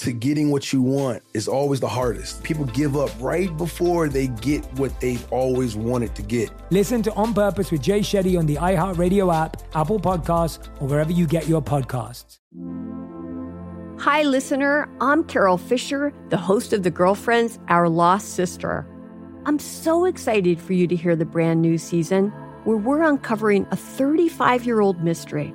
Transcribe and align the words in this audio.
to 0.00 0.12
getting 0.12 0.50
what 0.50 0.72
you 0.72 0.80
want 0.80 1.22
is 1.34 1.46
always 1.46 1.78
the 1.78 1.88
hardest. 1.88 2.42
People 2.42 2.64
give 2.64 2.96
up 2.96 3.10
right 3.20 3.54
before 3.58 4.08
they 4.08 4.28
get 4.28 4.64
what 4.78 4.98
they've 4.98 5.30
always 5.30 5.76
wanted 5.76 6.14
to 6.14 6.22
get. 6.22 6.50
Listen 6.70 7.02
to 7.02 7.12
On 7.14 7.34
Purpose 7.34 7.70
with 7.70 7.82
Jay 7.82 8.00
Shetty 8.00 8.38
on 8.38 8.46
the 8.46 8.56
iHeartRadio 8.56 9.34
app, 9.34 9.62
Apple 9.74 10.00
Podcasts, 10.00 10.68
or 10.80 10.88
wherever 10.88 11.12
you 11.12 11.26
get 11.26 11.46
your 11.46 11.60
podcasts. 11.60 12.38
Hi, 14.00 14.22
listener. 14.22 14.88
I'm 15.02 15.22
Carol 15.24 15.58
Fisher, 15.58 16.14
the 16.30 16.38
host 16.38 16.72
of 16.72 16.82
The 16.82 16.90
Girlfriends, 16.90 17.58
Our 17.68 17.86
Lost 17.90 18.30
Sister. 18.30 18.86
I'm 19.44 19.58
so 19.58 20.06
excited 20.06 20.58
for 20.58 20.72
you 20.72 20.86
to 20.86 20.96
hear 20.96 21.14
the 21.14 21.26
brand 21.26 21.60
new 21.60 21.76
season 21.76 22.28
where 22.64 22.78
we're 22.78 23.02
uncovering 23.02 23.66
a 23.70 23.76
35 23.76 24.64
year 24.64 24.80
old 24.80 25.04
mystery. 25.04 25.54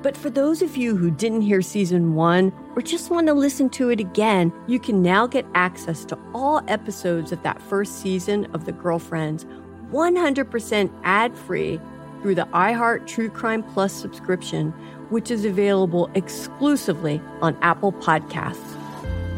But 0.00 0.16
for 0.16 0.30
those 0.30 0.62
of 0.62 0.78
you 0.78 0.96
who 0.96 1.10
didn't 1.10 1.42
hear 1.42 1.60
season 1.60 2.14
one 2.14 2.52
or 2.74 2.82
just 2.82 3.10
want 3.10 3.26
to 3.26 3.34
listen 3.34 3.68
to 3.70 3.90
it 3.90 4.00
again, 4.00 4.52
you 4.66 4.78
can 4.78 5.02
now 5.02 5.26
get 5.26 5.46
access 5.54 6.04
to 6.06 6.18
all 6.34 6.62
episodes 6.68 7.32
of 7.32 7.42
that 7.42 7.60
first 7.60 8.00
season 8.00 8.46
of 8.54 8.64
The 8.64 8.72
Girlfriends 8.72 9.44
100% 9.90 10.90
ad 11.04 11.36
free 11.36 11.78
through 12.22 12.34
the 12.34 12.46
iHeart 12.54 13.06
True 13.06 13.28
Crime 13.28 13.62
Plus 13.62 13.92
subscription, 13.92 14.70
which 15.10 15.30
is 15.30 15.44
available 15.44 16.10
exclusively 16.14 17.20
on 17.42 17.56
Apple 17.60 17.92
Podcasts. 17.92 18.78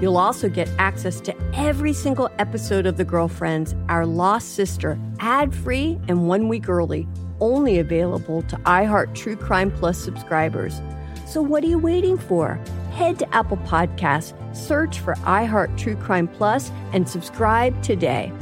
You'll 0.01 0.17
also 0.17 0.49
get 0.49 0.69
access 0.79 1.21
to 1.23 1.35
every 1.55 1.93
single 1.93 2.29
episode 2.39 2.87
of 2.87 2.97
The 2.97 3.05
Girlfriends, 3.05 3.75
Our 3.89 4.07
Lost 4.07 4.55
Sister, 4.55 4.99
ad 5.19 5.55
free 5.55 5.99
and 6.09 6.29
one 6.29 6.49
week 6.49 6.69
early 6.69 7.09
only 7.41 7.79
available 7.79 8.43
to 8.43 8.57
iHeart 8.59 9.15
True 9.15 9.37
Crime 9.37 9.71
Plus 9.71 9.99
subscribers. 9.99 10.81
So 11.27 11.43
what 11.43 11.65
are 11.65 11.69
you 11.69 11.79
waiting 11.79 12.17
for? 12.17 12.61
Head 12.95 13.19
to 13.19 13.35
Apple 13.35 13.57
Podcasts, 13.57 14.35
search 14.55 15.01
for 15.01 15.15
iHeart 15.15 15.77
True 15.77 15.97
Crime 15.97 16.29
Plus, 16.29 16.71
and 16.93 17.09
subscribe 17.09 17.83
today. 17.83 18.33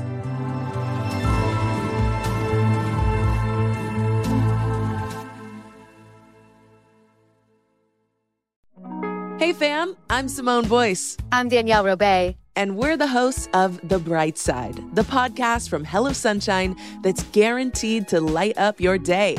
Hey 9.39 9.55
fam, 9.55 9.97
I'm 10.11 10.29
Simone 10.29 10.69
Boyce. 10.69 11.17
I'm 11.33 11.49
Danielle 11.49 11.85
Robay. 11.85 12.37
And 12.55 12.77
we're 12.77 12.99
the 12.99 13.07
hosts 13.07 13.49
of 13.55 13.81
The 13.89 13.99
Bright 13.99 14.37
Side, 14.37 14.77
the 14.95 15.03
podcast 15.03 15.71
from 15.71 15.85
Hello 15.85 16.13
Sunshine 16.13 16.77
that's 17.03 17.23
guaranteed 17.33 18.07
to 18.09 18.21
light 18.21 18.59
up 18.59 18.81
your 18.81 18.99
day. 18.99 19.39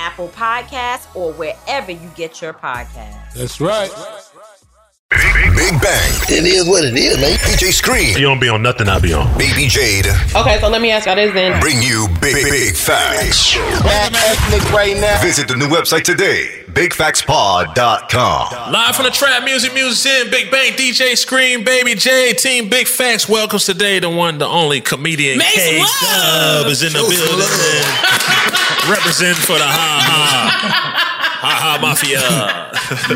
Apple 0.00 0.28
Podcasts, 0.28 1.14
or 1.14 1.32
wherever 1.34 1.92
you 1.92 2.10
get 2.16 2.40
your 2.40 2.54
podcasts. 2.54 3.34
That's 3.34 3.60
right. 3.60 3.90
Big, 5.10 5.56
Big 5.56 5.82
Bank. 5.82 6.30
It 6.30 6.46
is 6.46 6.68
what 6.68 6.84
it 6.84 6.96
is, 6.96 7.18
man. 7.20 7.36
DJ 7.38 7.72
Scream. 7.72 8.16
You 8.16 8.22
don't 8.22 8.40
be 8.40 8.48
on 8.48 8.62
nothing, 8.62 8.88
I 8.88 8.98
be 8.98 9.12
on. 9.12 9.26
Baby 9.36 9.66
Jade. 9.66 10.06
Okay, 10.34 10.58
so 10.60 10.68
let 10.68 10.80
me 10.80 10.90
ask 10.90 11.06
y'all 11.06 11.16
this 11.16 11.34
then. 11.34 11.60
Bring 11.60 11.82
you 11.82 12.06
big, 12.20 12.34
big, 12.34 12.44
big 12.50 12.76
facts. 12.76 13.56
Back 13.82 14.12
ethnic 14.14 14.72
right 14.72 14.96
now. 14.96 15.20
Visit 15.20 15.48
the 15.48 15.56
new 15.56 15.66
website 15.66 16.04
today, 16.04 16.59
bigfactspod.com. 16.72 18.72
Live 18.72 18.96
from 18.96 19.04
the 19.04 19.10
Trap 19.10 19.44
Music 19.44 19.74
Museum, 19.74 20.30
Big 20.30 20.50
Bank, 20.50 20.76
DJ 20.76 21.16
Scream, 21.16 21.64
Baby 21.64 21.94
J, 21.94 22.32
Team 22.32 22.68
Big 22.68 22.86
Facts. 22.86 23.28
Welcomes 23.28 23.64
today 23.66 23.98
the 23.98 24.08
one, 24.10 24.38
the 24.38 24.46
only 24.46 24.80
comedian 24.80 25.38
Make 25.38 25.54
K 25.54 25.80
Dubb 25.80 26.66
is 26.66 26.82
in 26.82 26.92
the 26.92 26.98
building. 27.00 27.16
Represent 28.90 29.36
for 29.36 29.58
the 29.58 29.64
ha 29.64 30.02
ha. 30.06 31.06
Ha 31.40 31.56
ha 31.56 31.78
mafia. 31.80 32.20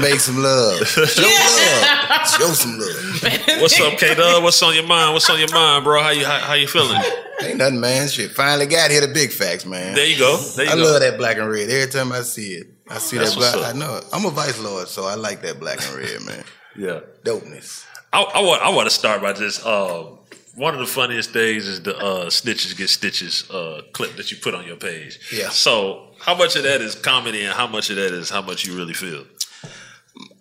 Make 0.01 0.19
some 0.21 0.43
love. 0.43 0.87
Show 0.87 1.05
some 1.05 1.25
love. 1.25 2.29
Show 2.29 2.53
some 2.55 2.79
love. 2.79 3.61
What's 3.61 3.79
up, 3.81 3.99
K 3.99 4.15
Dubb? 4.15 4.43
What's 4.43 4.63
on 4.63 4.75
your 4.75 4.87
mind? 4.87 5.13
What's 5.13 5.29
on 5.29 5.39
your 5.39 5.53
mind, 5.53 5.85
bro? 5.85 6.03
How 6.03 6.11
you 6.11 6.25
how, 6.25 6.39
how 6.39 6.55
you 6.55 6.67
feeling? 6.67 7.01
Ain't 7.43 7.59
nothing, 7.59 7.81
man. 7.81 8.09
Shit. 8.09 8.31
Finally 8.31 8.67
got 8.67 8.91
here 8.91 9.01
the 9.01 9.09
big 9.13 9.31
facts, 9.31 9.67
man. 9.67 9.95
There 9.95 10.07
you 10.07 10.19
go. 10.19 10.39
There 10.57 10.65
you 10.65 10.71
I 10.71 10.75
go. 10.77 10.83
love 10.83 11.01
that 11.01 11.19
black 11.19 11.37
and 11.37 11.49
red. 11.49 11.69
Every 11.69 11.91
time 11.91 12.13
I 12.13 12.23
see 12.23 12.53
it, 12.55 12.67
I 12.89 12.99
see 12.99 13.19
That's 13.19 13.35
that 13.37 13.57
black. 13.57 13.75
I 13.75 13.79
know. 13.79 14.01
I'm 14.13 14.25
a 14.27 14.31
vice 14.31 14.61
lord, 14.61 14.89
so 14.89 15.05
I 15.05 15.15
like 15.15 15.43
that 15.43 15.59
black 15.59 15.79
and 15.87 15.97
red, 15.97 16.23
man. 16.23 16.45
Yeah. 16.77 17.03
Dopeness. 17.23 17.87
I, 18.13 18.21
I 18.21 18.43
want 18.43 18.61
I 18.63 18.69
want 18.71 18.89
to 18.89 18.91
start 18.95 19.23
by 19.23 19.33
just 19.33 19.65
uh, 19.65 20.07
one 20.57 20.75
of 20.75 20.81
the 20.81 20.87
funniest 20.87 21.31
things 21.31 21.69
is 21.69 21.81
the 21.83 21.97
uh, 21.97 22.27
snitches 22.27 22.77
get 22.77 22.91
stitches 22.91 23.49
uh, 23.49 23.83
clip 23.93 24.17
that 24.17 24.33
you 24.33 24.39
put 24.39 24.57
on 24.57 24.67
your 24.67 24.75
page. 24.75 25.21
Yeah. 25.33 25.51
So 25.51 26.09
how 26.19 26.35
much 26.37 26.57
of 26.57 26.65
that 26.65 26.81
is 26.81 26.97
comedy 26.97 27.45
and 27.45 27.55
how 27.55 27.69
much 27.69 27.91
of 27.91 27.97
that 27.97 28.13
is 28.13 28.29
how 28.29 28.43
much 28.43 28.67
you 28.67 28.77
really 28.77 28.93
feel? 28.93 29.25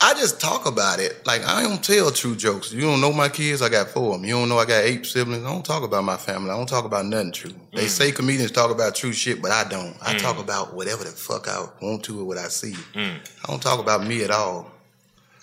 I 0.06 0.14
just 0.16 0.42
talk 0.42 0.66
about 0.66 1.00
it. 1.00 1.26
Like 1.26 1.46
I 1.48 1.64
don't 1.64 1.82
tell 1.82 2.12
true 2.12 2.36
jokes. 2.36 2.74
You 2.74 2.82
don't 2.82 3.00
know 3.00 3.14
my 3.14 3.30
kids. 3.30 3.62
I 3.62 3.70
got 3.70 3.88
four 3.88 4.16
of 4.16 4.22
them. 4.22 4.28
You 4.28 4.36
don't 4.36 4.50
know 4.50 4.58
I 4.60 4.66
got 4.66 4.84
eight 4.84 5.06
siblings. 5.06 5.46
I 5.46 5.50
don't 5.50 5.64
talk 5.66 5.82
about 5.84 6.04
my 6.04 6.18
family. 6.18 6.50
I 6.52 6.58
don't 6.58 6.68
talk 6.68 6.84
about 6.84 7.06
nothing 7.06 7.32
true. 7.32 7.54
They 7.74 7.86
Mm. 7.86 7.90
say 7.90 8.12
comedians 8.12 8.52
talk 8.52 8.70
about 8.70 8.96
true 8.96 9.14
shit, 9.14 9.42
but 9.42 9.52
I 9.52 9.64
don't. 9.64 9.96
I 10.02 10.14
Mm. 10.16 10.20
talk 10.22 10.40
about 10.40 10.74
whatever 10.74 11.06
the 11.06 11.12
fuck 11.12 11.48
I 11.48 11.66
want 11.82 12.04
to 12.04 12.20
or 12.20 12.26
what 12.26 12.38
I 12.38 12.50
see. 12.50 12.76
Mm. 12.94 13.16
I 13.44 13.48
don't 13.48 13.62
talk 13.62 13.80
about 13.80 14.06
me 14.06 14.24
at 14.24 14.32
all. 14.32 14.70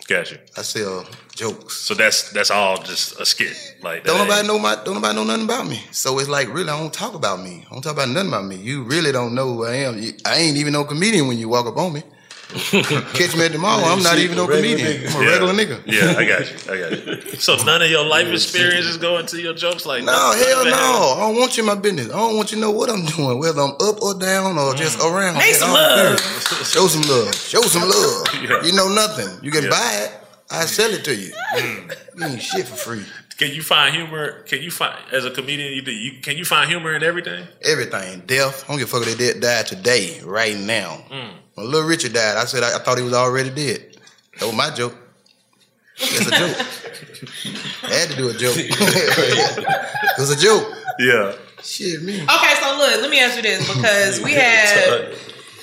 Gotcha. 0.06 0.38
I 0.58 0.62
sell 0.62 1.06
jokes. 1.34 1.76
So 1.76 1.94
that's 1.94 2.30
that's 2.32 2.50
all 2.50 2.82
just 2.82 3.18
a 3.20 3.24
skit. 3.24 3.56
Like 3.82 4.02
that 4.04 4.08
Don't 4.10 4.20
ain't- 4.20 4.28
nobody 4.28 4.46
know 4.48 4.58
my 4.58 4.74
don't 4.84 4.94
nobody 4.96 5.14
know 5.14 5.24
nothing 5.24 5.44
about 5.44 5.66
me. 5.68 5.82
So 5.92 6.18
it's 6.18 6.28
like 6.28 6.52
really 6.52 6.68
I 6.68 6.78
don't 6.78 6.92
talk 6.92 7.14
about 7.14 7.40
me. 7.42 7.64
I 7.70 7.72
don't 7.72 7.80
talk 7.82 7.92
about 7.94 8.08
nothing 8.10 8.28
about 8.28 8.44
me. 8.44 8.56
You 8.56 8.82
really 8.82 9.12
don't 9.12 9.34
know 9.34 9.54
who 9.54 9.64
I 9.64 9.74
am. 9.86 9.94
I 10.26 10.36
ain't 10.36 10.56
even 10.58 10.72
no 10.74 10.84
comedian 10.84 11.28
when 11.28 11.38
you 11.38 11.48
walk 11.48 11.66
up 11.66 11.78
on 11.78 11.92
me. 11.94 12.02
Catch 13.14 13.36
me 13.36 13.44
at 13.46 13.52
the 13.52 13.58
mall. 13.58 13.84
I'm 13.84 14.02
not 14.02 14.18
even 14.18 14.36
no 14.36 14.46
comedian. 14.46 15.06
I'm 15.08 15.20
a 15.20 15.24
Yeah. 15.24 15.30
regular 15.30 15.52
nigga. 15.54 15.82
Yeah, 15.86 16.14
I 16.18 16.24
got 16.24 16.50
you. 16.50 16.72
I 16.72 16.78
got 16.78 17.06
you. 17.06 17.16
So 17.40 17.56
none 17.64 17.80
of 17.82 17.90
your 17.90 18.04
life 18.04 18.26
experiences 18.28 18.96
go 18.96 19.18
into 19.18 19.40
your 19.40 19.54
jokes 19.54 19.86
like 19.86 20.04
No, 20.04 20.12
none- 20.12 20.38
none 20.38 20.46
hell 20.48 20.64
no. 20.64 20.70
that 20.70 20.74
happened? 20.76 21.14
I 21.14 21.20
don't 21.26 21.36
want 21.36 21.56
you 21.56 21.62
in 21.62 21.66
my 21.68 21.74
business. 21.76 22.06
I 22.12 22.18
don't 22.18 22.36
want 22.36 22.50
you 22.50 22.56
to 22.56 22.60
know 22.60 22.70
what 22.70 22.90
I'm 22.90 23.04
doing, 23.06 23.38
whether 23.38 23.60
I'm 23.60 23.72
up 23.80 24.02
or 24.02 24.14
down 24.18 24.58
or 24.58 24.74
just 24.74 24.98
around. 25.00 25.38
Make 25.38 25.54
some 25.54 25.72
love. 25.72 26.18
care. 26.18 26.64
Show 26.64 26.86
some 26.88 27.02
love. 27.02 27.34
Show 27.34 27.62
some 27.62 27.88
love. 27.88 28.26
Yeah. 28.42 28.62
You 28.64 28.72
know 28.74 28.88
nothing. 28.92 29.28
You 29.42 29.50
can 29.50 29.64
Yeah. 29.64 29.70
buy 29.70 29.92
it. 30.04 30.12
I 30.50 30.66
sell 30.66 30.90
it 30.90 31.04
to 31.04 31.14
you. 31.14 31.32
You 32.16 32.24
ain't 32.26 32.42
shit 32.42 32.66
for 32.66 32.74
free. 32.76 33.04
Can 33.38 33.52
you 33.54 33.62
find 33.62 33.94
humor? 33.94 34.42
Can 34.42 34.60
you 34.60 34.70
find 34.70 34.98
as 35.12 35.24
a 35.24 35.30
comedian? 35.30 35.72
You, 35.72 35.80
do, 35.80 35.92
you 35.92 36.20
can 36.20 36.36
you 36.36 36.44
find 36.44 36.68
humor 36.68 36.92
in 36.94 37.02
everything? 37.02 37.46
Everything. 37.62 38.20
Death. 38.26 38.64
I 38.64 38.66
don't 38.72 38.78
give 38.78 38.88
a 38.88 38.90
fuck 38.98 39.06
if 39.08 39.16
they 39.16 39.32
dead, 39.32 39.40
died 39.40 39.66
today, 39.66 40.20
right 40.24 40.58
now. 40.58 41.02
Mm. 41.10 41.30
When 41.60 41.70
Little 41.70 41.88
Richard 41.88 42.14
died, 42.14 42.38
I 42.38 42.46
said 42.46 42.62
I, 42.62 42.76
I 42.76 42.78
thought 42.78 42.96
he 42.96 43.04
was 43.04 43.12
already 43.12 43.50
dead. 43.50 43.96
That 44.38 44.46
was 44.46 44.54
my 44.54 44.70
joke. 44.70 44.96
It's 45.96 46.26
a 46.26 46.30
joke. 46.30 46.56
I 47.82 47.94
had 47.98 48.08
to 48.08 48.16
do 48.16 48.30
a 48.30 48.32
joke. 48.32 48.54
it 48.58 50.18
was 50.18 50.30
a 50.30 50.40
joke. 50.40 50.72
Yeah. 50.98 51.34
Shit, 51.62 52.02
me. 52.02 52.14
Okay, 52.22 52.54
so 52.62 52.76
look, 52.78 53.02
let 53.02 53.10
me 53.10 53.20
ask 53.20 53.36
you 53.36 53.42
this 53.42 53.68
because 53.68 54.22
we 54.22 54.32
had 54.32 55.14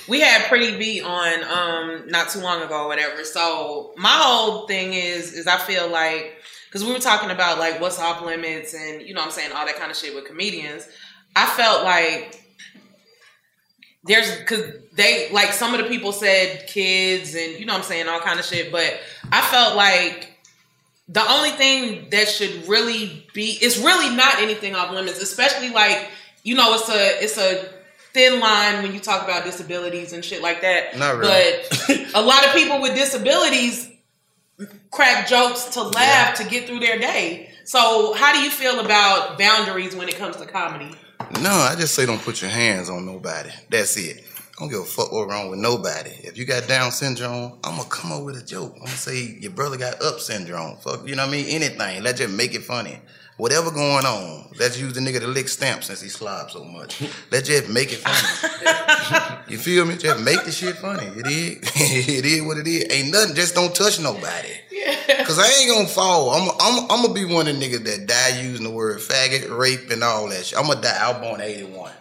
we 0.08 0.20
had 0.20 0.46
Pretty 0.46 0.78
Beat 0.78 1.02
on 1.02 1.42
um 1.42 2.08
not 2.08 2.28
too 2.28 2.40
long 2.40 2.62
ago 2.62 2.84
or 2.84 2.86
whatever. 2.86 3.24
So 3.24 3.92
my 3.96 4.08
whole 4.08 4.68
thing 4.68 4.92
is 4.92 5.32
is 5.32 5.48
I 5.48 5.58
feel 5.58 5.90
like 5.90 6.36
because 6.68 6.86
we 6.86 6.92
were 6.92 7.00
talking 7.00 7.32
about 7.32 7.58
like 7.58 7.80
what's 7.80 7.98
off 7.98 8.24
limits 8.24 8.72
and 8.72 9.02
you 9.02 9.14
know 9.14 9.20
what 9.20 9.26
I'm 9.26 9.32
saying 9.32 9.50
all 9.50 9.66
that 9.66 9.76
kind 9.76 9.90
of 9.90 9.96
shit 9.96 10.14
with 10.14 10.26
comedians. 10.26 10.88
I 11.34 11.46
felt 11.46 11.82
like 11.82 12.47
there's 14.08 14.38
because 14.38 14.64
they 14.94 15.30
like 15.30 15.52
some 15.52 15.74
of 15.74 15.80
the 15.80 15.86
people 15.86 16.12
said 16.12 16.66
kids 16.66 17.34
and 17.34 17.58
you 17.58 17.66
know 17.66 17.74
what 17.74 17.80
I'm 17.80 17.84
saying 17.84 18.08
all 18.08 18.20
kind 18.20 18.40
of 18.40 18.44
shit, 18.44 18.72
but 18.72 18.98
I 19.30 19.40
felt 19.42 19.76
like 19.76 20.34
the 21.08 21.22
only 21.30 21.50
thing 21.50 22.10
that 22.10 22.28
should 22.28 22.66
really 22.68 23.26
be 23.32 23.58
it's 23.60 23.78
really 23.78 24.14
not 24.14 24.40
anything 24.40 24.74
off 24.74 24.92
limits, 24.92 25.22
especially 25.22 25.70
like 25.70 26.08
you 26.42 26.54
know 26.54 26.74
it's 26.74 26.88
a 26.88 27.22
it's 27.22 27.38
a 27.38 27.68
thin 28.12 28.40
line 28.40 28.82
when 28.82 28.92
you 28.92 29.00
talk 29.00 29.22
about 29.22 29.44
disabilities 29.44 30.12
and 30.12 30.24
shit 30.24 30.42
like 30.42 30.62
that. 30.62 30.96
Not 30.98 31.16
really. 31.16 31.62
But 31.86 32.14
a 32.14 32.22
lot 32.22 32.44
of 32.46 32.52
people 32.54 32.80
with 32.80 32.94
disabilities 32.94 33.88
crack 34.90 35.28
jokes 35.28 35.66
to 35.66 35.82
laugh 35.82 36.36
to 36.38 36.44
get 36.44 36.66
through 36.66 36.80
their 36.80 36.98
day. 36.98 37.50
So 37.64 38.14
how 38.14 38.32
do 38.32 38.40
you 38.40 38.50
feel 38.50 38.80
about 38.80 39.38
boundaries 39.38 39.94
when 39.94 40.08
it 40.08 40.16
comes 40.16 40.36
to 40.36 40.46
comedy? 40.46 40.94
No, 41.42 41.50
I 41.50 41.74
just 41.76 41.94
say 41.94 42.06
don't 42.06 42.20
put 42.22 42.40
your 42.40 42.50
hands 42.50 42.88
on 42.88 43.04
nobody. 43.04 43.50
That's 43.68 43.96
it. 43.96 44.24
I 44.58 44.60
don't 44.60 44.70
give 44.70 44.80
a 44.80 44.84
fuck 44.84 45.12
what's 45.12 45.30
wrong 45.30 45.50
with 45.50 45.60
nobody. 45.60 46.10
If 46.24 46.36
you 46.36 46.44
got 46.44 46.66
Down 46.66 46.90
syndrome, 46.90 47.58
I'm 47.62 47.76
gonna 47.76 47.88
come 47.88 48.12
up 48.12 48.24
with 48.24 48.36
a 48.36 48.44
joke. 48.44 48.72
I'm 48.74 48.86
gonna 48.86 48.96
say 48.96 49.36
your 49.40 49.52
brother 49.52 49.76
got 49.76 50.02
up 50.02 50.20
syndrome. 50.20 50.76
Fuck, 50.78 51.06
you 51.06 51.14
know 51.14 51.22
what 51.22 51.28
I 51.28 51.32
mean? 51.32 51.46
Anything. 51.46 52.02
Let's 52.02 52.18
just 52.18 52.34
make 52.34 52.54
it 52.54 52.64
funny. 52.64 53.00
Whatever 53.36 53.70
going 53.70 54.04
on, 54.04 54.50
let's 54.58 54.80
use 54.80 54.94
the 54.94 55.00
nigga 55.00 55.20
to 55.20 55.28
lick 55.28 55.46
stamps 55.46 55.86
since 55.86 56.00
he 56.00 56.08
slob 56.08 56.50
so 56.50 56.64
much. 56.64 57.00
Let's 57.30 57.46
just 57.46 57.68
make 57.68 57.92
it 57.92 57.98
funny. 57.98 59.42
you 59.48 59.58
feel 59.58 59.84
me? 59.86 59.96
Just 59.96 60.24
make 60.24 60.44
the 60.44 60.50
shit 60.50 60.74
funny. 60.74 61.06
It 61.06 61.26
is. 61.28 61.58
it 62.08 62.24
is 62.24 62.42
what 62.42 62.58
it 62.58 62.66
is. 62.66 62.86
Ain't 62.90 63.12
nothing. 63.12 63.36
Just 63.36 63.54
don't 63.54 63.72
touch 63.72 64.00
nobody. 64.00 64.48
Cause 65.28 65.38
I 65.38 65.46
ain't 65.60 65.70
gonna 65.70 65.86
fall. 65.86 66.30
I'm, 66.30 66.48
I'm, 66.58 66.90
I'm 66.90 67.02
gonna 67.02 67.12
be 67.12 67.26
one 67.26 67.46
of 67.46 67.60
the 67.60 67.62
niggas 67.62 67.84
that 67.84 68.06
die 68.06 68.40
using 68.40 68.64
the 68.64 68.70
word 68.70 68.98
faggot, 68.98 69.54
rape, 69.54 69.90
and 69.90 70.02
all 70.02 70.26
that 70.30 70.46
shit. 70.46 70.58
I'm 70.58 70.66
gonna 70.66 70.80
die. 70.80 70.98
I 70.98 71.12
was 71.12 71.20
born 71.20 71.42
'81. 71.42 71.92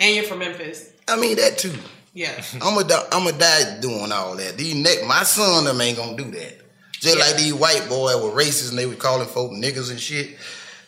And 0.00 0.14
you're 0.14 0.24
from 0.24 0.40
Memphis. 0.40 0.92
I 1.08 1.16
mean 1.18 1.36
that 1.36 1.56
too. 1.56 1.72
Yeah. 2.12 2.30
I'm 2.54 2.74
gonna 2.74 2.86
die, 2.86 3.06
I'm 3.10 3.24
gonna 3.24 3.38
die 3.38 3.80
doing 3.80 4.12
all 4.12 4.36
that. 4.36 4.58
These 4.58 4.74
neck, 4.74 4.98
my 5.06 5.22
son 5.22 5.64
them 5.64 5.80
ain't 5.80 5.96
gonna 5.96 6.14
do 6.14 6.30
that. 6.30 6.58
Just 6.92 7.18
like 7.18 7.36
these 7.36 7.54
white 7.54 7.86
boys 7.88 8.16
were 8.16 8.30
racist 8.30 8.68
and 8.68 8.78
they 8.78 8.84
were 8.84 8.96
calling 8.96 9.26
folk 9.26 9.52
niggas 9.52 9.90
and 9.90 9.98
shit. 9.98 10.36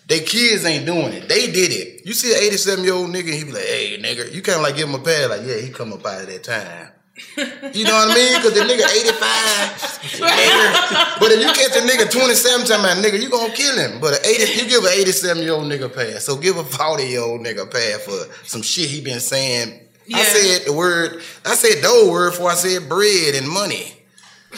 They 0.06 0.20
kids 0.20 0.66
ain't 0.66 0.84
doing 0.84 1.14
it. 1.14 1.28
They 1.30 1.50
did 1.50 1.70
it. 1.72 2.04
You 2.04 2.12
see 2.12 2.32
an 2.32 2.40
87 2.42 2.84
year 2.84 2.92
old 2.92 3.08
nigga, 3.08 3.32
he 3.32 3.44
be 3.44 3.52
like, 3.52 3.62
hey 3.62 3.98
nigga, 4.02 4.30
you 4.34 4.42
kind 4.42 4.56
of 4.56 4.64
like 4.64 4.76
give 4.76 4.86
him 4.86 4.96
a 4.96 4.98
pad, 4.98 5.30
like, 5.30 5.42
yeah, 5.46 5.56
he 5.56 5.70
come 5.70 5.94
up 5.94 6.04
out 6.04 6.20
of 6.20 6.26
that 6.26 6.44
time. 6.44 6.88
You 7.36 7.84
know 7.84 7.94
what 7.94 8.10
I 8.10 8.14
mean? 8.14 8.36
Because 8.36 8.54
the 8.54 8.60
nigga 8.60 8.84
85. 8.84 9.20
nigga. 10.20 11.20
But 11.20 11.30
if 11.32 11.40
you 11.40 11.46
catch 11.46 11.76
a 11.76 11.80
nigga 11.86 12.10
27 12.10 12.66
time 12.66 12.80
about 12.80 12.96
nigga, 12.98 13.20
you 13.20 13.30
gonna 13.30 13.52
kill 13.52 13.76
him. 13.76 14.00
But 14.00 14.26
80, 14.26 14.62
you 14.62 14.68
give 14.68 14.84
an 14.84 14.90
87 14.92 15.42
year 15.42 15.52
old 15.52 15.64
nigga 15.70 15.92
pass. 15.92 16.24
So 16.24 16.36
give 16.36 16.56
a 16.56 16.64
40 16.64 17.04
year 17.04 17.20
old 17.20 17.40
nigga 17.40 17.70
pass 17.70 18.02
for 18.04 18.26
some 18.44 18.62
shit 18.62 18.90
he 18.90 19.00
been 19.00 19.20
saying. 19.20 19.88
I 20.12 20.24
said 20.24 20.66
the 20.66 20.72
word, 20.72 21.22
I 21.44 21.54
said 21.54 21.82
the 21.82 21.88
old 21.88 22.10
word 22.10 22.30
before 22.30 22.50
I 22.50 22.54
said 22.54 22.88
bread 22.88 23.34
and 23.36 23.48
money. 23.48 23.94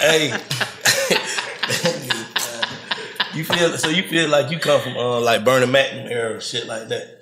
hey. 0.00 0.30
you 3.34 3.44
feel 3.44 3.76
so 3.76 3.88
you 3.88 4.04
feel 4.04 4.28
like 4.28 4.50
you 4.50 4.58
come 4.58 4.80
from 4.80 4.96
uh, 4.96 5.20
like 5.20 5.44
Bernie 5.44 5.66
Mac 5.66 5.92
era 5.92 6.36
or 6.36 6.40
shit 6.40 6.66
like 6.66 6.88
that. 6.88 7.19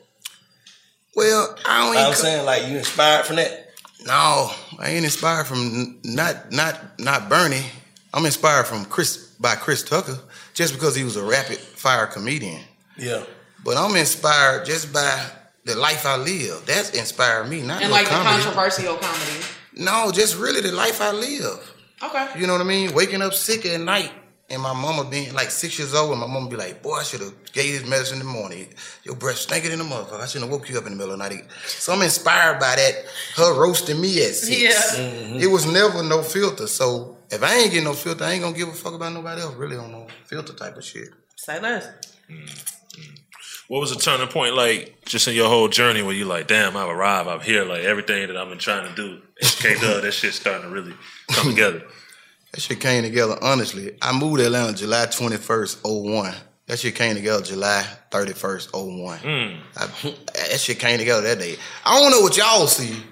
Well, 1.14 1.56
I 1.66 1.78
don't. 1.86 1.96
I'm 1.96 2.06
even- 2.06 2.14
saying 2.16 2.44
like 2.46 2.66
you 2.68 2.78
inspired 2.78 3.26
from 3.26 3.36
that. 3.36 3.64
No, 4.06 4.50
I 4.78 4.90
ain't 4.90 5.04
inspired 5.04 5.46
from 5.46 5.98
not 6.04 6.52
not 6.52 6.98
not 7.00 7.28
Bernie. 7.28 7.66
I'm 8.14 8.24
inspired 8.24 8.66
from 8.66 8.84
Chris 8.84 9.16
by 9.40 9.54
Chris 9.56 9.82
Tucker 9.82 10.18
just 10.54 10.72
because 10.74 10.94
he 10.94 11.04
was 11.04 11.16
a 11.16 11.22
rapid 11.24 11.58
fire 11.58 12.06
comedian. 12.06 12.60
Yeah. 12.96 13.24
But 13.64 13.76
I'm 13.76 13.94
inspired 13.96 14.64
just 14.64 14.92
by 14.92 15.20
the 15.64 15.74
life 15.76 16.06
I 16.06 16.16
live. 16.16 16.64
That's 16.64 16.90
inspired 16.90 17.48
me, 17.48 17.60
not 17.62 17.82
and 17.82 17.90
no 17.90 17.96
like 17.96 18.06
comedy. 18.06 18.36
the 18.36 18.42
controversial 18.44 18.96
comedy. 18.96 19.44
No, 19.74 20.10
just 20.12 20.36
really 20.38 20.60
the 20.60 20.72
life 20.72 21.00
I 21.02 21.12
live. 21.12 21.74
Okay. 22.02 22.28
You 22.40 22.46
know 22.46 22.52
what 22.52 22.62
I 22.62 22.64
mean? 22.64 22.94
Waking 22.94 23.20
up 23.22 23.34
sick 23.34 23.66
at 23.66 23.80
night 23.80 24.12
and 24.50 24.62
my 24.62 24.72
mama 24.72 25.08
being 25.08 25.34
like 25.34 25.50
six 25.50 25.78
years 25.78 25.94
old 25.94 26.10
and 26.12 26.20
my 26.20 26.26
mama 26.26 26.48
be 26.48 26.56
like, 26.56 26.82
boy, 26.82 26.94
I 26.94 27.02
should 27.02 27.20
have 27.20 27.52
gave 27.52 27.74
you 27.74 27.78
this 27.80 27.88
medicine 27.88 28.20
in 28.20 28.26
the 28.26 28.32
morning. 28.32 28.68
Your 29.04 29.14
breath 29.14 29.36
stinking 29.36 29.72
in 29.72 29.78
the 29.78 29.84
motherfucker. 29.84 30.20
I 30.20 30.26
shouldn't 30.26 30.50
have 30.50 30.58
woke 30.58 30.70
you 30.70 30.78
up 30.78 30.86
in 30.86 30.92
the 30.92 30.96
middle 30.96 31.12
of 31.12 31.18
the 31.18 31.28
night. 31.28 31.44
So 31.66 31.92
I'm 31.92 32.00
inspired 32.00 32.58
by 32.58 32.76
that, 32.76 32.94
her 33.36 33.60
roasting 33.60 34.00
me 34.00 34.24
at 34.24 34.34
six. 34.34 34.60
Yeah. 34.60 35.04
Mm-hmm. 35.04 35.40
It 35.40 35.46
was 35.48 35.70
never 35.70 36.02
no 36.02 36.22
filter. 36.22 36.66
So 36.66 37.18
if 37.30 37.42
I 37.42 37.56
ain't 37.56 37.70
getting 37.72 37.84
no 37.84 37.92
filter, 37.92 38.24
I 38.24 38.32
ain't 38.32 38.42
gonna 38.42 38.56
give 38.56 38.68
a 38.68 38.72
fuck 38.72 38.94
about 38.94 39.12
nobody 39.12 39.42
else 39.42 39.54
really 39.54 39.76
on 39.76 39.92
no 39.92 40.06
filter 40.24 40.54
type 40.54 40.76
of 40.76 40.84
shit. 40.84 41.08
Say 41.36 41.60
less. 41.60 41.86
What 43.68 43.80
was 43.80 43.94
the 43.94 44.00
turning 44.00 44.28
point 44.28 44.54
like 44.54 45.04
just 45.04 45.28
in 45.28 45.34
your 45.34 45.50
whole 45.50 45.68
journey 45.68 46.00
where 46.00 46.14
you 46.14 46.24
like, 46.24 46.46
damn, 46.46 46.74
I've 46.74 46.88
arrived, 46.88 47.28
I'm 47.28 47.40
here, 47.40 47.66
like 47.66 47.82
everything 47.82 48.26
that 48.26 48.36
I've 48.36 48.48
been 48.48 48.58
trying 48.58 48.88
to 48.88 48.94
do, 48.96 49.20
K 49.40 49.74
Dubb, 49.74 50.02
that 50.02 50.12
shit's 50.12 50.36
starting 50.36 50.62
to 50.62 50.74
really 50.74 50.94
come 51.30 51.50
together. 51.50 51.82
That 52.52 52.60
shit 52.60 52.80
came 52.80 53.02
together 53.02 53.36
honestly. 53.40 53.96
I 54.00 54.12
moved 54.18 54.38
to 54.38 54.46
Atlanta 54.46 54.74
July 54.76 55.06
21st, 55.06 55.80
01. 55.84 56.34
That 56.66 56.78
shit 56.78 56.94
came 56.94 57.14
together 57.14 57.42
July 57.42 57.84
31st, 58.10 58.72
01. 58.72 59.18
Mm. 59.20 59.60
I, 59.76 59.86
that 60.50 60.60
shit 60.60 60.78
came 60.78 60.98
together 60.98 61.22
that 61.22 61.38
day. 61.38 61.56
I 61.84 61.98
don't 61.98 62.10
know 62.10 62.20
what 62.20 62.36
y'all 62.36 62.66
see, 62.66 63.02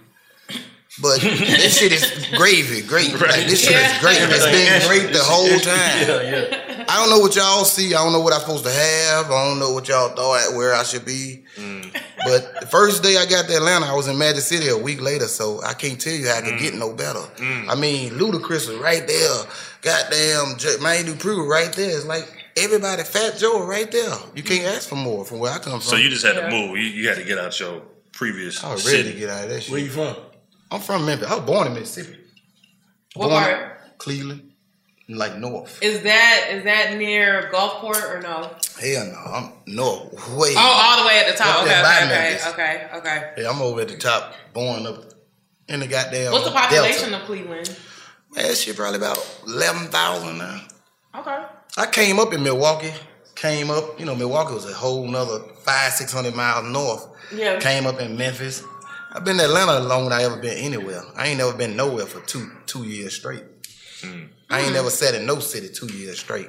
but 1.01 1.21
this 1.21 1.79
shit 1.79 1.93
is 1.93 2.05
gravy, 2.37 2.83
great. 2.83 3.13
Like, 3.13 3.47
this 3.47 3.65
shit 3.65 3.77
is 3.77 3.99
great. 4.01 4.19
It's 4.21 4.45
been 4.45 4.89
great 4.89 5.13
the 5.13 5.23
whole 5.23 5.59
time. 5.61 5.77
Yeah, 6.07 6.23
yeah. 6.23 6.66
I 6.89 7.01
don't 7.01 7.11
know 7.11 7.19
what 7.19 7.35
y'all 7.35 7.65
see. 7.65 7.95
I 7.95 8.03
don't 8.03 8.13
know 8.13 8.21
what 8.21 8.33
I'm 8.33 8.41
supposed 8.41 8.65
to 8.65 8.71
have. 8.73 9.27
I 9.27 9.49
don't 9.49 9.59
know 9.59 9.73
what 9.73 9.89
y'all 9.89 10.09
thought 10.15 10.55
where 10.55 10.75
I 10.75 10.83
should 10.83 11.05
be. 11.05 11.45
Mm. 11.57 11.93
But 12.25 12.61
the 12.61 12.67
first 12.67 13.03
day 13.03 13.17
I 13.17 13.27
got 13.27 13.47
to 13.49 13.57
Atlanta, 13.57 13.87
I 13.87 13.95
was 13.95 14.09
in 14.09 14.17
Magic 14.19 14.43
City 14.43 14.69
a 14.69 14.77
week 14.77 15.01
later, 15.01 15.27
so 15.27 15.63
I 15.63 15.75
can't 15.75 16.01
tell 16.01 16.13
you 16.13 16.29
how 16.29 16.39
I 16.39 16.43
could 16.43 16.59
get 16.59 16.75
mm. 16.75 16.79
no 16.79 16.93
better. 16.93 17.21
Mm. 17.37 17.69
I 17.69 17.75
mean, 17.75 18.13
Ludacris 18.13 18.69
was 18.69 18.77
right 18.79 19.07
there. 19.07 19.45
Goddamn, 19.83 20.59
J- 20.59 20.77
Manny 20.81 21.09
Dupri 21.09 21.37
was 21.39 21.47
right 21.47 21.73
there. 21.73 21.97
It's 21.97 22.07
like 22.07 22.27
everybody, 22.57 23.03
Fat 23.05 23.37
Joe 23.39 23.65
right 23.67 23.91
there. 23.91 24.15
You 24.35 24.43
can't 24.43 24.67
ask 24.67 24.89
for 24.89 24.97
more 24.97 25.25
from 25.25 25.39
where 25.41 25.53
I 25.53 25.59
come 25.59 25.73
from. 25.73 25.81
So 25.83 25.97
you 25.97 26.09
just 26.09 26.25
had 26.25 26.35
to 26.35 26.51
move. 26.51 26.77
You, 26.77 26.85
you 26.85 27.09
had 27.09 27.19
to 27.19 27.25
get 27.25 27.39
out 27.39 27.59
your 27.61 27.83
previous 28.13 28.63
I 28.65 28.73
was 28.73 28.85
ready 28.87 28.99
city. 28.99 29.13
to 29.13 29.19
get 29.19 29.29
out 29.31 29.45
of 29.45 29.51
that 29.51 29.63
shit. 29.63 29.73
Where 29.73 29.81
you 29.81 29.91
from? 29.91 30.17
I'm 30.71 30.81
from 30.81 31.07
Memphis. 31.07 31.29
I 31.29 31.37
was 31.37 31.45
born 31.45 31.67
in 31.69 31.75
Mississippi. 31.75 32.19
What 33.15 33.31
Born- 33.31 33.43
part? 33.45 33.73
Cleveland, 33.99 34.53
like 35.09 35.37
North. 35.39 35.83
Is 35.83 36.03
that 36.03 36.49
is 36.51 36.65
that 36.65 36.97
near 36.97 37.51
Gulfport 37.53 38.15
or 38.15 38.21
no? 38.21 38.51
Hell 38.81 39.07
no, 39.07 39.33
I'm 39.33 39.53
North, 39.67 40.13
way. 40.37 40.55
Oh, 40.57 40.59
all 40.59 41.03
the 41.03 41.09
way 41.09 41.21
at 41.21 41.31
the 41.31 41.37
top. 41.37 41.63
Okay, 41.63 41.81
okay, 41.81 42.39
okay, 42.49 42.49
okay, 42.49 42.99
okay. 42.99 43.43
Yeah, 43.43 43.51
I'm 43.51 43.63
over 43.63 43.83
at 43.83 43.89
the 43.89 43.97
top, 43.97 44.35
born 44.53 44.87
up 44.87 45.05
in 45.69 45.81
the 45.81 45.87
goddamn. 45.87 46.33
What's 46.33 46.45
the 46.45 46.51
population 46.51 47.11
Delta. 47.11 47.23
of 47.23 47.27
Cleveland? 47.27 47.79
Man, 48.35 48.49
that 48.49 48.57
shit 48.57 48.77
probably 48.77 48.99
about 48.99 49.19
eleven 49.47 49.89
thousand 49.89 50.39
now. 50.39 50.61
Okay. 51.15 51.45
I 51.77 51.87
came 51.87 52.19
up 52.19 52.33
in 52.33 52.43
Milwaukee. 52.43 52.93
Came 53.35 53.71
up, 53.71 54.01
you 54.01 54.07
know, 54.07 54.15
Milwaukee 54.15 54.55
was 54.55 54.65
a 54.65 54.73
whole 54.73 55.07
nother 55.07 55.41
five, 55.63 55.93
six 55.93 56.11
hundred 56.11 56.35
miles 56.35 56.65
north. 56.73 57.07
Yeah. 57.35 57.61
Came 57.61 57.87
up 57.87 58.01
in 58.01 58.17
Memphis. 58.17 58.63
I've 59.13 59.25
been 59.25 59.37
to 59.37 59.45
Atlanta 59.45 59.81
longer 59.81 60.09
than 60.09 60.19
I 60.19 60.23
ever 60.25 60.37
been 60.39 60.57
anywhere. 60.57 61.03
I 61.15 61.29
ain't 61.29 61.39
never 61.39 61.53
been 61.53 61.77
nowhere 61.77 62.07
for 62.07 62.21
two 62.27 62.51
two 62.65 62.85
years 62.85 63.15
straight. 63.15 63.45
Hmm. 64.01 64.25
I 64.51 64.61
ain't 64.61 64.73
never 64.73 64.91
sat 64.91 65.15
in 65.15 65.27
no 65.27 65.39
city 65.41 65.69
two 65.69 65.87
years 65.93 66.19
straight. 66.19 66.49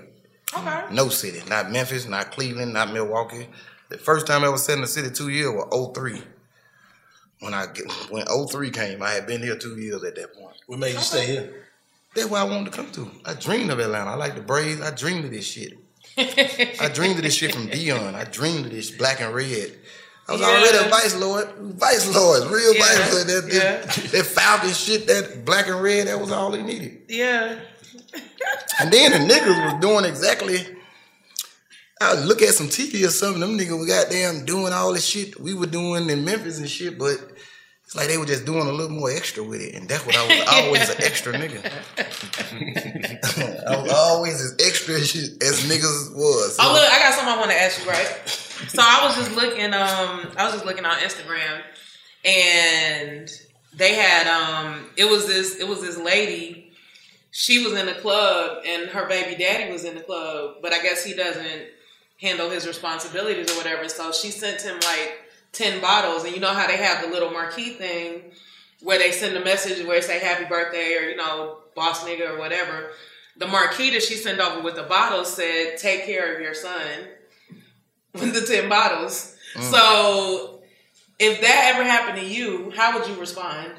Okay. 0.55 0.83
No 0.91 1.09
city. 1.09 1.41
Not 1.49 1.71
Memphis, 1.71 2.07
not 2.07 2.31
Cleveland, 2.31 2.73
not 2.73 2.93
Milwaukee. 2.93 3.47
The 3.89 3.97
first 3.97 4.27
time 4.27 4.43
I 4.43 4.47
ever 4.47 4.57
sat 4.57 4.75
in 4.75 4.81
the 4.81 4.87
city 4.87 5.09
two 5.09 5.29
years 5.29 5.49
was 5.51 5.91
03. 5.93 6.21
When 7.39 7.53
I 7.53 7.67
get, 7.67 7.91
when 8.09 8.25
03 8.25 8.71
came, 8.71 9.01
I 9.03 9.11
had 9.11 9.27
been 9.27 9.41
here 9.41 9.57
two 9.57 9.79
years 9.79 10.03
at 10.03 10.15
that 10.15 10.33
point. 10.35 10.55
What 10.67 10.79
made 10.79 10.93
you 10.93 10.99
stay 10.99 11.25
here? 11.25 11.65
That's 12.15 12.29
where 12.29 12.41
I 12.41 12.45
wanted 12.45 12.71
to 12.71 12.77
come 12.77 12.91
to. 12.93 13.11
I 13.25 13.33
dreamed 13.33 13.69
of 13.69 13.79
Atlanta. 13.79 14.11
I 14.11 14.15
like 14.15 14.35
the 14.35 14.41
Braves. 14.41 14.81
I 14.81 14.91
dreamed 14.91 15.25
of 15.25 15.31
this 15.31 15.45
shit. 15.45 15.77
I 16.17 16.89
dreamed 16.93 17.17
of 17.17 17.23
this 17.23 17.35
shit 17.35 17.53
from 17.53 17.67
Deion. 17.67 18.15
I 18.15 18.23
dreamed 18.23 18.65
of 18.65 18.71
this 18.71 18.89
black 18.89 19.21
and 19.21 19.33
red. 19.35 19.73
I 20.27 20.31
was 20.31 20.41
Yeah. 20.41 20.47
already 20.47 20.77
a 20.87 20.89
vice 20.89 21.15
lord. 21.15 21.47
Vice 21.57 22.13
lords, 22.15 22.47
real 22.47 22.73
Yeah, 22.73 22.81
vice 22.81 23.13
lord. 23.13 23.27
That, 23.27 23.49
yeah. 23.53 23.61
that, 23.85 24.11
that 24.11 24.25
Falcon 24.25 24.71
shit, 24.73 25.05
that 25.07 25.45
black 25.45 25.67
and 25.67 25.81
red, 25.81 26.07
that 26.07 26.19
was 26.19 26.31
all 26.31 26.49
they 26.51 26.63
needed. 26.63 27.01
Yeah. 27.07 27.59
And 28.79 28.91
then 28.91 29.11
the 29.11 29.33
niggas 29.33 29.73
was 29.73 29.81
doing 29.81 30.05
exactly 30.05 30.77
I 31.99 32.13
would 32.13 32.25
look 32.25 32.41
at 32.41 32.53
some 32.53 32.67
TV 32.67 33.05
or 33.05 33.09
something. 33.09 33.39
Them 33.39 33.57
niggas 33.57 33.77
were 33.77 33.85
goddamn 33.85 34.45
doing 34.45 34.71
all 34.71 34.93
the 34.93 34.99
shit 34.99 35.39
we 35.39 35.53
were 35.53 35.65
doing 35.65 36.09
in 36.09 36.23
Memphis 36.23 36.59
and 36.59 36.69
shit, 36.69 36.99
but 36.99 37.17
it's 37.83 37.95
like 37.95 38.07
they 38.07 38.17
were 38.17 38.25
just 38.25 38.45
doing 38.45 38.67
a 38.67 38.71
little 38.71 38.95
more 38.95 39.09
extra 39.09 39.43
with 39.43 39.61
it, 39.61 39.73
and 39.73 39.89
that's 39.89 40.05
what 40.05 40.15
I 40.15 40.27
was 40.27 40.47
always 40.47 40.89
an 40.89 41.03
extra 41.03 41.33
nigga. 41.33 41.63
I 43.67 43.81
was 43.81 43.91
always 43.91 44.41
as 44.41 44.55
extra 44.63 44.95
as, 44.95 45.15
as 45.41 45.63
niggas 45.63 46.13
was. 46.15 46.57
Oh 46.59 46.73
look, 46.73 46.93
I 46.93 46.99
got 46.99 47.13
something 47.15 47.33
I 47.33 47.37
want 47.37 47.51
to 47.51 47.59
ask 47.59 47.83
you, 47.83 47.89
right? 47.89 48.27
So 48.27 48.81
I 48.81 49.05
was 49.05 49.15
just 49.15 49.31
looking, 49.35 49.73
um, 49.73 50.31
I 50.37 50.45
was 50.45 50.53
just 50.53 50.65
looking 50.65 50.85
on 50.85 50.97
Instagram, 50.97 51.61
and 52.25 53.29
they 53.73 53.95
had, 53.95 54.27
um, 54.27 54.89
it 54.97 55.05
was 55.05 55.25
this, 55.25 55.55
it 55.55 55.67
was 55.67 55.81
this 55.81 55.97
lady. 55.97 56.66
She 57.37 57.63
was 57.63 57.73
in 57.73 57.85
the 57.85 57.93
club, 57.93 58.63
and 58.65 58.89
her 58.89 59.07
baby 59.07 59.35
daddy 59.35 59.71
was 59.71 59.83
in 59.83 59.93
the 59.93 60.01
club, 60.01 60.55
but 60.59 60.73
I 60.73 60.81
guess 60.81 61.03
he 61.03 61.13
doesn't 61.13 61.67
handle 62.19 62.49
his 62.49 62.65
responsibilities 62.65 63.51
or 63.51 63.57
whatever. 63.57 63.87
So 63.89 64.11
she 64.11 64.31
sent 64.31 64.63
him 64.63 64.73
like 64.73 65.19
ten 65.51 65.79
bottles, 65.79 66.23
and 66.23 66.33
you 66.33 66.41
know 66.41 66.51
how 66.51 66.65
they 66.65 66.77
have 66.77 67.03
the 67.03 67.09
little 67.09 67.29
marquee 67.29 67.75
thing 67.75 68.31
where 68.81 68.97
they 68.97 69.11
send 69.11 69.37
a 69.37 69.43
message 69.43 69.85
where 69.85 70.01
they 70.01 70.07
say 70.07 70.17
happy 70.17 70.45
birthday 70.45 70.95
or 70.95 71.09
you 71.09 71.15
know 71.15 71.59
boss 71.75 72.03
nigga 72.03 72.27
or 72.27 72.39
whatever. 72.39 72.89
The 73.37 73.45
marquee 73.45 73.91
that 73.91 74.01
she 74.01 74.15
sent 74.15 74.39
over 74.39 74.61
with 74.61 74.75
the 74.75 74.81
bottles 74.81 75.31
said 75.31 75.77
take 75.77 76.05
care 76.07 76.33
of 76.33 76.41
your 76.41 76.55
son 76.55 77.05
with 78.13 78.33
the 78.33 78.51
ten 78.51 78.67
bottles. 78.67 79.37
Mm. 79.53 79.61
So 79.61 80.63
if 81.19 81.39
that 81.41 81.73
ever 81.75 81.83
happened 81.83 82.17
to 82.17 82.25
you, 82.25 82.73
how 82.75 82.97
would 82.97 83.07
you 83.07 83.13
respond? 83.19 83.73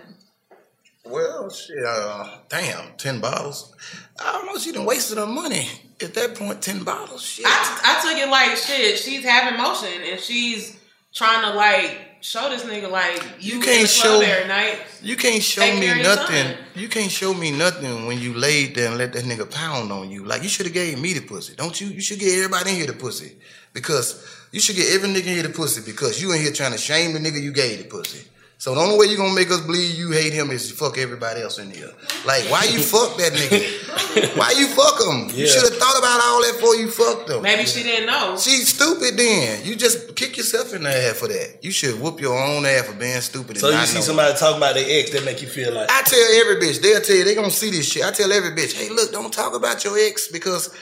Well, 1.09 1.49
shit, 1.51 1.77
uh, 1.87 2.39
damn, 2.49 2.93
ten 2.97 3.21
bottles. 3.21 3.75
I 4.23 4.33
don't 4.33 4.47
know. 4.47 4.59
She 4.59 4.73
done 4.73 4.85
wasted 4.85 5.19
her 5.19 5.27
money 5.27 5.69
at 6.03 6.15
that 6.15 6.35
point. 6.35 6.61
Ten 6.63 6.85
bottles. 6.85 7.23
Shit. 7.25 7.47
I, 7.47 7.81
I 7.85 8.09
took 8.09 8.19
it 8.19 8.29
like 8.31 8.57
shit. 8.57 8.99
She's 8.99 9.25
having 9.25 9.59
motion 9.59 9.89
and 10.11 10.21
she's 10.21 10.77
trying 11.15 11.43
to 11.51 11.57
like 11.57 11.99
show 12.21 12.49
this 12.51 12.65
nigga 12.65 12.91
like 12.91 13.23
you, 13.41 13.57
You 13.57 13.61
can't 13.63 13.89
show 13.89 14.21
every 14.21 14.49
night. 14.49 14.79
You 15.03 15.17
can't 15.17 15.43
show 15.43 15.63
me 15.63 16.03
nothing. 16.03 16.47
son. 16.47 16.57
You 16.75 16.89
can't 16.89 17.11
show 17.11 17.33
me 17.33 17.51
nothing 17.53 18.07
when 18.07 18.19
you 18.19 18.35
laid 18.35 18.75
there 18.75 18.89
and 18.89 18.99
let 18.99 19.13
that 19.15 19.25
nigga 19.25 19.51
pound 19.51 19.91
on 19.93 20.11
you. 20.11 20.25
Like 20.25 20.43
you 20.43 20.49
should 20.49 20.67
have 20.67 20.75
gave 20.75 21.01
me 21.01 21.15
the 21.15 21.21
pussy, 21.21 21.55
don't 21.57 21.81
you? 21.81 21.89
You 21.89 22.01
should 22.01 22.19
get 22.19 22.37
everybody 22.37 22.71
in 22.71 22.77
here 22.77 22.87
the 22.87 22.93
pussy 22.93 23.37
because 23.73 24.25
you 24.53 24.61
should 24.61 24.77
get 24.77 24.93
every 24.95 25.09
nigga 25.09 25.27
in 25.29 25.35
here 25.35 25.43
the 25.45 25.51
pussy 25.51 25.81
because 25.85 26.21
you 26.21 26.33
in 26.33 26.41
here 26.41 26.53
trying 26.53 26.73
to 26.73 26.79
shame 26.79 27.13
the 27.13 27.19
nigga 27.19 27.41
you 27.41 27.53
gave 27.53 27.79
the 27.79 27.85
pussy. 27.89 28.27
So 28.61 28.75
the 28.75 28.81
only 28.81 28.99
way 28.99 29.07
you're 29.07 29.17
gonna 29.19 29.35
make 29.37 29.53
us 29.53 29.61
believe 29.61 29.95
you 29.95 30.11
hate 30.11 30.33
him 30.33 30.51
is 30.51 30.67
to 30.69 30.75
fuck 30.75 30.99
everybody 30.99 31.41
else 31.43 31.61
in 31.61 31.71
here. 31.71 31.93
Like 32.27 32.43
why 32.51 32.65
you 32.65 32.81
fuck 32.95 33.17
that 33.17 33.33
nigga? 33.33 34.37
Why 34.37 34.51
you 34.51 34.67
fuck 34.67 34.99
him? 35.01 35.31
You 35.33 35.47
should 35.47 35.63
have 35.63 35.79
thought 35.79 35.97
about 35.97 36.21
all 36.25 36.43
that 36.43 36.55
before 36.57 36.75
you 36.75 36.91
fucked 36.91 37.31
him. 37.31 37.41
Maybe 37.43 37.67
she 37.67 37.85
didn't 37.85 38.07
know. 38.07 38.37
She's 38.37 38.75
stupid 38.75 39.17
then. 39.17 39.65
You 39.65 39.77
just 39.77 40.17
kick 40.17 40.37
yourself 40.37 40.75
in 40.75 40.83
the 40.83 40.91
ass 40.91 41.21
for 41.21 41.29
that. 41.29 41.59
You 41.63 41.71
should 41.71 42.01
whoop 42.01 42.21
your 42.21 42.37
own 42.37 42.67
ass 42.67 42.87
for 42.89 42.95
being 42.99 43.21
stupid. 43.21 43.51
and 43.51 43.59
So 43.59 43.69
you 43.69 43.75
not 43.75 43.87
see 43.87 43.95
knowing. 43.95 44.05
somebody 44.07 44.35
talking 44.37 44.57
about 44.57 44.75
their 44.75 44.87
ex 44.89 45.11
that 45.13 45.25
make 45.25 45.41
you 45.41 45.47
feel 45.49 45.73
like 45.73 45.89
I 45.89 46.03
tell 46.03 46.41
every 46.41 46.57
bitch, 46.57 46.83
they'll 46.83 47.01
tell 47.01 47.15
you, 47.15 47.23
they 47.25 47.37
gonna 47.37 47.53
see 47.53 47.71
this 47.71 47.89
shit. 47.89 48.05
I 48.05 48.11
tell 48.11 48.33
every 48.33 48.51
bitch, 48.51 48.75
hey, 48.75 48.89
look, 48.89 49.13
don't 49.13 49.33
talk 49.33 49.55
about 49.55 49.85
your 49.85 49.97
ex 49.97 50.27
because 50.27 50.75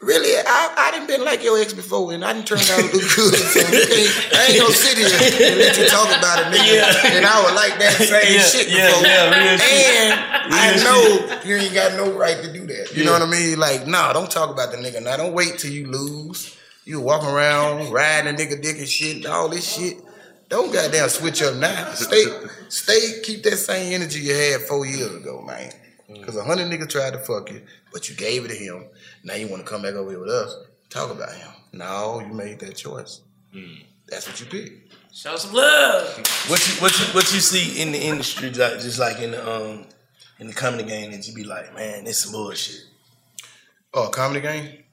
really, 0.00 0.30
I, 0.46 0.74
I 0.76 0.90
didn't 0.92 1.08
been 1.08 1.24
like 1.24 1.42
your 1.42 1.58
ex 1.58 1.72
before 1.72 2.12
and 2.12 2.24
I 2.24 2.32
didn't 2.32 2.46
turn 2.46 2.58
out 2.58 2.66
to 2.84 2.88
do 2.92 2.98
good. 3.00 3.34
So 3.34 3.60
I 3.60 4.46
ain't 4.50 4.60
gonna 4.60 4.74
sit 4.74 4.98
here 4.98 5.06
and 5.50 5.58
let 5.58 5.78
you 5.78 5.88
talk 5.88 6.08
about 6.16 6.40
it, 6.40 6.56
nigga. 6.56 6.74
Yeah. 6.76 7.16
And 7.16 7.26
I 7.26 7.44
would 7.44 7.54
like 7.54 7.78
that 7.78 7.92
same 7.92 8.34
Yeah, 8.34 8.42
shit 8.42 8.68
yeah, 8.68 8.88
before. 8.88 9.06
yeah, 9.06 9.56
shit. 9.56 10.12
and 10.46 10.54
I 10.54 10.84
know 10.84 11.40
you 11.44 11.56
ain't 11.56 11.74
got 11.74 11.92
no 11.94 12.12
right 12.12 12.36
to 12.42 12.52
do 12.52 12.66
that. 12.66 12.94
You 12.96 13.04
know 13.04 13.12
what 13.12 13.22
I 13.22 13.26
mean? 13.30 13.58
Like, 13.58 13.86
nah, 13.86 14.12
don't 14.12 14.30
talk 14.30 14.50
about 14.50 14.70
the 14.70 14.78
nigga. 14.78 15.02
Now, 15.02 15.16
don't 15.16 15.32
wait 15.32 15.58
till 15.58 15.70
you 15.72 15.86
lose. 15.86 16.56
You 16.84 17.00
walking 17.00 17.28
around 17.28 17.90
riding 17.92 18.32
a 18.32 18.36
nigga 18.38 18.62
dick 18.62 18.78
and 18.78 18.88
shit, 18.88 19.16
and 19.16 19.26
all 19.26 19.48
this 19.48 19.66
shit. 19.76 19.96
Don't 20.48 20.72
goddamn 20.72 21.08
switch 21.08 21.42
up 21.42 21.56
now. 21.56 21.92
Stay, 21.94 22.22
stay, 22.68 23.20
keep 23.24 23.42
that 23.42 23.56
same 23.56 23.92
energy 23.92 24.20
you 24.20 24.32
had 24.34 24.60
four 24.60 24.86
years 24.86 25.12
ago, 25.16 25.42
man. 25.42 25.72
Because 26.08 26.36
a 26.36 26.44
hundred 26.44 26.66
niggas 26.70 26.88
tried 26.88 27.14
to 27.14 27.18
fuck 27.18 27.50
you, 27.50 27.62
but 27.92 28.08
you 28.08 28.14
gave 28.14 28.44
it 28.44 28.48
to 28.48 28.54
him. 28.54 28.84
Now 29.26 29.34
you 29.34 29.48
want 29.48 29.64
to 29.64 29.68
come 29.68 29.82
back 29.82 29.94
over 29.94 30.08
here 30.08 30.20
with 30.20 30.30
us, 30.30 30.56
talk 30.88 31.10
about 31.10 31.34
him. 31.34 31.48
No, 31.72 32.20
you 32.20 32.32
made 32.32 32.60
that 32.60 32.76
choice. 32.76 33.22
That's 34.08 34.28
what 34.28 34.38
you 34.38 34.46
picked. 34.46 34.94
Show 35.12 35.34
some 35.36 35.52
love. 35.52 36.16
what 36.48 36.68
you 36.68 36.80
what 36.80 36.96
you 36.96 37.06
what 37.06 37.34
you 37.34 37.40
see 37.40 37.82
in 37.82 37.90
the 37.90 37.98
industry, 37.98 38.50
just 38.50 39.00
like 39.00 39.18
in 39.18 39.32
the 39.32 39.50
um 39.50 39.84
in 40.38 40.46
the 40.46 40.52
comedy 40.52 40.84
game, 40.84 41.10
that 41.10 41.26
you 41.26 41.34
be 41.34 41.42
like, 41.42 41.74
man, 41.74 42.04
this 42.04 42.18
some 42.18 42.30
bullshit. 42.30 42.84
Oh, 43.92 44.08
comedy 44.10 44.40
game? 44.40 44.84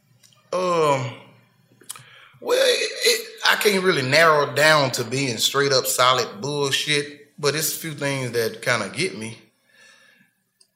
Um, 0.51 1.13
well, 2.41 2.57
it, 2.57 2.91
it, 3.05 3.27
I 3.49 3.55
can't 3.57 3.83
really 3.83 4.01
narrow 4.01 4.49
it 4.49 4.55
down 4.55 4.91
to 4.91 5.03
being 5.03 5.37
straight 5.37 5.71
up 5.73 5.85
solid 5.85 6.41
bullshit, 6.41 7.37
but 7.37 7.53
it's 7.53 7.75
a 7.75 7.79
few 7.79 7.93
things 7.93 8.31
that 8.31 8.63
kind 8.63 8.81
of 8.81 8.93
get 8.93 9.15
me. 9.15 9.37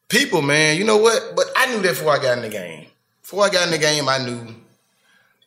People, 0.10 0.42
man, 0.44 0.78
you 0.78 0.84
know 0.84 0.98
what? 0.98 1.34
But 1.36 1.46
I 1.56 1.68
knew 1.68 1.82
that 1.82 1.90
before 1.90 2.12
I 2.12 2.22
got 2.22 2.38
in 2.38 2.44
the 2.44 2.50
game. 2.50 2.88
Before 3.28 3.44
I 3.44 3.50
got 3.50 3.66
in 3.66 3.72
the 3.72 3.78
game, 3.78 4.08
I 4.08 4.20
knew 4.20 4.56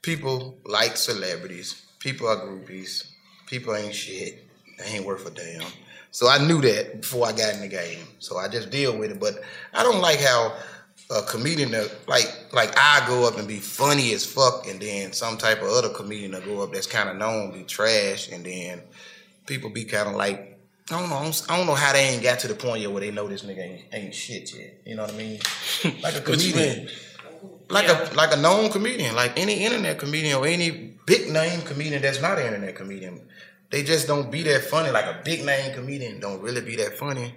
people 0.02 0.58
like 0.66 0.98
celebrities. 0.98 1.86
People 1.98 2.28
are 2.28 2.36
groupies. 2.36 3.10
People 3.46 3.74
ain't 3.74 3.94
shit. 3.94 4.46
They 4.76 4.84
ain't 4.84 5.06
worth 5.06 5.26
a 5.26 5.30
damn. 5.30 5.66
So 6.10 6.28
I 6.28 6.46
knew 6.46 6.60
that 6.60 7.00
before 7.00 7.26
I 7.26 7.32
got 7.32 7.54
in 7.54 7.62
the 7.62 7.68
game. 7.68 8.04
So 8.18 8.36
I 8.36 8.48
just 8.48 8.68
deal 8.68 8.98
with 8.98 9.12
it. 9.12 9.18
But 9.18 9.40
I 9.72 9.82
don't 9.82 10.02
like 10.02 10.20
how 10.20 10.58
a 11.10 11.22
comedian 11.22 11.70
that 11.70 11.90
like 12.06 12.26
like 12.52 12.74
I 12.76 13.02
go 13.06 13.26
up 13.26 13.38
and 13.38 13.48
be 13.48 13.56
funny 13.56 14.12
as 14.12 14.26
fuck, 14.26 14.68
and 14.68 14.78
then 14.78 15.14
some 15.14 15.38
type 15.38 15.62
of 15.62 15.68
other 15.68 15.88
comedian 15.88 16.32
that 16.32 16.44
go 16.44 16.62
up 16.62 16.74
that's 16.74 16.86
kind 16.86 17.08
of 17.08 17.16
known 17.16 17.50
be 17.50 17.62
trash, 17.62 18.30
and 18.30 18.44
then 18.44 18.82
people 19.46 19.70
be 19.70 19.84
kind 19.84 20.06
of 20.06 20.16
like 20.16 20.60
I 20.90 21.00
don't 21.00 21.08
know 21.08 21.32
I 21.48 21.56
don't 21.56 21.66
know 21.66 21.74
how 21.74 21.94
they 21.94 22.08
ain't 22.08 22.22
got 22.22 22.40
to 22.40 22.48
the 22.48 22.54
point 22.54 22.82
yet 22.82 22.92
where 22.92 23.00
they 23.00 23.10
know 23.10 23.26
this 23.26 23.42
nigga 23.42 23.62
ain't, 23.62 23.84
ain't 23.90 24.14
shit 24.14 24.54
yet. 24.54 24.82
You 24.84 24.96
know 24.96 25.04
what 25.04 25.14
I 25.14 25.16
mean? 25.16 25.40
Like 26.02 26.16
a 26.16 26.20
comedian. 26.20 26.86
Like 27.70 27.88
a 27.88 28.10
like 28.14 28.32
a 28.32 28.36
known 28.36 28.70
comedian, 28.70 29.14
like 29.14 29.38
any 29.38 29.64
internet 29.64 29.98
comedian 29.98 30.36
or 30.36 30.46
any 30.46 30.70
big 31.06 31.30
name 31.30 31.62
comedian 31.62 32.02
that's 32.02 32.20
not 32.20 32.38
an 32.38 32.46
internet 32.46 32.74
comedian. 32.74 33.20
They 33.70 33.84
just 33.84 34.06
don't 34.06 34.30
be 34.30 34.42
that 34.44 34.64
funny. 34.64 34.90
Like 34.90 35.04
a 35.04 35.20
big 35.24 35.44
name 35.44 35.74
comedian 35.74 36.20
don't 36.20 36.40
really 36.42 36.60
be 36.60 36.76
that 36.76 36.98
funny. 36.98 37.34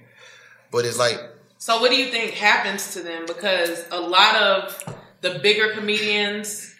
But 0.71 0.85
it's 0.85 0.97
like 0.97 1.19
So 1.57 1.79
what 1.79 1.91
do 1.91 1.97
you 1.97 2.07
think 2.07 2.33
happens 2.33 2.93
to 2.93 3.01
them? 3.01 3.25
Because 3.27 3.85
a 3.91 3.99
lot 3.99 4.35
of 4.35 4.97
the 5.21 5.39
bigger 5.39 5.73
comedians 5.73 6.73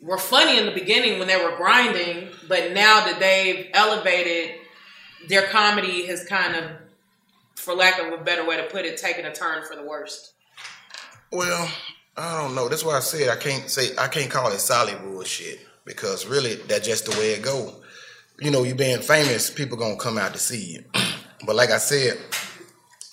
were 0.00 0.18
funny 0.18 0.58
in 0.58 0.66
the 0.66 0.72
beginning 0.72 1.18
when 1.18 1.28
they 1.28 1.42
were 1.42 1.56
grinding, 1.56 2.28
but 2.46 2.72
now 2.72 3.04
that 3.04 3.18
they've 3.18 3.66
elevated, 3.72 4.54
their 5.28 5.46
comedy 5.48 6.06
has 6.06 6.24
kind 6.24 6.54
of, 6.54 6.70
for 7.56 7.74
lack 7.74 7.98
of 8.00 8.12
a 8.12 8.22
better 8.22 8.46
way 8.46 8.56
to 8.56 8.64
put 8.64 8.84
it, 8.84 8.96
taken 8.96 9.24
a 9.24 9.34
turn 9.34 9.64
for 9.64 9.74
the 9.74 9.82
worst. 9.82 10.34
Well, 11.32 11.70
I 12.18 12.42
don't 12.42 12.56
know. 12.56 12.68
That's 12.68 12.84
why 12.84 12.96
I 12.96 13.00
said 13.00 13.28
I 13.28 13.36
can't 13.36 13.70
say 13.70 13.94
I 13.96 14.08
can't 14.08 14.30
call 14.30 14.50
it 14.50 14.58
solid 14.58 15.00
bullshit 15.02 15.60
because 15.84 16.26
really 16.26 16.56
that's 16.56 16.86
just 16.86 17.04
the 17.04 17.12
way 17.12 17.30
it 17.30 17.42
go. 17.42 17.72
You 18.40 18.50
know, 18.50 18.64
you 18.64 18.74
being 18.74 19.00
famous, 19.00 19.50
people 19.50 19.78
gonna 19.78 19.96
come 19.96 20.18
out 20.18 20.32
to 20.32 20.38
see 20.38 20.74
you. 20.74 20.84
but 21.46 21.54
like 21.54 21.70
I 21.70 21.78
said, 21.78 22.18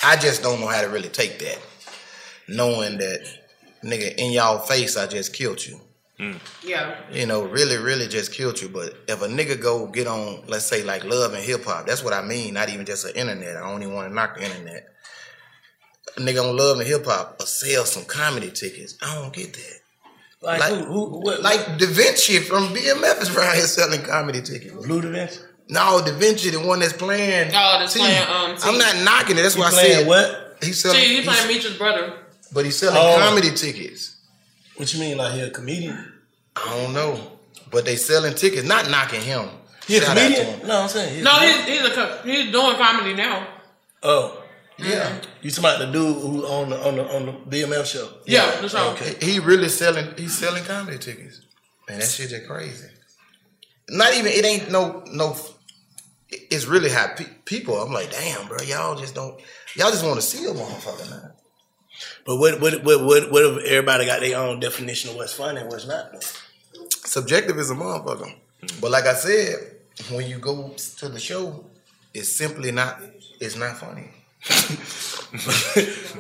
I 0.04 0.16
just 0.16 0.42
don't 0.42 0.60
know 0.60 0.68
how 0.68 0.82
to 0.82 0.90
really 0.90 1.10
take 1.10 1.38
that, 1.40 1.60
knowing 2.48 2.98
that 2.98 3.22
nigga 3.84 4.16
in 4.16 4.32
y'all 4.32 4.60
face 4.60 4.98
I 4.98 5.06
just 5.06 5.34
killed 5.34 5.64
you. 5.64 5.80
Mm. 6.20 6.40
Yeah. 6.64 6.96
You 7.12 7.28
know, 7.28 7.44
really, 7.44 7.78
really 7.78 8.08
just 8.08 8.34
killed 8.34 8.60
you. 8.62 8.70
But 8.70 8.96
if 9.08 9.22
a 9.22 9.28
nigga 9.28 9.62
go 9.62 9.88
get 9.88 10.08
on, 10.08 10.44
let's 10.48 10.66
say 10.66 10.84
like 10.84 11.04
love 11.04 11.34
and 11.34 11.44
hip 11.44 11.66
hop, 11.66 11.86
that's 11.86 12.04
what 12.04 12.14
I 12.14 12.24
mean. 12.24 12.56
Not 12.56 12.70
even 12.70 12.86
just 12.86 13.04
the 13.04 13.18
internet. 13.20 13.58
I 13.58 13.70
don't 13.70 13.84
even 13.84 13.94
want 13.94 14.08
to 14.10 14.14
knock 14.14 14.38
the 14.38 14.46
internet. 14.46 14.95
A 16.18 16.22
nigga 16.22 16.48
on 16.48 16.56
love 16.56 16.80
and 16.80 16.88
hip 16.88 17.06
hop 17.06 17.38
or 17.42 17.46
sell 17.46 17.84
some 17.86 18.06
comedy 18.06 18.50
tickets. 18.52 18.98
I 19.02 19.16
don't 19.16 19.34
get 19.34 19.54
that. 19.54 19.80
Like, 20.42 20.62
who, 20.74 20.86
who, 20.86 21.20
what, 21.22 21.42
like 21.42 21.78
Da 21.78 21.88
Vinci 21.88 22.40
from 22.40 22.68
BMF 22.68 23.22
is 23.22 23.36
around 23.36 23.56
here 23.56 23.66
selling 23.66 24.02
comedy 24.04 24.42
tickets. 24.42 24.74
Lou 24.88 25.02
Da 25.02 25.10
Vinci? 25.10 25.40
No, 25.70 26.02
Da 26.06 26.14
Vinci, 26.14 26.52
the 26.52 26.60
one 26.60 26.80
that's 26.80 26.94
playing. 26.94 27.48
Oh, 27.50 27.78
that's 27.80 27.94
T. 27.94 28.00
playing, 28.00 28.28
um, 28.30 28.56
T. 28.56 28.62
I'm 28.64 28.78
not 28.78 28.96
knocking 29.04 29.38
it. 29.38 29.42
That's 29.42 29.56
He 29.56 29.60
why 29.62 29.68
I 29.68 29.72
said 29.72 30.08
what? 30.08 30.58
He's 30.62 30.80
selling. 30.80 31.00
See, 31.00 31.16
you 31.16 31.22
he's- 31.22 31.26
playing 31.44 31.48
Meech's 31.64 31.78
brother. 31.78 32.14
but 32.54 32.64
he's 32.64 32.78
selling 32.78 32.98
Oh. 32.98 33.18
comedy 33.20 33.52
tickets. 33.52 34.16
What 34.78 34.94
you 34.94 35.00
mean, 35.00 35.18
like 35.18 35.34
he 35.34 35.42
a 35.42 35.50
comedian? 35.50 36.14
I 36.56 36.64
don't 36.82 36.94
know, 36.94 37.20
but 37.72 37.84
they 37.86 37.96
selling 37.96 38.36
tickets. 38.36 38.68
Not 38.68 38.90
knocking 38.90 39.22
him. 39.22 39.50
He 39.88 39.98
a 39.98 40.02
Shout 40.02 40.10
out 40.18 40.30
to 40.30 40.36
comedian? 40.36 40.68
No, 40.68 40.82
I'm 40.84 40.90
saying. 40.90 41.24
No, 41.24 41.32
he's 41.40 41.66
he's 41.66 41.98
a 41.98 42.22
he's 42.24 42.52
doing 42.52 42.76
comedy 42.78 43.14
now. 43.16 43.48
Oh. 44.04 44.44
Yeah. 44.78 45.10
Mm-hmm. 45.10 45.30
You 45.42 45.52
talking 45.52 45.64
about 45.64 45.80
the 45.80 45.92
dude 45.92 46.22
who 46.22 46.46
on 46.46 46.70
the 46.70 46.88
on 46.88 46.96
the 46.96 47.16
on 47.16 47.26
the 47.26 47.32
BMF 47.32 47.86
show? 47.86 48.10
Yeah, 48.26 48.60
that's 48.62 48.74
right. 48.74 49.02
Okay. 49.02 49.16
He 49.26 49.40
really 49.40 49.70
selling. 49.70 50.14
He's 50.18 50.38
selling 50.38 50.64
comedy 50.64 50.98
tickets. 50.98 51.42
Man, 51.88 52.00
that 52.00 52.08
shit 52.08 52.30
just 52.30 52.48
crazy. 52.48 52.88
Not 53.90 54.14
even. 54.16 54.32
It 54.32 54.44
ain't 54.46 54.72
no 54.72 55.04
no. 55.12 55.38
It's 56.30 56.66
really 56.66 56.90
how 56.90 57.14
pe- 57.16 57.26
people. 57.46 57.76
I'm 57.76 57.94
like, 57.94 58.12
damn, 58.12 58.48
bro. 58.48 58.58
Y'all 58.64 58.96
just 58.96 59.16
don't. 59.16 59.40
Y'all 59.76 59.92
just 59.92 60.04
want 60.04 60.16
to 60.16 60.22
see 60.22 60.46
a 60.46 60.50
motherfucker 60.50 61.10
now. 61.10 61.32
But 62.26 62.38
what 62.38 62.60
what 62.60 62.84
what 62.84 63.06
what 63.06 63.32
what 63.32 63.46
if 63.46 63.66
everybody 63.66 64.06
got 64.06 64.20
their 64.20 64.38
own 64.38 64.60
definition 64.60 65.12
of 65.12 65.16
what's 65.16 65.34
funny 65.34 65.62
and 65.62 65.70
what's 65.70 65.88
not? 65.88 66.12
Though? 66.12 66.20
subjective 67.16 67.58
is 67.58 67.72
a 67.72 67.76
motherfucker. 67.76 68.34
But 68.82 68.92
like 68.92 69.06
I 69.06 69.14
said, 69.14 69.78
when 70.12 70.28
you 70.28 70.38
go 70.38 70.74
to 71.00 71.10
the 71.10 71.20
show, 71.20 71.66
it's 72.14 72.32
simply 72.32 72.72
not. 72.72 73.02
It's 73.40 73.56
not 73.56 73.78
funny. 73.78 74.10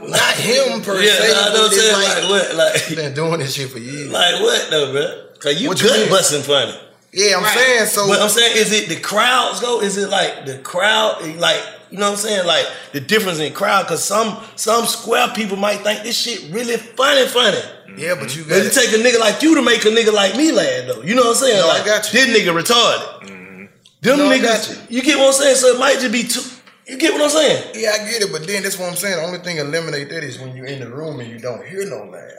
Not 0.10 0.34
him 0.36 0.82
per 0.82 1.01
Yeah, 1.01 1.12
se. 1.12 1.32
I 1.32 1.53
know 1.53 1.62
what 1.62 1.63
I'm 1.63 1.70
but 1.70 1.72
it's 1.72 1.82
saying. 1.82 1.94
Like 1.94 2.29
what? 2.29 2.55
Like 2.55 2.96
been 2.96 3.13
doing 3.13 3.39
this 3.39 3.53
shit 3.55 3.70
for 3.70 3.79
years. 3.79 4.12
Like 4.12 4.41
what 4.41 4.70
though, 4.70 4.91
bro? 4.91 5.27
Cause 5.39 5.62
you 5.62 5.70
What 5.70 5.82
you 5.82 5.89
gut 5.89 6.10
busting 6.10 6.41
funny. 6.41 6.77
Yeah, 7.13 7.38
I'm 7.38 7.46
saying 7.46 7.86
so. 7.88 8.08
But 8.08 8.22
I'm 8.22 8.29
saying, 8.29 8.58
is 8.58 8.74
it 8.74 8.89
the 8.89 9.00
crowds 9.00 9.62
though? 9.62 9.82
Is 9.82 9.98
it 9.98 10.10
like 10.10 10.46
the 10.46 10.58
crowd? 10.60 11.24
Like 11.38 11.62
you 11.91 11.98
know 11.98 12.08
what 12.08 12.12
I'm 12.13 12.17
saying? 12.17 12.46
Like 12.46 12.65
the 12.91 13.00
difference 13.00 13.39
in 13.39 13.53
crowd? 13.53 13.84
Because 13.84 14.03
some 14.03 14.38
some 14.55 14.86
square 14.86 15.29
people 15.34 15.55
might 15.55 15.77
think 15.82 16.03
this 16.03 16.17
shit 16.17 16.51
really 16.51 16.75
funny, 16.77 17.25
funny. 17.27 17.60
Yeah, 17.98 18.15
but 18.20 18.36
you 18.36 18.44
But 18.44 18.58
it 18.58 18.74
take 18.74 18.89
a 18.89 19.01
nigga 19.01 19.20
like 19.20 19.41
you 19.41 19.55
to 19.55 19.62
make 19.62 19.86
a 19.86 19.89
nigga 19.89 20.12
like 20.12 20.36
me 20.36 20.51
laugh 20.51 20.88
though. 20.88 21.01
You 21.03 21.15
know 21.15 21.22
what 21.22 21.29
I'm 21.29 21.36
saying? 21.36 21.58
No, 21.58 21.70
I 21.70 21.77
like 21.77 21.86
got 21.86 22.03
this 22.03 22.25
nigga 22.27 22.51
retarded. 22.53 23.29
Mm-hmm. 23.29 23.65
Them 24.01 24.17
No, 24.17 24.29
I 24.29 24.38
niggas, 24.38 24.44
got 24.44 24.91
you. 24.91 25.01
get 25.01 25.17
what 25.17 25.27
I'm 25.27 25.34
saying? 25.34 25.55
So 25.55 25.67
it 25.75 25.79
might 25.79 26.00
just 26.00 26.12
be 26.12 26.24
too. 26.24 26.41
You 26.88 26.98
get 26.98 27.13
what 27.13 27.22
I'm 27.24 27.30
saying? 27.30 27.72
Yeah, 27.75 27.92
I 27.94 27.98
get 28.10 28.22
it, 28.22 28.32
but 28.32 28.46
then 28.46 28.63
that's 28.63 28.77
what 28.77 28.89
I'm 28.89 28.96
saying. 28.96 29.18
The 29.18 29.24
only 29.24 29.39
thing 29.39 29.58
eliminate 29.58 30.10
that 30.10 30.24
is 30.24 30.39
when 30.39 30.56
you're 30.56 30.68
in 30.68 30.80
the 30.80 30.89
room 30.89 31.20
and 31.20 31.30
you 31.30 31.39
don't 31.39 31.65
hear 31.65 31.86
no 31.89 32.04
laugh. 32.06 32.32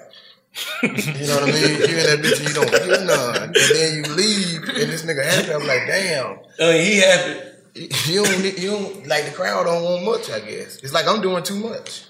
you 0.83 1.26
know 1.26 1.35
what 1.41 1.43
I 1.43 1.53
mean? 1.53 1.79
You 1.79 1.85
in 1.85 2.07
that 2.07 2.19
bitch 2.23 2.38
and 2.41 2.49
you 2.49 2.55
don't 2.55 2.71
hear 2.71 3.05
none, 3.05 3.43
and 3.43 3.55
then 3.55 3.95
you 3.97 4.03
leave 4.15 4.62
and 4.62 4.91
this 4.91 5.05
nigga 5.05 5.25
happy. 5.25 5.53
I'm 5.53 5.67
like, 5.67 5.87
damn. 5.87 6.38
I 6.61 6.73
mean, 6.73 6.85
he 6.85 6.97
happy. 6.99 7.41
You 8.11 8.25
don't, 8.25 8.59
you 8.59 8.71
don't 8.71 9.07
like 9.07 9.26
the 9.26 9.33
crowd 9.33 9.65
don't 9.65 9.83
want 9.83 10.05
much. 10.05 10.31
I 10.31 10.41
guess 10.41 10.76
it's 10.76 10.95
like 10.95 11.07
I'm 11.07 11.21
doing 11.21 11.43
too 11.43 11.57
much. 11.57 12.05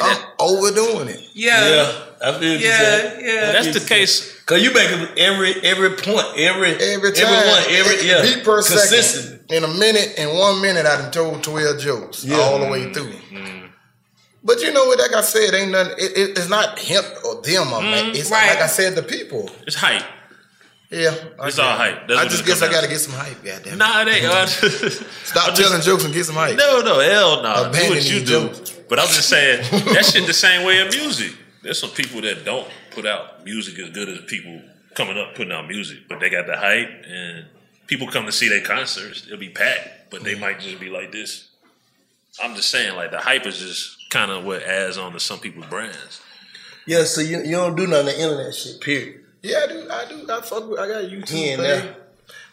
I'm 0.00 0.18
overdoing 0.38 1.08
it. 1.08 1.20
Yeah. 1.34 1.68
Yeah, 1.68 2.02
I 2.22 2.38
feel 2.38 2.60
Yeah, 2.60 3.18
you're 3.18 3.34
yeah. 3.34 3.52
That's 3.52 3.74
the 3.78 3.86
case. 3.86 4.42
Cause 4.44 4.62
you 4.62 4.72
make 4.72 4.90
every 5.18 5.54
every 5.62 5.90
point, 5.90 6.26
every 6.36 6.74
Every 6.74 7.12
time, 7.12 7.26
every 7.26 7.50
one, 7.50 7.62
every 7.68 8.08
yeah, 8.08 8.22
beat 8.22 8.44
per 8.44 8.56
consistent. 8.62 9.02
second. 9.24 9.33
In 9.50 9.62
a 9.64 9.68
minute, 9.68 10.14
in 10.18 10.28
one 10.36 10.60
minute, 10.62 10.86
I 10.86 10.96
done 11.02 11.10
told 11.10 11.42
12 11.42 11.78
jokes 11.80 12.24
Yeah. 12.24 12.36
all 12.38 12.58
the 12.58 12.66
way 12.66 12.92
through. 12.92 13.12
But 14.42 14.60
you 14.60 14.72
know 14.72 14.84
what? 14.86 14.98
Like 14.98 15.14
I 15.14 15.22
said, 15.22 15.54
ain't 15.54 15.70
nothing. 15.72 15.94
It, 15.98 16.12
it- 16.16 16.38
it's 16.38 16.48
not 16.48 16.78
him 16.78 17.02
or 17.24 17.40
them. 17.42 17.72
I'm 17.72 17.82
Mm, 17.84 18.14
It's 18.14 18.30
right. 18.30 18.48
like 18.50 18.60
I 18.62 18.66
said, 18.66 18.94
the 18.94 19.02
people. 19.02 19.50
It's 19.66 19.76
hype. 19.76 20.02
Yeah, 20.90 21.14
I 21.40 21.46
It's 21.48 21.56
get 21.56 21.64
all 21.64 21.76
hype. 21.76 22.06
That's 22.08 22.20
I 22.20 22.28
just 22.28 22.44
guess 22.46 22.62
I 22.62 22.70
got 22.70 22.82
to 22.82 22.88
get 22.88 23.00
some 23.00 23.14
hype. 23.14 23.42
Goddamn. 23.42 23.78
Nah, 23.78 24.02
it 24.02 24.08
ain't. 24.08 24.24
uh, 24.26 24.46
Stop 24.46 25.48
I'm 25.48 25.54
telling 25.54 25.72
just- 25.78 25.86
jokes 25.86 26.04
and 26.04 26.12
get 26.14 26.24
some 26.26 26.36
hype. 26.36 26.56
No, 26.56 26.82
no, 26.82 27.00
hell 27.00 27.42
no. 27.42 27.54
Do 27.54 27.68
Abandon 27.70 27.90
what 27.90 28.04
you 28.04 28.20
these 28.20 28.28
do. 28.28 28.48
jokes. 28.48 28.70
But 28.88 28.98
I'm 29.00 29.06
just 29.08 29.28
saying 29.28 29.62
that 29.94 30.04
shit 30.04 30.26
the 30.26 30.34
same 30.34 30.64
way 30.66 30.80
in 30.80 30.88
music. 30.88 31.32
There's 31.62 31.78
some 31.78 31.90
people 31.90 32.20
that 32.20 32.44
don't 32.44 32.68
put 32.90 33.06
out 33.06 33.44
music 33.44 33.78
as 33.78 33.90
good 33.90 34.08
as 34.10 34.20
people 34.26 34.60
coming 34.94 35.18
up 35.18 35.34
putting 35.34 35.52
out 35.52 35.66
music, 35.66 36.00
but 36.08 36.20
they 36.20 36.28
got 36.28 36.46
the 36.46 36.56
hype 36.56 36.90
and 37.08 37.46
people 37.86 38.08
come 38.08 38.26
to 38.26 38.32
see 38.32 38.48
their 38.48 38.62
concerts. 38.62 39.26
It'll 39.26 39.38
be 39.38 39.48
packed, 39.48 40.10
but 40.10 40.24
they 40.24 40.32
mm-hmm. 40.32 40.40
might 40.40 40.60
just 40.60 40.80
be 40.80 40.90
like 40.90 41.12
this. 41.12 41.48
I'm 42.42 42.54
just 42.56 42.70
saying, 42.70 42.96
like 42.96 43.10
the 43.10 43.18
hype 43.18 43.46
is 43.46 43.58
just 43.58 44.10
kind 44.10 44.30
of 44.30 44.44
what 44.44 44.62
adds 44.62 44.98
on 44.98 45.12
to 45.12 45.20
some 45.20 45.38
people's 45.38 45.66
brands. 45.66 46.20
Yeah, 46.86 47.04
so 47.04 47.20
you, 47.20 47.38
you 47.42 47.52
don't 47.52 47.76
do 47.76 47.86
none 47.86 48.00
of 48.00 48.06
the 48.06 48.20
internet 48.20 48.54
shit. 48.54 48.80
Period. 48.80 49.20
Yeah, 49.42 49.60
I 49.62 49.66
do. 49.66 49.88
I 49.90 50.04
do. 50.08 50.26
I 50.30 50.40
fuck 50.40 50.68
with. 50.68 50.78
I 50.78 50.88
got 50.88 51.04
a 51.04 51.06
YouTube 51.06 51.28
Here 51.28 51.58
and 51.58 51.62
page. 51.62 51.82
there. 51.82 51.96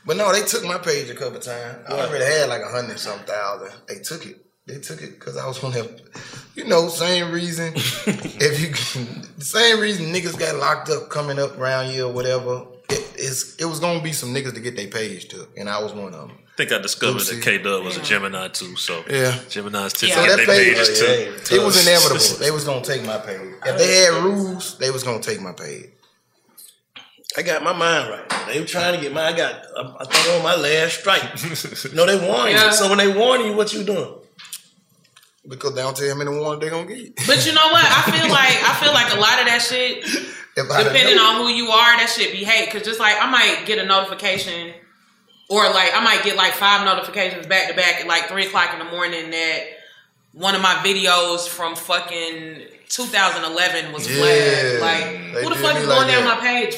But 0.05 0.17
no, 0.17 0.31
they 0.33 0.43
took 0.43 0.63
my 0.63 0.77
page 0.77 1.09
a 1.09 1.15
couple 1.15 1.39
times. 1.39 1.85
I 1.87 1.91
already 1.93 2.25
had 2.25 2.49
like 2.49 2.61
a 2.61 2.69
hundred 2.69 2.99
something 2.99 3.25
thousand. 3.25 3.71
They 3.87 3.99
took 3.99 4.25
it. 4.25 4.45
They 4.65 4.79
took 4.79 5.01
it 5.01 5.19
because 5.19 5.37
I 5.37 5.47
was 5.47 5.63
on 5.63 5.71
that. 5.71 6.01
You 6.55 6.65
know, 6.65 6.87
same 6.89 7.31
reason. 7.31 7.73
if 7.75 8.59
you, 8.59 8.69
the 9.37 9.45
same 9.45 9.79
reason 9.79 10.07
niggas 10.07 10.37
got 10.37 10.55
locked 10.55 10.89
up 10.89 11.09
coming 11.09 11.39
up 11.39 11.57
around 11.57 11.91
you 11.91 12.07
or 12.07 12.13
whatever. 12.13 12.65
It, 13.21 13.25
it's, 13.25 13.55
it 13.57 13.65
was 13.65 13.79
gonna 13.79 14.01
be 14.01 14.11
some 14.13 14.33
niggas 14.33 14.53
to 14.53 14.59
get 14.59 14.75
their 14.75 14.87
page 14.87 15.27
took, 15.29 15.55
and 15.57 15.69
I 15.69 15.81
was 15.81 15.93
one 15.93 16.13
of 16.13 16.27
them. 16.29 16.31
I 16.53 16.55
think 16.57 16.71
I 16.73 16.79
discovered 16.79 17.13
Lucy. 17.19 17.35
that 17.37 17.43
K 17.43 17.59
Dubb 17.59 17.83
was 17.83 17.97
a 17.97 18.01
Gemini 18.01 18.47
too, 18.49 18.75
so 18.75 19.03
Yeah. 19.09 19.37
Gemini's 19.49 19.93
tips 19.93 20.13
So 20.13 20.25
get 20.25 20.37
their 20.37 20.45
page, 20.45 20.75
pages 20.77 20.99
too. 20.99 21.55
it 21.55 21.63
was 21.63 21.81
inevitable. 21.87 22.39
they 22.39 22.51
was 22.51 22.63
gonna 22.65 22.83
take 22.83 23.05
my 23.05 23.17
page. 23.17 23.39
If 23.65 23.77
they 23.77 23.97
had 24.03 24.23
rules, 24.23 24.77
they 24.77 24.91
was 24.91 25.03
gonna 25.03 25.21
take 25.21 25.41
my 25.41 25.53
page. 25.53 25.87
I 27.37 27.43
got 27.43 27.63
my 27.63 27.71
mind 27.71 28.09
right. 28.09 28.47
They 28.47 28.59
were 28.59 28.65
trying 28.65 28.93
to 28.95 29.01
get 29.01 29.13
my. 29.13 29.27
I 29.27 29.37
got, 29.37 29.53
I, 29.77 29.95
I 30.01 30.05
think 30.05 30.35
on 30.35 30.43
my 30.43 30.55
last 30.55 30.99
strike. 30.99 31.23
no, 31.93 32.05
they 32.05 32.19
warn 32.27 32.51
Yeah. 32.51 32.65
you. 32.67 32.73
So 32.73 32.89
when 32.89 32.97
they 32.97 33.07
warn 33.11 33.45
you, 33.45 33.53
what 33.55 33.71
you 33.73 33.83
doing? 33.85 34.15
Because 35.47 35.73
they 35.73 35.81
don't 35.81 35.95
tell 35.95 36.15
me 36.17 36.25
the 36.25 36.31
one 36.31 36.59
they 36.59 36.69
gonna 36.69 36.85
get. 36.85 37.15
But 37.25 37.45
you 37.45 37.53
know 37.53 37.67
what? 37.71 37.83
I 37.85 38.11
feel 38.11 38.29
like 38.29 38.61
I 38.69 38.75
feel 38.83 38.93
like 38.93 39.13
a 39.13 39.19
lot 39.19 39.39
of 39.39 39.45
that 39.47 39.61
shit, 39.67 40.03
If 40.03 40.37
I 40.39 40.40
depending 40.67 41.15
know- 41.15 41.25
on 41.25 41.35
who 41.41 41.47
you 41.49 41.69
are, 41.69 41.97
that 41.97 42.09
should 42.09 42.31
be 42.31 42.43
hate. 42.43 42.69
Cause 42.71 42.83
just 42.83 42.99
like 42.99 43.15
I 43.21 43.29
might 43.29 43.65
get 43.65 43.77
a 43.79 43.85
notification, 43.85 44.73
or 45.49 45.63
like 45.69 45.91
I 45.93 46.03
might 46.03 46.23
get 46.23 46.35
like 46.35 46.53
five 46.53 46.85
notifications 46.85 47.47
back 47.47 47.69
to 47.69 47.73
back 47.75 48.01
at 48.01 48.07
like 48.07 48.27
three 48.27 48.45
o'clock 48.47 48.71
in 48.73 48.79
the 48.79 48.85
morning 48.91 49.31
that 49.31 49.63
one 50.33 50.55
of 50.55 50.61
my 50.61 50.75
videos 50.75 51.47
from 51.47 51.75
fucking 51.75 52.61
2011 52.89 53.91
was 53.93 54.09
Yeah, 54.09 54.17
flagged. 54.79 54.81
Like 54.81 55.43
who 55.43 55.49
the 55.49 55.55
fuck 55.55 55.75
is 55.77 55.87
like 55.87 55.97
going 55.97 56.07
down 56.07 56.23
my 56.25 56.39
page 56.39 56.77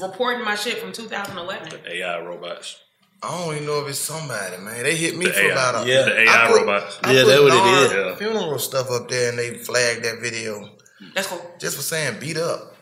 reporting 0.00 0.44
my 0.44 0.54
shit 0.56 0.78
from 0.78 0.92
2011? 0.92 1.80
AI 1.86 2.20
robots. 2.20 2.78
I 3.22 3.30
don't 3.30 3.54
even 3.54 3.66
know 3.66 3.80
if 3.82 3.88
it's 3.88 3.98
somebody, 3.98 4.58
man. 4.58 4.82
They 4.82 4.94
hit 4.94 5.16
me 5.16 5.24
The 5.24 5.32
for 5.32 5.40
AI. 5.40 5.52
about 5.52 5.86
a 5.86 5.88
Yeah, 5.88 6.02
the 6.02 6.20
AI 6.20 6.46
put- 6.48 6.56
robots. 6.60 6.98
I 7.02 7.12
Yeah, 7.12 7.22
put 7.22 7.28
that 7.30 7.42
what 7.42 7.52
it 7.52 7.56
Nar 7.56 7.84
is. 7.84 7.92
Yeah. 7.92 8.14
Funeral 8.16 8.58
stuff 8.58 8.90
up 8.90 9.08
there, 9.08 9.30
and 9.30 9.38
they 9.38 9.54
flagged 9.54 10.04
that 10.04 10.20
video. 10.20 10.68
That's 11.14 11.26
cool. 11.26 11.54
Just 11.58 11.76
for 11.76 11.82
saying 11.82 12.18
beat 12.20 12.36
up. 12.36 12.75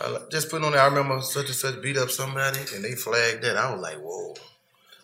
I 0.00 0.18
just 0.30 0.50
put 0.50 0.62
on 0.62 0.72
there. 0.72 0.80
I 0.80 0.86
remember 0.86 1.20
such 1.22 1.46
and 1.46 1.54
such 1.54 1.80
beat 1.82 1.96
up 1.96 2.10
somebody, 2.10 2.58
and 2.74 2.84
they 2.84 2.94
flagged 2.94 3.42
that. 3.42 3.56
I 3.56 3.72
was 3.72 3.80
like, 3.80 3.96
whoa. 3.96 4.34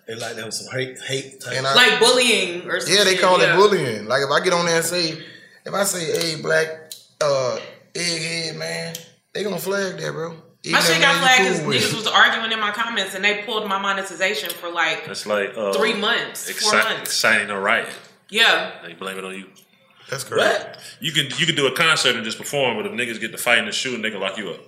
They 0.07 0.15
like 0.17 0.35
there 0.35 0.45
was 0.45 0.59
some 0.67 0.77
hate, 0.79 0.99
hate 1.01 1.41
type. 1.41 1.57
And 1.57 1.67
I- 1.67 1.75
Like 1.75 2.01
bullying 2.01 2.69
or 2.69 2.81
some 2.81 2.95
Yeah, 2.95 3.05
they 3.05 3.17
call 3.17 3.41
yeah. 3.41 3.55
it 3.55 3.57
bullying. 3.57 4.07
Like 4.07 4.23
if 4.23 4.31
I 4.31 4.41
get 4.45 4.53
on 4.53 4.67
there 4.67 4.77
and 4.77 4.85
say, 4.85 5.17
if 5.65 5.73
I 5.73 5.85
say, 5.85 6.05
"Hey, 6.35 6.43
black 6.43 6.93
uh, 7.21 7.59
egghead 7.95 8.57
man," 8.57 8.95
they 9.33 9.45
gonna 9.45 9.59
flag 9.59 9.97
that, 9.99 10.13
bro. 10.13 10.31
My 10.31 10.37
Even 10.65 10.81
shit 10.83 10.97
if 10.97 11.03
got 11.03 11.21
flagged 11.21 11.43
because 11.45 11.67
with 11.67 11.77
niggas 11.83 11.95
was 11.97 12.07
arguing 12.09 12.53
in 12.53 12.61
my 12.61 12.71
comments 12.73 13.15
and 13.15 13.25
they 13.25 13.43
pulled 13.45 13.69
my 13.69 13.79
monetization 13.81 14.51
for 14.51 14.71
like 14.71 15.05
It's 15.07 15.25
like 15.27 15.57
uh, 15.57 15.73
Three 15.73 15.95
months, 15.95 16.51
four 16.51 16.73
exci- 16.73 16.85
months. 16.85 17.03
Exciting 17.11 17.51
a 17.51 17.59
riot. 17.59 17.89
yeah. 18.29 18.73
They 18.85 18.93
blame 18.95 19.19
it 19.19 19.25
on 19.25 19.35
you. 19.35 19.47
That's 20.11 20.25
correct. 20.25 20.79
You 21.01 21.13
can 21.13 21.27
you 21.39 21.47
can 21.47 21.55
do 21.55 21.67
a 21.69 21.73
concert 21.77 22.17
and 22.17 22.25
just 22.25 22.39
perform, 22.39 22.77
but 22.77 22.87
if 22.87 22.93
niggas 22.93 23.21
get 23.21 23.33
to 23.33 23.39
fighting 23.39 23.65
and 23.65 23.75
shooting, 23.75 24.03
they 24.03 24.11
can 24.11 24.21
lock 24.21 24.37
you 24.37 24.51
up. 24.51 24.61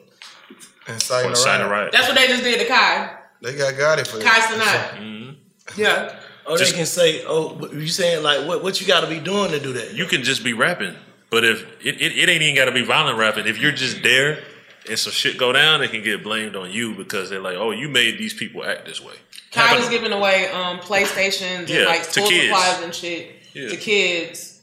Inciting 0.88 1.30
Or 1.30 1.32
a 1.32 1.36
sign 1.36 1.60
a 1.60 1.64
riot. 1.64 1.70
riot. 1.70 1.92
That's 1.92 2.08
what 2.08 2.16
they 2.16 2.26
just 2.26 2.42
did 2.42 2.58
to 2.60 2.66
Kai. 2.66 3.16
They 3.42 3.56
got 3.56 3.76
got 3.76 3.98
it 3.98 4.06
for 4.06 4.18
Kai 4.18 4.24
that. 4.24 4.92
Cenat. 4.96 5.00
Mm-hmm. 5.02 5.80
Yeah. 5.80 6.16
Oh, 6.46 6.58
they 6.58 6.70
can 6.72 6.84
say, 6.84 7.24
oh, 7.26 7.54
but 7.54 7.72
you 7.72 7.88
saying 7.88 8.22
like 8.22 8.46
what? 8.46 8.62
What 8.62 8.80
you 8.80 8.86
got 8.86 9.00
to 9.00 9.06
be 9.06 9.18
doing 9.18 9.50
to 9.52 9.60
do 9.60 9.72
that? 9.74 9.94
You 9.94 10.04
can 10.04 10.22
just 10.22 10.44
be 10.44 10.52
rapping, 10.52 10.94
but 11.30 11.42
if 11.44 11.62
it, 11.84 12.00
it, 12.02 12.12
it 12.18 12.28
ain't 12.28 12.42
even 12.42 12.54
got 12.54 12.66
to 12.66 12.72
be 12.72 12.82
violent 12.82 13.18
rapping. 13.18 13.46
If 13.46 13.58
you're 13.58 13.72
just 13.72 14.02
there 14.02 14.42
and 14.88 14.98
some 14.98 15.12
shit 15.14 15.38
go 15.38 15.52
down, 15.54 15.82
it 15.82 15.90
can 15.90 16.02
get 16.02 16.22
blamed 16.22 16.54
on 16.54 16.70
you 16.70 16.94
because 16.94 17.30
they're 17.30 17.40
like, 17.40 17.56
oh, 17.56 17.70
you 17.70 17.88
made 17.88 18.18
these 18.18 18.34
people 18.34 18.62
act 18.62 18.84
this 18.84 19.00
way. 19.00 19.14
Kai 19.52 19.78
was 19.78 19.88
giving 19.88 20.12
away 20.12 20.48
um 20.50 20.78
PlayStations 20.80 21.68
Yeah, 21.68 21.76
and 21.78 21.86
like 21.86 22.04
school 22.04 22.26
supplies 22.26 22.82
and 22.82 22.94
shit 22.94 23.36
Yeah. 23.54 23.68
to 23.70 23.76
kids. 23.76 24.60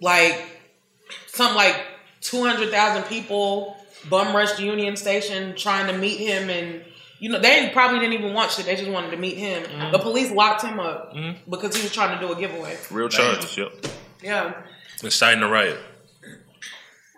Like 0.00 0.40
something 1.26 1.56
like 1.56 1.82
two 2.24 2.42
hundred 2.42 2.70
thousand 2.70 3.04
people 3.04 3.76
bum 4.10 4.34
rushed 4.34 4.58
Union 4.58 4.96
Station 4.96 5.54
trying 5.54 5.86
to 5.86 5.96
meet 5.96 6.18
him 6.18 6.50
and 6.50 6.84
you 7.20 7.30
know, 7.30 7.38
they 7.38 7.70
probably 7.72 8.00
didn't 8.00 8.14
even 8.14 8.34
want 8.34 8.50
shit. 8.50 8.66
They 8.66 8.76
just 8.76 8.90
wanted 8.90 9.12
to 9.12 9.16
meet 9.16 9.38
him. 9.38 9.62
Mm-hmm. 9.62 9.92
The 9.92 9.98
police 9.98 10.30
locked 10.30 10.62
him 10.62 10.78
up 10.78 11.14
because 11.48 11.74
he 11.74 11.82
was 11.82 11.92
trying 11.92 12.18
to 12.18 12.26
do 12.26 12.32
a 12.32 12.36
giveaway. 12.38 12.76
Real 12.90 13.08
charges, 13.08 13.56
yep. 13.56 13.72
Yeah. 14.22 14.62
Inciting 15.02 15.42
a 15.42 15.48
riot. 15.48 15.78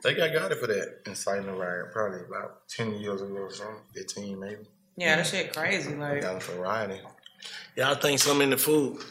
They 0.05 0.15
got 0.15 0.33
got 0.33 0.53
it 0.53 0.59
for 0.59 0.69
that. 0.69 1.01
Inciting 1.07 1.49
a 1.49 1.55
riot, 1.55 1.91
probably 1.93 2.21
about 2.21 2.69
ten 2.69 2.95
years 2.95 3.23
ago 3.23 3.35
or 3.35 3.53
something, 3.53 3.83
fifteen 3.95 4.39
maybe. 4.39 4.67
Yeah, 4.97 5.17
that 5.17 5.27
shit 5.27 5.53
crazy. 5.53 5.95
Like 5.95 6.23
Got 6.23 6.37
it 6.37 6.43
for 6.43 6.61
rioting. 6.61 7.01
Y'all 7.75 7.97
think 7.97 8.21
something 8.21 8.45
in 8.45 8.51
the 8.51 8.57
food? 8.57 9.03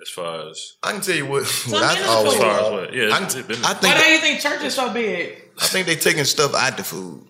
As 0.00 0.08
far 0.10 0.48
as 0.48 0.74
I 0.82 0.92
can 0.92 1.00
tell 1.00 1.16
you 1.16 1.26
what. 1.26 1.44
Some 1.46 1.72
what 1.72 1.82
I 1.82 1.88
business 1.94 2.08
always 2.10 2.34
as 2.34 2.40
far 2.40 2.60
as 2.60 2.70
what? 2.70 2.94
Yeah, 2.94 3.02
I, 3.12 3.24
it's 3.24 3.34
can- 3.34 3.46
business. 3.46 3.66
I 3.66 3.74
think 3.74 3.94
why 3.94 4.04
do 4.04 4.10
you 4.12 4.18
think 4.18 4.40
church 4.40 4.62
is 4.62 4.74
so 4.74 4.92
big? 4.92 5.42
I 5.60 5.66
think 5.66 5.86
they 5.86 5.96
taking 5.96 6.24
stuff 6.24 6.54
out 6.54 6.76
the 6.76 6.84
food. 6.84 7.24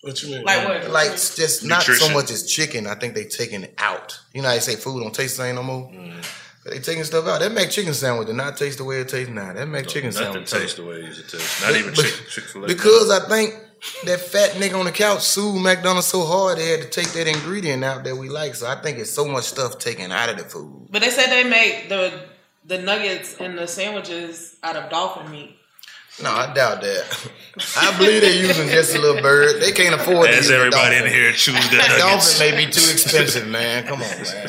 What 0.00 0.20
you 0.22 0.30
mean? 0.30 0.44
Like 0.44 0.66
what? 0.66 0.90
Like 0.90 1.10
it's 1.12 1.36
just 1.36 1.64
not 1.64 1.82
so 1.82 2.12
much 2.12 2.30
as 2.30 2.50
chicken. 2.50 2.86
I 2.86 2.94
think 2.94 3.14
they 3.14 3.24
taking 3.24 3.62
it 3.62 3.74
out. 3.78 4.18
You 4.32 4.42
know 4.42 4.48
how 4.48 4.54
they 4.54 4.60
say 4.60 4.76
food 4.76 5.02
don't 5.02 5.14
taste 5.14 5.36
the 5.36 5.44
same 5.44 5.54
no 5.56 5.62
more. 5.62 5.88
Mm. 5.90 6.24
But 6.64 6.72
they 6.72 6.78
taking 6.80 7.04
stuff 7.04 7.26
out. 7.26 7.40
That 7.40 7.52
McChicken 7.52 7.92
sandwich 7.92 8.28
did 8.28 8.36
not 8.36 8.56
taste 8.56 8.78
the 8.78 8.84
way 8.84 9.00
it 9.00 9.08
tastes 9.08 9.32
now. 9.32 9.52
That 9.52 9.66
McChicken 9.68 10.04
nothing 10.04 10.12
sandwich 10.12 10.50
tastes 10.50 10.74
the 10.76 10.84
way 10.84 10.94
it 10.96 11.04
used 11.04 11.28
to 11.28 11.36
taste. 11.36 11.62
Not 11.62 11.76
even 11.76 11.92
But- 11.94 12.04
Chick 12.04 12.28
Chick 12.30 12.44
Fil 12.44 12.64
A. 12.64 12.66
Because 12.68 13.10
I 13.10 13.28
think 13.28 13.54
that 14.04 14.20
fat 14.20 14.50
nigga 14.52 14.78
on 14.78 14.84
the 14.84 14.92
couch 14.92 15.22
sued 15.22 15.60
McDonald's 15.60 16.06
so 16.06 16.24
hard 16.24 16.58
they 16.58 16.68
had 16.68 16.82
to 16.82 16.88
take 16.88 17.08
that 17.12 17.26
ingredient 17.26 17.82
out 17.84 18.04
that 18.04 18.16
we 18.16 18.28
like. 18.28 18.54
So 18.54 18.66
I 18.66 18.76
think 18.80 18.98
it's 18.98 19.10
so 19.10 19.24
much 19.26 19.44
stuff 19.44 19.78
taken 19.78 20.12
out 20.12 20.28
of 20.28 20.36
the 20.38 20.44
food. 20.44 20.88
But 20.90 21.02
they 21.02 21.10
said 21.10 21.26
they 21.30 21.44
make 21.44 21.88
the 21.88 22.12
the 22.64 22.78
nuggets 22.78 23.36
and 23.40 23.58
the 23.58 23.66
sandwiches 23.66 24.56
out 24.62 24.76
of 24.76 24.88
dolphin 24.90 25.30
meat. 25.32 25.56
No, 26.22 26.30
I 26.30 26.52
doubt 26.52 26.82
that. 26.82 27.28
I 27.76 27.96
believe 27.98 28.20
they're 28.20 28.46
using 28.46 28.68
just 28.68 28.94
a 28.94 29.00
little 29.00 29.22
bird. 29.22 29.60
They 29.62 29.72
can't 29.72 29.94
afford 29.98 30.28
to 30.28 30.32
As 30.36 30.44
use 30.44 30.50
everybody 30.50 30.94
dolphin. 30.96 31.06
in 31.08 31.12
here 31.12 31.32
choose 31.32 31.70
their 31.70 31.80
A 31.80 31.88
nuggets. 31.88 32.38
dolphin 32.38 32.56
may 32.56 32.64
be 32.66 32.70
too 32.70 32.92
expensive, 32.92 33.48
man. 33.48 33.84
Come 33.86 34.02
on, 34.02 34.08
man. 34.22 34.48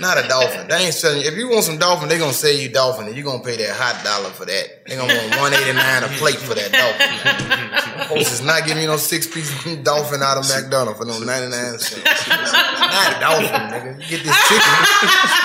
Not 0.00 0.16
a 0.16 0.26
dolphin. 0.28 0.66
They 0.66 0.86
ain't 0.86 0.94
selling. 0.94 1.20
If 1.22 1.36
you 1.36 1.48
want 1.50 1.64
some 1.64 1.76
dolphin, 1.78 2.08
they 2.08 2.16
gonna 2.18 2.32
sell 2.32 2.50
you 2.52 2.70
dolphin, 2.70 3.06
and 3.06 3.14
you 3.16 3.22
gonna 3.22 3.42
pay 3.44 3.56
that 3.56 3.76
hot 3.76 4.02
dollar 4.02 4.30
for 4.30 4.46
that. 4.46 4.86
They 4.88 4.96
gonna 4.96 5.12
want 5.14 5.36
one 5.38 5.52
eighty 5.52 5.72
nine 5.76 6.02
a 6.04 6.08
plate 6.16 6.36
for 6.40 6.54
that 6.54 6.72
dolphin. 6.72 8.08
Folks 8.08 8.32
is 8.32 8.40
not 8.42 8.64
giving 8.66 8.82
you 8.82 8.88
no 8.88 8.96
six 8.96 9.26
piece 9.26 9.52
dolphin 9.84 10.22
out 10.22 10.38
of 10.40 10.48
McDonald's 10.48 10.98
for 10.98 11.04
no 11.04 11.18
ninety 11.20 11.48
nine 11.52 11.78
cents. 11.78 12.26
Not 12.26 13.16
a 13.16 13.20
dolphin, 13.20 13.60
nigga. 13.68 14.00
You 14.00 14.08
get 14.08 14.24
this 14.24 14.38
chicken. 14.48 14.74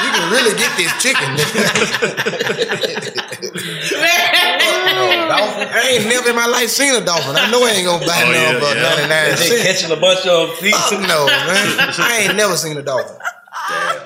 You 0.02 0.10
can 0.15 0.32
really 0.32 0.56
get 0.56 0.72
this 0.80 0.94
chicken. 1.04 1.36
no, 4.96 5.28
dolphin. 5.28 5.68
I 5.68 5.98
ain't 6.00 6.08
never 6.08 6.30
in 6.30 6.36
my 6.36 6.48
life 6.48 6.70
seen 6.70 6.96
a 6.96 7.04
dolphin. 7.04 7.36
I 7.36 7.50
know 7.52 7.63
I 7.63 7.72
ain't 7.72 7.86
gonna 7.86 8.06
buy 8.06 8.24
Oh, 8.24 8.32
none 8.32 8.34
yeah, 8.34 8.60
for 8.60 8.76
yeah. 8.76 8.82
ninety 8.84 9.08
nine 9.10 9.30
They 9.36 9.48
cents. 9.52 9.63
catching 9.63 9.91
a 9.91 10.00
bunch 10.00 10.26
of 10.26 10.56
feet. 10.58 10.76
Fuck 10.76 11.02
no, 11.02 11.26
man. 11.28 11.94
I 12.00 12.20
ain't 12.26 12.36
never 12.36 12.56
seen 12.56 12.78
a 12.78 12.82
dolphin. 12.82 13.18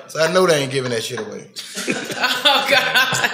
So 0.07 0.21
I 0.21 0.31
know 0.33 0.45
they 0.47 0.63
ain't 0.63 0.71
giving 0.71 0.91
that 0.91 1.03
shit 1.03 1.19
away. 1.19 1.49
Oh 2.51 2.67
God, 2.69 3.31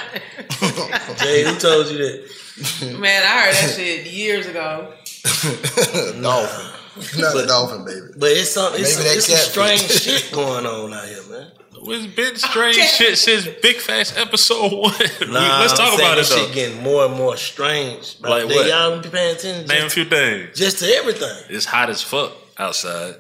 Jay, 1.19 1.43
who 1.43 1.55
told 1.57 1.87
you 1.87 1.97
that? 1.97 2.99
man, 2.99 3.23
I 3.23 3.45
heard 3.45 3.53
that 3.55 3.73
shit 3.75 4.05
years 4.07 4.45
ago. 4.47 4.93
dolphin. 6.21 7.21
Not 7.21 7.35
a 7.43 7.45
dolphin, 7.47 7.85
baby. 7.85 8.07
But 8.17 8.31
it's 8.31 8.51
some 8.51 8.73
it's, 8.75 8.95
Maybe 8.97 9.07
that 9.09 9.17
it's 9.17 9.27
some 9.27 9.37
strange 9.37 9.81
shit 9.81 10.31
going 10.33 10.65
on 10.65 10.93
out 10.93 11.07
here, 11.07 11.23
man. 11.29 11.51
It's 11.87 12.15
been 12.15 12.35
strange 12.35 12.77
shit 12.77 13.17
since 13.17 13.47
Big 13.61 13.77
Facts 13.77 14.17
episode 14.17 14.71
one. 14.73 14.93
Nah, 15.29 15.59
Let's 15.59 15.73
talk 15.73 15.93
I'm 15.93 15.99
about 15.99 16.13
it 16.13 16.21
this 16.21 16.29
though. 16.29 16.45
shit 16.45 16.53
getting 16.53 16.83
more 16.83 17.05
and 17.05 17.15
more 17.15 17.37
strange. 17.37 18.17
Like 18.21 18.47
They- 18.47 18.55
what? 18.55 18.67
Y'all 18.67 18.99
be 19.01 19.09
paying 19.09 19.35
attention. 19.35 19.67
Name 19.67 19.85
a 19.85 19.89
few 19.89 20.05
things. 20.05 20.57
just 20.57 20.79
to 20.79 20.85
everything. 20.87 21.37
It's 21.49 21.65
hot 21.65 21.89
as 21.89 22.01
fuck 22.01 22.31
outside. 22.57 23.15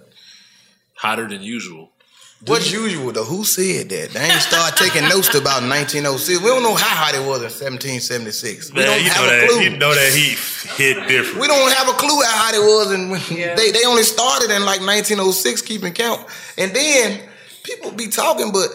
Hotter 0.95 1.27
than 1.27 1.41
usual. 1.41 1.91
What's 2.45 2.71
usual 2.71 3.11
though? 3.11 3.23
Who 3.23 3.43
said 3.43 3.89
that? 3.89 4.11
They 4.11 4.19
ain't 4.19 4.41
start 4.41 4.75
taking 4.75 5.07
notes 5.09 5.29
to 5.29 5.39
about 5.39 5.63
1906. 5.63 6.41
We 6.41 6.47
don't 6.47 6.61
know 6.63 6.75
how 6.75 6.93
hot 6.93 7.15
it 7.15 7.25
was 7.25 7.39
in 7.39 7.49
1776. 7.49 8.73
We 8.73 8.83
don't 8.83 9.03
you 9.03 9.09
have 9.09 9.23
know 9.25 9.27
a 9.27 9.39
that 9.39 9.49
clue. 9.49 9.61
you 9.61 9.77
know 9.77 9.95
that 9.95 10.13
he 10.13 10.35
hit 10.77 11.07
different. 11.07 11.41
We 11.41 11.47
don't 11.47 11.71
have 11.73 11.87
a 11.87 11.93
clue 11.93 12.21
how 12.21 12.45
hot 12.45 12.53
it 12.53 12.59
was, 12.59 12.91
and 12.91 13.09
when 13.09 13.21
they 13.55 13.71
they 13.71 13.85
only 13.85 14.03
started 14.03 14.51
in 14.51 14.61
like 14.65 14.81
1906, 14.81 15.61
keeping 15.63 15.93
count. 15.93 16.21
And 16.57 16.75
then 16.75 17.21
people 17.63 17.91
be 17.91 18.07
talking, 18.07 18.51
but 18.51 18.69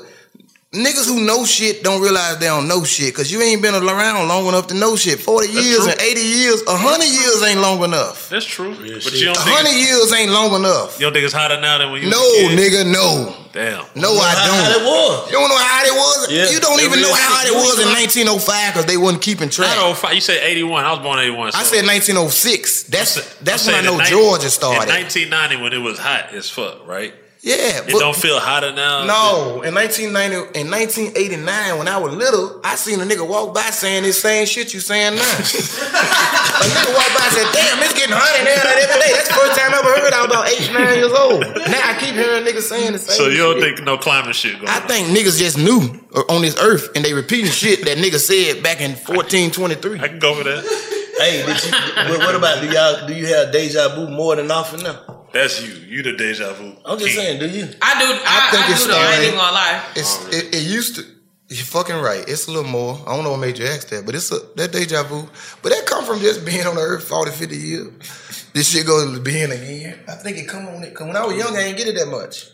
niggas 0.73 1.07
who 1.09 1.21
know 1.27 1.45
shit 1.45 1.83
don't 1.83 2.01
realize 2.01 2.39
they 2.39 2.47
don't 2.47 2.69
know 2.69 2.85
shit 2.85 3.13
because 3.13 3.27
you 3.33 3.43
ain't 3.43 3.61
been 3.61 3.75
around 3.75 4.29
long 4.29 4.47
enough 4.47 4.69
to 4.69 4.75
know 4.75 4.95
shit. 4.95 5.19
40 5.19 5.49
years 5.51 5.83
true. 5.83 5.91
and 5.91 6.01
80 6.01 6.21
years, 6.21 6.63
100 6.65 7.05
years 7.11 7.43
ain't 7.43 7.59
long 7.61 7.83
enough. 7.83 8.29
That's 8.31 8.47
true. 8.47 8.71
but 8.79 8.87
you 8.87 9.27
don't 9.27 9.35
100 9.37 9.67
think 9.67 9.87
years 9.89 10.13
ain't 10.15 10.31
long 10.31 10.55
enough. 10.55 10.95
you 11.01 11.07
don't 11.07 11.13
think 11.13 11.25
it's 11.25 11.35
hotter 11.35 11.61
now 11.61 11.79
than 11.79 11.91
when 11.91 12.03
you 12.03 12.11
No, 12.11 12.23
was 12.23 12.55
a 12.55 12.57
nigga, 12.57 12.87
no. 12.87 13.35
Damn. 13.51 13.83
No, 13.99 14.15
I 14.15 14.31
don't. 14.47 14.63
hot 14.63 14.79
it 14.79 14.85
was. 14.87 15.27
You 15.27 15.39
don't 15.43 15.49
know 15.51 15.59
how 15.59 15.75
hot 15.75 15.87
it 15.91 15.97
was? 15.99 16.31
Yeah. 16.31 16.55
You 16.55 16.61
don't 16.63 16.79
It 16.79 16.85
even 16.87 17.03
know 17.03 17.11
how 17.19 17.35
hot 17.35 17.47
it 17.51 17.51
is. 17.51 17.59
was 17.67 17.77
in 17.83 17.91
1905 17.91 18.39
because 18.71 18.87
they 18.87 18.97
wasn't 18.97 19.23
keeping 19.27 19.51
track. 19.51 19.75
Not 19.75 19.99
05. 19.99 20.15
You 20.15 20.21
said 20.23 20.39
81. 20.39 20.85
I 20.87 20.93
was 20.95 21.01
born 21.03 21.19
81. 21.19 21.51
I 21.59 21.67
said 21.67 21.83
1906. 21.83 22.85
That's 22.85 23.19
that's 23.43 23.67
I'm 23.67 23.75
when 23.75 23.83
I 23.83 23.87
know 23.91 23.99
in 23.99 24.07
Georgia 24.07 24.47
started. 24.55 24.87
In 24.87 25.03
1990 25.03 25.67
when 25.67 25.73
it 25.75 25.83
was 25.83 25.99
hot 25.99 26.31
as 26.31 26.47
fuck, 26.49 26.87
right? 26.87 27.11
Yeah, 27.43 27.57
It 27.81 27.93
but- 27.93 27.99
don't 28.01 28.17
feel 28.17 28.39
hotter 28.39 28.73
now. 28.73 29.05
No, 29.09 29.63
in 29.63 29.73
1990, 29.75 30.61
in 30.61 30.69
1989, 30.71 31.79
when 31.79 31.89
I 31.89 31.97
was 31.97 32.13
little, 32.13 32.61
I 32.63 32.77
seen 32.77 33.01
a 33.01 33.05
nigga 33.05 33.27
walk 33.27 33.55
by 33.55 33.63
saying 33.73 34.03
this 34.03 34.21
same 34.21 34.45
shit 34.45 34.75
you 34.75 34.81
saying 34.81 35.15
now. 35.17 35.23
a 35.25 36.65
nigga 36.69 36.93
walk 36.93 37.09
by 37.17 37.25
and 37.25 37.33
said, 37.33 37.49
"Damn, 37.57 37.81
it's 37.81 37.95
getting 37.97 38.13
hot 38.13 38.39
in 38.39 38.45
there 38.45 38.61
every 38.61 39.01
day." 39.01 39.13
That's 39.17 39.29
the 39.29 39.35
first 39.41 39.59
time 39.59 39.73
I 39.73 39.79
ever 39.79 39.89
heard. 40.05 40.13
I 40.13 40.21
was 40.21 40.31
about 40.31 40.49
eight, 40.53 40.69
nine 40.73 40.97
years 41.01 41.13
old. 41.17 41.41
Now 41.41 41.81
I 41.89 41.97
keep 41.99 42.15
hearing 42.15 42.45
niggas 42.45 42.69
saying 42.69 42.93
the 42.93 42.99
same. 42.99 43.17
Shit. 43.17 43.25
So 43.25 43.29
you 43.29 43.39
don't 43.39 43.61
shit. 43.61 43.77
think 43.77 43.87
no 43.87 43.97
climate 43.97 44.37
shit 44.37 44.57
going 44.61 44.69
I 44.69 44.81
on? 44.81 44.89
think 44.89 45.09
niggas 45.09 45.39
just 45.39 45.57
knew 45.57 45.81
uh, 46.15 46.21
on 46.29 46.43
this 46.43 46.59
earth 46.61 46.91
and 46.95 47.03
they 47.05 47.15
repeating 47.15 47.51
shit 47.51 47.85
that 47.87 47.97
niggas 47.97 48.21
said 48.29 48.63
back 48.63 48.81
in 48.83 48.91
1423. 48.93 50.01
I 50.01 50.09
can 50.09 50.19
go 50.19 50.35
for 50.35 50.45
that. 50.45 50.61
Hey, 51.19 51.45
did 51.45 51.57
you, 51.65 51.73
what, 52.13 52.19
what 52.21 52.35
about 52.35 52.61
do 52.61 52.69
y'all 52.69 53.07
do 53.07 53.15
you 53.15 53.27
have 53.35 53.51
deja 53.53 53.95
vu 53.95 54.09
more 54.09 54.37
than 54.37 54.51
often 54.51 54.83
now? 54.83 55.20
That's 55.33 55.63
you. 55.63 55.73
You 55.73 56.03
the 56.03 56.13
deja 56.13 56.53
vu. 56.55 56.77
I'm 56.85 56.99
just 56.99 57.15
king. 57.15 57.25
saying, 57.25 57.41
do 57.41 57.49
you? 57.49 57.65
I 57.81 58.01
do. 58.01 58.07
I, 58.27 58.49
think 58.51 58.69
I 58.69 58.73
it's 58.73 58.83
do 58.85 58.91
though. 58.91 58.99
I 58.99 59.13
ain't 59.15 59.25
even 59.25 59.37
gonna 59.39 59.53
lie. 59.53 59.85
It's 59.97 60.19
oh, 60.25 60.29
it, 60.33 60.55
it 60.55 60.63
used 60.63 60.97
to. 60.97 61.03
You're 61.49 61.65
fucking 61.65 61.97
right. 61.97 62.25
It's 62.29 62.47
a 62.47 62.53
little 62.53 62.71
more. 62.71 62.97
I 63.07 63.15
don't 63.15 63.25
know 63.25 63.33
what 63.33 63.41
made 63.41 63.59
you 63.59 63.67
ask 63.67 63.89
that, 63.89 64.07
but 64.07 64.15
it's 64.15 64.31
a 64.31 64.39
that 64.57 64.71
deja 64.73 65.03
vu. 65.03 65.29
But 65.63 65.71
that 65.71 65.85
come 65.87 66.05
from 66.05 66.21
just 66.21 66.45
being 66.47 66.65
on 66.67 66.77
the 66.77 66.81
earth 66.81 67.05
40, 67.09 67.33
50 67.33 67.57
years. 67.57 67.91
This 68.53 68.71
shit 68.71 68.87
goes 68.87 69.13
to 69.13 69.21
being 69.21 69.51
again. 69.51 69.99
I 70.09 70.13
think 70.13 70.37
it 70.39 70.49
come 70.49 70.67
on 70.69 70.83
it. 70.85 70.95
Cause 70.95 71.07
when 71.07 71.17
I 71.17 71.25
was 71.27 71.37
young, 71.37 71.57
I 71.57 71.63
ain't 71.63 71.77
get 71.77 71.89
it 71.89 71.97
that 71.97 72.09
much. 72.09 72.47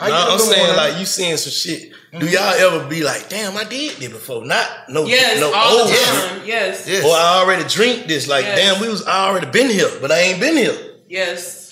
I 0.00 0.08
No, 0.08 0.14
get 0.16 0.28
a 0.28 0.32
I'm 0.32 0.38
saying 0.40 0.66
more 0.66 0.76
now. 0.76 0.82
like 0.88 0.98
you 0.98 1.06
seeing 1.06 1.36
some 1.36 1.52
shit. 1.52 1.92
Do 2.18 2.26
y'all 2.26 2.40
mm-hmm. 2.52 2.76
ever 2.76 2.88
be 2.88 3.02
like, 3.02 3.28
damn, 3.28 3.56
I 3.56 3.64
did 3.64 3.96
this 3.96 4.08
before? 4.08 4.44
Not 4.44 4.68
no, 4.88 5.04
Yes, 5.06 5.40
no 5.40 5.52
all 5.54 5.80
old 5.80 5.88
the 5.88 5.94
shit. 5.94 6.46
Yes. 6.46 6.88
Yes. 6.88 7.04
Or 7.04 7.10
I 7.10 7.40
already 7.42 7.68
drink 7.68 8.06
this. 8.06 8.28
Like, 8.28 8.44
Yes. 8.44 8.58
damn, 8.58 8.80
we 8.80 8.88
was 8.88 9.04
I 9.04 9.28
already 9.28 9.50
been 9.50 9.70
here, 9.70 9.90
but 10.00 10.10
I 10.12 10.18
ain't 10.20 10.40
been 10.40 10.56
here. 10.56 10.76
Yes. 11.08 11.63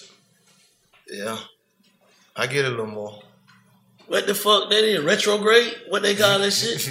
Yeah, 1.12 1.38
I 2.34 2.46
get 2.46 2.64
it 2.64 2.68
a 2.68 2.70
little 2.70 2.86
more. 2.86 3.20
What 4.08 4.26
the 4.26 4.34
fuck 4.34 4.68
that 4.70 4.84
is? 4.84 5.00
Retrograde? 5.04 5.74
What 5.88 6.02
they 6.02 6.14
call 6.14 6.38
that 6.38 6.50
shit? 6.52 6.88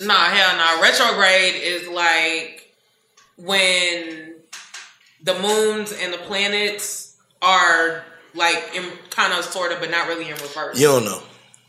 Nah, 0.06 0.14
hell 0.14 0.56
no. 0.58 0.82
Retrograde 0.82 1.54
is 1.54 1.88
like 1.88 2.72
when 3.38 4.34
the 5.22 5.34
moons 5.40 5.92
and 5.92 6.12
the 6.12 6.18
planets 6.18 7.16
are 7.42 8.04
like 8.34 8.70
in 8.74 8.84
kind 9.10 9.32
of 9.32 9.44
sort 9.44 9.72
of, 9.72 9.80
but 9.80 9.90
not 9.90 10.06
really 10.08 10.26
in 10.28 10.34
reverse. 10.34 10.78
you 10.78 10.86
don't 10.86 11.04
know. 11.04 11.22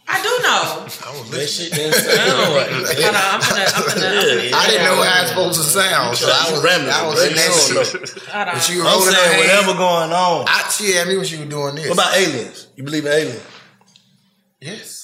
I 0.07 0.21
do 0.21 0.31
know. 0.43 0.87
That 1.27 1.49
shit 1.49 1.73
didn't 1.73 1.93
sound 1.93 2.55
right. 2.55 2.71
Hold 2.71 3.15
on, 3.15 3.21
I'm 3.21 3.41
gonna, 3.41 3.67
I'm 3.67 3.83
gonna, 3.83 4.07
I'm 4.07 4.23
gonna 4.23 4.57
I 4.57 4.67
didn't 4.69 4.85
know 4.85 5.03
how 5.03 5.21
it's 5.21 5.29
supposed 5.29 5.59
to 5.59 5.67
sound, 5.67 6.15
so 6.15 6.31
I 6.31 6.51
was 6.51 6.63
rambling, 6.63 6.93
I 6.93 7.05
was 7.05 7.19
bro. 7.19 7.27
in 7.27 7.35
that 7.35 7.51
don't 7.51 7.85
shit. 7.85 8.23
Hold 8.31 8.47
on. 8.47 8.55
But 8.55 8.69
you 8.69 8.87
I'm 8.87 9.01
saying 9.01 9.33
her 9.33 9.37
whatever 9.37 9.77
going 9.77 10.11
on. 10.13 10.45
I, 10.47 10.69
she 10.69 10.93
had 10.93 11.07
me 11.07 11.17
when 11.17 11.25
she 11.25 11.37
was 11.37 11.49
doing 11.49 11.75
this. 11.75 11.89
What 11.89 11.99
about 11.99 12.15
aliens? 12.15 12.67
You 12.75 12.83
believe 12.83 13.05
in 13.05 13.11
aliens? 13.11 13.43
Yes, 14.61 15.03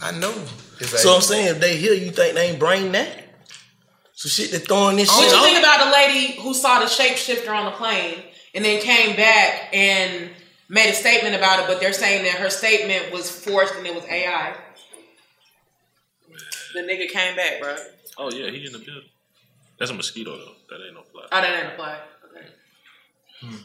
I 0.00 0.12
know. 0.12 0.34
It's 0.78 1.02
So 1.02 1.14
I'm 1.14 1.22
saying 1.22 1.56
if 1.56 1.60
they 1.60 1.76
hear 1.78 1.94
you 1.94 2.10
think 2.10 2.34
they 2.34 2.50
ain't 2.50 2.58
brain 2.58 2.92
that. 2.92 3.24
So 4.12 4.28
shit 4.28 4.52
they 4.52 4.58
throwing 4.58 4.96
this 4.96 5.08
What 5.08 5.24
shit 5.24 5.34
you 5.34 5.42
think 5.42 5.58
about 5.58 5.84
the 5.84 5.90
lady 5.90 6.40
who 6.40 6.54
saw 6.54 6.80
the 6.80 6.86
shapeshifter 6.86 7.50
on 7.50 7.64
the 7.64 7.72
plane 7.72 8.22
and 8.54 8.64
then 8.64 8.80
came 8.82 9.16
back 9.16 9.70
and 9.72 10.30
made 10.72 10.88
a 10.90 10.94
statement 10.94 11.34
about 11.36 11.60
it, 11.60 11.66
but 11.68 11.78
they're 11.80 11.92
saying 11.92 12.24
that 12.24 12.34
her 12.36 12.50
statement 12.50 13.12
was 13.12 13.30
forced 13.30 13.74
and 13.76 13.86
it 13.86 13.94
was 13.94 14.04
AI. 14.06 14.56
The 16.74 16.80
nigga 16.80 17.08
came 17.10 17.36
back, 17.36 17.60
bro. 17.60 17.76
Oh 18.18 18.30
yeah, 18.32 18.50
he 18.50 18.66
in 18.66 18.72
the 18.72 18.78
building. 18.78 19.08
That's 19.78 19.90
a 19.90 19.94
mosquito 19.94 20.36
though. 20.36 20.52
That 20.70 20.84
ain't 20.84 20.94
no 20.94 21.02
fly. 21.02 21.24
Oh, 21.30 21.40
that 21.40 21.64
ain't 21.64 21.72
a 21.74 21.76
play. 21.76 21.96
Okay. 23.44 23.56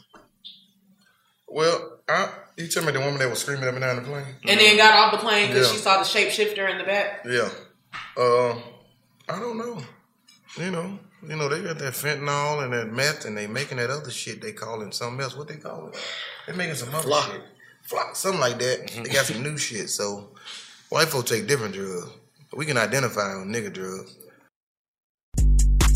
Well, 1.48 2.00
I, 2.06 2.30
you 2.58 2.68
tell 2.68 2.84
me 2.84 2.92
the 2.92 3.00
woman 3.00 3.18
that 3.18 3.30
was 3.30 3.38
screaming 3.38 3.64
at 3.64 3.72
me 3.72 3.80
down 3.80 3.96
the 3.96 4.02
plane. 4.02 4.24
And 4.46 4.60
then 4.60 4.76
got 4.76 4.94
off 4.94 5.12
the 5.12 5.18
plane 5.26 5.48
because 5.48 5.68
Yeah. 5.68 5.72
she 5.72 5.78
saw 5.78 5.98
the 5.98 6.04
shapeshifter 6.04 6.70
in 6.70 6.76
the 6.78 6.84
back. 6.84 7.24
Yeah. 7.24 7.48
Um, 8.18 8.62
I 9.28 9.38
don't 9.38 9.56
know. 9.56 9.80
You 10.58 10.70
know, 10.70 10.98
you 11.22 11.36
know 11.36 11.48
they 11.48 11.62
got 11.62 11.78
that 11.78 11.94
fentanyl 11.94 12.62
and 12.62 12.72
that 12.72 12.92
meth, 12.92 13.24
and 13.24 13.36
they 13.36 13.46
making 13.46 13.78
that 13.78 13.90
other 13.90 14.10
shit 14.10 14.40
they 14.40 14.52
call 14.52 14.68
calling 14.68 14.92
something 14.92 15.20
else. 15.20 15.36
What 15.36 15.48
they 15.48 15.56
call 15.56 15.88
it? 15.88 15.96
They 16.46 16.54
making 16.54 16.76
some 16.76 16.94
other 16.94 17.02
Flock. 17.08 17.32
shit, 17.32 17.42
flock, 17.82 18.16
something 18.16 18.40
like 18.40 18.58
that. 18.58 18.86
Mm-hmm. 18.86 19.02
They 19.04 19.10
got 19.10 19.26
some 19.26 19.42
new 19.42 19.56
shit. 19.56 19.90
So 19.90 20.30
white 20.90 21.08
folks 21.08 21.30
take 21.30 21.46
different 21.46 21.74
drugs. 21.74 22.10
We 22.52 22.66
can 22.66 22.76
identify 22.76 23.34
on 23.34 23.48
nigga 23.48 23.72
drugs. 23.72 24.16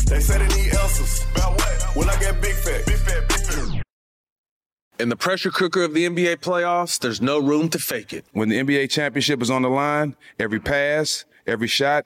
They 0.07 0.19
say 0.19 0.37
they 0.37 0.47
need 0.47 0.73
answers. 0.75 1.23
About 1.33 1.53
what? 1.53 1.95
When 1.95 2.09
I 2.09 2.19
get 2.19 2.41
big 2.41 2.55
fat. 2.55 2.85
Big 2.85 2.97
fat, 2.97 3.27
big 3.27 3.37
fat. 3.37 3.83
In 4.99 5.09
the 5.09 5.15
pressure 5.15 5.49
cooker 5.49 5.83
of 5.83 5.93
the 5.93 6.07
NBA 6.07 6.37
playoffs, 6.37 6.99
there's 6.99 7.21
no 7.21 7.39
room 7.39 7.69
to 7.69 7.79
fake 7.79 8.13
it. 8.13 8.25
When 8.33 8.49
the 8.49 8.57
NBA 8.59 8.89
championship 8.91 9.41
is 9.41 9.49
on 9.49 9.63
the 9.63 9.69
line, 9.69 10.15
every 10.37 10.59
pass, 10.59 11.25
every 11.47 11.67
shot, 11.67 12.05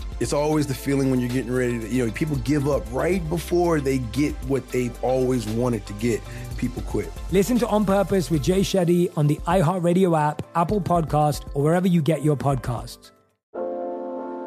It's 0.21 0.33
always 0.33 0.67
the 0.67 0.75
feeling 0.75 1.09
when 1.09 1.19
you're 1.19 1.29
getting 1.29 1.51
ready 1.51 1.79
to, 1.79 1.87
you 1.87 2.05
know, 2.05 2.11
people 2.11 2.35
give 2.37 2.69
up 2.69 2.83
right 2.91 3.27
before 3.27 3.81
they 3.81 3.97
get 3.97 4.35
what 4.45 4.69
they've 4.69 5.03
always 5.03 5.47
wanted 5.47 5.83
to 5.87 5.93
get. 5.93 6.21
People 6.57 6.83
quit. 6.83 7.11
Listen 7.31 7.57
to 7.57 7.67
On 7.67 7.83
Purpose 7.83 8.29
with 8.29 8.43
Jay 8.43 8.59
Shetty 8.61 9.11
on 9.17 9.25
the 9.25 9.37
iHeartRadio 9.47 10.15
app, 10.15 10.43
Apple 10.53 10.79
Podcast, 10.79 11.49
or 11.55 11.63
wherever 11.63 11.87
you 11.87 12.03
get 12.03 12.23
your 12.23 12.37
podcasts. 12.37 13.09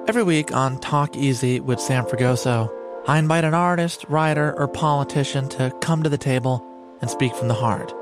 Every 0.06 0.22
week 0.22 0.54
on 0.54 0.78
Talk 0.78 1.16
Easy 1.16 1.58
with 1.58 1.80
Sam 1.80 2.04
Fragoso, 2.04 2.72
I 3.08 3.18
invite 3.18 3.42
an 3.42 3.54
artist, 3.54 4.04
writer, 4.08 4.56
or 4.56 4.68
politician 4.68 5.48
to 5.48 5.76
come 5.80 6.04
to 6.04 6.08
the 6.08 6.16
table 6.16 6.64
and 7.00 7.10
speak 7.10 7.34
from 7.34 7.48
the 7.48 7.54
heart 7.54 7.92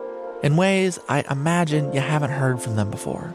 in 0.42 0.58
ways 0.58 0.98
I 1.08 1.24
imagine 1.30 1.94
you 1.94 2.00
haven't 2.00 2.32
heard 2.32 2.60
from 2.60 2.76
them 2.76 2.90
before. 2.90 3.34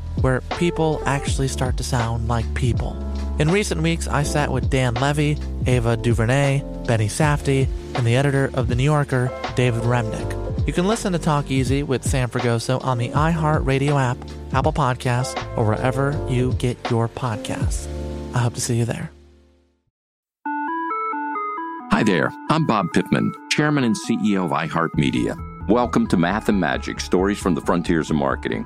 where 0.21 0.41
people 0.57 1.01
actually 1.05 1.47
start 1.47 1.77
to 1.77 1.83
sound 1.83 2.27
like 2.27 2.51
people. 2.53 2.95
In 3.39 3.49
recent 3.49 3.81
weeks, 3.81 4.07
I 4.07 4.23
sat 4.23 4.51
with 4.51 4.69
Dan 4.69 4.93
Levy, 4.95 5.37
Ava 5.65 5.97
DuVernay, 5.97 6.63
Benny 6.85 7.07
Safdie, 7.07 7.67
and 7.95 8.05
the 8.05 8.15
editor 8.15 8.51
of 8.53 8.67
The 8.67 8.75
New 8.75 8.83
Yorker, 8.83 9.31
David 9.55 9.83
Remnick. 9.83 10.67
You 10.67 10.73
can 10.73 10.87
listen 10.87 11.13
to 11.13 11.19
Talk 11.19 11.49
Easy 11.49 11.81
with 11.81 12.03
Sam 12.03 12.29
Fragoso 12.29 12.83
on 12.83 12.99
the 12.99 13.09
iHeartRadio 13.09 13.99
app, 13.99 14.17
Apple 14.53 14.73
Podcasts, 14.73 15.35
or 15.57 15.65
wherever 15.65 16.11
you 16.29 16.53
get 16.53 16.77
your 16.91 17.07
podcasts. 17.07 17.87
I 18.35 18.39
hope 18.39 18.53
to 18.53 18.61
see 18.61 18.77
you 18.77 18.85
there. 18.85 19.11
Hi 21.91 22.03
there, 22.03 22.31
I'm 22.49 22.65
Bob 22.65 22.87
Pittman, 22.93 23.33
Chairman 23.49 23.83
and 23.83 23.95
CEO 23.95 24.45
of 24.45 24.51
iHeartMedia. 24.51 25.67
Welcome 25.67 26.07
to 26.07 26.17
Math 26.17 26.47
and 26.47 26.59
Magic 26.59 26.99
Stories 26.99 27.39
from 27.39 27.55
the 27.55 27.61
Frontiers 27.61 28.09
of 28.09 28.15
Marketing. 28.15 28.65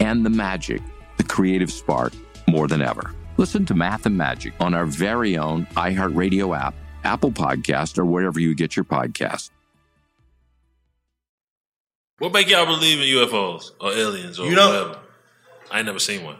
and 0.00 0.24
the 0.24 0.30
magic, 0.30 0.82
the 1.16 1.24
creative 1.24 1.70
spark, 1.70 2.12
more 2.48 2.66
than 2.66 2.82
ever. 2.82 3.14
Listen 3.36 3.64
to 3.66 3.74
Math 3.74 4.06
and 4.06 4.16
Magic 4.16 4.52
on 4.60 4.74
our 4.74 4.84
very 4.84 5.36
own 5.38 5.66
iHeartRadio 5.76 6.58
app, 6.58 6.74
Apple 7.04 7.30
Podcast, 7.32 7.96
or 7.98 8.04
wherever 8.04 8.40
you 8.40 8.54
get 8.54 8.76
your 8.76 8.84
podcast. 8.84 9.50
What 12.18 12.32
make 12.32 12.50
y'all 12.50 12.66
believe 12.66 12.98
in 13.00 13.06
UFOs 13.06 13.70
or 13.80 13.92
aliens 13.92 14.38
or 14.38 14.48
You 14.48 14.56
know- 14.56 14.68
whatever? 14.68 14.98
I 15.70 15.78
ain't 15.78 15.86
never 15.86 15.98
seen 16.00 16.24
one. 16.24 16.36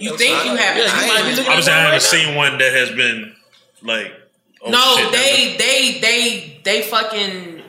You 0.00 0.16
think 0.16 0.44
you 0.44 0.56
have? 0.56 0.76
Yeah, 0.76 1.00
you 1.02 1.06
might 1.06 1.36
be 1.36 1.46
I'm 1.46 1.58
at 1.58 1.64
saying 1.64 1.78
I 1.78 1.84
one 1.84 1.92
haven't 1.92 1.92
right 1.92 2.02
seen 2.02 2.34
one 2.34 2.58
that 2.58 2.72
has 2.72 2.90
been 2.90 3.36
like. 3.82 4.12
oh, 4.62 4.70
no, 4.70 4.96
shit, 4.96 5.12
they 5.12 5.56
they 5.58 6.00
they 6.00 6.60
they 6.64 6.82
fucking 6.82 7.62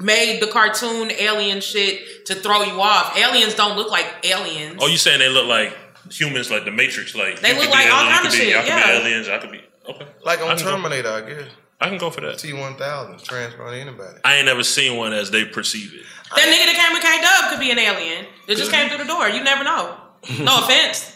made 0.00 0.40
the 0.40 0.46
cartoon 0.46 1.10
alien 1.12 1.60
shit 1.60 2.26
to 2.26 2.34
throw 2.34 2.62
you 2.62 2.80
off. 2.80 3.16
Aliens 3.16 3.54
don't 3.54 3.76
look 3.76 3.90
like 3.90 4.06
aliens. 4.24 4.76
Oh, 4.80 4.86
you 4.86 4.96
saying 4.96 5.18
they 5.18 5.28
look 5.28 5.46
like 5.46 5.76
humans, 6.10 6.50
like 6.50 6.64
the 6.64 6.70
Matrix? 6.70 7.14
Like 7.14 7.40
They 7.40 7.52
look 7.54 7.62
could 7.62 7.66
be 7.66 7.72
like 7.72 7.92
all 7.92 8.00
alien, 8.02 8.14
kind 8.14 8.26
of 8.26 8.32
shit, 8.32 8.56
I 8.56 8.60
could 8.60 8.68
yeah. 8.68 8.86
be 8.86 9.06
aliens. 9.06 9.28
I 9.28 9.38
could 9.38 9.50
be 9.52 9.60
okay. 9.88 10.06
Like 10.24 10.40
on 10.40 10.48
I 10.48 10.54
can 10.56 10.64
go- 10.64 10.70
Terminator, 10.72 11.08
I 11.10 11.20
guess. 11.28 11.50
I 11.80 11.88
can 11.88 11.98
go 11.98 12.10
for 12.10 12.20
that. 12.22 12.38
T 12.38 12.52
one 12.52 12.74
thousand 12.74 13.22
transport 13.22 13.72
anybody. 13.74 14.18
I 14.24 14.34
ain't 14.36 14.46
never 14.46 14.64
seen 14.64 14.96
one 14.96 15.12
as 15.12 15.30
they 15.30 15.44
perceive 15.44 15.94
it. 15.94 16.02
That 16.34 16.44
nigga 16.44 16.66
that 16.66 16.76
came 16.76 16.92
with 16.92 17.02
K 17.02 17.18
Dubb 17.22 17.50
could 17.50 17.60
be 17.60 17.70
an 17.70 17.78
alien. 17.78 18.26
It 18.48 18.56
just 18.56 18.72
came 18.72 18.88
through 18.88 18.98
the 18.98 19.04
door. 19.04 19.28
You 19.28 19.44
never 19.44 19.62
know. 19.62 19.96
No 20.40 20.58
offense. 20.64 21.14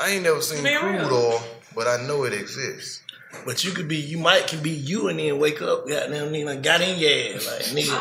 I 0.00 0.10
ain't 0.10 0.22
never 0.24 0.42
seen 0.42 0.62
Being 0.64 0.78
crude 0.78 0.96
real. 1.00 1.14
oil, 1.14 1.42
but 1.74 1.86
I 1.86 2.04
know 2.06 2.24
it 2.24 2.32
exists. 2.34 3.02
But 3.44 3.64
you 3.64 3.72
could 3.72 3.88
be, 3.88 3.96
you 3.96 4.18
might 4.18 4.46
can 4.46 4.62
be 4.62 4.70
you 4.70 5.08
and 5.08 5.18
then 5.18 5.38
wake 5.38 5.60
up, 5.62 5.86
goddamn 5.88 6.32
nigga, 6.32 6.62
got 6.62 6.80
in 6.80 6.98
your 6.98 7.36
ass. 7.36 7.46
Like, 7.74 7.84
nigga, 7.84 7.98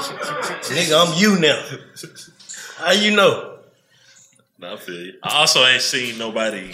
nigga, 0.71 1.07
I'm 1.07 1.17
you 1.19 1.39
now. 1.39 1.61
How 2.77 2.91
you 2.91 3.15
know? 3.15 3.59
No, 4.59 4.73
I 4.73 4.77
feel 4.77 4.95
you. 5.01 5.13
I 5.23 5.39
also 5.39 5.65
ain't 5.65 5.81
seen 5.81 6.17
nobody 6.17 6.73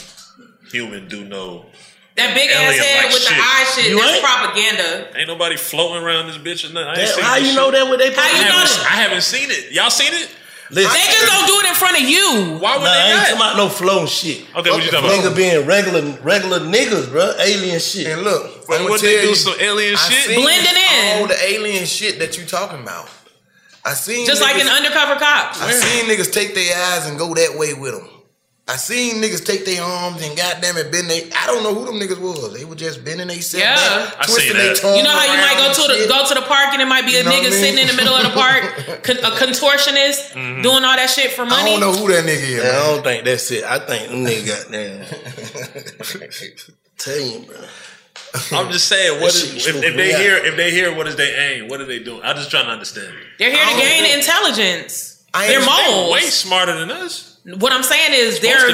human 0.72 1.08
do 1.08 1.26
no 1.26 1.66
That 2.16 2.36
big 2.36 2.50
ass 2.52 2.78
head 2.78 3.04
like 3.06 3.14
with 3.14 3.24
the 3.24 3.34
shit. 3.34 3.38
eye 3.40 3.72
shit. 3.76 3.90
You 3.90 3.98
that's 4.00 4.14
ain't? 4.18 4.24
propaganda. 4.24 5.18
Ain't 5.20 5.28
nobody 5.28 5.56
floating 5.58 6.04
around 6.04 6.28
this 6.28 6.38
bitch 6.38 6.70
or 6.70 6.74
nothing. 6.74 6.90
I 6.90 6.92
ain't 6.92 6.98
Damn, 6.98 7.16
seen 7.16 7.24
how 7.24 7.36
you 7.38 7.46
shit. 7.48 7.56
know 7.56 7.72
that 7.72 7.88
what 7.88 7.98
they 8.00 8.14
How 8.14 8.22
I 8.22 8.28
you 8.28 8.34
know 8.46 8.60
haven't, 8.60 8.84
that? 8.84 8.88
I 8.92 8.96
haven't 9.02 9.22
seen 9.24 9.50
it. 9.50 9.72
Y'all 9.72 9.90
seen 9.90 10.14
it? 10.14 10.30
Listen, 10.72 10.94
They 10.94 11.00
just 11.12 11.26
don't 11.26 11.48
do 11.48 11.60
it 11.66 11.70
in 11.70 11.76
front 11.76 11.98
of 11.98 12.04
you. 12.08 12.60
Why 12.60 12.78
would 12.78 12.84
Nah, 12.84 12.92
I 12.92 12.98
they 12.98 13.10
ain't 13.10 13.18
not? 13.18 13.26
talking 13.26 13.36
about 13.38 13.58
no 13.58 13.70
flow 13.70 14.06
shit. 14.06 14.46
Okay, 14.56 14.70
what 14.70 14.84
you 14.84 14.92
talking 14.92 15.10
about? 15.10 15.26
Nigga 15.26 15.36
being 15.36 15.66
regular, 15.66 16.02
regular 16.22 16.60
niggas, 16.60 17.10
bro. 17.10 17.34
Alien 17.40 17.80
shit. 17.80 18.06
And 18.08 18.22
look, 18.22 18.68
But 18.68 18.82
I'ma 18.82 18.90
what 18.90 19.02
tell 19.02 19.10
they 19.10 19.22
do 19.22 19.30
you, 19.30 19.36
some 19.36 19.56
alien 19.60 19.96
I 19.96 20.10
shit? 20.10 20.36
Blending 20.38 20.76
in. 20.76 21.22
All 21.22 21.28
the 21.28 21.44
alien 21.44 21.86
shit 21.88 22.20
that 22.20 22.38
you 22.38 22.46
talking 22.46 22.82
about. 22.82 23.10
I 23.84 23.94
seen 23.94 24.26
Just 24.28 24.42
like 24.42 24.58
niggas- 24.58 24.62
an 24.62 24.68
undercover 24.70 25.16
cop. 25.20 25.56
I 25.60 25.72
seen 25.72 26.06
niggas 26.06 26.32
take 26.32 26.54
their 26.54 26.76
eyes 26.94 27.08
and 27.08 27.18
go 27.18 27.34
that 27.34 27.56
way 27.58 27.74
with 27.74 27.94
them. 27.94 28.08
I 28.70 28.76
seen 28.76 29.16
niggas 29.22 29.44
take 29.44 29.66
their 29.66 29.82
arms 29.82 30.22
and 30.22 30.38
goddamn 30.38 30.78
it 30.78 30.92
bend 30.92 31.10
they. 31.10 31.28
I 31.36 31.48
don't 31.48 31.64
know 31.64 31.74
who 31.74 31.86
them 31.90 31.96
niggas 32.00 32.20
was. 32.22 32.54
They 32.54 32.66
were 32.66 32.76
just 32.76 33.04
bending 33.04 33.28
they 33.28 33.40
self 33.40 33.64
Yeah. 33.64 33.74
back, 33.76 34.16
I 34.20 34.26
twisting 34.26 34.46
seen 34.50 34.58
their 34.58 34.68
that. 34.76 34.78
tongue 34.82 34.96
You 34.98 35.02
know 35.04 35.10
how 35.10 35.26
you 35.26 35.42
might 35.42 35.58
go 35.58 35.74
to 35.74 35.88
the 35.90 35.98
shit. 36.02 36.08
go 36.10 36.28
to 36.28 36.34
the 36.36 36.42
park 36.44 36.70
and 36.74 36.82
it 36.82 36.86
might 36.86 37.04
be 37.06 37.16
a 37.16 37.20
You 37.20 37.24
know 37.26 37.32
nigga 37.32 37.48
I 37.48 37.50
mean? 37.50 37.52
sitting 37.52 37.80
in 37.80 37.88
the 37.88 37.94
middle 37.98 38.14
of 38.14 38.22
the 38.24 38.30
park, 38.30 38.62
con- 39.04 39.18
a 39.18 39.32
contortionist 39.42 40.32
mm-hmm. 40.38 40.62
doing 40.62 40.84
all 40.86 40.96
that 40.96 41.10
shit 41.10 41.32
for 41.32 41.46
money. 41.48 41.74
I 41.76 41.80
don't 41.80 41.94
know 41.94 41.94
who 42.00 42.08
that 42.14 42.24
nigga 42.26 42.44
is. 42.46 42.50
Yeah, 42.64 42.70
I 42.70 42.86
don't 42.94 43.04
think 43.04 43.26
that's 43.26 43.50
it. 43.52 43.64
I 43.64 43.80
think 43.80 44.10
them 44.12 44.24
nigga 44.24 44.46
goddamn. 44.46 46.30
Tell 47.00 47.20
you, 47.20 47.40
bro. 47.46 47.56
I'm 48.52 48.72
just 48.72 48.88
saying, 48.88 49.20
what 49.22 49.34
That 49.34 49.42
is 49.44 49.64
shit 49.64 49.76
if, 49.78 49.84
if 49.84 49.96
they 49.96 50.14
hear 50.22 50.36
if 50.38 50.56
they 50.56 50.70
hear 50.70 50.94
what 50.96 51.08
is 51.08 51.16
they 51.16 51.34
aim? 51.34 51.68
What 51.70 51.82
are 51.82 51.86
they 51.86 52.00
doing? 52.00 52.22
I'm 52.24 52.36
just 52.36 52.52
trying 52.52 52.66
to 52.66 52.72
understand. 52.72 53.14
They're 53.40 53.50
here 53.50 53.66
to 53.66 53.82
gain 53.82 54.04
think- 54.04 54.18
intelligence. 54.20 55.24
I 55.34 55.48
They're 55.48 55.60
ain't- 55.62 55.66
moles. 55.92 56.12
way 56.14 56.22
smarter 56.22 56.78
than 56.78 56.92
us. 56.92 57.29
What 57.46 57.72
I'm 57.72 57.84
saying 57.84 58.12
is 58.14 58.40
they're 58.40 58.72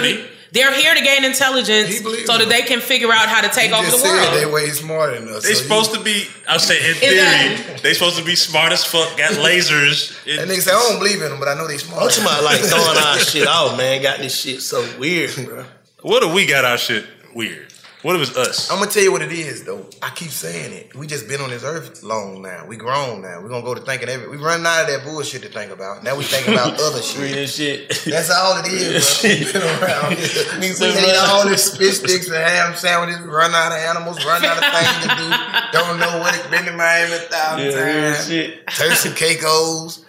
they're 0.51 0.73
here 0.73 0.95
to 0.95 1.01
gain 1.03 1.25
intelligence 1.25 1.97
so 2.25 2.37
that 2.37 2.47
they 2.47 2.61
can 2.61 2.79
figure 2.79 3.11
out 3.11 3.27
how 3.27 3.41
to 3.41 3.49
take 3.49 3.71
You 3.71 3.75
over 3.75 3.85
the 3.85 3.91
just 3.91 4.03
said 4.03 4.31
they 4.39 4.45
world. 4.45 4.53
way 4.53 4.69
smarter 4.69 5.19
than 5.19 5.27
us. 5.29 5.43
They 5.43 5.53
so 5.53 5.63
supposed 5.63 5.93
to 5.93 5.99
be. 6.01 6.27
I'm 6.47 6.59
saying 6.59 6.85
in 6.91 6.95
theory, 6.95 7.15
that- 7.17 7.79
they 7.83 7.93
supposed 7.93 8.17
to 8.17 8.23
be 8.23 8.35
smart 8.35 8.71
as 8.71 8.83
fuck. 8.85 9.17
Got 9.17 9.33
lasers. 9.45 10.15
It- 10.25 10.39
and 10.39 10.49
niggas 10.49 10.61
say 10.63 10.71
I 10.71 10.75
don't 10.75 10.99
believe 10.99 11.21
in 11.21 11.29
them, 11.29 11.39
but 11.39 11.47
I 11.49 11.55
know 11.55 11.67
they 11.67 11.77
smart. 11.77 12.03
I'm 12.03 12.09
talking 12.09 12.23
about 12.23 12.43
like 12.43 12.61
throwing 12.61 12.97
our 13.05 13.19
shit 13.19 13.47
out, 13.47 13.75
man. 13.77 14.01
Got 14.01 14.19
this 14.19 14.39
shit 14.39 14.61
so 14.61 14.87
weird, 14.97 15.33
bro. 15.45 15.65
what 16.01 16.23
if 16.23 16.33
we 16.33 16.45
got 16.45 16.63
our 16.63 16.77
shit 16.77 17.05
weird? 17.33 17.71
What 18.05 18.15
if 18.17 18.29
it's 18.29 18.37
us? 18.37 18.69
I'm 18.69 18.77
gonna 18.77 18.91
tell 18.91 19.01
you 19.01 19.11
what 19.11 19.23
it 19.23 19.31
is, 19.31 19.63
though. 19.63 19.83
I 19.99 20.11
keep 20.11 20.29
saying 20.29 20.71
it. 20.73 20.93
We 20.93 21.07
just 21.07 21.27
been 21.27 21.41
on 21.41 21.49
this 21.49 21.63
earth 21.63 22.03
long 22.03 22.39
now. 22.39 22.63
We 22.67 22.77
grown 22.77 23.23
now. 23.23 23.41
We 23.41 23.49
gonna 23.49 23.65
go 23.65 23.73
to 23.73 23.81
thinking 23.81 24.09
every. 24.09 24.29
We 24.29 24.37
running 24.37 24.63
out 24.63 24.81
of 24.83 24.87
that 24.89 25.03
bullshit 25.03 25.41
to 25.41 25.49
think 25.49 25.71
about. 25.71 26.03
Now 26.03 26.15
we 26.15 26.23
thinking 26.23 26.53
about 26.53 26.79
other 26.79 27.01
shit. 27.01 27.33
Real 27.35 27.47
shit. 27.47 27.89
That's 28.05 28.29
all 28.29 28.61
it 28.63 28.67
is, 28.71 29.21
bro. 29.23 29.31
We 29.33 29.51
been 29.51 29.81
around. 29.81 30.17
we 30.61 30.67
ate 30.85 31.17
all 31.17 31.49
this 31.49 31.75
fish 31.75 31.97
sticks 31.97 32.27
and 32.27 32.35
ham 32.35 32.75
sandwiches. 32.75 33.25
Run 33.25 33.55
out 33.55 33.71
of 33.71 33.79
animals. 33.79 34.23
Run 34.23 34.45
out 34.45 34.59
of 34.59 34.69
things 34.69 35.01
to 35.01 35.09
do. 35.09 35.29
Don't 35.73 35.97
know 35.97 36.19
what 36.19 36.35
it's 36.35 36.45
been 36.45 36.67
in 36.67 36.77
Miami 36.77 37.11
a 37.11 37.17
thousand 37.25 37.71
Yeah, 37.71 38.13
times. 38.13 38.77
Turks 38.77 39.05
and 39.07 39.15
Caicos. 39.15 40.05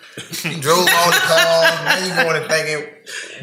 Drove 0.61 0.79
all 0.79 1.11
the 1.11 1.23
cars. 1.25 1.85
Now 1.85 2.05
you 2.05 2.15
going 2.25 2.43
and 2.43 2.51
thinking 2.51 2.93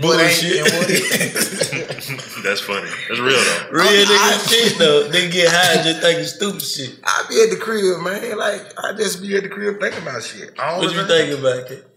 what 0.02 0.20
ain't 0.20 0.42
Bullshit. 0.42 0.58
and 0.66 0.74
what 0.78 0.90
is. 0.90 2.44
That's 2.44 2.62
funny. 2.62 2.90
That's 3.08 3.20
real 3.20 3.38
though. 3.38 3.68
Real 3.72 3.84
I- 3.88 4.06
nigga 4.40 4.50
shit 4.50 4.78
though. 4.78 5.08
They 5.10 5.30
get 5.30 5.50
high 5.52 5.82
just 5.84 6.02
thinking 6.02 6.26
stupid 6.26 6.62
shit. 6.62 7.00
I 7.04 7.26
be 7.30 7.42
at 7.44 7.50
the 7.50 7.58
crib, 7.58 8.02
man. 8.02 8.38
Like 8.38 8.62
I 8.84 8.94
just 8.94 9.22
be 9.22 9.36
at 9.38 9.44
the 9.44 9.50
crib 9.50 9.80
thinking 9.80 10.02
about 10.02 10.24
shit. 10.24 10.58
All 10.60 10.80
What 10.80 10.92
you 10.92 10.98
time. 10.98 11.08
thinking 11.08 11.40
about 11.40 11.72
it? 11.72 11.88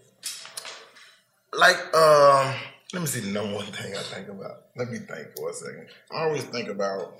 Like, 1.53 1.77
um, 1.95 2.53
let 2.93 3.01
me 3.01 3.07
see 3.07 3.21
the 3.21 3.31
number 3.31 3.55
one 3.55 3.65
thing 3.65 3.95
I 3.95 4.01
think 4.01 4.27
about. 4.29 4.63
Let 4.75 4.89
me 4.91 4.99
think 4.99 5.35
for 5.35 5.49
a 5.49 5.53
second. 5.53 5.87
I 6.11 6.23
always 6.23 6.43
think 6.43 6.69
about 6.69 7.13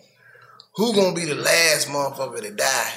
who 0.75 0.93
gonna 0.93 1.15
be 1.15 1.25
the 1.25 1.35
last 1.35 1.87
motherfucker 1.87 2.41
to 2.41 2.51
die 2.51 2.93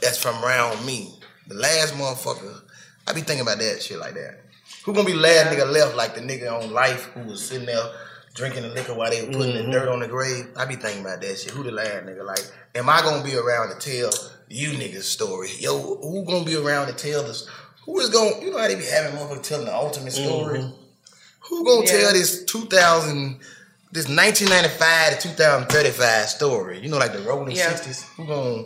that's 0.00 0.18
from 0.18 0.42
around 0.44 0.84
me. 0.86 1.14
The 1.48 1.54
last 1.54 1.94
motherfucker. 1.94 2.62
I 3.06 3.12
be 3.12 3.22
thinking 3.22 3.40
about 3.40 3.58
that 3.58 3.82
shit 3.82 3.98
like 3.98 4.14
that. 4.14 4.40
Who 4.88 4.94
gonna 4.94 5.04
be 5.04 5.12
the 5.12 5.18
last 5.18 5.54
nigga 5.54 5.70
left 5.70 5.96
like 5.96 6.14
the 6.14 6.22
nigga 6.22 6.50
on 6.50 6.72
life 6.72 7.10
who 7.12 7.20
was 7.24 7.46
sitting 7.46 7.66
there 7.66 7.78
drinking 8.32 8.62
the 8.62 8.70
liquor 8.70 8.94
while 8.94 9.10
they 9.10 9.20
were 9.20 9.30
putting 9.30 9.52
Mhm. 9.54 9.66
the 9.66 9.70
dirt 9.70 9.86
on 9.90 10.00
the 10.00 10.08
grave? 10.08 10.46
I 10.56 10.64
be 10.64 10.76
thinking 10.76 11.02
about 11.02 11.20
that 11.20 11.38
shit. 11.38 11.50
Who 11.50 11.62
the 11.62 11.72
last 11.72 12.06
nigga? 12.06 12.24
Like, 12.24 12.40
am 12.74 12.88
I 12.88 13.02
gonna 13.02 13.22
be 13.22 13.36
around 13.36 13.68
to 13.68 13.74
tell 13.74 14.10
you 14.48 14.70
niggas 14.70 15.02
story? 15.02 15.50
Yo, 15.58 15.78
who 15.78 16.24
gonna 16.24 16.46
be 16.46 16.56
around 16.56 16.86
to 16.86 16.94
tell 16.94 17.22
this? 17.22 17.46
Who 17.84 18.00
is 18.00 18.08
gonna, 18.08 18.40
you 18.40 18.50
know 18.50 18.56
how 18.56 18.66
they 18.66 18.76
be 18.76 18.86
having 18.86 19.12
motherfuckers 19.12 19.42
telling 19.42 19.66
the 19.66 19.74
ultimate 19.74 20.14
story? 20.14 20.60
Mhm. 20.60 20.72
Who 21.50 21.64
gonna 21.66 21.84
Yeah. 21.84 22.00
tell 22.04 22.12
this 22.14 22.44
2000, 22.44 23.40
this 23.92 24.08
1995 24.08 25.18
to 25.18 25.28
2035 25.28 26.30
story? 26.30 26.78
You 26.80 26.88
know, 26.88 26.96
like 26.96 27.12
the 27.12 27.18
rolling 27.18 27.54
Yeah. 27.54 27.68
60s? 27.68 28.04
Who 28.16 28.26
gonna 28.26 28.62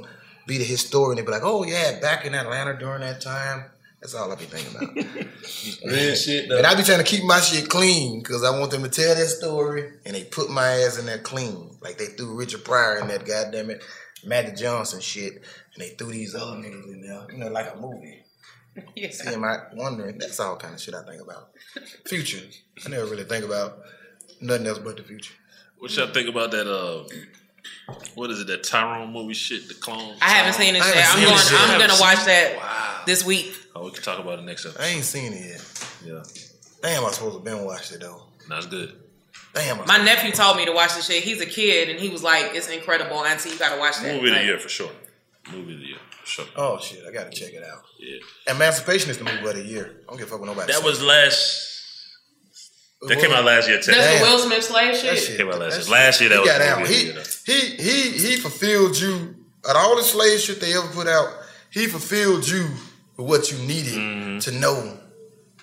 be 0.46 0.58
the 0.58 0.64
historian 0.64 1.18
and 1.18 1.26
be 1.26 1.32
like, 1.32 1.42
oh 1.42 1.64
yeah, 1.64 1.98
back 1.98 2.24
in 2.24 2.36
Atlanta 2.36 2.74
during 2.78 3.00
that 3.00 3.20
time? 3.20 3.71
That's 4.02 4.16
all 4.16 4.32
I 4.32 4.34
be 4.34 4.46
thinking 4.46 4.74
about. 4.74 4.96
Real 5.86 6.14
shit 6.16 6.48
though. 6.48 6.58
And 6.58 6.66
I 6.66 6.74
be 6.74 6.82
trying 6.82 6.98
to 6.98 7.04
keep 7.04 7.22
my 7.22 7.38
shit 7.38 7.68
clean 7.68 8.18
because 8.18 8.42
I 8.42 8.58
want 8.58 8.72
them 8.72 8.82
to 8.82 8.88
tell 8.88 9.14
that 9.14 9.28
story 9.28 9.92
and 10.04 10.16
they 10.16 10.24
put 10.24 10.50
my 10.50 10.66
ass 10.66 10.98
in 10.98 11.06
there 11.06 11.18
clean. 11.18 11.76
Like 11.80 11.98
they 11.98 12.06
threw 12.06 12.36
Richard 12.36 12.64
Pryor 12.64 12.98
in 12.98 13.06
that 13.08 13.24
goddamn 13.24 13.70
it, 13.70 13.84
Magic 14.24 14.56
Johnson 14.56 15.00
shit, 15.00 15.34
and 15.34 15.78
they 15.78 15.90
threw 15.90 16.08
these 16.08 16.34
other 16.34 16.56
niggas 16.56 16.92
in 16.92 17.02
there, 17.02 17.26
you 17.30 17.38
know, 17.38 17.48
like 17.48 17.72
a 17.72 17.78
movie. 17.78 18.24
See, 19.12 19.32
am 19.32 19.44
I 19.44 19.58
wondering? 19.74 20.18
That's 20.18 20.40
all 20.40 20.56
kind 20.56 20.74
of 20.74 20.80
shit 20.80 20.94
I 20.94 21.04
think 21.04 21.22
about. 21.22 21.50
Future. 22.04 22.44
I 22.84 22.88
never 22.88 23.06
really 23.06 23.22
think 23.24 23.44
about 23.44 23.82
nothing 24.40 24.66
else 24.66 24.80
but 24.80 24.96
the 24.96 25.04
future. 25.04 25.34
What 25.78 25.96
y'all 25.96 26.08
think 26.08 26.28
about 26.28 26.50
that? 26.50 26.66
Uh, 26.66 27.04
what 28.16 28.30
is 28.30 28.40
it? 28.40 28.48
That 28.48 28.64
Tyrone 28.64 29.12
movie 29.12 29.34
shit, 29.34 29.68
the 29.68 29.74
clone. 29.74 30.16
I 30.20 30.30
haven't 30.30 30.54
seen 30.54 30.74
it 30.74 30.78
yet. 30.78 31.06
I'm 31.08 31.18
seen 31.18 31.24
going, 31.24 31.38
it. 31.38 31.52
I'm 31.52 31.78
gonna 31.78 32.00
watch 32.00 32.22
it? 32.22 32.26
that 32.26 33.02
this 33.06 33.24
week. 33.24 33.54
Oh, 33.74 33.84
we 33.84 33.90
can 33.92 34.02
talk 34.02 34.18
about 34.18 34.38
it 34.38 34.42
next 34.42 34.66
episode. 34.66 34.82
I 34.82 34.88
ain't 34.88 35.04
seen 35.04 35.32
it 35.32 35.46
yet. 35.46 35.88
Yeah, 36.04 36.22
Damn, 36.82 37.04
I 37.04 37.10
supposed 37.10 37.36
to 37.36 37.42
been 37.42 37.64
watched 37.64 37.92
it 37.92 38.00
though. 38.00 38.22
that's 38.48 38.66
good. 38.66 38.94
Damn, 39.54 39.80
I 39.80 39.86
My 39.86 40.04
nephew 40.04 40.32
told 40.32 40.56
me 40.56 40.64
to 40.66 40.72
watch 40.72 40.94
the 40.94 41.02
shit. 41.02 41.22
He's 41.22 41.40
a 41.40 41.46
kid, 41.46 41.88
and 41.90 41.98
he 42.00 42.08
was 42.08 42.22
like, 42.22 42.50
"It's 42.54 42.68
incredible, 42.68 43.24
Auntie. 43.24 43.50
You 43.50 43.58
gotta 43.58 43.78
watch 43.78 43.96
that." 44.00 44.14
Movie 44.14 44.28
of 44.28 44.32
Like, 44.32 44.40
the 44.42 44.46
year 44.46 44.58
for 44.58 44.68
sure. 44.68 44.90
Movie 45.50 45.74
of 45.74 45.80
the 45.80 45.86
year 45.86 45.98
for 46.20 46.26
sure. 46.26 46.44
Oh 46.56 46.78
shit, 46.80 47.04
I 47.08 47.12
gotta 47.12 47.30
check 47.30 47.52
it 47.52 47.62
out. 47.64 47.82
Yeah, 47.98 48.18
Emancipation 48.54 49.10
is 49.10 49.18
the 49.18 49.24
movie 49.24 49.46
of 49.46 49.54
the 49.56 49.62
year. 49.64 50.00
I 50.06 50.10
don't 50.10 50.18
give 50.18 50.28
a 50.28 50.30
fuck 50.30 50.40
what 50.40 50.46
nobody 50.46 50.72
that 50.72 50.80
say. 50.80 50.86
was 50.86 51.02
last. 51.02 51.68
That 53.08 53.18
came 53.18 53.32
out 53.32 53.44
last 53.44 53.68
year. 53.68 53.80
Too. 53.80 53.90
That's 53.92 54.18
the 54.20 54.24
Will 54.24 54.38
Smith 54.38 54.62
slave 54.64 54.92
That 54.92 55.00
shit. 55.00 55.18
shit. 55.18 55.36
Came 55.36 55.48
out 55.48 55.58
last 55.58 55.76
That 55.76 55.84
year. 55.86 55.92
Last 55.92 56.20
year 56.20 56.28
that 56.30 56.34
he 56.36 56.40
was 56.40 56.50
got 56.50 56.58
the 56.58 56.68
out. 56.70 56.78
movie 56.80 56.92
of 56.94 56.98
the 56.98 57.04
year, 57.04 57.14
though. 57.14 57.52
he 57.52 57.82
he 57.82 58.26
he 58.28 58.36
fulfilled 58.36 58.96
you 58.98 59.34
out 59.68 59.76
of 59.76 59.82
all 59.82 59.96
the 59.96 60.02
slave 60.04 60.38
shit 60.40 60.60
they 60.60 60.74
ever 60.76 60.86
put 60.88 61.08
out. 61.08 61.28
He 61.70 61.86
fulfilled 61.88 62.46
you 62.48 62.68
with 63.16 63.26
what 63.26 63.52
you 63.52 63.58
needed 63.66 63.94
Mm-hmm. 63.94 64.38
to 64.40 64.52
know 64.52 64.98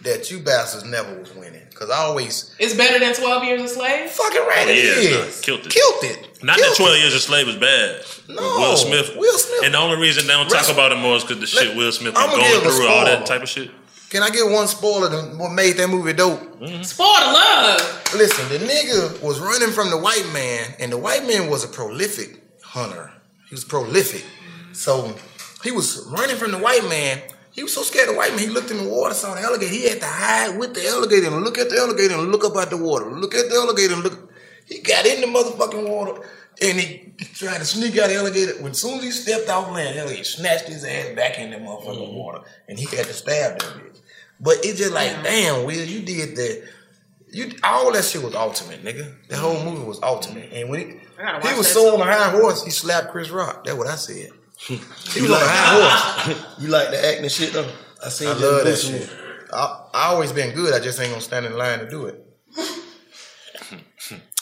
that 0.01 0.31
you 0.31 0.39
bastards 0.39 0.85
never 0.85 1.13
was 1.19 1.33
winning. 1.35 1.65
Cause 1.75 1.89
I 1.89 1.97
always 1.97 2.55
It's 2.59 2.73
better 2.73 2.99
than 2.99 3.13
Twelve 3.15 3.43
Years 3.43 3.61
a 3.61 3.67
Slave. 3.67 4.09
fucking 4.09 4.41
right 4.41 4.67
it 4.67 4.77
Yeah, 4.77 5.19
is. 5.27 5.35
nah, 5.37 5.41
killed 5.41 5.65
it. 5.65 5.69
Killed 5.71 6.03
it. 6.03 6.43
Not 6.43 6.57
Killed 6.57 6.71
that 6.71 6.77
Twelve 6.77 6.97
Years 6.97 7.13
a 7.13 7.19
Slave 7.19 7.47
was 7.47 7.55
bad. 7.57 8.05
No, 8.29 8.41
Will 8.59 8.77
Smith. 8.77 9.15
Will 9.17 9.37
Smith. 9.37 9.63
And 9.63 9.73
the 9.73 9.77
only 9.77 9.97
reason 10.01 10.25
they 10.27 10.33
don't 10.33 10.49
talk 10.49 10.69
about 10.69 10.91
it 10.91 10.97
more 10.99 11.15
is 11.17 11.23
because 11.23 11.39
the 11.39 11.47
shit 11.47 11.75
Will 11.75 11.91
Smith 11.91 12.13
was 12.13 12.23
I'ma 12.23 12.35
going 12.35 12.51
give 12.51 12.65
a 12.65 12.69
through 12.75 12.87
all 12.87 13.05
that 13.05 13.25
type 13.25 13.41
of 13.43 13.49
shit. 13.49 13.71
Can 14.09 14.23
I 14.23 14.29
get 14.29 14.49
one 14.49 14.67
spoiler 14.67 15.09
to 15.09 15.37
what 15.37 15.51
made 15.51 15.73
that 15.77 15.87
movie 15.89 16.13
dope? 16.13 16.39
Spoil 16.83 17.13
the 17.19 17.31
love. 17.33 18.11
Listen, 18.15 18.47
the 18.49 18.65
nigga 18.65 19.21
was 19.21 19.39
running 19.39 19.69
from 19.71 19.89
the 19.91 19.97
white 19.97 20.27
man, 20.33 20.73
and 20.79 20.91
the 20.91 20.97
white 20.97 21.27
man 21.27 21.49
was 21.49 21.63
a 21.63 21.67
prolific 21.67 22.41
hunter. 22.63 23.11
He 23.49 23.53
was 23.55 23.63
prolific. 23.65 24.25
So 24.73 25.15
he 25.63 25.71
was 25.71 26.07
running 26.11 26.37
from 26.37 26.51
the 26.51 26.57
white 26.57 26.83
man. 26.89 27.21
He 27.59 27.63
was 27.63 27.73
so 27.73 27.83
scared 27.83 28.07
of 28.07 28.15
white 28.15 28.29
man, 28.29 28.39
he 28.39 28.47
looked 28.47 28.71
in 28.71 28.77
the 28.77 28.87
water, 28.87 29.13
saw 29.13 29.35
the 29.35 29.41
alligator. 29.41 29.73
He 29.73 29.89
had 29.89 29.99
to 29.99 30.05
hide 30.05 30.57
with 30.57 30.73
the 30.73 30.87
alligator 30.87 31.27
and 31.27 31.43
look 31.43 31.57
at 31.57 31.69
the 31.69 31.77
alligator 31.77 32.13
and 32.13 32.31
look 32.31 32.45
up 32.45 32.55
at 32.55 32.69
the 32.69 32.77
water. 32.77 33.11
Look 33.11 33.35
at 33.35 33.49
the 33.49 33.55
alligator 33.55 33.95
and 33.95 34.03
look. 34.03 34.31
He 34.65 34.79
got 34.79 35.05
in 35.05 35.19
the 35.19 35.27
motherfucking 35.27 35.89
water 35.89 36.25
and 36.61 36.79
he 36.79 37.11
tried 37.33 37.57
to 37.57 37.65
sneak 37.65 37.97
out 37.97 38.07
the 38.07 38.15
alligator. 38.15 38.63
When 38.63 38.73
soon 38.73 38.99
as 38.99 39.03
he 39.03 39.11
stepped 39.11 39.49
off 39.49 39.73
land, 39.73 39.97
the 39.97 40.03
alligator 40.03 40.23
snatched 40.23 40.69
his 40.69 40.85
ass 40.85 41.13
back 41.17 41.37
in 41.37 41.51
the 41.51 41.57
motherfucking 41.57 42.13
water 42.13 42.45
and 42.69 42.79
he 42.79 42.85
had 42.95 43.07
to 43.07 43.13
stab 43.13 43.59
that 43.59 43.73
bitch. 43.73 43.99
But 44.39 44.59
it's 44.63 44.79
just 44.79 44.93
like, 44.93 45.21
damn, 45.21 45.65
Will, 45.65 45.83
you 45.83 45.99
did 45.99 46.37
that. 46.37 46.63
You 47.27 47.51
all 47.61 47.91
that 47.91 48.05
shit 48.05 48.23
was 48.23 48.35
ultimate, 48.35 48.85
nigga. 48.85 49.15
The 49.27 49.35
whole 49.35 49.61
movie 49.65 49.83
was 49.83 49.99
ultimate. 50.01 50.53
And 50.53 50.69
when 50.69 50.79
he, 50.79 50.85
he 51.45 51.57
was 51.57 51.69
so 51.69 51.93
on 51.93 52.07
a 52.07 52.09
high 52.09 52.31
horse, 52.31 52.63
he 52.63 52.71
slapped 52.71 53.09
Chris 53.09 53.29
Rock. 53.29 53.65
That's 53.65 53.77
what 53.77 53.87
I 53.87 53.95
said. 53.95 54.29
He 54.59 54.75
You 55.15 55.23
was 55.23 55.31
on 55.31 55.37
a 55.37 55.39
like- 55.39 55.43
high 55.47 56.23
horse. 56.33 56.45
You 56.59 56.67
like 56.69 56.89
the 56.91 57.05
acting 57.07 57.29
shit 57.29 57.53
though? 57.53 57.69
I 58.05 58.09
seen 58.09 58.27
I 58.29 58.33
love 58.33 58.63
that 58.65 58.77
shit. 58.77 59.09
I, 59.51 59.85
I 59.93 60.05
always 60.09 60.31
been 60.31 60.53
good. 60.53 60.73
I 60.73 60.79
just 60.79 60.99
ain't 60.99 61.09
gonna 61.09 61.21
stand 61.21 61.45
in 61.45 61.57
line 61.57 61.79
to 61.79 61.89
do 61.89 62.05
it. 62.05 62.23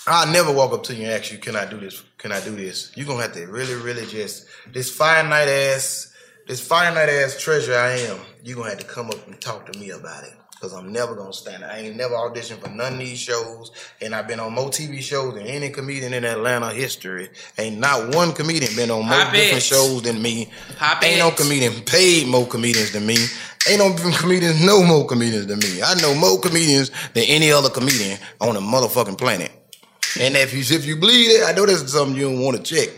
I'll 0.09 0.32
never 0.32 0.53
walk 0.53 0.72
up 0.72 0.84
to 0.84 0.95
you 0.95 1.03
and 1.03 1.11
ask 1.11 1.32
you, 1.32 1.38
"Can 1.38 1.55
I 1.55 1.65
do 1.65 1.80
this? 1.80 2.01
Can 2.18 2.32
I 2.32 2.39
do 2.39 2.55
this?" 2.55 2.91
You're 2.95 3.05
gonna 3.07 3.22
have 3.24 3.34
to 3.34 3.45
really, 3.47 3.76
really 3.76 4.05
just 4.05 4.45
this 4.72 4.89
finite 4.95 5.49
ass, 5.49 6.13
this 6.47 6.65
finite 6.65 7.09
ass 7.09 7.38
treasure 7.39 7.76
I 7.76 7.91
am. 7.99 8.20
You're 8.43 8.55
gonna 8.57 8.70
have 8.70 8.80
to 8.80 8.86
come 8.86 9.07
up 9.09 9.28
and 9.28 9.39
talk 9.41 9.72
to 9.72 9.78
me 9.80 9.89
about 9.89 10.24
it. 10.24 10.34
Cause 10.60 10.74
I'm 10.74 10.91
never 10.91 11.14
gonna 11.14 11.34
stand. 11.34 11.64
I 11.64 11.78
ain't 11.78 11.95
never 11.97 12.16
auditioned 12.16 12.58
for 12.60 12.70
none 12.70 12.93
of 12.93 12.99
these 12.99 13.20
shows, 13.20 13.72
and 14.01 14.16
I've 14.16 14.28
been 14.28 14.39
on 14.39 14.53
more 14.53 14.70
TV 14.70 15.01
shows 15.01 15.36
than 15.36 15.45
any 15.45 15.70
comedian 15.70 16.14
in 16.14 16.26
Atlanta 16.26 16.72
history. 16.72 17.30
Ain't 17.60 17.78
not 17.78 18.16
one 18.16 18.34
comedian 18.34 18.76
been 18.76 18.89
on 18.89 19.05
more 19.05 19.20
Pop 19.20 19.34
different 19.34 19.58
it. 19.58 19.62
shows 19.64 20.01
than 20.01 20.20
me. 20.20 20.49
Pop 20.78 21.03
ain't 21.03 21.18
it. 21.18 21.20
no 21.20 21.30
comedian 21.30 21.74
paid 21.84 22.28
more 22.28 22.47
comedians 22.47 22.91
than 22.91 23.05
me. 23.05 23.18
Ain't 23.70 23.80
no 23.80 23.93
comedians 24.18 24.66
know 24.66 24.82
more 24.84 25.05
comedians 25.05 25.45
than 25.45 25.60
me. 25.60 25.84
I 25.84 25.93
know 26.01 26.16
more 26.16 26.39
comedians 26.39 26.89
than 27.14 27.26
any 27.28 27.51
other 27.51 27.70
comedian 27.70 28.18
on 28.41 28.55
the 28.55 28.60
motherfucking 28.60 29.18
planet. 29.20 29.51
And 30.20 30.36
if 30.36 30.53
you 30.53 30.62
if 30.76 30.86
you 30.88 30.95
believe 30.95 31.30
it, 31.30 31.45
I 31.47 31.51
know 31.51 31.68
that's 31.68 31.91
something 31.91 32.16
you 32.18 32.24
don't 32.32 32.39
want 32.41 32.58
to 32.58 32.64
check. 32.64 32.89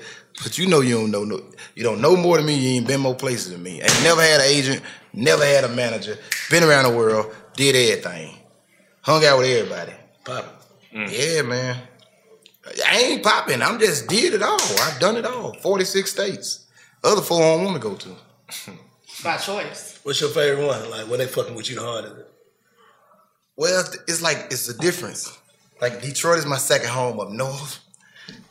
But 0.43 0.57
you 0.57 0.67
know 0.67 0.79
you 0.79 0.95
don't 0.95 1.11
know 1.11 1.25
no, 1.25 1.41
you 1.75 1.83
don't 1.83 1.99
know 1.99 2.15
more 2.15 2.37
than 2.37 2.45
me. 2.45 2.55
You 2.55 2.77
ain't 2.77 2.87
been 2.87 3.01
more 3.01 3.15
places 3.15 3.51
than 3.51 3.61
me. 3.61 3.81
Ain't 3.81 4.03
never 4.03 4.21
had 4.21 4.39
an 4.39 4.47
agent, 4.47 4.81
never 5.11 5.43
had 5.43 5.65
a 5.65 5.69
manager. 5.69 6.17
Been 6.49 6.63
around 6.63 6.89
the 6.89 6.97
world, 6.97 7.35
did 7.59 7.75
everything, 7.75 8.35
hung 9.01 9.23
out 9.25 9.37
with 9.37 9.47
everybody. 9.47 9.91
Pop. 10.23 10.63
Mm. 10.93 11.11
Yeah, 11.11 11.41
man. 11.41 11.77
I 12.87 12.97
ain't 12.99 13.23
popping. 13.23 13.61
I'm 13.61 13.79
just 13.79 14.07
did 14.07 14.33
it 14.33 14.41
all. 14.41 14.59
I've 14.79 14.99
done 14.99 15.17
it 15.17 15.25
all. 15.25 15.53
Forty 15.55 15.83
six 15.83 16.11
states. 16.11 16.67
Other 17.03 17.21
four 17.21 17.43
I 17.43 17.55
don't 17.55 17.65
want 17.65 17.81
to 17.81 17.87
go 17.87 17.95
to. 17.95 18.09
By 19.23 19.37
choice. 19.37 19.99
What's 20.03 20.21
your 20.21 20.29
favorite 20.29 20.65
one? 20.65 20.89
Like 20.89 21.07
when 21.09 21.19
they 21.19 21.27
fucking 21.27 21.53
with 21.53 21.69
you 21.69 21.75
the 21.75 21.81
hardest? 21.81 22.15
Well, 23.57 23.83
it's 24.07 24.21
like 24.21 24.47
it's 24.51 24.69
a 24.69 24.77
difference. 24.77 25.37
Like 25.81 26.01
Detroit 26.01 26.39
is 26.39 26.45
my 26.45 26.57
second 26.57 26.89
home 26.89 27.19
up 27.19 27.29
north. 27.29 27.79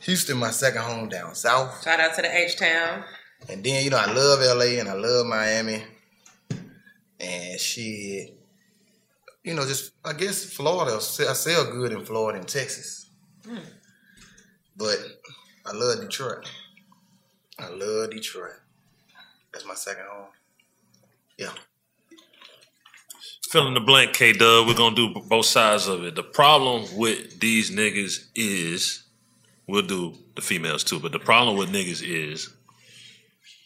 Houston 0.01 0.37
my 0.37 0.51
second 0.51 0.81
home 0.81 1.09
down 1.09 1.33
south. 1.33 1.83
Shout 1.83 1.99
out 1.99 2.15
to 2.15 2.21
the 2.21 2.35
H 2.35 2.57
Town. 2.57 3.03
And 3.47 3.63
then, 3.63 3.83
you 3.83 3.89
know, 3.89 3.97
I 3.97 4.11
love 4.11 4.39
LA 4.39 4.79
and 4.79 4.89
I 4.89 4.93
love 4.93 5.25
Miami. 5.25 5.83
And 7.19 7.59
shit. 7.59 8.38
You 9.43 9.53
know, 9.53 9.65
just 9.65 9.93
I 10.03 10.13
guess 10.13 10.45
Florida. 10.45 10.95
I 10.95 10.99
sell 11.33 11.71
good 11.71 11.91
in 11.91 12.05
Florida 12.05 12.39
and 12.39 12.47
Texas. 12.47 13.09
Hmm. 13.45 13.57
But 14.75 14.97
I 15.65 15.73
love 15.73 16.01
Detroit. 16.01 16.49
I 17.57 17.69
love 17.69 18.11
Detroit. 18.11 18.59
That's 19.53 19.65
my 19.65 19.73
second 19.73 20.05
home. 20.09 20.27
Yeah. 21.37 21.51
Fill 23.49 23.67
in 23.67 23.73
the 23.73 23.79
blank, 23.79 24.13
K 24.13 24.31
Dubb. 24.31 24.67
We're 24.67 24.75
gonna 24.75 24.95
do 24.95 25.13
both 25.27 25.45
sides 25.45 25.87
of 25.87 26.03
it. 26.03 26.15
The 26.15 26.23
problem 26.23 26.85
with 26.95 27.39
these 27.39 27.71
niggas 27.71 28.27
is 28.35 29.03
we'll 29.67 29.81
do 29.81 30.15
the 30.35 30.41
females 30.41 30.83
too, 30.83 30.99
but 30.99 31.11
the 31.11 31.19
problem 31.19 31.57
with 31.57 31.71
niggas 31.71 32.03
is 32.03 32.53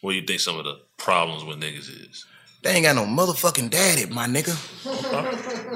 what 0.01 0.11
do 0.11 0.17
you 0.17 0.25
think 0.25 0.39
some 0.39 0.57
of 0.57 0.65
the 0.65 0.79
problems 0.97 1.43
with 1.43 1.59
niggas 1.59 1.89
is? 2.09 2.25
They 2.63 2.75
ain't 2.75 2.85
got 2.85 2.95
no 2.95 3.03
motherfucking 3.03 3.69
daddy, 3.71 4.05
my 4.05 4.25
nigga. 4.25 4.55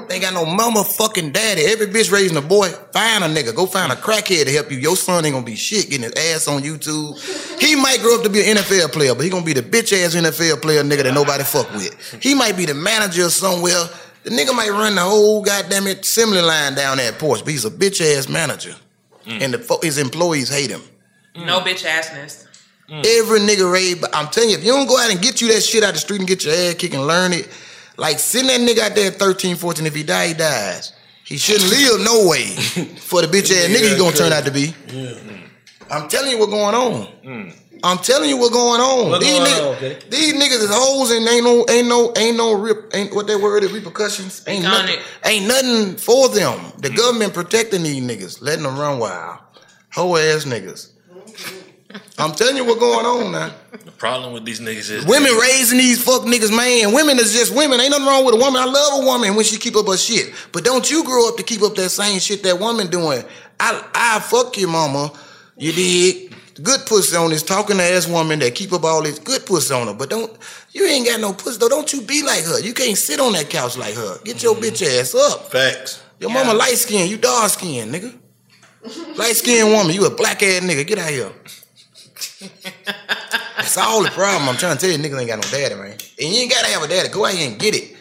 They 0.08 0.14
ain't 0.14 0.22
got 0.24 0.32
no 0.32 0.46
motherfucking 0.46 1.34
daddy. 1.34 1.66
Every 1.66 1.86
bitch 1.86 2.10
raising 2.10 2.38
a 2.38 2.40
boy, 2.40 2.68
find 2.92 3.22
a 3.22 3.26
nigga. 3.28 3.54
Go 3.54 3.66
find 3.66 3.92
a 3.92 3.94
crackhead 3.94 4.46
to 4.46 4.50
help 4.50 4.72
you. 4.72 4.78
Your 4.78 4.96
son 4.96 5.22
ain't 5.26 5.34
gonna 5.34 5.44
be 5.44 5.54
shit 5.54 5.90
getting 5.90 6.10
his 6.10 6.14
ass 6.34 6.48
on 6.48 6.62
YouTube. 6.62 7.60
He 7.60 7.76
might 7.76 8.00
grow 8.00 8.16
up 8.16 8.22
to 8.22 8.30
be 8.30 8.40
an 8.40 8.56
NFL 8.56 8.90
player, 8.92 9.14
but 9.14 9.22
he 9.22 9.28
gonna 9.28 9.44
be 9.44 9.52
the 9.52 9.60
bitch 9.60 9.92
ass 9.92 10.14
NFL 10.14 10.62
player 10.62 10.82
nigga 10.82 11.02
that 11.02 11.12
nobody 11.12 11.44
fuck 11.44 11.70
with. 11.74 11.94
He 12.22 12.34
might 12.34 12.56
be 12.56 12.64
the 12.64 12.72
manager 12.74 13.28
somewhere. 13.28 13.84
The 14.24 14.30
nigga 14.30 14.56
might 14.56 14.70
run 14.70 14.94
the 14.94 15.02
whole 15.02 15.42
goddamn 15.42 15.86
it 15.88 16.00
assembly 16.00 16.40
line 16.40 16.74
down 16.74 16.96
that 16.96 17.18
porch, 17.18 17.40
but 17.44 17.50
he's 17.52 17.66
a 17.66 17.70
bitch 17.70 18.00
ass 18.00 18.30
manager. 18.30 18.74
Mm. 19.26 19.42
And 19.42 19.54
the, 19.54 19.58
fo- 19.58 19.80
his 19.82 19.98
employees 19.98 20.48
hate 20.48 20.70
him. 20.70 20.80
No 21.36 21.60
bitch 21.60 21.84
assness. 21.84 22.46
Mm. 22.90 23.04
Every 23.18 23.40
nigga 23.40 23.70
raised, 23.70 24.00
but 24.00 24.14
I'm 24.14 24.28
telling 24.28 24.50
you, 24.50 24.56
if 24.56 24.64
you 24.64 24.72
don't 24.72 24.86
go 24.86 24.98
out 24.98 25.10
and 25.10 25.20
get 25.20 25.42
you 25.42 25.52
that 25.52 25.62
shit 25.62 25.84
out 25.84 25.92
the 25.92 26.00
street 26.00 26.20
and 26.20 26.28
get 26.28 26.44
your 26.44 26.54
ass 26.54 26.74
kicked 26.74 26.94
and 26.94 27.06
learn 27.06 27.34
it, 27.34 27.48
like 27.98 28.18
send 28.18 28.48
that 28.48 28.60
nigga 28.60 28.78
out 28.78 28.94
there 28.94 29.12
at 29.12 29.18
13, 29.18 29.56
14, 29.56 29.86
if 29.86 29.94
he 29.94 30.02
die, 30.02 30.28
he 30.28 30.34
dies. 30.34 30.92
He 31.24 31.36
shouldn't 31.36 31.68
live 31.68 32.00
no 32.00 32.26
way 32.26 32.46
for 33.00 33.20
the 33.20 33.28
bitch 33.28 33.52
ass 33.52 33.68
nigga 33.68 33.92
he 33.92 33.98
gonna 33.98 34.16
turn 34.16 34.32
out 34.32 34.44
to 34.46 34.50
be. 34.50 34.74
I'm 35.90 36.08
telling 36.08 36.30
you 36.30 36.38
what's 36.38 36.50
going 36.50 36.74
on. 36.74 37.06
Mm. 37.22 37.54
I'm 37.84 37.98
telling 37.98 38.28
you 38.28 38.38
what's 38.38 38.52
going 38.52 38.80
on. 38.80 39.10
What's 39.10 39.24
these, 39.24 39.38
going 39.38 39.50
niggas, 39.50 39.70
on, 39.70 39.76
okay? 39.76 39.98
these 40.08 40.34
niggas 40.34 40.62
is 40.62 40.70
hoes 40.70 41.10
and 41.10 41.28
ain't 41.28 41.44
no 41.44 41.66
ain't 41.68 41.86
no 41.86 42.12
ain't 42.16 42.36
no 42.36 42.54
rip 42.54 42.90
ain't 42.94 43.14
what 43.14 43.26
that 43.26 43.40
word 43.40 43.62
is 43.62 43.72
repercussions. 43.72 44.42
Ain't 44.46 44.62
nothing, 44.62 44.96
ain't 45.24 45.46
nothing 45.46 45.96
for 45.96 46.28
them. 46.28 46.72
The 46.78 46.88
mm. 46.88 46.96
government 46.96 47.34
protecting 47.34 47.82
these 47.82 48.02
niggas, 48.02 48.40
letting 48.40 48.64
them 48.64 48.78
run 48.78 48.98
wild. 48.98 49.40
Hoe 49.92 50.16
ass 50.16 50.44
niggas. 50.44 50.92
I'm 52.18 52.32
telling 52.32 52.56
you 52.56 52.64
what's 52.64 52.80
going 52.80 53.06
on 53.06 53.32
now. 53.32 53.52
The 53.72 53.92
problem 53.92 54.32
with 54.32 54.44
these 54.44 54.60
niggas 54.60 54.90
is 54.90 55.06
Women 55.06 55.32
raising 55.32 55.78
these 55.78 56.02
fuck 56.02 56.22
niggas, 56.22 56.54
man. 56.54 56.92
Women 56.92 57.18
is 57.18 57.32
just 57.32 57.54
women. 57.54 57.80
Ain't 57.80 57.90
nothing 57.90 58.06
wrong 58.06 58.24
with 58.24 58.34
a 58.34 58.38
woman. 58.38 58.60
I 58.60 58.64
love 58.64 59.02
a 59.02 59.06
woman 59.06 59.34
when 59.34 59.44
she 59.44 59.58
keep 59.58 59.76
up 59.76 59.86
her 59.86 59.96
shit. 59.96 60.32
But 60.52 60.64
don't 60.64 60.90
you 60.90 61.04
grow 61.04 61.28
up 61.28 61.36
to 61.36 61.42
keep 61.42 61.62
up 61.62 61.74
that 61.76 61.90
same 61.90 62.18
shit 62.18 62.42
that 62.42 62.58
woman 62.58 62.88
doing. 62.88 63.22
I 63.60 63.84
I 63.94 64.20
fuck 64.20 64.56
your 64.58 64.70
mama. 64.70 65.12
You 65.56 65.72
dig? 65.72 66.34
Good 66.62 66.86
pussy 66.86 67.16
on 67.16 67.30
this 67.30 67.44
talking 67.44 67.78
ass 67.78 68.08
woman 68.08 68.40
that 68.40 68.54
keep 68.54 68.72
up 68.72 68.82
all 68.82 69.02
this 69.02 69.18
good 69.20 69.46
pussy 69.46 69.72
on 69.72 69.86
her. 69.86 69.94
But 69.94 70.10
don't 70.10 70.36
you 70.72 70.86
ain't 70.86 71.06
got 71.06 71.20
no 71.20 71.32
pussy 71.32 71.58
though. 71.58 71.68
Don't 71.68 71.92
you 71.92 72.02
be 72.02 72.22
like 72.24 72.44
her. 72.44 72.60
You 72.60 72.74
can't 72.74 72.98
sit 72.98 73.20
on 73.20 73.32
that 73.34 73.48
couch 73.48 73.76
like 73.76 73.94
her. 73.94 74.18
Get 74.24 74.42
your 74.42 74.56
bitch 74.56 74.82
ass 74.82 75.14
up. 75.14 75.52
Facts. 75.52 76.02
Your 76.18 76.30
mama 76.30 76.52
light 76.54 76.74
skin, 76.74 77.08
you 77.08 77.16
dark 77.16 77.50
skin, 77.50 77.90
nigga. 77.92 78.12
Light 79.16 79.36
skinned 79.36 79.70
woman, 79.70 79.94
you 79.94 80.04
a 80.06 80.10
black 80.10 80.42
ass 80.42 80.62
nigga. 80.62 80.84
Get 80.86 80.98
out 80.98 81.10
here. 81.10 81.32
That's 83.56 83.76
all 83.76 84.02
the 84.02 84.10
problem. 84.10 84.48
I'm 84.48 84.56
trying 84.56 84.76
to 84.76 84.80
tell 84.80 84.90
you, 84.90 84.98
niggas 84.98 85.18
ain't 85.18 85.28
got 85.28 85.36
no 85.36 85.50
daddy, 85.50 85.74
man. 85.74 85.92
And 85.92 86.34
you 86.34 86.42
ain't 86.42 86.50
gotta 86.50 86.68
have 86.68 86.82
a 86.82 86.88
daddy. 86.88 87.08
Go 87.08 87.24
out 87.26 87.34
here 87.34 87.50
and 87.50 87.58
get 87.58 87.74
it. 87.74 87.96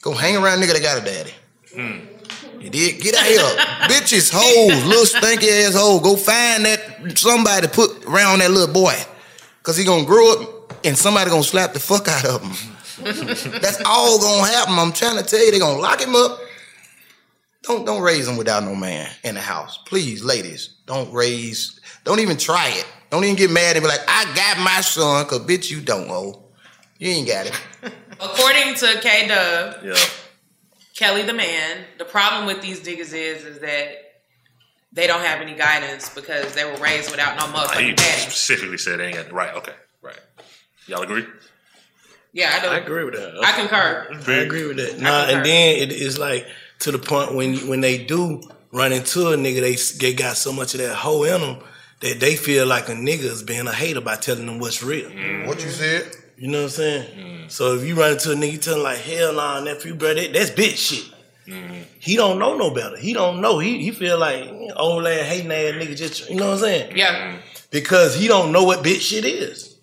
Go 0.00 0.12
hang 0.12 0.36
around 0.36 0.60
nigga 0.60 0.72
that 0.74 0.82
got 0.82 1.02
a 1.02 1.04
daddy. 1.04 1.32
Hmm. 1.74 2.60
You 2.60 2.70
did? 2.70 3.00
Get 3.00 3.14
out 3.14 3.26
here. 3.26 3.40
Bitches, 3.88 4.30
hoes, 4.32 4.84
little 4.84 5.04
stinky 5.04 5.48
ass 5.48 5.74
hoe. 5.74 6.00
Go 6.00 6.16
find 6.16 6.64
that 6.64 7.18
somebody 7.18 7.66
to 7.66 7.72
put 7.72 8.04
around 8.06 8.38
that 8.40 8.50
little 8.50 8.72
boy. 8.72 8.94
Cause 9.62 9.76
he 9.76 9.84
gonna 9.84 10.04
grow 10.04 10.32
up 10.32 10.84
and 10.84 10.96
somebody 10.96 11.30
gonna 11.30 11.42
slap 11.42 11.72
the 11.72 11.80
fuck 11.80 12.06
out 12.06 12.24
of 12.26 12.42
him. 12.42 12.52
That's 13.60 13.82
all 13.84 14.18
gonna 14.18 14.46
happen. 14.46 14.78
I'm 14.78 14.92
trying 14.92 15.16
to 15.16 15.24
tell 15.24 15.44
you, 15.44 15.50
they 15.50 15.58
gonna 15.58 15.80
lock 15.80 16.00
him 16.00 16.14
up. 16.14 16.38
Don't 17.62 17.86
don't 17.86 18.02
raise 18.02 18.28
him 18.28 18.36
without 18.36 18.62
no 18.62 18.74
man 18.74 19.10
in 19.24 19.34
the 19.34 19.40
house. 19.40 19.78
Please, 19.86 20.22
ladies, 20.22 20.74
don't 20.86 21.10
raise, 21.12 21.80
don't 22.04 22.20
even 22.20 22.36
try 22.36 22.68
it. 22.68 22.86
Don't 23.14 23.22
even 23.22 23.36
get 23.36 23.52
mad 23.52 23.76
and 23.76 23.84
be 23.84 23.88
like, 23.88 24.00
I 24.08 24.24
got 24.34 24.58
my 24.58 24.80
son, 24.80 25.24
cause 25.26 25.38
bitch, 25.38 25.70
you 25.70 25.80
don't, 25.80 26.10
oh. 26.10 26.42
You 26.98 27.10
ain't 27.10 27.28
got 27.28 27.46
it. 27.46 27.60
According 28.20 28.74
to 28.74 28.98
K 29.00 29.28
Dubb, 29.28 29.84
Yeah. 29.84 29.94
Kelly 30.96 31.22
the 31.22 31.32
man, 31.32 31.84
the 31.96 32.04
problem 32.04 32.44
with 32.44 32.60
these 32.60 32.80
niggas 32.80 33.14
is 33.14 33.44
is 33.44 33.60
that 33.60 33.88
they 34.92 35.06
don't 35.06 35.20
have 35.24 35.40
any 35.40 35.54
guidance 35.54 36.12
because 36.12 36.54
they 36.56 36.64
were 36.64 36.76
raised 36.78 37.12
without 37.12 37.38
no 37.38 37.46
He 37.46 37.52
motherfucking 37.52 37.96
daddy. 37.96 38.20
specifically 38.22 38.78
said 38.78 38.98
they 38.98 39.06
ain't 39.06 39.14
got 39.16 39.30
right. 39.32 39.54
Okay, 39.58 39.74
right. 40.02 40.18
Y'all 40.88 41.02
agree? 41.02 41.24
Yeah, 42.32 42.50
I 42.52 42.62
do. 42.64 42.66
I 42.68 42.78
agree 42.78 43.04
with 43.04 43.14
that. 43.14 43.44
I 43.44 43.52
concur. 43.52 44.08
I 44.26 44.32
agree 44.38 44.66
with 44.66 44.78
that. 44.78 44.98
Nah, 45.00 45.26
and 45.26 45.46
then 45.46 45.76
it 45.76 45.92
is 45.92 46.18
like 46.18 46.48
to 46.80 46.90
the 46.90 46.98
point 46.98 47.36
when 47.36 47.68
when 47.68 47.80
they 47.80 48.04
do 48.04 48.42
run 48.72 48.90
into 48.92 49.28
a 49.28 49.36
nigga, 49.36 49.60
they 49.60 49.76
they 50.04 50.14
got 50.14 50.36
so 50.36 50.52
much 50.52 50.74
of 50.74 50.80
that 50.80 50.96
hoe 50.96 51.22
in 51.22 51.40
them 51.40 51.62
that 52.04 52.20
they 52.20 52.36
feel 52.36 52.66
like 52.66 52.90
a 52.90 52.92
nigga 52.92 53.24
is 53.24 53.42
being 53.42 53.66
a 53.66 53.72
hater 53.72 54.02
by 54.02 54.16
telling 54.16 54.44
them 54.44 54.58
what's 54.58 54.82
real. 54.82 55.08
Mm-hmm. 55.08 55.48
What 55.48 55.64
you 55.64 55.70
said? 55.70 56.06
You 56.36 56.48
know 56.48 56.58
what 56.58 56.64
I'm 56.64 56.70
saying? 56.70 57.18
Mm-hmm. 57.18 57.48
So 57.48 57.74
if 57.76 57.84
you 57.84 57.94
run 57.94 58.12
into 58.12 58.32
a 58.32 58.34
nigga, 58.34 58.52
you 58.52 58.58
tell 58.58 58.76
him 58.76 58.82
like, 58.82 58.98
hell 58.98 59.32
nah, 59.32 59.60
nephew, 59.60 59.94
bro, 59.94 60.12
that, 60.12 60.34
that's 60.34 60.50
bitch 60.50 60.76
shit. 60.76 61.10
Mm-hmm. 61.46 61.82
He 61.98 62.16
don't 62.16 62.38
know 62.38 62.58
no 62.58 62.70
better. 62.70 62.98
He 62.98 63.14
don't 63.14 63.40
know. 63.40 63.58
He 63.58 63.82
he 63.82 63.90
feel 63.90 64.18
like 64.18 64.44
old 64.76 65.06
ass 65.06 65.26
hating 65.28 65.50
ass 65.50 65.74
nigga 65.74 65.96
just 65.96 66.28
you 66.28 66.36
know 66.36 66.48
what 66.48 66.52
I'm 66.54 66.58
saying? 66.60 66.96
Yeah. 66.96 67.38
Because 67.70 68.14
he 68.14 68.28
don't 68.28 68.52
know 68.52 68.64
what 68.64 68.84
bitch 68.84 69.00
shit 69.00 69.24
is. 69.24 69.76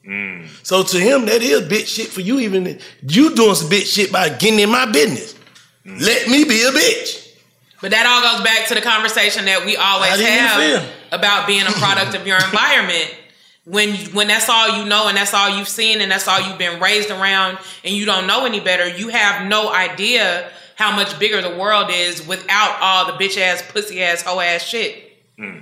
So 0.63 0.83
to 0.83 0.99
him, 0.99 1.25
that 1.25 1.41
is 1.41 1.61
bitch 1.61 1.87
shit 1.87 2.07
for 2.07 2.21
you. 2.21 2.39
Even 2.39 2.79
you 3.07 3.35
doing 3.35 3.55
some 3.55 3.69
bitch 3.69 3.93
shit 3.93 4.11
by 4.11 4.29
getting 4.29 4.59
in 4.59 4.69
my 4.71 4.91
business. 4.91 5.35
Let 5.85 6.27
me 6.27 6.43
be 6.43 6.61
a 6.63 6.71
bitch. 6.71 7.20
But 7.81 7.91
that 7.91 8.05
all 8.05 8.21
goes 8.21 8.45
back 8.45 8.67
to 8.67 8.75
the 8.75 8.81
conversation 8.81 9.45
that 9.45 9.65
we 9.65 9.75
always 9.75 10.11
How 10.11 10.17
do 10.17 10.23
you 10.23 10.29
have 10.29 10.89
about 11.11 11.47
being 11.47 11.65
a 11.65 11.71
product 11.71 12.15
of 12.15 12.25
your 12.27 12.37
environment. 12.45 13.17
When 13.65 13.95
when 14.13 14.27
that's 14.27 14.49
all 14.49 14.79
you 14.79 14.85
know 14.85 15.07
and 15.07 15.15
that's 15.15 15.35
all 15.35 15.55
you've 15.55 15.67
seen 15.67 16.01
and 16.01 16.11
that's 16.11 16.27
all 16.27 16.41
you've 16.41 16.57
been 16.57 16.79
raised 16.79 17.11
around 17.11 17.59
and 17.83 17.93
you 17.93 18.05
don't 18.05 18.25
know 18.25 18.45
any 18.45 18.59
better, 18.59 18.87
you 18.87 19.09
have 19.09 19.47
no 19.47 19.71
idea 19.71 20.49
how 20.75 20.95
much 20.95 21.19
bigger 21.19 21.41
the 21.43 21.55
world 21.55 21.91
is 21.91 22.27
without 22.27 22.77
all 22.81 23.05
the 23.05 23.13
bitch 23.13 23.39
ass, 23.39 23.63
pussy 23.71 24.01
ass, 24.01 24.23
hoe 24.23 24.39
ass 24.39 24.63
shit. 24.63 25.15
Hmm. 25.37 25.59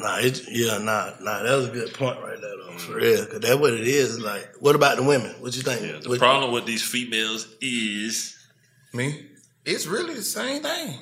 Nah, 0.00 0.16
it, 0.18 0.42
yeah, 0.50 0.78
nah, 0.78 1.12
nah. 1.20 1.42
That 1.42 1.56
was 1.56 1.68
a 1.68 1.72
good 1.72 1.94
point 1.94 2.18
right 2.20 2.40
there, 2.40 2.56
though, 2.56 2.78
for 2.78 2.92
hmm. 2.92 2.98
real. 2.98 3.26
Cause 3.26 3.40
that's 3.40 3.60
what 3.60 3.74
it 3.74 3.86
is. 3.86 4.18
Like, 4.18 4.56
what 4.58 4.74
about 4.74 4.96
the 4.96 5.04
women? 5.04 5.30
What 5.40 5.54
you 5.54 5.62
think? 5.62 6.02
The 6.02 6.16
problem 6.18 6.52
with 6.52 6.66
these 6.66 6.82
females 6.82 7.46
is 7.60 8.36
Me? 8.92 9.26
It's 9.64 9.86
really 9.86 10.14
the 10.14 10.22
same 10.22 10.62
thing. 10.62 10.98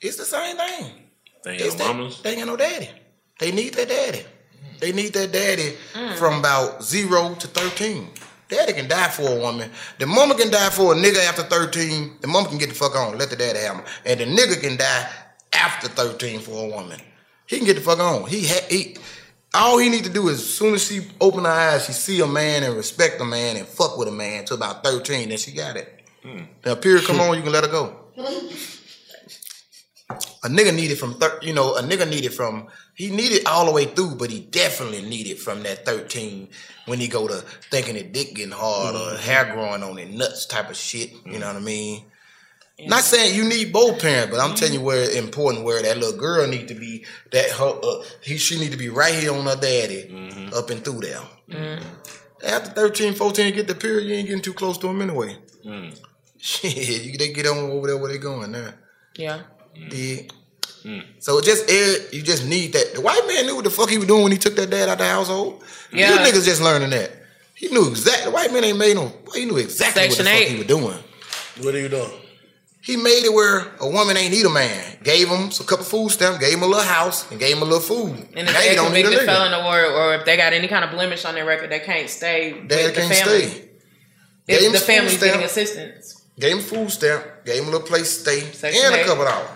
It's 0.00 0.16
the 0.16 0.24
same 0.24 0.56
thing. 0.56 0.92
they 1.44 1.56
It's 1.56 1.74
ain't 1.74 1.78
no 1.78 1.84
that- 1.86 1.96
mamas. 1.96 2.22
They 2.22 2.36
ain't 2.36 2.46
no 2.46 2.56
daddy. 2.56 2.90
They 3.38 3.52
need 3.52 3.74
their 3.74 3.86
daddy. 3.86 4.24
They 4.80 4.92
need 4.92 5.12
their 5.12 5.26
daddy 5.28 5.74
mm. 5.94 6.14
from 6.16 6.38
about 6.40 6.82
zero 6.84 7.34
to 7.34 7.46
13. 7.46 8.08
Daddy 8.48 8.72
can 8.72 8.88
die 8.88 9.08
for 9.08 9.28
a 9.28 9.40
woman. 9.40 9.70
The 9.98 10.06
mama 10.06 10.34
can 10.34 10.50
die 10.50 10.70
for 10.70 10.92
a 10.92 10.96
nigga 10.96 11.24
after 11.26 11.42
13. 11.42 12.18
The 12.20 12.26
mama 12.26 12.48
can 12.48 12.58
get 12.58 12.68
the 12.68 12.74
fuck 12.74 12.94
on. 12.96 13.16
Let 13.16 13.30
the 13.30 13.36
daddy 13.36 13.60
have 13.60 13.76
him. 13.76 13.84
And 14.04 14.20
the 14.20 14.24
nigga 14.26 14.60
can 14.60 14.76
die 14.76 15.08
after 15.52 15.88
13 15.88 16.40
for 16.40 16.66
a 16.66 16.68
woman. 16.76 17.00
He 17.46 17.56
can 17.58 17.66
get 17.66 17.74
the 17.76 17.80
fuck 17.82 17.98
on. 17.98 18.28
He 18.28 18.46
ha- 18.46 18.66
he 18.68 18.96
all 19.54 19.78
he 19.78 19.88
need 19.90 20.04
to 20.04 20.10
do 20.10 20.28
is 20.28 20.40
as 20.40 20.54
soon 20.54 20.74
as 20.74 20.84
she 20.86 21.02
open 21.20 21.44
her 21.44 21.50
eyes, 21.50 21.84
she 21.86 21.92
see 21.92 22.20
a 22.20 22.26
man 22.26 22.62
and 22.62 22.74
respect 22.74 23.20
a 23.20 23.24
man 23.24 23.56
and 23.56 23.66
fuck 23.66 23.98
with 23.98 24.08
a 24.08 24.12
man 24.12 24.44
to 24.46 24.54
about 24.54 24.82
13, 24.82 25.28
then 25.28 25.38
she 25.38 25.52
got 25.52 25.76
it. 25.76 26.01
Now 26.64 26.74
period 26.76 27.04
come 27.04 27.20
on, 27.20 27.36
you 27.36 27.42
can 27.42 27.52
let 27.52 27.64
her 27.64 27.70
go. 27.70 27.98
A 30.44 30.48
nigga 30.48 30.74
needed 30.74 30.98
from 30.98 31.14
thir- 31.14 31.38
you 31.40 31.52
know, 31.52 31.76
a 31.76 31.82
nigga 31.82 32.08
needed 32.08 32.34
from 32.34 32.68
he 32.94 33.10
needed 33.10 33.46
all 33.46 33.64
the 33.66 33.72
way 33.72 33.86
through, 33.86 34.16
but 34.16 34.30
he 34.30 34.40
definitely 34.40 35.02
needed 35.02 35.38
from 35.38 35.62
that 35.62 35.86
13 35.86 36.48
when 36.86 36.98
he 36.98 37.08
go 37.08 37.26
to 37.26 37.36
thinking 37.70 37.94
his 37.94 38.12
dick 38.12 38.34
getting 38.34 38.52
hard 38.52 38.94
or 38.94 38.98
mm-hmm. 38.98 39.22
hair 39.22 39.52
growing 39.52 39.82
on 39.82 39.98
it, 39.98 40.10
nuts 40.10 40.46
type 40.46 40.68
of 40.68 40.76
shit. 40.76 41.12
You 41.24 41.38
know 41.38 41.46
what 41.46 41.56
I 41.56 41.60
mean? 41.60 42.04
Not 42.80 43.04
saying 43.04 43.36
you 43.36 43.44
need 43.44 43.72
both 43.72 44.00
parents, 44.00 44.32
but 44.32 44.40
I'm 44.40 44.48
mm-hmm. 44.48 44.56
telling 44.56 44.74
you 44.74 44.80
where 44.80 45.02
it's 45.02 45.14
important 45.14 45.64
where 45.64 45.80
that 45.82 45.98
little 45.98 46.18
girl 46.18 46.46
need 46.48 46.68
to 46.68 46.74
be 46.74 47.04
that 47.30 47.50
her 47.50 47.78
uh, 47.82 48.02
he 48.20 48.36
she 48.36 48.58
need 48.58 48.72
to 48.72 48.78
be 48.78 48.88
right 48.88 49.14
here 49.14 49.32
on 49.32 49.44
her 49.44 49.56
daddy 49.56 50.08
mm-hmm. 50.10 50.54
up 50.54 50.70
and 50.70 50.84
through 50.84 51.00
there. 51.00 51.20
After 52.44 52.70
13, 52.70 53.14
14, 53.14 53.46
you 53.46 53.52
get 53.52 53.68
the 53.68 53.74
period, 53.74 54.08
you 54.08 54.14
ain't 54.14 54.26
getting 54.26 54.42
too 54.42 54.52
close 54.52 54.76
to 54.78 54.88
him 54.88 55.00
anyway. 55.00 55.36
Mm. 55.64 55.96
Shit, 56.44 57.04
you, 57.04 57.16
they 57.18 57.32
get 57.32 57.46
on 57.46 57.70
over 57.70 57.86
there 57.86 57.96
where 57.98 58.10
they 58.10 58.18
going 58.18 58.50
now. 58.50 58.72
Yeah. 59.16 59.42
Yeah. 59.76 60.22
Mm. 60.84 61.04
So 61.20 61.40
just 61.40 61.64
it, 61.68 62.12
you 62.12 62.20
just 62.22 62.44
need 62.44 62.72
that. 62.72 62.94
The 62.94 63.00
white 63.00 63.22
man 63.28 63.46
knew 63.46 63.54
what 63.54 63.62
the 63.64 63.70
fuck 63.70 63.88
he 63.88 63.98
was 63.98 64.08
doing 64.08 64.24
when 64.24 64.32
he 64.32 64.38
took 64.38 64.56
that 64.56 64.68
dad 64.68 64.88
out 64.88 64.94
of 64.94 64.98
the 64.98 65.04
household. 65.08 65.62
Yeah. 65.92 66.12
You 66.12 66.18
niggas 66.32 66.44
just 66.44 66.60
learning 66.60 66.90
that. 66.90 67.12
He 67.54 67.68
knew 67.68 67.88
exactly. 67.88 68.24
The 68.24 68.30
white 68.32 68.52
man 68.52 68.64
ain't 68.64 68.78
made 68.78 68.96
no. 68.96 69.12
He 69.34 69.44
knew 69.44 69.56
exactly 69.58 70.02
Section 70.02 70.24
what 70.26 70.32
the 70.32 70.36
eight. 70.36 70.44
fuck 70.46 70.52
he 70.52 70.58
was 70.58 70.66
doing. 70.66 70.98
What 71.64 71.74
are 71.76 71.80
you 71.80 71.88
doing? 71.88 72.10
He 72.80 72.96
made 72.96 73.22
it 73.24 73.32
where 73.32 73.72
a 73.78 73.88
woman 73.88 74.16
ain't 74.16 74.32
need 74.32 74.44
a 74.44 74.50
man. 74.50 74.98
Gave 75.04 75.28
him 75.28 75.50
a 75.60 75.64
couple 75.64 75.84
food 75.84 76.10
stamps, 76.10 76.40
gave 76.40 76.54
him 76.54 76.64
a 76.64 76.66
little 76.66 76.82
house, 76.82 77.30
and 77.30 77.38
gave 77.38 77.54
him 77.56 77.62
a 77.62 77.64
little 77.64 77.78
food. 77.78 78.16
And 78.34 78.48
if 78.48 78.52
now 78.52 78.60
they 78.60 78.74
don't 78.74 78.92
need 78.92 79.06
a 79.06 79.10
convicted 79.10 79.28
nigga. 79.28 79.32
felon 79.32 79.54
or 79.54 79.84
or 79.86 80.14
if 80.16 80.24
they 80.24 80.36
got 80.36 80.52
any 80.52 80.66
kind 80.66 80.84
of 80.84 80.90
blemish 80.90 81.24
on 81.24 81.36
their 81.36 81.44
record, 81.44 81.70
they 81.70 81.78
can't 81.78 82.10
stay 82.10 82.50
Dad 82.66 82.86
with 82.86 82.94
the 82.96 83.00
can't 83.02 83.14
family. 83.14 83.46
stay. 83.46 83.68
Gave 84.48 84.56
If 84.58 84.62
him 84.66 84.72
the 84.72 84.78
food 84.78 84.86
family's 84.86 85.16
stamp. 85.18 85.32
getting 85.34 85.46
assistance. 85.46 86.21
Gave 86.38 86.56
him 86.56 86.62
food 86.62 86.90
stamp, 86.90 87.24
gave 87.44 87.62
him 87.62 87.68
a 87.68 87.72
little 87.72 87.86
place 87.86 88.14
to 88.16 88.20
stay, 88.22 88.40
Section 88.52 88.84
and 88.86 88.94
eight. 88.96 89.02
a 89.02 89.06
couple 89.06 89.24
dollars. 89.24 89.48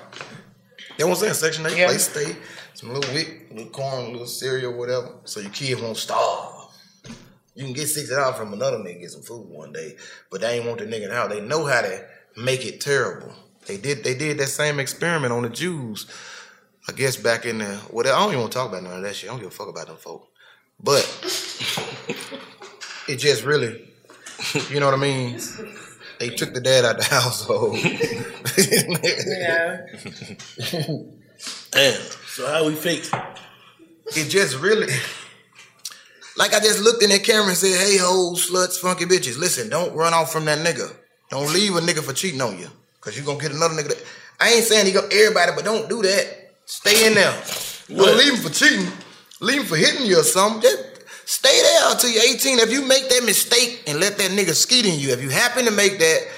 You 0.99 1.05
know 1.05 1.11
what 1.11 1.19
I'm 1.19 1.23
saying? 1.23 1.35
Section 1.35 1.67
8, 1.67 1.77
Yeah. 1.77 1.87
place 1.87 2.09
to 2.09 2.21
stay, 2.25 2.37
some 2.75 2.93
little 2.93 3.13
WIC, 3.15 3.47
little 3.51 3.71
corn, 3.71 4.13
little 4.13 4.27
cereal, 4.27 4.73
whatever. 4.73 5.15
So 5.25 5.41
your 5.41 5.51
kid 5.51 5.81
won't 5.81 5.97
starve. 5.97 6.53
You 7.55 7.65
can 7.65 7.73
get 7.73 7.89
sixty 7.89 8.15
dollars 8.15 8.37
from 8.37 8.53
another 8.53 8.77
nigga, 8.79 9.01
get 9.01 9.11
some 9.13 9.23
food 9.23 9.49
one 9.49 9.73
day, 9.73 9.97
but 10.31 10.43
they 10.43 10.57
ain't 10.57 10.67
want 10.67 10.79
the 10.79 10.85
nigga 10.87 11.05
in 11.05 11.11
the. 11.11 11.29
They 11.29 11.41
know 11.41 11.65
how 11.65 11.81
to 11.81 12.05
make 12.37 12.67
it 12.67 12.83
terrible. 12.83 13.33
They 13.67 13.79
did 13.79 14.05
they 14.05 14.15
did 14.15 14.37
that 14.39 14.49
same 14.49 14.79
experiment 14.79 15.33
on 15.33 15.43
the 15.43 15.49
Jews. 15.49 16.07
I 16.87 16.93
guess 16.93 17.17
back 17.17 17.47
in 17.47 17.59
the 17.59 17.81
well, 17.91 18.07
I 18.07 18.11
don't 18.19 18.29
even 18.29 18.41
want 18.41 18.53
to 18.53 18.59
talk 18.59 18.69
about 18.69 18.83
none 18.83 18.99
of 18.99 19.03
that 19.03 19.17
shit. 19.17 19.31
I 19.31 19.33
don't 19.33 19.41
give 19.41 19.49
a 19.49 19.55
fuck 19.55 19.69
about 19.69 19.87
them 19.87 19.97
folk. 19.97 20.29
But 20.79 21.03
it 23.09 23.17
just 23.17 23.45
really, 23.45 23.89
you 24.71 24.81
know 24.81 24.87
what 24.87 24.95
I 24.95 24.99
mean? 24.99 25.41
They 26.19 26.31
took 26.31 26.55
the 26.55 26.61
dad 26.61 26.85
out 26.85 26.99
the 26.99 27.05
household. 27.05 27.77
Damn. 31.73 32.01
So 32.29 32.47
how 32.47 32.67
we 32.67 32.75
fix 32.75 33.13
it? 33.13 33.21
It 34.17 34.31
just 34.31 34.59
really, 34.61 34.87
like 36.37 36.55
I 36.55 36.61
just 36.61 36.81
looked 36.81 37.03
in 37.03 37.11
that 37.11 37.25
camera 37.25 37.49
and 37.49 37.57
said, 37.57 37.79
"Hey, 37.79 37.97
hoes, 37.99 38.51
sluts, 38.51 38.79
funky 38.79 39.05
bitches, 39.05 39.39
listen, 39.39 39.69
don't 39.69 39.95
run 39.95 40.15
off 40.15 40.33
from 40.33 40.45
that 40.47 40.65
nigga. 40.65 40.95
Don't 41.31 41.53
leave 41.53 41.75
a 41.77 41.81
nigga 41.81 42.03
for 42.03 42.13
cheating 42.13 42.41
on 42.41 42.59
you, 42.59 42.69
cause 43.01 43.17
you 43.17 43.25
gonna 43.25 43.41
get 43.41 43.53
another 43.53 43.75
nigga." 43.75 43.89
That, 43.89 44.05
I 44.39 44.53
ain't 44.53 44.65
saying 44.65 44.87
he 44.87 44.93
go 44.93 45.07
everybody, 45.11 45.53
but 45.57 45.65
don't 45.65 45.89
do 45.89 46.03
that. 46.03 46.53
Stay 46.67 47.07
in 47.07 47.15
there. 47.15 47.35
Don't 47.89 48.17
leave 48.17 48.35
him 48.35 48.41
for 48.41 48.51
cheating. 48.51 48.87
Leave 49.41 49.61
him 49.61 49.67
for 49.67 49.77
hitting 49.77 50.07
you 50.07 50.21
or 50.21 50.23
something. 50.23 50.63
Just 50.63 50.96
stay 51.27 51.61
there 51.61 51.93
until 51.93 52.11
you're 52.11 52.23
18. 52.23 52.61
If 52.61 52.73
you 52.73 52.87
make 52.87 53.09
that 53.11 53.23
mistake 53.25 53.83
and 53.87 54.01
let 54.01 54.17
that 54.17 54.31
nigga 54.31 54.55
skeet 54.55 54.87
in 54.87 54.99
you, 54.99 55.11
if 55.11 55.23
you 55.23 55.29
happen 55.29 55.67
to 55.67 55.71
make 55.71 55.99
that 55.99 56.29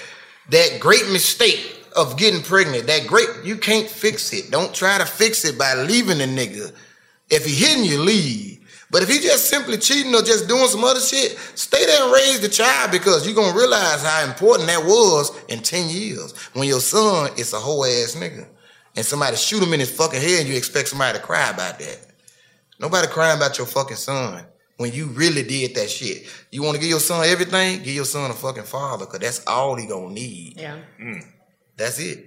that 0.50 0.80
great 0.80 1.06
mistake 1.10 1.76
of 1.94 2.16
getting 2.16 2.42
pregnant, 2.42 2.86
that 2.86 3.06
great, 3.06 3.28
you 3.44 3.56
can't 3.56 3.86
fix 3.86 4.32
it. 4.32 4.50
Don't 4.50 4.74
try 4.74 4.98
to 4.98 5.04
fix 5.04 5.44
it 5.44 5.58
by 5.58 5.74
leaving 5.74 6.18
the 6.18 6.24
nigga. 6.24 6.72
If 7.30 7.44
he 7.44 7.54
hitting 7.54 7.84
you, 7.84 8.00
leave. 8.00 8.58
But 8.90 9.02
if 9.02 9.10
he 9.10 9.18
just 9.18 9.50
simply 9.50 9.76
cheating 9.76 10.14
or 10.14 10.22
just 10.22 10.48
doing 10.48 10.66
some 10.66 10.82
other 10.82 11.00
shit, 11.00 11.36
stay 11.54 11.84
there 11.84 12.04
and 12.04 12.12
raise 12.12 12.40
the 12.40 12.48
child 12.48 12.90
because 12.90 13.26
you're 13.26 13.36
gonna 13.36 13.56
realize 13.56 14.02
how 14.02 14.24
important 14.24 14.68
that 14.68 14.82
was 14.82 15.38
in 15.48 15.60
10 15.60 15.90
years. 15.90 16.32
When 16.54 16.66
your 16.66 16.80
son 16.80 17.30
is 17.36 17.52
a 17.52 17.58
whole 17.58 17.84
ass 17.84 18.16
nigga. 18.18 18.46
And 18.96 19.04
somebody 19.04 19.36
shoot 19.36 19.62
him 19.62 19.74
in 19.74 19.80
his 19.80 19.90
fucking 19.90 20.20
head 20.20 20.40
and 20.40 20.48
you 20.48 20.56
expect 20.56 20.88
somebody 20.88 21.18
to 21.18 21.24
cry 21.24 21.50
about 21.50 21.78
that. 21.78 21.98
Nobody 22.80 23.06
crying 23.08 23.36
about 23.36 23.58
your 23.58 23.66
fucking 23.66 23.96
son 23.96 24.44
when 24.78 24.92
you 24.92 25.06
really 25.06 25.42
did 25.42 25.74
that 25.74 25.90
shit. 25.90 26.26
You 26.50 26.62
wanna 26.62 26.78
give 26.78 26.88
your 26.88 27.00
son 27.00 27.28
everything? 27.28 27.82
Give 27.82 27.94
your 27.94 28.04
son 28.04 28.30
a 28.30 28.34
fucking 28.34 28.62
father, 28.62 29.04
cause 29.06 29.20
that's 29.20 29.46
all 29.46 29.76
he 29.76 29.86
gonna 29.86 30.14
need. 30.14 30.54
Yeah. 30.58 30.78
Mm. 31.00 31.24
That's 31.76 31.98
it. 31.98 32.24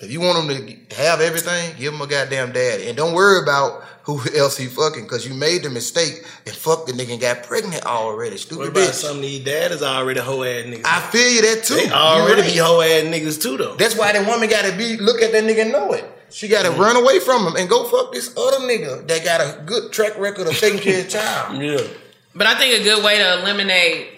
If 0.00 0.10
you 0.10 0.20
want 0.20 0.50
him 0.50 0.88
to 0.88 0.96
have 0.96 1.20
everything, 1.20 1.76
give 1.78 1.94
him 1.94 2.00
a 2.00 2.06
goddamn 2.06 2.52
daddy. 2.52 2.88
And 2.88 2.96
don't 2.96 3.14
worry 3.14 3.42
about 3.42 3.84
who 4.02 4.20
else 4.36 4.56
he 4.56 4.66
fucking, 4.66 5.06
cause 5.06 5.26
you 5.26 5.32
made 5.32 5.62
the 5.62 5.70
mistake 5.70 6.26
and 6.46 6.54
fucked 6.54 6.88
the 6.88 6.92
nigga 6.92 7.12
and 7.12 7.20
got 7.20 7.42
pregnant 7.42 7.86
already. 7.86 8.32
What 8.32 8.40
Stupid 8.40 8.68
about 8.68 8.88
bitch. 8.88 8.92
some 8.92 9.16
of 9.16 9.22
these 9.22 9.42
daddies 9.44 9.82
already 9.82 10.20
hoe 10.20 10.42
ass 10.42 10.64
niggas? 10.66 10.84
I 10.84 11.00
feel 11.10 11.30
you 11.30 11.42
that 11.42 11.64
too. 11.64 11.74
They 11.76 11.90
already 11.90 12.42
right. 12.42 12.52
be 12.52 12.58
hoe 12.58 12.80
ass 12.82 13.04
niggas 13.04 13.40
too 13.40 13.56
though. 13.56 13.76
That's 13.76 13.96
why 13.96 14.12
that 14.12 14.26
woman 14.26 14.50
gotta 14.50 14.76
be 14.76 14.98
look 14.98 15.22
at 15.22 15.32
that 15.32 15.44
nigga 15.44 15.62
and 15.62 15.72
know 15.72 15.92
it. 15.92 16.04
She 16.34 16.48
gotta 16.48 16.70
run 16.72 16.96
away 16.96 17.20
from 17.20 17.46
him 17.46 17.54
and 17.56 17.68
go 17.68 17.84
fuck 17.84 18.12
this 18.12 18.36
other 18.36 18.58
nigga 18.66 19.06
that 19.06 19.24
got 19.24 19.40
a 19.40 19.62
good 19.64 19.92
track 19.92 20.18
record 20.18 20.48
of 20.48 20.58
taking 20.58 20.80
care 20.80 21.00
of 21.00 21.08
child. 21.08 21.56
Yeah. 21.62 21.80
But 22.34 22.48
I 22.48 22.58
think 22.58 22.80
a 22.80 22.82
good 22.82 23.04
way 23.04 23.18
to 23.18 23.38
eliminate 23.40 24.08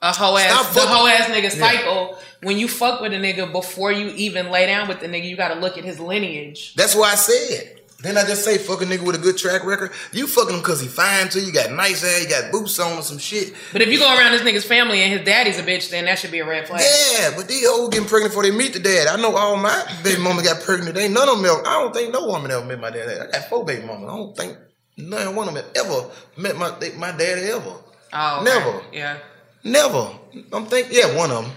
a 0.00 0.12
whole 0.12 0.38
ass 0.38 0.52
Stop 0.52 0.66
the 0.74 0.80
fucking- 0.80 0.94
whole 0.94 1.06
ass 1.08 1.28
nigga 1.28 1.42
Yeah. 1.42 1.48
cycle 1.48 2.18
when 2.42 2.56
you 2.56 2.68
fuck 2.68 3.00
with 3.00 3.12
a 3.12 3.16
nigga 3.16 3.50
before 3.50 3.90
you 3.90 4.10
even 4.10 4.50
lay 4.52 4.66
down 4.66 4.86
with 4.86 5.00
the 5.00 5.08
nigga, 5.08 5.24
you 5.28 5.36
gotta 5.36 5.56
look 5.56 5.76
at 5.76 5.82
his 5.84 5.98
lineage. 5.98 6.74
That's 6.76 6.94
why 6.94 7.10
I 7.10 7.14
said. 7.16 7.77
Then 8.00 8.16
I 8.16 8.24
just 8.24 8.44
say 8.44 8.58
fuck 8.58 8.80
a 8.80 8.84
nigga 8.84 9.04
with 9.04 9.16
a 9.16 9.18
good 9.18 9.36
track 9.36 9.64
record. 9.64 9.90
You 10.12 10.28
fucking 10.28 10.54
him 10.54 10.62
cause 10.62 10.80
he 10.80 10.86
fine 10.86 11.28
too. 11.28 11.40
You 11.40 11.52
got 11.52 11.72
nice 11.72 12.02
hair. 12.02 12.22
You 12.22 12.28
got 12.28 12.52
boots 12.52 12.78
on 12.78 12.98
or 12.98 13.02
some 13.02 13.18
shit. 13.18 13.54
But 13.72 13.82
if 13.82 13.88
you 13.88 13.98
go 13.98 14.06
around 14.06 14.30
this 14.30 14.42
nigga's 14.42 14.64
family 14.64 15.00
and 15.00 15.12
his 15.12 15.26
daddy's 15.26 15.58
a 15.58 15.64
bitch, 15.64 15.90
then 15.90 16.04
that 16.04 16.16
should 16.20 16.30
be 16.30 16.38
a 16.38 16.46
red 16.46 16.68
flag. 16.68 16.80
Yeah, 16.80 17.32
but 17.36 17.48
these 17.48 17.66
old 17.66 17.90
getting 17.90 18.06
pregnant 18.06 18.30
before 18.30 18.44
they 18.44 18.52
meet 18.52 18.72
the 18.72 18.78
dad. 18.78 19.08
I 19.08 19.20
know 19.20 19.34
all 19.34 19.56
my 19.56 19.84
baby 20.04 20.22
mama 20.22 20.44
got 20.44 20.62
pregnant. 20.62 20.96
Ain't 20.96 21.12
none 21.12 21.28
of 21.28 21.38
them. 21.38 21.44
Ever, 21.44 21.66
I 21.66 21.82
don't 21.82 21.92
think 21.92 22.12
no 22.12 22.24
woman 22.24 22.52
ever 22.52 22.64
met 22.64 22.78
my 22.78 22.90
dad. 22.90 23.20
I 23.20 23.30
got 23.32 23.48
four 23.48 23.64
baby 23.64 23.84
mamas. 23.84 24.08
I 24.08 24.16
don't 24.16 24.36
think 24.36 24.56
none 24.96 25.34
one 25.34 25.48
of 25.48 25.54
them 25.54 25.64
ever 25.74 26.08
met 26.36 26.56
my 26.56 26.70
my 26.96 27.10
daddy 27.10 27.50
ever. 27.50 27.74
Oh. 28.12 28.42
Never. 28.44 28.80
Yeah. 28.92 29.18
Never. 29.64 30.12
I'm 30.52 30.66
thinking, 30.66 30.96
yeah, 30.96 31.16
one 31.16 31.32
of 31.32 31.44
them, 31.44 31.52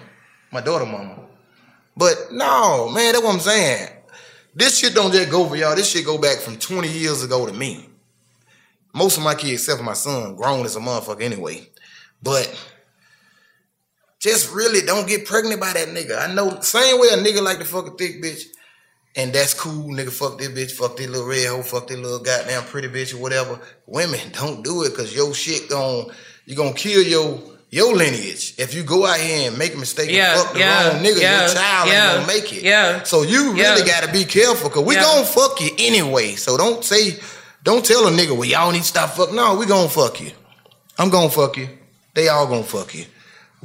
my 0.51 0.61
daughter 0.61 0.85
mama. 0.85 1.19
But 1.95 2.31
no, 2.31 2.89
man, 2.89 3.13
that's 3.13 3.23
what 3.23 3.35
I'm 3.35 3.39
saying. 3.39 3.89
This 4.54 4.80
shit 4.80 4.93
don't 4.93 5.14
just 5.14 5.30
go 5.30 5.47
for 5.47 5.56
y'all. 5.56 5.76
This 5.76 5.89
shit 5.89 6.06
go 6.06 6.18
back 6.18 6.38
from 6.39 6.58
20 6.58 6.88
years 6.89 7.24
ago 7.24 7.45
to 7.45 7.54
me. 7.54 7.88
Most 8.93 9.18
of 9.18 9.24
my 9.24 9.36
kids, 9.36 9.54
except 9.54 9.78
for 9.78 9.86
my 9.86 9.93
son, 9.93 10.36
grown 10.36 10.66
as 10.66 10.76
a 10.76 10.80
motherfucker 10.80 11.22
anyway. 11.22 11.70
But 12.22 12.54
just 14.20 14.54
really 14.54 14.82
don't 14.82 15.08
get 15.08 15.26
pregnant 15.26 15.62
by 15.62 15.74
that 15.74 15.88
nigga. 15.88 16.20
I 16.20 16.34
know 16.34 16.60
same 16.60 16.99
way 16.99 17.08
a 17.12 17.18
nigga 17.18 17.41
like 17.41 17.60
to 17.60 17.66
fuck 17.66 17.88
a 17.88 17.91
thick 17.91 18.22
bitch. 18.22 18.43
And 19.16 19.34
that's 19.34 19.54
cool, 19.54 19.89
nigga. 19.89 20.12
Fuck 20.12 20.38
this 20.38 20.49
bitch, 20.49 20.72
fuck 20.72 20.95
this 20.95 21.08
little 21.08 21.28
red 21.28 21.47
hoe, 21.47 21.64
fuck 21.64 21.88
this 21.88 21.97
little 21.97 22.20
goddamn 22.20 22.64
pretty 22.64 22.88
bitch 22.88 23.14
or 23.14 23.18
whatever. 23.18 23.60
Women 23.86 24.32
don't 24.34 24.64
do 24.64 24.84
it 24.84 24.91
because 24.91 25.16
your 25.16 25.34
shit 25.34 25.70
gon' 25.70 26.12
you 26.45 26.56
gonna 26.56 26.74
kill 26.74 27.02
your 27.02 27.39
your 27.72 27.95
lineage. 27.95 28.53
If 28.57 28.74
you 28.76 28.84
go 28.84 29.05
out 29.05 29.19
here 29.19 29.49
and 29.49 29.57
make 29.57 29.74
a 29.74 29.78
mistake 29.78 30.11
Yeah, 30.11 30.34
and 30.34 30.41
fuck 30.43 30.53
the 30.53 30.59
yeah, 30.59 30.89
wrong 30.91 31.03
nigga, 31.03 31.22
yeah, 31.22 31.45
your 31.45 31.53
child 31.55 31.88
yeah, 31.89 32.11
ain't 32.11 32.28
gonna 32.28 32.28
make 32.41 32.53
it. 32.53 32.63
yeah, 32.63 33.03
So 33.03 33.24
you 33.24 33.53
really 33.53 33.84
gotta 33.88 34.11
be 34.11 34.26
careful 34.26 34.69
because 34.69 34.84
we 34.86 34.95
gonna 34.95 35.26
fuck 35.26 35.59
you 35.61 35.72
anyway. 35.80 36.36
So 36.36 36.57
don't 36.57 36.84
say, 36.84 37.17
don't 37.63 37.84
tell 37.84 38.07
a 38.07 38.11
nigga, 38.11 38.32
well, 38.38 38.45
y'all 38.45 38.72
need 38.72 38.80
to 38.80 38.84
stop 38.84 39.11
fuck. 39.11 39.32
No, 39.34 39.55
we 39.55 39.65
gonna 39.65 39.89
fuck 39.89 40.19
you. 40.22 40.32
I'm 40.99 41.09
gonna 41.09 41.30
fuck 41.30 41.57
you. 41.57 41.69
They 42.13 42.28
all 42.28 42.45
gonna 42.45 42.63
fuck 42.63 42.93
you. 42.93 43.05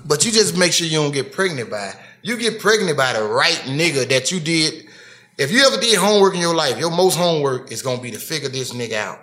But 0.04 0.24
you 0.24 0.30
just 0.30 0.57
make 0.57 0.72
sure 0.72 0.86
you 0.86 0.98
don't 0.98 1.12
get 1.12 1.32
pregnant 1.32 1.68
by. 1.70 1.92
You 2.22 2.36
get 2.36 2.61
pregnant 2.61 2.96
by 2.96 3.12
the 3.12 3.24
right 3.24 3.61
nigga 3.66 4.09
that 4.09 4.30
you 4.30 4.38
did. 4.40 4.86
If 5.36 5.50
you 5.50 5.66
ever 5.66 5.78
did 5.80 5.98
homework 5.98 6.34
in 6.34 6.40
your 6.40 6.54
life, 6.54 6.78
your 6.78 6.90
most 6.90 7.16
homework 7.16 7.72
is 7.72 7.82
gonna 7.82 8.00
be 8.00 8.12
to 8.12 8.18
figure 8.18 8.48
this 8.48 8.72
nigga 8.72 8.94
out 8.94 9.18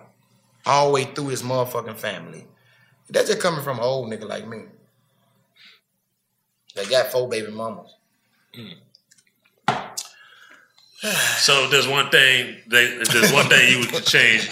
all 0.65 0.87
the 0.87 0.93
way 0.93 1.03
through 1.05 1.27
his 1.27 1.41
motherfucking 1.41 1.95
family. 1.97 2.45
That's 3.09 3.27
just 3.27 3.39
coming 3.41 3.63
from 3.63 3.77
an 3.77 3.83
old 3.83 4.09
nigga 4.11 4.27
like 4.27 4.47
me. 4.47 4.63
That 6.75 6.89
got 6.89 7.11
four 7.11 7.27
baby 7.29 7.51
mamas. 7.51 7.93
So 11.37 11.67
there's 11.67 11.87
one 11.87 12.09
thing 12.09 12.55
they 12.67 12.97
there's 13.11 13.33
one 13.33 13.47
thing 13.47 13.69
you 13.71 13.79
would 13.91 14.05
change 14.05 14.49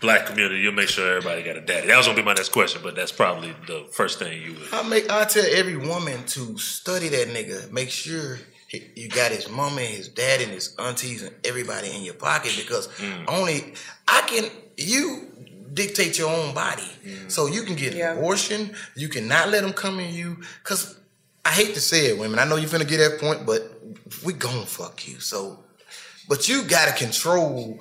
black 0.00 0.26
community, 0.26 0.60
you'll 0.60 0.72
make 0.74 0.88
sure 0.90 1.16
everybody 1.16 1.42
got 1.42 1.56
a 1.56 1.62
daddy. 1.62 1.86
That 1.86 1.96
was 1.96 2.06
gonna 2.06 2.16
be 2.18 2.22
my 2.22 2.34
next 2.34 2.50
question, 2.50 2.82
but 2.84 2.94
that's 2.94 3.10
probably 3.12 3.54
the 3.66 3.86
first 3.90 4.18
thing 4.18 4.42
you 4.42 4.52
would. 4.52 4.68
I 4.72 4.82
make 4.86 5.10
I 5.10 5.24
tell 5.24 5.44
every 5.48 5.76
woman 5.78 6.24
to 6.26 6.58
study 6.58 7.08
that 7.08 7.28
nigga. 7.28 7.72
Make 7.72 7.88
sure 7.90 8.38
you 8.94 9.08
got 9.08 9.30
his 9.32 9.48
mama 9.48 9.80
and 9.80 9.94
his 9.94 10.08
dad 10.08 10.42
and 10.42 10.50
his 10.50 10.74
aunties 10.78 11.22
and 11.22 11.34
everybody 11.44 11.90
in 11.96 12.02
your 12.02 12.14
pocket 12.14 12.52
because 12.56 12.88
Mm. 12.88 13.24
only 13.28 13.74
I 14.06 14.20
can 14.26 14.50
you 14.76 15.28
dictate 15.72 16.18
your 16.18 16.30
own 16.30 16.54
body. 16.54 16.82
Mm. 17.04 17.30
So 17.30 17.46
you 17.46 17.62
can 17.62 17.76
get 17.76 17.94
an 17.94 18.18
abortion. 18.18 18.74
You 18.94 19.08
cannot 19.08 19.48
let 19.48 19.62
them 19.62 19.72
come 19.72 20.00
in 20.00 20.14
you 20.14 20.38
because 20.62 20.98
I 21.44 21.50
hate 21.50 21.74
to 21.74 21.80
say 21.80 22.06
it, 22.06 22.18
women. 22.18 22.38
I 22.38 22.44
know 22.44 22.56
you're 22.56 22.68
finna 22.68 22.88
get 22.88 22.98
that 22.98 23.20
point, 23.20 23.44
but 23.46 23.62
we 24.24 24.32
gon' 24.32 24.64
fuck 24.64 25.06
you. 25.06 25.20
So, 25.20 25.64
but 26.28 26.48
you 26.48 26.62
gotta 26.64 26.92
control 26.92 27.80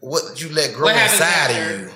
what 0.00 0.40
you 0.40 0.50
let 0.50 0.74
grow 0.74 0.86
What 0.86 1.02
inside 1.02 1.50
of 1.50 1.80
you. 1.80 1.90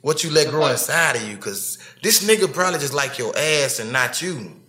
What 0.00 0.24
you 0.24 0.30
let 0.30 0.48
grow 0.48 0.66
inside 0.66 1.16
of 1.16 1.22
you, 1.28 1.36
because 1.36 1.78
this 2.02 2.26
nigga 2.26 2.52
probably 2.52 2.80
just 2.80 2.94
like 2.94 3.18
your 3.18 3.32
ass 3.36 3.78
and 3.78 3.92
not 3.92 4.20
you, 4.20 4.61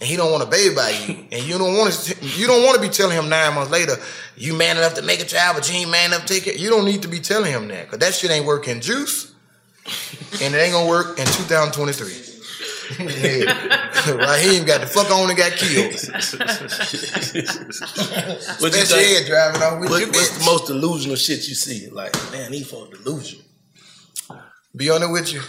and 0.00 0.08
he 0.08 0.16
don't 0.16 0.30
want 0.30 0.44
to 0.44 0.50
baby 0.50 0.74
by 0.74 0.90
you, 0.90 1.26
and 1.32 1.42
you 1.44 1.58
don't 1.58 1.76
want 1.76 1.92
to. 1.92 2.26
You 2.26 2.46
don't 2.46 2.62
want 2.64 2.76
to 2.76 2.82
be 2.82 2.88
telling 2.88 3.16
him 3.16 3.28
nine 3.28 3.54
months 3.54 3.70
later, 3.70 3.96
you 4.36 4.54
man 4.54 4.76
enough 4.76 4.94
to 4.94 5.02
make 5.02 5.20
a 5.20 5.24
child, 5.24 5.56
but 5.56 5.70
you 5.70 5.78
ain't 5.78 5.90
man 5.90 6.12
enough 6.12 6.26
to 6.26 6.34
take 6.34 6.46
it. 6.46 6.58
You 6.60 6.70
don't 6.70 6.84
need 6.84 7.02
to 7.02 7.08
be 7.08 7.20
telling 7.20 7.52
him 7.52 7.68
that, 7.68 7.84
because 7.86 7.98
that 8.00 8.14
shit 8.14 8.30
ain't 8.30 8.46
working 8.46 8.80
juice, 8.80 9.32
and 10.42 10.54
it 10.54 10.58
ain't 10.58 10.72
gonna 10.72 10.88
work 10.88 11.18
in 11.18 11.26
2023. 11.26 12.22
yeah. 12.98 13.82
ain't 14.36 14.66
got 14.66 14.80
the 14.80 14.86
fuck 14.86 15.10
on 15.10 15.28
and 15.28 15.36
got 15.36 15.52
killed. 15.52 15.92
What 18.60 18.74
you 18.74 18.84
think- 18.84 19.26
driving 19.26 19.62
on 19.62 19.80
with 19.80 19.90
what- 19.90 20.00
your 20.00 20.08
What's 20.08 20.30
bitch. 20.30 20.38
the 20.38 20.44
most 20.44 20.66
delusional 20.68 21.16
shit 21.16 21.48
you 21.48 21.54
see? 21.54 21.88
Like, 21.90 22.14
man, 22.32 22.52
he 22.52 22.62
for 22.62 22.86
delusional. 22.88 23.44
Be 24.74 24.90
on 24.90 25.02
it 25.02 25.10
with 25.10 25.32
you. 25.32 25.40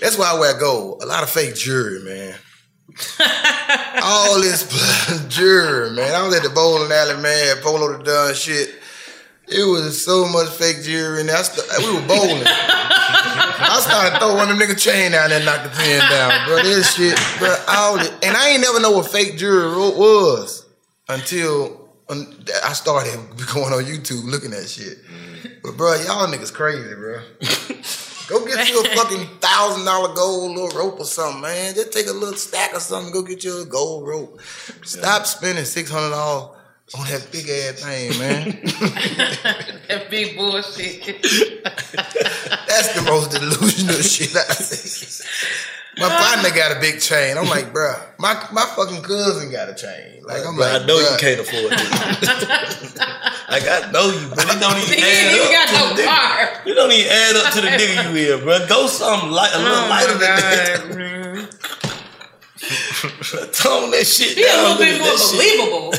That's 0.00 0.18
why 0.18 0.32
I 0.34 0.38
wear 0.38 0.58
gold. 0.58 1.02
A 1.02 1.06
lot 1.06 1.22
of 1.22 1.30
fake 1.30 1.54
jewelry, 1.56 2.02
man. 2.02 2.34
All 4.02 4.40
this 4.40 4.64
jewelry, 5.28 5.90
man. 5.90 6.14
I 6.14 6.26
was 6.26 6.36
at 6.36 6.42
the 6.42 6.50
bowling 6.50 6.92
alley, 6.92 7.20
man. 7.20 7.56
Polo 7.62 7.96
the 7.96 8.04
done 8.04 8.34
shit. 8.34 8.70
It 9.46 9.64
was 9.64 10.02
so 10.02 10.26
much 10.28 10.48
fake 10.50 10.82
jewelry, 10.82 11.20
and 11.20 11.30
I 11.30 11.42
st- 11.42 11.66
we 11.84 11.92
were 11.94 12.06
bowling. 12.06 12.42
I 12.46 13.78
started 13.82 14.18
throwing 14.18 14.36
one 14.36 14.50
of 14.50 14.58
them 14.58 14.68
nigga 14.68 14.78
chain 14.78 15.12
down 15.12 15.28
there 15.28 15.38
and 15.38 15.46
knocked 15.46 15.64
the 15.64 15.70
pin 15.70 16.00
down, 16.08 16.46
bro. 16.46 16.62
This 16.62 16.94
shit, 16.94 17.18
bro. 17.38 17.54
All 17.68 17.98
it, 17.98 18.10
and 18.22 18.36
I 18.36 18.50
ain't 18.50 18.62
never 18.62 18.80
know 18.80 18.92
what 18.92 19.10
fake 19.10 19.36
jewelry 19.36 19.76
was 19.76 20.64
until 21.08 21.88
I 22.08 22.72
started 22.72 23.14
going 23.52 23.72
on 23.74 23.84
YouTube 23.84 24.24
looking 24.24 24.52
at 24.54 24.68
shit. 24.68 24.98
But 25.62 25.76
bro, 25.76 25.94
y'all 25.96 26.26
niggas 26.26 26.52
crazy, 26.52 26.94
bro. 26.94 27.20
Go 28.26 28.46
get 28.46 28.68
you 28.70 28.80
a 28.80 28.84
fucking 28.96 29.26
thousand 29.40 29.84
dollar 29.84 30.14
gold 30.14 30.52
little 30.52 30.70
rope 30.78 30.98
or 30.98 31.04
something, 31.04 31.42
man. 31.42 31.74
Just 31.74 31.92
take 31.92 32.06
a 32.06 32.12
little 32.12 32.36
stack 32.36 32.74
or 32.74 32.80
something. 32.80 33.12
Go 33.12 33.22
get 33.22 33.44
you 33.44 33.60
a 33.62 33.66
gold 33.66 34.06
rope. 34.06 34.40
Stop 34.82 35.26
spending 35.26 35.64
six 35.64 35.90
hundred 35.90 36.10
dollars 36.10 36.56
on 36.98 37.06
that 37.08 37.28
big 37.30 37.48
ass 37.48 37.82
thing, 37.82 38.18
man. 38.18 38.44
that 39.88 40.06
big 40.10 40.36
bullshit. 40.36 41.04
That's 41.64 42.94
the 42.94 43.02
most 43.06 43.30
delusional 43.32 44.00
shit 44.02 44.34
I 44.36 44.54
see. 44.54 45.24
My 45.96 46.08
partner 46.08 46.50
got 46.54 46.76
a 46.76 46.80
big 46.80 47.00
chain. 47.00 47.36
I'm 47.38 47.48
like, 47.48 47.72
bruh, 47.72 47.98
my 48.18 48.34
my 48.52 48.64
fucking 48.76 49.02
cousin 49.02 49.50
got 49.52 49.68
a 49.68 49.74
chain. 49.74 50.22
Like, 50.24 50.44
I'm 50.46 50.56
But 50.56 50.72
like, 50.72 50.82
I 50.82 50.86
know 50.86 50.98
you 50.98 51.16
can't 51.18 51.40
afford 51.40 51.72
it. 51.72 51.80
like 53.50 53.62
I 53.68 53.90
know 53.92 54.10
you, 54.10 54.28
but 54.30 54.44
it 54.44 54.58
don't 54.60 54.76
even 54.76 54.98
He 54.98 55.02
add 55.04 55.34
ain't 55.34 55.44
up. 55.44 55.50
got 55.52 55.68
to 55.68 55.74
no 55.74 55.94
the 55.94 56.02
nigga. 56.02 56.06
car. 56.06 56.62
You 56.66 56.74
don't 56.74 56.90
even 56.92 57.12
add 57.12 57.36
up 57.36 57.52
to 57.54 57.60
the 57.60 57.68
nigga 57.68 58.10
you 58.10 58.16
is, 58.34 58.40
bro. 58.42 58.66
Go 58.66 58.86
something 58.86 59.30
light, 59.30 59.52
a 59.54 59.58
little 59.58 59.74
Oh 59.76 59.88
lighter 59.88 60.14
my 60.14 60.18
than 60.18 60.96
that. 60.98 61.50
Tone 63.52 63.90
that 63.90 64.06
shit 64.06 64.36
Be 64.36 64.42
a 64.42 64.46
down. 64.46 64.78
little 64.78 64.78
bit 64.78 64.98
more 64.98 65.08
at 65.08 65.14
that 65.14 65.18
shit. 65.20 65.36
believable. 65.36 65.90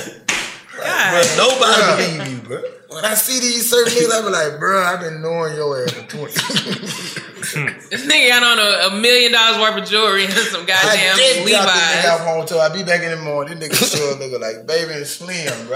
Bro, 0.75 1.21
nobody 1.37 1.81
Bruh. 1.81 1.97
believe 2.17 2.31
you, 2.31 2.39
bro. 2.47 2.61
When 2.95 3.03
I 3.03 3.13
see 3.13 3.41
these 3.41 3.69
certain 3.69 3.91
niggas, 3.91 4.09
I 4.09 4.21
be 4.21 4.29
like, 4.29 4.53
bruh, 4.57 4.85
I've 4.85 5.01
been 5.01 5.21
knowing 5.21 5.53
your 5.53 5.83
ass 5.83 5.91
for 5.91 6.07
20 6.07 6.31
This 7.91 8.07
nigga 8.07 8.29
got 8.29 8.41
on 8.41 8.57
a, 8.57 8.87
a 8.87 9.01
million 9.01 9.33
dollars 9.33 9.59
worth 9.59 9.83
of 9.83 9.89
jewelry 9.89 10.23
and 10.23 10.31
some 10.33 10.65
goddamn 10.65 10.79
I 10.79 10.95
just 10.95 11.03
dropped 11.03 11.17
this 11.19 11.37
nigga 11.43 11.59
Levi's. 11.59 12.05
out 12.05 12.21
home 12.21 12.47
till 12.47 12.61
I 12.61 12.69
be 12.73 12.83
back 12.83 13.03
in 13.03 13.11
the 13.11 13.17
morning. 13.17 13.59
This 13.59 13.69
nigga 13.69 13.97
sure 13.97 14.15
nigga 14.15 14.39
like 14.39 14.65
baby 14.65 14.93
and 14.93 15.05
slim, 15.05 15.67
bro. 15.67 15.75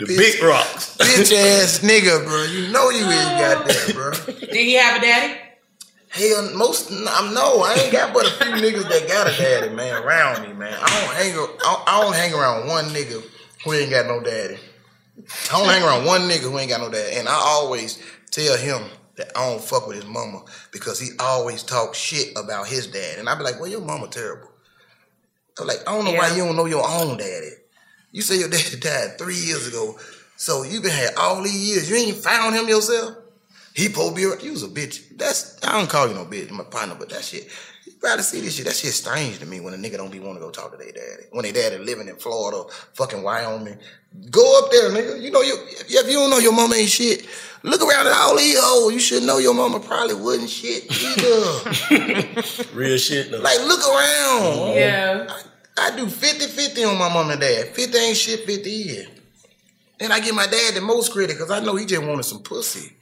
the 0.00 0.06
big 0.08 0.42
rocks. 0.42 0.96
Bitch 0.96 1.32
ass 1.36 1.80
nigga, 1.80 2.24
bro. 2.24 2.44
You 2.44 2.72
know 2.72 2.88
you 2.88 3.04
ain't 3.04 3.38
got 3.38 3.66
that, 3.68 3.92
bro. 3.92 4.12
Did 4.40 4.54
he 4.54 4.72
have 4.76 5.02
a 5.02 5.04
daddy? 5.04 5.45
Hell, 6.16 6.50
most 6.54 6.90
I'm 6.90 7.34
no, 7.34 7.62
I 7.62 7.74
ain't 7.74 7.92
got 7.92 8.14
but 8.14 8.26
a 8.26 8.30
few 8.30 8.52
niggas 8.54 8.88
that 8.88 9.06
got 9.06 9.26
a 9.30 9.36
daddy, 9.36 9.74
man, 9.74 10.02
around 10.02 10.48
me, 10.48 10.54
man. 10.54 10.72
I 10.72 10.86
don't 10.86 11.14
hang, 11.14 11.32
I 11.36 11.84
I 11.86 12.00
don't 12.00 12.14
hang 12.14 12.32
around 12.32 12.68
one 12.68 12.86
nigga 12.86 13.22
who 13.62 13.72
ain't 13.74 13.90
got 13.90 14.06
no 14.06 14.20
daddy. 14.22 14.58
I 15.52 15.58
don't 15.58 15.68
hang 15.68 15.82
around 15.82 16.06
one 16.06 16.22
nigga 16.22 16.50
who 16.50 16.58
ain't 16.58 16.70
got 16.70 16.80
no 16.80 16.90
daddy, 16.90 17.16
and 17.16 17.28
I 17.28 17.34
always 17.34 18.02
tell 18.30 18.56
him 18.56 18.82
that 19.16 19.30
I 19.36 19.50
don't 19.50 19.62
fuck 19.62 19.86
with 19.86 19.96
his 19.96 20.06
mama 20.06 20.42
because 20.72 20.98
he 20.98 21.10
always 21.20 21.62
talks 21.62 21.98
shit 21.98 22.32
about 22.36 22.66
his 22.66 22.86
dad, 22.86 23.18
and 23.18 23.28
I 23.28 23.34
be 23.34 23.42
like, 23.42 23.60
well, 23.60 23.70
your 23.70 23.82
mama 23.82 24.08
terrible. 24.08 24.48
I'm 25.60 25.66
like, 25.66 25.80
I 25.86 25.94
don't 25.94 26.04
know 26.04 26.12
why 26.14 26.34
you 26.34 26.44
don't 26.44 26.56
know 26.56 26.66
your 26.66 26.86
own 26.86 27.18
daddy. 27.18 27.50
You 28.12 28.22
say 28.22 28.38
your 28.38 28.48
daddy 28.50 28.78
died 28.78 29.18
three 29.18 29.36
years 29.36 29.66
ago, 29.66 29.98
so 30.36 30.62
you 30.62 30.80
been 30.80 30.92
had 30.92 31.14
all 31.18 31.42
these 31.42 31.68
years. 31.68 31.90
You 31.90 31.96
ain't 31.96 32.16
found 32.16 32.54
him 32.54 32.68
yourself. 32.68 33.16
He 33.76 33.90
pulled 33.90 34.16
to 34.16 34.36
be. 34.36 34.44
You 34.44 34.52
was 34.52 34.62
a 34.62 34.68
bitch. 34.68 35.18
That's 35.18 35.62
I 35.62 35.72
don't 35.72 35.90
call 35.90 36.08
you 36.08 36.14
no 36.14 36.24
bitch, 36.24 36.50
my 36.50 36.64
partner, 36.64 36.96
but 36.98 37.10
that 37.10 37.22
shit. 37.22 37.46
You 37.84 37.92
gotta 38.00 38.22
see 38.22 38.40
this 38.40 38.56
shit. 38.56 38.64
That 38.64 38.74
shit 38.74 38.94
strange 38.94 39.38
to 39.40 39.46
me 39.46 39.60
when 39.60 39.74
a 39.74 39.76
nigga 39.76 39.98
don't 39.98 40.10
be 40.10 40.18
want 40.18 40.38
to 40.38 40.40
go 40.40 40.50
talk 40.50 40.72
to 40.72 40.78
their 40.78 40.92
daddy. 40.92 41.24
When 41.30 41.42
their 41.42 41.52
daddy 41.52 41.84
living 41.84 42.08
in 42.08 42.16
Florida, 42.16 42.64
fucking 42.94 43.22
Wyoming. 43.22 43.78
Go 44.30 44.58
up 44.64 44.70
there, 44.70 44.88
nigga. 44.90 45.20
You 45.20 45.30
know 45.30 45.42
you 45.42 45.58
if 45.68 46.06
you 46.08 46.14
don't 46.14 46.30
know 46.30 46.38
your 46.38 46.54
mama 46.54 46.74
ain't 46.74 46.88
shit. 46.88 47.26
Look 47.64 47.82
around 47.82 48.06
at 48.06 48.14
all 48.14 48.34
these 48.34 48.58
hoes. 48.58 48.94
You 48.94 48.98
should 48.98 49.24
know 49.24 49.36
your 49.36 49.52
mama 49.52 49.78
probably 49.78 50.14
wasn't 50.14 50.48
shit 50.48 50.84
either. 50.90 52.72
Real 52.74 52.96
shit 52.96 53.30
though. 53.30 53.40
like 53.40 53.60
look 53.60 53.80
around. 53.80 54.74
Yeah. 54.74 55.26
I, 55.76 55.88
I 55.88 55.96
do 55.96 56.06
50-50 56.06 56.90
on 56.90 56.96
my 56.96 57.12
mom 57.12 57.30
and 57.30 57.40
dad. 57.40 57.74
50 57.74 57.98
ain't 57.98 58.16
shit, 58.16 58.46
50 58.46 58.70
is. 58.70 59.08
And 60.00 60.14
I 60.14 60.20
give 60.20 60.34
my 60.34 60.46
dad 60.46 60.74
the 60.74 60.80
most 60.80 61.12
credit 61.12 61.36
because 61.36 61.50
I 61.50 61.60
know 61.60 61.76
he 61.76 61.84
just 61.84 62.02
wanted 62.02 62.22
some 62.22 62.42
pussy. 62.42 62.96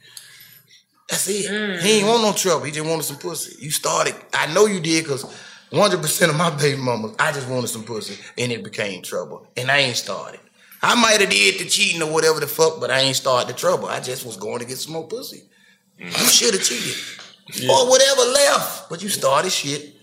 That's 1.09 1.27
it. 1.27 1.45
Mm. 1.49 1.81
He 1.81 1.99
ain't 1.99 2.07
want 2.07 2.23
no 2.23 2.33
trouble. 2.33 2.65
He 2.65 2.71
just 2.71 2.87
wanted 2.87 3.03
some 3.03 3.17
pussy. 3.17 3.55
You 3.63 3.71
started. 3.71 4.15
I 4.33 4.51
know 4.53 4.65
you 4.65 4.79
did 4.79 5.03
because 5.03 5.23
100% 5.71 6.29
of 6.29 6.35
my 6.35 6.49
baby 6.51 6.81
mamas, 6.81 7.15
I 7.19 7.31
just 7.31 7.47
wanted 7.47 7.67
some 7.67 7.83
pussy 7.83 8.21
and 8.37 8.51
it 8.51 8.63
became 8.63 9.01
trouble. 9.01 9.47
And 9.55 9.69
I 9.69 9.79
ain't 9.79 9.97
started. 9.97 10.39
I 10.81 10.95
might 10.95 11.19
have 11.21 11.29
did 11.29 11.59
the 11.59 11.65
cheating 11.65 12.01
or 12.01 12.11
whatever 12.11 12.39
the 12.39 12.47
fuck, 12.47 12.79
but 12.79 12.91
I 12.91 12.99
ain't 12.99 13.15
started 13.15 13.49
the 13.49 13.57
trouble. 13.57 13.87
I 13.87 13.99
just 13.99 14.25
was 14.25 14.37
going 14.37 14.59
to 14.59 14.65
get 14.65 14.77
some 14.77 14.93
more 14.93 15.07
pussy. 15.07 15.43
Mm. 15.99 16.05
You 16.05 16.27
should 16.27 16.53
have 16.53 16.63
cheated. 16.63 17.69
Or 17.69 17.89
whatever 17.89 18.21
left. 18.21 18.89
But 18.89 19.03
you 19.03 19.09
started 19.09 19.51
shit 19.51 19.95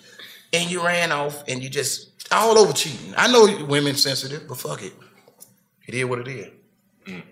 and 0.53 0.71
you 0.71 0.85
ran 0.85 1.11
off 1.11 1.45
and 1.49 1.63
you 1.63 1.69
just 1.69 2.11
all 2.33 2.59
over 2.59 2.73
cheating. 2.73 3.15
I 3.17 3.31
know 3.31 3.67
women 3.67 3.97
sensitive, 3.97 4.47
but 4.49 4.59
fuck 4.59 4.83
it. 4.83 4.93
It 5.87 5.95
is 5.95 6.05
what 6.05 6.21
it 6.21 6.29
is. 6.29 6.49
Mm. 7.07 7.23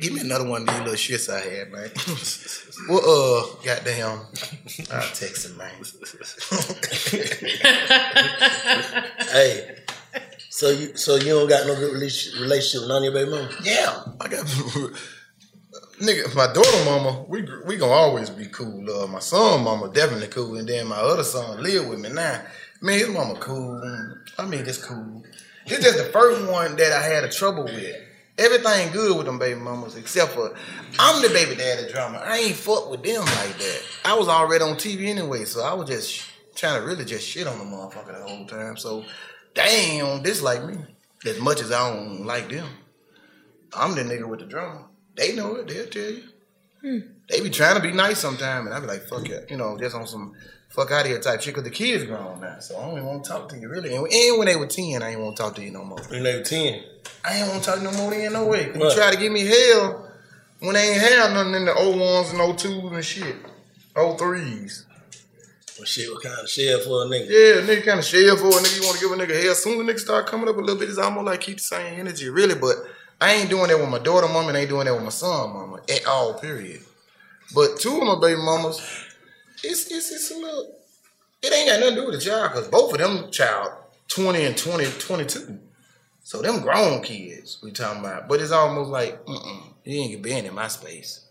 Give 0.00 0.12
me 0.12 0.20
another 0.20 0.48
one 0.48 0.62
of 0.62 0.68
these 0.68 0.78
little 0.78 0.94
shits 0.94 1.28
I 1.32 1.40
had, 1.40 1.72
man. 1.72 1.90
well, 2.88 3.04
uh, 3.04 3.42
goddamn, 3.64 4.20
I'll 4.90 5.12
text 5.14 5.46
him, 5.46 5.56
man. 5.56 5.70
hey, 9.32 9.76
so 10.50 10.70
you 10.70 10.96
so 10.96 11.16
you 11.16 11.30
don't 11.30 11.48
got 11.48 11.66
no 11.66 11.74
good 11.74 11.92
relationship, 11.92 12.80
with 12.80 12.88
none 12.88 12.98
of 12.98 13.04
your 13.04 13.12
baby 13.12 13.30
mama? 13.30 13.50
Yeah, 13.62 14.04
I 14.20 14.28
got 14.28 14.46
nigga. 16.02 16.34
My 16.34 16.52
daughter, 16.52 16.84
mama, 16.84 17.24
we 17.28 17.46
we 17.64 17.76
gonna 17.76 17.92
always 17.92 18.30
be 18.30 18.46
cool. 18.46 18.88
Uh, 18.90 19.06
my 19.06 19.20
son, 19.20 19.64
mama, 19.64 19.90
definitely 19.92 20.28
cool, 20.28 20.56
and 20.56 20.68
then 20.68 20.86
my 20.86 20.96
other 20.96 21.24
son 21.24 21.62
live 21.62 21.88
with 21.88 22.00
me 22.00 22.10
now. 22.10 22.42
Man, 22.80 22.98
his 22.98 23.08
mama 23.08 23.34
cool. 23.36 23.80
I 24.38 24.46
mean, 24.46 24.66
it's 24.66 24.84
cool. 24.84 25.22
It's 25.66 25.84
just 25.84 25.98
the 25.98 26.04
first 26.04 26.50
one 26.50 26.76
that 26.76 26.92
I 26.92 27.02
had 27.02 27.24
a 27.24 27.28
trouble 27.28 27.64
with. 27.64 27.96
Everything 28.42 28.92
good 28.92 29.16
with 29.16 29.26
them 29.26 29.38
baby 29.38 29.60
mamas, 29.60 29.96
except 29.96 30.32
for 30.32 30.54
I'm 30.98 31.22
the 31.22 31.28
baby 31.28 31.54
daddy 31.54 31.90
drama. 31.92 32.18
I 32.18 32.38
ain't 32.38 32.56
fuck 32.56 32.90
with 32.90 33.02
them 33.02 33.20
like 33.20 33.56
that. 33.58 33.82
I 34.04 34.14
was 34.14 34.26
already 34.26 34.64
on 34.64 34.74
TV 34.74 35.06
anyway, 35.06 35.44
so 35.44 35.62
I 35.62 35.74
was 35.74 35.88
just 35.88 36.24
trying 36.56 36.80
to 36.80 36.86
really 36.86 37.04
just 37.04 37.26
shit 37.26 37.46
on 37.46 37.58
the 37.58 37.64
motherfucker 37.64 38.18
the 38.18 38.28
whole 38.28 38.46
time. 38.46 38.76
So 38.76 39.04
they 39.54 39.62
ain't 39.62 40.02
don't 40.02 40.22
dislike 40.24 40.64
me 40.64 40.76
as 41.24 41.38
much 41.40 41.60
as 41.60 41.70
I 41.70 41.88
don't 41.88 42.26
like 42.26 42.48
them. 42.48 42.66
I'm 43.74 43.94
the 43.94 44.02
nigga 44.02 44.28
with 44.28 44.40
the 44.40 44.46
drama. 44.46 44.86
They 45.14 45.36
know 45.36 45.54
it. 45.56 45.68
They'll 45.68 45.86
tell 45.86 46.02
you. 46.02 46.22
Hmm. 46.80 46.98
They 47.28 47.40
be 47.40 47.50
trying 47.50 47.76
to 47.76 47.80
be 47.80 47.92
nice 47.92 48.18
sometime, 48.18 48.66
and 48.66 48.74
I 48.74 48.80
be 48.80 48.86
like, 48.86 49.02
fuck 49.02 49.28
it, 49.28 49.48
you 49.50 49.56
know, 49.56 49.78
just 49.78 49.94
on 49.94 50.06
some 50.06 50.34
fuck 50.74 50.90
out 50.90 51.02
of 51.02 51.06
here 51.06 51.20
type 51.20 51.40
shit. 51.42 51.54
Cause 51.54 51.64
the 51.64 51.70
kids 51.70 52.04
grown 52.04 52.40
now, 52.40 52.58
so 52.58 52.78
I 52.78 52.82
don't 52.86 52.92
even 52.92 53.06
want 53.06 53.24
to 53.24 53.30
talk 53.30 53.48
to 53.50 53.58
you 53.58 53.68
really. 53.68 53.94
And 53.94 54.06
and 54.06 54.38
when 54.38 54.46
they 54.46 54.56
were 54.56 54.66
ten, 54.66 55.02
I 55.02 55.10
ain't 55.10 55.20
want 55.20 55.36
to 55.36 55.42
talk 55.42 55.54
to 55.56 55.62
you 55.62 55.70
no 55.70 55.84
more. 55.84 56.00
When 56.08 56.22
they 56.22 56.36
were 56.36 56.42
ten, 56.42 56.82
I 57.24 57.36
ain't 57.38 57.48
want 57.48 57.62
to 57.62 57.70
talk 57.70 57.82
no 57.82 57.92
more. 57.92 58.10
Then 58.10 58.32
no 58.32 58.46
way. 58.46 58.66
You 58.74 58.94
try 58.94 59.10
to 59.10 59.16
give 59.16 59.32
me 59.32 59.46
hell 59.46 60.08
when 60.60 60.74
they 60.74 60.92
ain't 60.92 61.02
have 61.02 61.32
nothing 61.32 61.54
in 61.54 61.64
the 61.64 61.74
O 61.74 61.90
ones 61.90 62.30
and 62.30 62.40
O 62.40 62.54
twos 62.54 62.92
and 62.92 63.04
shit, 63.04 63.36
O 63.96 64.16
threes. 64.16 64.86
well, 65.78 65.84
shit, 65.86 66.10
what 66.12 66.22
kind 66.22 66.38
of 66.40 66.48
shell 66.48 66.80
for 66.80 67.02
a 67.02 67.06
nigga? 67.06 67.28
Yeah, 67.28 67.74
nigga 67.74 67.84
kind 67.84 67.98
of 67.98 68.04
shell 68.04 68.36
for 68.36 68.48
a 68.48 68.50
nigga. 68.62 68.80
You 68.80 68.86
want 68.86 68.98
to 68.98 69.08
give 69.08 69.12
a 69.12 69.16
nigga 69.16 69.42
hell. 69.44 69.54
Soon 69.54 69.80
as 69.80 69.86
the 69.86 69.92
nigga 69.92 69.98
start 69.98 70.26
coming 70.26 70.48
up 70.48 70.56
a 70.56 70.60
little 70.60 70.78
bit, 70.78 70.88
it's 70.88 70.98
almost 70.98 71.26
like 71.26 71.40
keep 71.40 71.56
the 71.56 71.62
same 71.62 71.98
energy, 71.98 72.28
really. 72.28 72.54
But 72.54 72.76
I 73.20 73.34
ain't 73.34 73.50
doing 73.50 73.68
that 73.68 73.78
with 73.78 73.88
my 73.88 73.98
daughter 73.98 74.26
mama 74.26 74.48
and 74.48 74.56
I 74.56 74.60
ain't 74.60 74.68
doing 74.68 74.86
that 74.86 74.94
with 74.94 75.04
my 75.04 75.10
son 75.10 75.52
mama 75.52 75.80
at 75.88 76.06
all, 76.06 76.34
period. 76.34 76.80
But 77.54 77.78
two 77.78 77.96
of 77.98 78.02
my 78.04 78.18
baby 78.20 78.40
mamas, 78.40 78.80
it's 79.64 79.90
it's 79.90 80.10
it's 80.10 80.30
a 80.30 80.34
little. 80.34 80.76
It 81.42 81.52
ain't 81.52 81.68
got 81.68 81.80
nothing 81.80 81.96
to 81.96 82.00
do 82.02 82.06
with 82.06 82.20
the 82.20 82.24
child 82.24 82.52
because 82.52 82.68
both 82.68 82.92
of 82.92 82.98
them 82.98 83.30
child 83.32 83.72
20 84.08 84.44
and 84.44 84.56
20, 84.56 84.84
22. 84.98 85.58
So 86.22 86.40
them 86.40 86.60
grown 86.60 87.02
kids 87.02 87.58
we 87.62 87.72
talking 87.72 88.00
about. 88.00 88.28
But 88.28 88.40
it's 88.40 88.52
almost 88.52 88.90
like, 88.90 89.24
mm-mm, 89.24 89.62
you 89.84 90.00
ain't 90.00 90.22
being 90.22 90.44
in 90.44 90.54
my 90.54 90.68
space. 90.68 91.26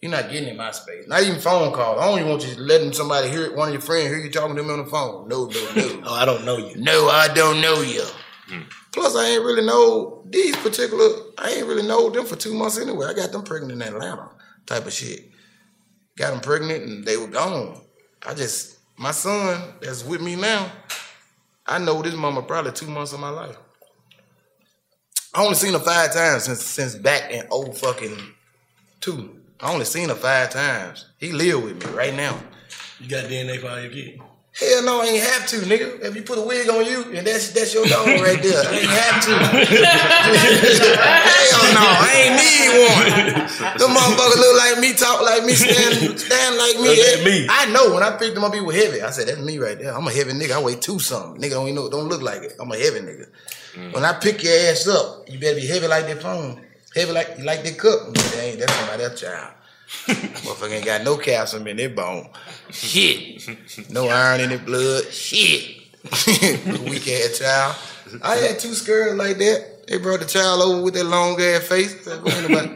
You're 0.00 0.10
not 0.10 0.30
getting 0.30 0.48
in 0.48 0.56
my 0.56 0.72
space. 0.72 1.06
Not 1.06 1.22
even 1.22 1.40
phone 1.40 1.72
calls. 1.72 2.00
I 2.00 2.06
don't 2.06 2.18
even 2.18 2.30
want 2.30 2.46
you 2.46 2.56
letting 2.56 2.92
somebody 2.92 3.28
hear 3.30 3.44
it, 3.44 3.54
one 3.54 3.68
of 3.68 3.74
your 3.74 3.80
friends 3.80 4.08
hear 4.08 4.18
you 4.18 4.30
talking 4.30 4.56
to 4.56 4.62
them 4.62 4.70
on 4.70 4.84
the 4.84 4.90
phone. 4.90 5.28
No, 5.28 5.46
no, 5.46 5.72
no. 5.74 6.02
oh, 6.06 6.14
I 6.14 6.24
don't 6.24 6.44
know 6.44 6.56
you. 6.56 6.76
No, 6.76 7.08
I 7.08 7.32
don't 7.32 7.60
know 7.60 7.80
you. 7.80 8.02
Hmm. 8.48 8.62
Plus, 8.90 9.16
I 9.16 9.26
ain't 9.26 9.44
really 9.44 9.64
know 9.64 10.24
these 10.28 10.56
particular. 10.56 11.08
I 11.38 11.50
ain't 11.52 11.66
really 11.66 11.86
know 11.86 12.10
them 12.10 12.26
for 12.26 12.36
two 12.36 12.52
months 12.52 12.78
anyway. 12.78 13.06
I 13.06 13.14
got 13.14 13.30
them 13.30 13.44
pregnant 13.44 13.80
in 13.80 13.82
Atlanta, 13.82 14.28
type 14.66 14.86
of 14.86 14.92
shit. 14.92 15.31
Got 16.16 16.32
them 16.32 16.40
pregnant 16.40 16.84
and 16.84 17.04
they 17.04 17.16
were 17.16 17.26
gone. 17.26 17.80
I 18.26 18.34
just 18.34 18.78
my 18.96 19.10
son 19.10 19.74
that's 19.80 20.04
with 20.04 20.20
me 20.20 20.36
now. 20.36 20.70
I 21.66 21.78
know 21.78 22.02
this 22.02 22.14
mama 22.14 22.42
probably 22.42 22.72
two 22.72 22.86
months 22.86 23.12
of 23.12 23.20
my 23.20 23.30
life. 23.30 23.56
I 25.34 25.42
only 25.42 25.54
seen 25.54 25.72
her 25.72 25.78
five 25.78 26.12
times 26.12 26.44
since 26.44 26.62
since 26.62 26.94
back 26.94 27.30
in 27.30 27.46
old 27.50 27.78
fucking 27.78 28.18
two. 29.00 29.40
I 29.60 29.72
only 29.72 29.84
seen 29.84 30.08
her 30.08 30.14
five 30.14 30.50
times. 30.50 31.06
He 31.18 31.32
live 31.32 31.62
with 31.62 31.84
me 31.84 31.92
right 31.92 32.14
now. 32.14 32.38
You 33.00 33.08
got 33.08 33.24
DNA 33.24 33.60
for 33.60 33.68
all 33.68 33.80
your 33.80 33.90
kids? 33.90 34.20
Hell 34.52 34.84
no, 34.84 35.00
I 35.00 35.06
ain't 35.06 35.24
have 35.24 35.46
to, 35.48 35.56
nigga. 35.64 36.04
If 36.04 36.14
you 36.14 36.22
put 36.22 36.36
a 36.36 36.42
wig 36.42 36.68
on 36.68 36.84
you, 36.84 37.04
and 37.16 37.26
that's 37.26 37.52
that's 37.52 37.72
your 37.72 37.86
dog 37.86 38.06
right 38.06 38.36
there. 38.42 38.60
I 38.60 38.76
ain't 38.76 38.90
have 38.90 39.24
to. 39.24 39.32
Hell 41.32 41.64
no, 41.72 41.80
I 41.80 42.12
ain't 42.20 42.36
need 42.36 42.68
one. 42.84 43.78
Them 43.78 43.96
motherfuckers 43.96 44.36
look 44.36 44.56
like 44.58 44.78
me, 44.78 44.92
talk 44.92 45.22
like 45.22 45.44
me, 45.44 45.54
stand 45.54 46.20
stand 46.20 46.56
like 46.56 46.76
me. 46.80 47.00
At 47.00 47.24
me. 47.24 47.46
I 47.48 47.72
know 47.72 47.94
when 47.94 48.02
I 48.02 48.14
picked 48.18 48.34
them 48.34 48.44
up, 48.44 48.52
he 48.54 48.60
was 48.60 48.76
heavy. 48.76 49.00
I 49.00 49.10
said, 49.10 49.28
that's 49.28 49.40
me 49.40 49.58
right 49.58 49.78
there. 49.78 49.94
I'm 49.94 50.06
a 50.06 50.12
heavy 50.12 50.32
nigga. 50.32 50.52
I 50.52 50.62
weigh 50.62 50.76
two 50.76 50.98
something. 50.98 51.40
Nigga 51.40 51.52
don't 51.52 51.68
even 51.68 51.76
know, 51.76 51.88
don't 51.88 52.08
look 52.08 52.20
like 52.20 52.42
it. 52.42 52.54
I'm 52.60 52.70
a 52.70 52.76
heavy 52.76 53.00
nigga. 53.00 53.28
Mm. 53.74 53.94
When 53.94 54.04
I 54.04 54.12
pick 54.12 54.42
your 54.42 54.52
ass 54.52 54.86
up, 54.86 55.30
you 55.30 55.38
better 55.38 55.56
be 55.56 55.66
heavy 55.66 55.86
like 55.88 56.06
that 56.08 56.20
phone. 56.20 56.60
Heavy 56.94 57.12
like 57.12 57.38
you 57.38 57.44
like 57.44 57.64
that 57.64 57.78
cup. 57.78 58.12
That 58.12 58.38
ain't 58.38 58.58
that's 58.58 58.74
somebody 58.74 59.04
else 59.04 59.18
child. 59.18 59.54
Motherfucker 60.42 60.72
ain't 60.72 60.84
got 60.84 61.02
no 61.04 61.16
calcium 61.16 61.66
in 61.68 61.76
their 61.76 61.90
bone. 61.90 62.28
Shit. 62.70 63.48
No 63.90 64.08
iron 64.08 64.40
in 64.40 64.50
their 64.50 64.58
blood. 64.58 65.04
Shit. 65.12 65.76
Weak 66.88 67.06
ass 67.08 67.38
child. 67.38 67.76
I 68.22 68.36
had 68.36 68.58
two 68.58 68.74
skirts 68.74 69.14
like 69.16 69.38
that. 69.38 69.86
They 69.88 69.98
brought 69.98 70.20
the 70.20 70.26
child 70.26 70.60
over 70.62 70.82
with 70.82 70.94
that 70.94 71.04
long 71.04 71.40
ass 71.40 71.66
face. 71.68 72.06
I 72.08 72.16
"What 72.16 72.70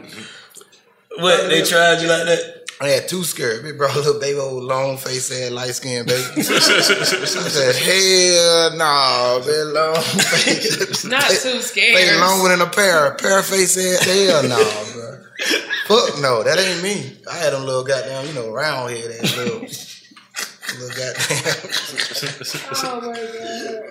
What? 1.17 1.49
They 1.49 1.63
tried 1.63 2.01
you 2.01 2.07
like 2.07 2.25
that? 2.25 2.53
I 2.79 2.89
had 2.89 3.07
two 3.09 3.23
skirts. 3.23 3.63
They 3.63 3.71
brought 3.71 3.95
a 3.95 3.99
little 3.99 4.19
baby 4.19 4.39
old 4.39 4.63
long 4.63 4.97
face 4.97 5.31
ass 5.31 5.49
light 5.51 5.73
skinned 5.73 6.07
baby. 6.07 6.23
I 6.37 6.41
said, 6.43 7.75
hell 7.75 8.77
no, 8.77 9.43
man, 9.45 9.73
long 9.73 9.95
face. 10.03 11.03
Not 11.05 11.23
too 11.23 11.53
They 11.53 11.59
scared. 11.61 12.19
longer 12.19 12.49
than 12.49 12.61
a 12.61 12.69
pair. 12.69 13.07
A 13.07 13.15
pair 13.15 13.41
face 13.41 13.77
ass. 13.77 14.03
Hell 14.05 14.43
no, 14.43 14.83
bro. 14.93 15.17
Fuck 15.87 16.19
no, 16.21 16.43
that 16.43 16.57
ain't 16.57 16.83
me. 16.83 17.17
I 17.29 17.37
had 17.37 17.53
them 17.53 17.65
little 17.65 17.83
goddamn, 17.83 18.25
you 18.27 18.33
know, 18.33 18.51
round 18.51 18.91
head 18.91 19.11
ass 19.11 19.37
little, 19.37 19.59
little 19.61 20.97
goddamn. 20.97 21.53
Oh 22.83 23.01
my 23.01 23.13
god. 23.13 23.87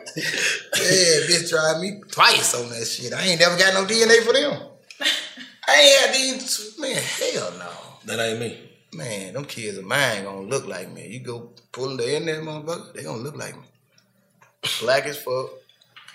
Yeah, 0.76 1.26
bitch 1.26 1.48
tried 1.50 1.80
me 1.80 2.00
twice 2.10 2.54
on 2.54 2.68
that 2.70 2.86
shit. 2.86 3.12
I 3.12 3.22
ain't 3.22 3.40
never 3.40 3.56
got 3.56 3.74
no 3.74 3.84
DNA 3.84 4.22
for 4.24 4.32
them. 4.32 4.60
I 5.68 5.80
ain't 5.80 6.00
had 6.00 6.14
these, 6.14 6.76
man, 6.78 6.96
hell 6.96 7.52
no. 7.58 7.70
That 8.04 8.20
ain't 8.20 8.40
me. 8.40 8.58
Man, 8.92 9.34
them 9.34 9.44
kids 9.44 9.78
of 9.78 9.84
mine 9.84 10.24
gonna 10.24 10.42
look 10.42 10.66
like 10.66 10.92
me. 10.92 11.08
You 11.08 11.20
go 11.20 11.50
pull 11.72 11.96
them 11.96 12.08
in 12.08 12.26
there, 12.26 12.40
motherfucker, 12.40 12.92
they 12.94 13.02
gonna 13.02 13.22
look 13.22 13.36
like 13.36 13.56
me. 13.56 13.64
Black 14.80 15.06
as 15.06 15.18
fuck. 15.18 15.50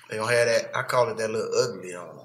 They 0.09 0.17
gonna 0.17 0.31
have 0.31 0.47
that, 0.47 0.75
I 0.75 0.83
call 0.83 1.09
it 1.09 1.17
that 1.17 1.29
little 1.29 1.51
ugly 1.57 1.95
on 1.95 2.15
them. 2.17 2.20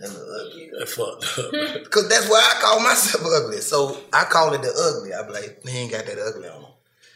That 0.00 0.08
little 0.08 0.34
ugly. 0.34 0.70
That 0.78 0.88
fucked 0.88 1.38
up. 1.38 1.90
Cause 1.90 2.08
that's 2.08 2.28
why 2.28 2.38
I 2.38 2.60
call 2.60 2.80
myself 2.80 3.24
ugly. 3.24 3.58
So 3.58 3.96
I 4.12 4.24
call 4.24 4.52
it 4.54 4.62
the 4.62 4.68
ugly. 4.70 5.14
I 5.14 5.22
be 5.26 5.32
like, 5.32 5.66
he 5.66 5.78
ain't 5.78 5.92
got 5.92 6.06
that 6.06 6.18
ugly 6.18 6.48
on 6.48 6.62
him. 6.62 6.70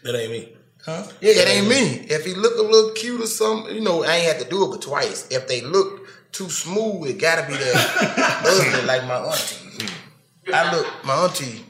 That 0.05 0.15
ain't 0.15 0.31
me. 0.31 0.57
Huh? 0.85 1.05
Yeah, 1.21 1.33
it 1.35 1.49
ain't 1.49 1.69
me. 1.69 2.07
If 2.09 2.25
he 2.25 2.35
look 2.35 2.57
a 2.57 2.63
little 2.63 2.93
cute 2.93 3.21
or 3.21 3.27
something, 3.27 3.75
you 3.75 3.81
know, 3.81 4.05
I 4.05 4.17
ain't 4.17 4.33
have 4.33 4.43
to 4.43 4.49
do 4.49 4.65
it 4.65 4.71
but 4.71 4.83
twice. 4.83 5.27
If 5.31 5.49
they 5.49 5.61
look 5.61 6.07
too 6.33 6.49
smooth, 6.49 7.11
it 7.11 7.19
gotta 7.19 7.47
be 7.47 7.55
that 7.55 8.43
ugly 8.47 8.87
like 8.87 9.05
my 9.05 9.17
auntie. 9.17 9.87
I 10.53 10.73
look, 10.75 10.87
my 11.05 11.15
auntie, 11.15 11.65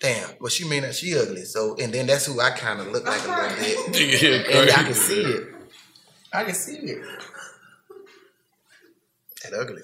damn, 0.00 0.30
well 0.40 0.48
she 0.48 0.68
mean 0.68 0.82
that 0.82 0.94
she 0.94 1.16
ugly. 1.16 1.44
So 1.44 1.76
and 1.76 1.92
then 1.92 2.06
that's 2.06 2.26
who 2.26 2.40
I 2.40 2.50
kind 2.50 2.80
of 2.80 2.88
look 2.88 3.04
like 3.04 3.22
a 3.22 3.28
little 3.28 3.92
bit. 3.92 4.22
Yeah, 4.22 4.60
and 4.60 4.70
I 4.70 4.82
can 4.82 4.94
see 4.94 5.20
it. 5.20 5.48
I 6.32 6.44
can 6.44 6.54
see 6.54 6.76
it. 6.76 7.04
That 9.42 9.54
ugly. 9.54 9.82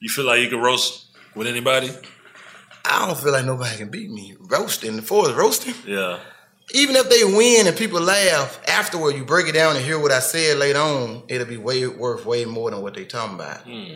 You 0.00 0.08
feel 0.08 0.24
like 0.24 0.40
you 0.40 0.48
can 0.48 0.60
roast 0.60 1.06
with 1.34 1.46
anybody? 1.46 1.90
I 2.84 3.06
don't 3.06 3.18
feel 3.18 3.32
like 3.32 3.44
nobody 3.44 3.76
can 3.76 3.90
beat 3.90 4.10
me. 4.10 4.34
Roasting, 4.40 4.96
the 4.96 5.02
fourth 5.02 5.36
roasting. 5.36 5.74
Yeah. 5.86 6.18
Even 6.72 6.96
if 6.96 7.10
they 7.10 7.24
win 7.24 7.66
and 7.66 7.76
people 7.76 8.00
laugh, 8.00 8.60
afterward 8.66 9.14
you 9.16 9.24
break 9.24 9.46
it 9.48 9.52
down 9.52 9.76
and 9.76 9.84
hear 9.84 9.98
what 9.98 10.10
I 10.10 10.20
said 10.20 10.56
later 10.56 10.78
on, 10.78 11.24
it'll 11.28 11.46
be 11.46 11.58
way 11.58 11.86
worth 11.86 12.24
way 12.24 12.44
more 12.46 12.70
than 12.70 12.80
what 12.80 12.94
they 12.94 13.04
talking 13.04 13.34
about. 13.34 13.62
Hmm. 13.62 13.92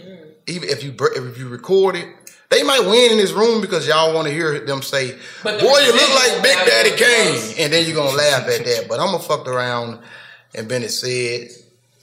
Even 0.46 0.68
if 0.68 0.82
you 0.82 0.94
if 0.98 1.38
you 1.38 1.48
record 1.48 1.96
it, 1.96 2.06
they 2.50 2.62
might 2.62 2.80
win 2.80 3.12
in 3.12 3.16
this 3.16 3.32
room 3.32 3.60
because 3.62 3.86
y'all 3.86 4.12
want 4.12 4.26
to 4.26 4.34
hear 4.34 4.60
them 4.66 4.82
say, 4.82 5.12
the 5.12 5.18
"Boy, 5.44 5.78
you 5.78 5.92
look 5.92 6.14
like 6.14 6.42
Big 6.42 6.56
Daddy 6.66 6.90
Kane," 6.90 7.54
and 7.64 7.72
then 7.72 7.86
you're 7.86 7.96
gonna 7.96 8.16
laugh 8.16 8.46
at 8.48 8.64
that. 8.64 8.86
But 8.88 9.00
I'm 9.00 9.06
gonna 9.06 9.20
fucked 9.20 9.48
around 9.48 10.00
and 10.54 10.68
Bennett 10.68 10.90
said, 10.90 11.48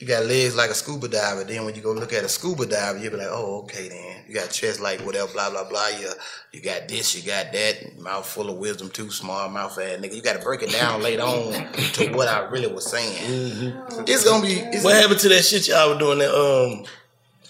"You 0.01 0.07
got 0.07 0.25
legs 0.25 0.55
like 0.55 0.69
a 0.69 0.73
scuba 0.73 1.07
diver." 1.07 1.43
Then 1.43 1.65
when 1.65 1.75
you 1.75 1.81
go 1.81 1.91
look 1.91 2.11
at 2.13 2.23
a 2.23 2.29
scuba 2.29 2.65
diver, 2.65 2.97
you'll 2.97 3.11
be 3.11 3.17
like, 3.17 3.27
"Oh, 3.29 3.61
okay, 3.63 3.87
then." 3.87 4.11
You 4.31 4.37
got 4.37 4.49
chest 4.49 4.79
like 4.79 5.01
whatever, 5.01 5.29
blah 5.33 5.49
blah 5.49 5.67
blah. 5.67 5.87
You 5.99 6.09
you 6.53 6.61
got 6.61 6.87
this, 6.87 7.13
you 7.15 7.29
got 7.29 7.51
that. 7.51 7.99
Mouth 7.99 8.25
full 8.25 8.49
of 8.49 8.57
wisdom, 8.57 8.89
too 8.89 9.11
small 9.11 9.49
mouth 9.49 9.77
ass 9.77 9.99
nigga. 9.99 10.15
You 10.15 10.21
got 10.21 10.37
to 10.37 10.41
break 10.41 10.63
it 10.63 10.71
down 10.71 11.01
later 11.01 11.23
on 11.23 11.51
to 11.73 12.13
what 12.13 12.29
I 12.29 12.39
really 12.47 12.71
was 12.71 12.89
saying. 12.89 13.73
It's 14.07 14.23
gonna 14.23 14.41
be. 14.41 14.53
It's 14.53 14.85
What 14.85 14.95
happened 14.95 15.19
to 15.19 15.29
that 15.29 15.43
shit 15.43 15.67
y'all 15.67 15.89
were 15.93 15.99
doing 15.99 16.19
that 16.19 16.33
um 16.33 16.85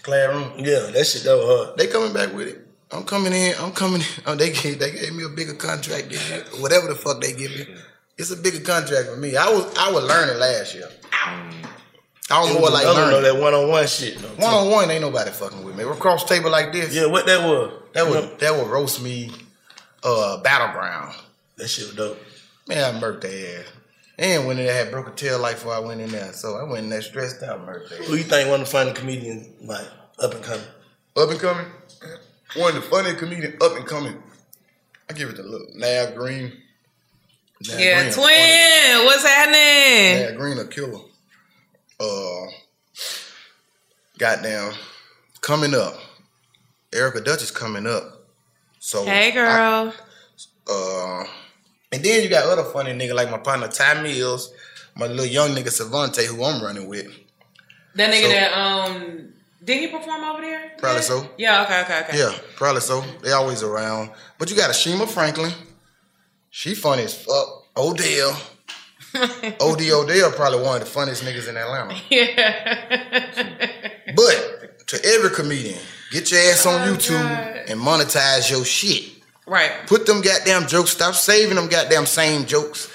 Classroom? 0.01 0.53
Yeah, 0.57 0.89
that 0.91 1.05
shit 1.05 1.21
that 1.23 1.37
was 1.37 1.65
hard. 1.67 1.77
They 1.77 1.85
coming 1.85 2.13
back 2.13 2.33
with 2.33 2.47
it. 2.47 2.67
I'm 2.91 3.03
coming 3.03 3.31
in. 3.31 3.53
I'm 3.59 3.73
coming. 3.73 4.01
In. 4.01 4.07
Oh, 4.25 4.33
they 4.33 4.51
gave 4.51 4.79
they 4.79 4.91
gave 4.91 5.13
me 5.13 5.23
a 5.23 5.29
bigger 5.29 5.53
contract. 5.53 6.09
This 6.09 6.29
year. 6.31 6.43
Whatever 6.59 6.87
the 6.87 6.95
fuck 6.95 7.21
they 7.21 7.33
give 7.33 7.51
me, 7.51 7.67
it's 8.17 8.31
a 8.31 8.37
bigger 8.37 8.61
contract 8.61 9.07
for 9.07 9.17
me. 9.17 9.35
I 9.37 9.49
was 9.49 9.71
I 9.77 9.91
was 9.91 10.03
learning 10.03 10.39
last 10.39 10.73
year. 10.73 10.89
I 12.31 12.41
don't 12.41 12.49
It 12.51 12.53
more 12.53 12.61
was 12.63 12.71
like 12.73 12.83
another 12.83 13.01
learning. 13.01 13.21
know 13.23 13.33
that 13.33 13.41
one 13.41 13.53
on 13.53 13.69
one 13.69 13.87
shit. 13.87 14.17
though, 14.17 14.29
too. 14.29 14.41
One 14.41 14.53
on 14.53 14.69
one 14.71 14.89
ain't 14.91 15.01
nobody 15.01 15.31
fucking 15.31 15.63
with 15.63 15.75
me. 15.75 15.85
We're 15.85 15.93
across 15.93 16.23
table 16.23 16.49
like 16.49 16.71
this. 16.71 16.93
Yeah, 16.95 17.07
what 17.07 17.25
that 17.25 17.47
was? 17.47 17.73
That 17.93 18.07
would 18.09 18.39
that 18.39 18.55
would 18.55 18.67
roast 18.67 19.01
me. 19.01 19.31
Uh, 20.03 20.41
battleground. 20.41 21.13
That 21.57 21.67
shit 21.67 21.85
was 21.87 21.95
dope. 21.95 22.19
Man, 22.67 22.95
I 22.95 22.99
murked 22.99 23.21
their 23.21 23.59
ass. 23.59 23.65
And 24.17 24.47
when 24.47 24.57
in 24.57 24.65
there, 24.65 24.73
had 24.73 24.91
broke 24.91 25.07
a 25.07 25.11
tail 25.11 25.39
light 25.39 25.55
before 25.55 25.73
I 25.73 25.79
went 25.79 26.01
in 26.01 26.09
there. 26.09 26.33
So 26.33 26.55
I 26.57 26.63
went 26.63 26.85
in 26.85 26.89
there 26.89 27.01
stressed 27.03 27.43
out, 27.43 27.65
murked 27.67 27.89
their 27.89 27.99
ass. 28.01 28.07
Who 28.07 28.15
you 28.15 28.23
think 28.23 28.49
one 28.49 28.61
of 28.61 28.65
the 28.67 28.71
funny 28.71 28.93
comedians 28.93 29.47
like 29.63 29.85
up 30.19 30.33
and 30.33 30.43
coming? 30.43 30.65
Up 31.17 31.29
and 31.29 31.39
coming. 31.39 31.65
One 32.55 32.69
of 32.75 32.75
the 32.75 32.89
funniest 32.89 33.19
comedian 33.19 33.57
up 33.61 33.75
and 33.75 33.85
coming. 33.85 34.21
I 35.09 35.13
give 35.13 35.29
it 35.29 35.35
to 35.35 35.43
look. 35.43 35.75
Nav 35.75 36.15
Green. 36.15 36.51
Nav 37.69 37.79
Yeah, 37.79 38.01
Green, 38.01 38.13
twin. 38.13 39.05
What's 39.05 39.23
happening? 39.25 40.29
Nav 40.31 40.37
Green 40.37 40.57
a 40.57 40.65
killer. 40.67 40.99
Uh 42.01 42.47
goddamn 44.17 44.73
coming 45.41 45.73
up. 45.73 45.95
Erica 46.93 47.21
Dutch 47.21 47.41
is 47.43 47.51
coming 47.51 47.87
up. 47.87 48.25
So 48.79 49.05
Hey, 49.05 49.31
girl. 49.31 49.93
uh 50.67 51.23
and 51.93 52.03
then 52.03 52.23
you 52.23 52.29
got 52.29 52.45
other 52.45 52.63
funny 52.71 52.91
nigga 52.93 53.13
like 53.13 53.29
my 53.29 53.37
partner 53.37 53.67
Ty 53.67 54.01
Mills, 54.01 54.53
my 54.95 55.07
little 55.07 55.25
young 55.25 55.49
nigga 55.51 55.69
Savante 55.69 56.25
who 56.25 56.43
I'm 56.43 56.63
running 56.63 56.87
with. 56.87 57.07
that 57.95 58.11
nigga 58.13 58.21
so- 58.23 58.29
that 58.29 58.53
um 58.57 59.33
Did 59.63 59.79
he 59.81 59.87
perform 59.87 60.23
over 60.23 60.41
there? 60.41 60.71
Probably 60.79 61.03
so. 61.03 61.29
Yeah. 61.37 61.61
Okay. 61.63 61.81
Okay. 61.81 61.99
Okay. 62.01 62.17
Yeah, 62.17 62.33
probably 62.55 62.81
so. 62.81 63.01
They 63.21 63.31
always 63.31 63.61
around. 63.61 64.09
But 64.39 64.49
you 64.49 64.55
got 64.57 64.71
Ashima 64.71 65.07
Franklin. 65.07 65.53
She 66.49 66.73
funny 66.73 67.03
as 67.03 67.13
fuck. 67.13 67.47
Odell. 67.77 68.35
OD 69.59 69.81
Odell 69.81 70.31
probably 70.31 70.61
one 70.61 70.75
of 70.75 70.81
the 70.81 70.89
funniest 70.89 71.23
niggas 71.23 71.49
in 71.49 71.57
Atlanta. 71.57 71.95
Yeah. 72.09 73.71
But 74.15 74.87
to 74.87 75.05
every 75.05 75.29
comedian, 75.29 75.79
get 76.11 76.31
your 76.31 76.39
ass 76.41 76.65
on 76.65 76.87
oh, 76.87 76.93
YouTube 76.93 77.69
and 77.69 77.79
monetize 77.79 78.49
your 78.49 78.65
shit. 78.65 79.11
Right. 79.47 79.71
Put 79.87 80.05
them 80.05 80.21
goddamn 80.21 80.67
jokes. 80.67 80.91
Stop 80.91 81.15
saving 81.15 81.55
them 81.55 81.67
goddamn 81.67 82.05
same 82.05 82.45
jokes 82.45 82.89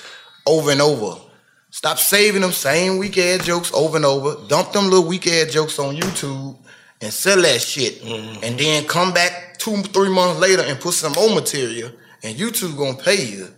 over 0.47 0.71
and 0.71 0.81
over. 0.81 1.21
Stop 1.71 1.99
saving 1.99 2.41
them 2.41 2.53
same 2.53 2.99
weak 2.99 3.19
ass 3.19 3.45
jokes 3.45 3.73
over 3.75 3.97
and 3.97 4.07
over. 4.07 4.37
Dump 4.49 4.73
them 4.73 4.85
little 4.85 5.07
weak 5.07 5.27
ass 5.27 5.53
jokes 5.53 5.79
on 5.79 5.97
YouTube 5.97 6.57
and 7.01 7.13
sell 7.13 7.41
that 7.43 7.61
shit. 7.61 8.03
Mm-hmm. 8.03 8.45
And 8.45 8.59
then 8.59 8.87
come 8.87 9.13
back 9.13 9.59
two, 9.59 9.83
three 9.83 10.09
months 10.09 10.41
later 10.41 10.63
and 10.63 10.81
put 10.81 10.95
some 10.95 11.13
more 11.13 11.35
material. 11.35 11.91
And 12.23 12.37
YouTube 12.37 12.79
gonna 12.79 12.97
pay 12.97 13.27
you. 13.27 13.49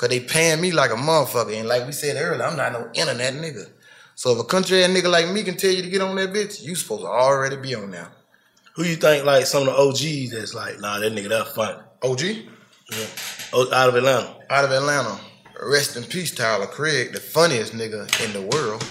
Cause 0.00 0.08
they 0.08 0.20
paying 0.20 0.62
me 0.62 0.72
like 0.72 0.90
a 0.92 0.94
motherfucker. 0.94 1.54
And 1.54 1.68
like 1.68 1.84
we 1.84 1.92
said 1.92 2.16
earlier, 2.16 2.42
I'm 2.42 2.56
not 2.56 2.72
no 2.72 2.88
internet 2.94 3.34
nigga. 3.34 3.68
So 4.14 4.32
if 4.32 4.38
a 4.38 4.44
country 4.44 4.82
ass 4.82 4.88
nigga 4.88 5.10
like 5.10 5.28
me 5.28 5.42
can 5.42 5.58
tell 5.58 5.70
you 5.70 5.82
to 5.82 5.90
get 5.90 6.00
on 6.00 6.16
that 6.16 6.32
bitch, 6.32 6.62
you 6.62 6.74
supposed 6.74 7.02
to 7.02 7.06
already 7.06 7.56
be 7.56 7.74
on 7.74 7.90
there. 7.90 8.08
Who 8.76 8.84
you 8.84 8.96
think 8.96 9.26
like 9.26 9.44
some 9.44 9.68
of 9.68 9.74
the 9.74 9.78
OGs 9.78 10.30
that's 10.30 10.54
like, 10.54 10.80
nah, 10.80 10.98
that 11.00 11.12
nigga 11.12 11.28
that 11.28 11.48
funny. 11.48 11.78
OG? 12.02 12.20
Yeah. 12.22 13.06
Out 13.74 13.90
of 13.90 13.94
Atlanta. 13.94 14.36
Out 14.48 14.64
of 14.64 14.70
Atlanta. 14.70 15.20
Rest 15.62 15.98
in 15.98 16.04
peace, 16.04 16.34
Tyler 16.34 16.66
Craig, 16.66 17.12
the 17.12 17.20
funniest 17.20 17.74
nigga 17.74 18.08
in 18.24 18.32
the 18.32 18.40
world. 18.56 18.82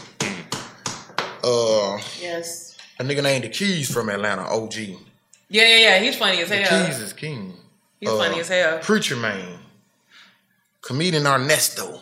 Uh, 1.43 1.97
Yes. 2.21 2.75
a 2.99 3.03
nigga 3.03 3.23
named 3.23 3.45
the 3.45 3.49
Keys 3.49 3.91
from 3.91 4.09
Atlanta, 4.09 4.43
OG. 4.43 4.75
Yeah. 5.49 5.63
Yeah. 5.63 5.77
Yeah. 5.77 5.99
He's 5.99 6.17
funny 6.17 6.39
as 6.41 6.49
The 6.49 6.57
hell. 6.57 6.85
Keys 6.85 6.99
is 6.99 7.13
king. 7.13 7.55
He's 7.99 8.09
Uh, 8.09 8.17
funny 8.17 8.39
as 8.39 8.47
hell. 8.49 8.77
Preacher 8.79 9.15
man. 9.15 9.58
Comedian 10.81 11.25
Ernesto. 11.27 12.01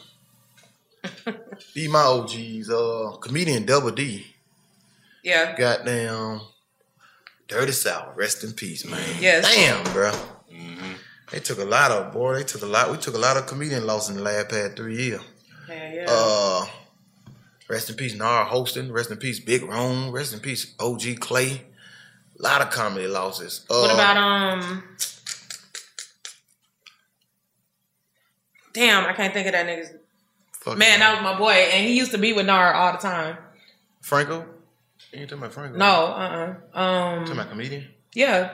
These 1.74 1.90
my 1.90 2.02
OGs. 2.02 2.70
Uh, 2.70 3.18
comedian 3.22 3.66
Double 3.66 3.92
D. 3.92 4.26
Yeah. 5.24 5.56
Goddamn. 5.58 6.42
Dirty 7.48 7.72
South. 7.72 8.16
Rest 8.16 8.44
in 8.44 8.54
peace, 8.54 8.86
man. 8.86 9.00
Yes. 9.20 9.44
Damn, 9.54 9.84
bro. 9.94 10.12
They 11.32 11.40
took 11.40 11.60
a 11.60 11.66
lot 11.66 11.92
of 11.92 12.14
boy. 12.14 12.36
They 12.36 12.44
took 12.44 12.62
a 12.62 12.66
lot. 12.66 12.90
We 12.90 12.98
took 12.98 13.16
a 13.16 13.18
lot 13.18 13.36
of 13.36 13.48
comedian 13.48 13.86
losses 13.86 14.12
in 14.12 14.18
the 14.18 14.24
last 14.24 14.50
past 14.50 14.78
three 14.78 14.96
years. 14.96 15.22
Yeah. 15.68 15.94
Yeah. 15.94 16.06
Uh, 16.08 16.66
rest 17.70 17.90
in 17.90 17.98
peace, 17.98 18.16
Nara 18.16 18.46
Hostin. 18.46 18.92
Rest 18.92 19.12
in 19.12 19.18
peace, 19.18 19.40
Big 19.40 19.64
Rome. 19.64 20.12
Rest 20.12 20.34
in 20.34 20.40
peace, 20.40 20.74
OG 20.80 21.20
Clay. 21.20 21.64
A 22.40 22.42
lot 22.42 22.62
of 22.62 22.70
comedy 22.70 23.08
losses. 23.08 23.66
Uh, 23.70 23.80
what 23.80 23.94
about 23.94 24.18
um? 24.18 24.84
Damn, 28.78 29.06
I 29.10 29.14
can't 29.14 29.34
think 29.34 29.48
of 29.48 29.54
that 29.54 29.66
nigga's. 29.66 29.90
Fuck 30.52 30.78
Man, 30.78 31.00
that 31.00 31.16
was 31.16 31.24
my 31.24 31.36
boy, 31.36 31.50
and 31.52 31.84
he 31.88 31.98
used 31.98 32.12
to 32.12 32.20
be 32.20 32.32
with 32.34 32.46
Nar 32.46 32.76
all 32.76 32.92
the 32.92 33.00
time. 33.00 33.36
Franco? 34.02 34.46
You 35.12 35.22
ain't 35.22 35.30
talking 35.32 35.42
about 35.44 35.54
Franco? 35.54 35.80
No, 35.80 35.86
uh, 35.86 36.56
uh 36.76 36.80
Um, 36.80 37.20
Talking 37.22 37.34
about 37.34 37.50
comedian? 37.50 37.88
yeah, 38.14 38.52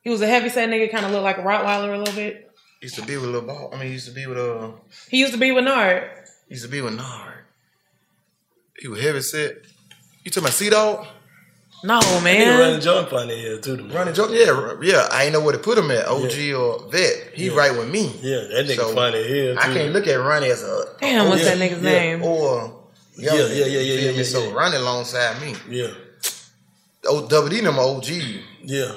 he 0.00 0.08
was 0.08 0.22
a 0.22 0.26
heavy 0.26 0.48
set 0.48 0.70
nigga, 0.70 0.90
kind 0.90 1.04
of 1.04 1.12
looked 1.12 1.24
like 1.24 1.36
a 1.36 1.42
Rottweiler 1.42 1.94
a 1.94 1.98
little 1.98 2.14
bit. 2.14 2.50
Used 2.80 2.94
to 2.94 3.02
be 3.02 3.18
with 3.18 3.28
Lil 3.28 3.42
Ball. 3.42 3.70
I 3.74 3.76
mean, 3.76 3.88
he 3.88 3.92
used 3.92 4.08
to 4.08 4.14
be 4.14 4.26
with 4.26 4.38
uh. 4.38 4.70
He 5.10 5.18
used 5.18 5.34
to 5.34 5.38
be 5.38 5.52
with 5.52 5.64
Nard. 5.64 6.04
he 6.48 6.54
Used 6.54 6.64
to 6.64 6.70
be 6.70 6.80
with 6.80 6.94
Nard. 6.94 7.34
He 8.78 8.88
was 8.88 9.02
heavy 9.02 9.20
set. 9.20 9.56
You 10.24 10.30
talking 10.30 10.44
about 10.44 10.54
C 10.54 10.70
Dog? 10.70 11.06
No, 11.82 11.98
man. 12.22 12.40
nigga 12.40 12.58
running 12.58 12.80
joint 12.80 13.08
funny 13.08 13.36
here 13.36 13.58
too. 13.58 13.76
to. 13.76 13.84
Running 13.84 14.12
joke? 14.12 14.30
Yeah, 14.32 14.74
yeah. 14.82 15.08
I 15.10 15.24
ain't 15.24 15.32
know 15.32 15.40
where 15.40 15.52
to 15.52 15.58
put 15.58 15.78
him 15.78 15.90
at. 15.90 16.06
OG 16.06 16.52
or 16.54 16.90
Vet. 16.90 17.32
He 17.34 17.48
right 17.48 17.72
with 17.72 17.90
me. 17.90 18.14
Yeah, 18.20 18.40
that 18.52 18.66
nigga 18.66 18.94
funny 18.94 19.22
here 19.22 19.54
Too. 19.54 19.60
I 19.60 19.64
can't 19.72 19.92
look 19.92 20.06
at 20.06 20.16
Ronnie 20.16 20.50
as 20.50 20.62
a 20.62 20.84
Damn, 21.00 21.28
what's 21.28 21.42
yeah, 21.42 21.54
that 21.54 21.58
nigga's 21.58 21.82
yeah, 21.82 21.90
name? 21.90 22.22
Or 22.22 22.82
Yeah, 23.16 23.34
yeah, 23.34 23.46
yeah, 23.46 23.66
yeah, 23.66 23.80
You 23.80 23.94
yeah, 23.94 24.10
yeah, 24.10 24.22
So 24.22 24.48
yeah. 24.48 24.52
Ronnie 24.52 24.76
alongside 24.76 25.40
me. 25.40 25.54
Yeah. 25.68 25.92
Oh, 27.06 27.26
Double 27.26 27.48
D 27.48 27.60
them 27.60 27.78
OG. 27.78 28.08
Yeah. 28.62 28.92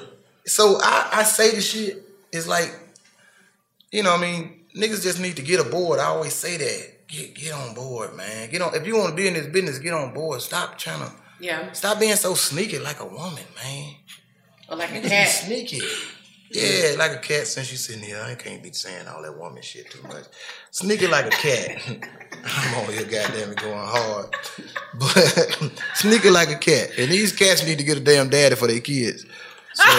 So 0.45 0.77
I, 0.81 1.09
I 1.13 1.23
say 1.23 1.55
the 1.55 1.61
shit. 1.61 2.03
It's 2.33 2.47
like, 2.47 2.73
you 3.91 4.03
know, 4.03 4.11
what 4.11 4.19
I 4.19 4.23
mean, 4.23 4.59
niggas 4.75 5.03
just 5.03 5.19
need 5.21 5.37
to 5.37 5.41
get 5.41 5.65
aboard. 5.65 5.99
I 5.99 6.05
always 6.05 6.33
say 6.33 6.57
that. 6.57 7.07
Get 7.07 7.35
get 7.35 7.53
on 7.53 7.75
board, 7.75 8.15
man. 8.15 8.49
Get 8.49 8.61
on. 8.61 8.75
If 8.75 8.87
you 8.87 8.97
want 8.97 9.11
to 9.11 9.15
be 9.15 9.27
in 9.27 9.35
this 9.35 9.47
business, 9.47 9.77
get 9.79 9.93
on 9.93 10.13
board. 10.13 10.41
Stop 10.41 10.77
trying 10.77 10.99
to. 10.99 11.13
Yeah. 11.39 11.71
Stop 11.73 11.99
being 11.99 12.15
so 12.15 12.33
sneaky 12.35 12.79
like 12.79 12.99
a 12.99 13.05
woman, 13.05 13.43
man. 13.63 13.95
Or 14.69 14.77
like 14.77 14.91
a 14.91 14.93
Niggas 14.93 15.03
be 15.03 15.09
cat. 15.09 15.27
sneaky. 15.29 15.81
Yeah, 16.51 16.95
like 16.99 17.11
a 17.13 17.17
cat. 17.17 17.47
Since 17.47 17.71
you 17.71 17.77
sitting 17.77 18.03
here, 18.03 18.21
I 18.23 18.35
can't 18.35 18.61
be 18.61 18.71
saying 18.71 19.07
all 19.07 19.21
that 19.23 19.37
woman 19.37 19.61
shit 19.63 19.89
too 19.89 20.03
much. 20.03 20.25
Sneaky 20.71 21.07
like 21.07 21.25
a 21.25 21.29
cat. 21.31 21.81
I'm 22.45 22.75
over 22.83 22.91
here, 22.91 23.03
goddamn 23.05 23.51
it, 23.51 23.57
going 23.57 23.73
hard. 23.77 24.27
But 24.99 25.71
sneaky 25.95 26.29
like 26.29 26.49
a 26.51 26.55
cat. 26.57 26.91
And 26.97 27.11
these 27.11 27.31
cats 27.35 27.65
need 27.65 27.79
to 27.79 27.83
get 27.83 27.97
a 27.97 28.01
damn 28.01 28.29
daddy 28.29 28.55
for 28.55 28.67
their 28.67 28.79
kids. 28.81 29.25
So, 29.75 29.83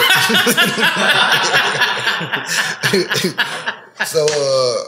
so 4.05 4.25
uh, 4.25 4.83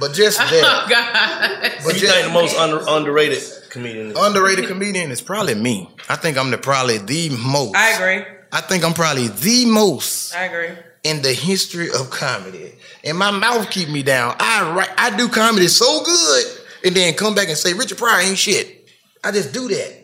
but 0.00 0.12
just 0.12 0.40
Oh 0.40 0.46
that. 0.50 0.86
God. 0.88 1.72
But 1.84 1.94
you 1.94 2.00
just- 2.00 2.12
think 2.12 2.26
the 2.26 2.32
most 2.32 2.56
under, 2.58 2.82
underrated 2.88 3.38
comedian? 3.74 4.12
Is? 4.12 4.18
underrated 4.18 4.66
comedian 4.66 5.10
is 5.10 5.20
probably 5.20 5.54
me. 5.54 5.90
I 6.08 6.16
think 6.16 6.38
I'm 6.38 6.50
the 6.50 6.58
probably 6.58 6.98
the 6.98 7.28
most. 7.30 7.76
I 7.76 7.90
agree. 7.90 8.26
I 8.52 8.60
think 8.62 8.84
I'm 8.84 8.94
probably 8.94 9.28
the 9.28 9.66
most 9.66 10.34
I 10.34 10.44
agree. 10.44 10.70
in 11.02 11.20
the 11.20 11.32
history 11.34 11.88
of 11.90 12.08
comedy. 12.10 12.72
And 13.02 13.18
my 13.18 13.30
mouth 13.30 13.70
keep 13.70 13.88
me 13.90 14.02
down. 14.02 14.36
I 14.38 14.72
write, 14.74 14.90
I 14.96 15.14
do 15.16 15.28
comedy 15.28 15.68
so 15.68 16.02
good, 16.04 16.44
and 16.84 16.94
then 16.96 17.14
come 17.14 17.34
back 17.34 17.48
and 17.48 17.58
say 17.58 17.74
Richard 17.74 17.98
Pryor 17.98 18.22
ain't 18.22 18.38
shit. 18.38 18.88
I 19.22 19.32
just 19.32 19.52
do 19.52 19.68
that. 19.68 20.00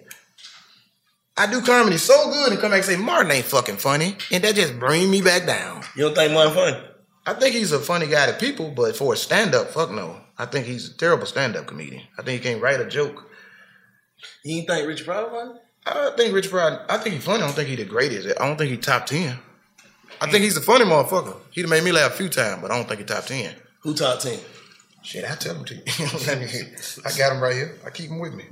I 1.37 1.51
do 1.51 1.63
comedy 1.63 1.97
so 1.97 2.31
good 2.31 2.53
and 2.53 2.61
come 2.61 2.71
back 2.71 2.79
and 2.79 2.87
say 2.87 2.97
Martin 2.97 3.33
ain't 3.33 3.47
fucking 3.47 3.77
funny, 3.77 4.17
and 4.31 4.45
that 4.45 4.55
just 4.57 4.79
bring 4.79 5.11
me 5.11 5.23
back 5.23 5.47
down. 5.47 5.83
You 5.97 6.05
don't 6.05 6.15
think 6.15 6.33
Martin 6.35 6.55
funny? 6.55 6.87
I 7.27 7.35
think 7.35 7.55
he's 7.55 7.73
a 7.73 7.79
funny 7.79 8.09
guy 8.09 8.27
to 8.27 8.33
people, 8.33 8.71
but 8.71 8.97
for 8.97 9.15
a 9.15 9.17
stand 9.17 9.55
up, 9.55 9.69
fuck 9.69 9.91
no. 9.91 10.21
I 10.37 10.47
think 10.47 10.67
he's 10.67 10.91
a 10.91 10.97
terrible 10.97 11.27
stand 11.27 11.55
up 11.55 11.67
comedian. 11.67 12.03
I 12.19 12.23
think 12.23 12.43
he 12.43 12.49
can't 12.51 12.63
write 12.63 12.81
a 12.81 12.87
joke. 12.87 13.30
You 14.45 14.59
ain't 14.59 14.69
think 14.69 14.87
Richard 14.87 15.07
Pryor 15.07 15.29
funny? 15.31 15.59
I 15.87 16.11
think 16.17 16.35
Rich 16.35 16.51
Pryor. 16.51 16.85
I 16.89 16.99
think 16.99 17.15
he's 17.17 17.25
funny. 17.25 17.43
I 17.43 17.47
don't 17.47 17.55
think 17.55 17.69
he 17.69 17.77
the 17.77 17.85
greatest. 17.85 18.29
I 18.41 18.47
don't 18.47 18.57
think 18.59 18.71
he 18.71 18.77
top 18.77 19.07
ten. 19.07 19.39
I 20.21 20.31
think 20.31 20.45
he's 20.45 20.57
a 20.57 20.61
funny 20.61 20.85
motherfucker. 20.85 21.37
He 21.51 21.63
done 21.63 21.71
made 21.71 21.83
me 21.85 21.93
laugh 21.93 22.13
a 22.13 22.17
few 22.17 22.29
times, 22.29 22.61
but 22.61 22.71
I 22.71 22.77
don't 22.77 22.87
think 22.87 23.01
he 23.01 23.07
top 23.07 23.25
ten. 23.25 23.55
Who 23.81 23.95
top 23.95 24.21
ten? 24.21 24.39
Shit, 25.03 25.25
I 25.25 25.35
tell 25.37 25.55
him 25.55 25.65
to 25.65 25.75
you. 25.77 25.83
I 27.07 27.11
got 27.17 27.33
him 27.33 27.41
right 27.43 27.55
here. 27.55 27.79
I 27.87 27.91
keep 27.91 28.11
him 28.11 28.19
with 28.19 28.35
me. 28.35 28.45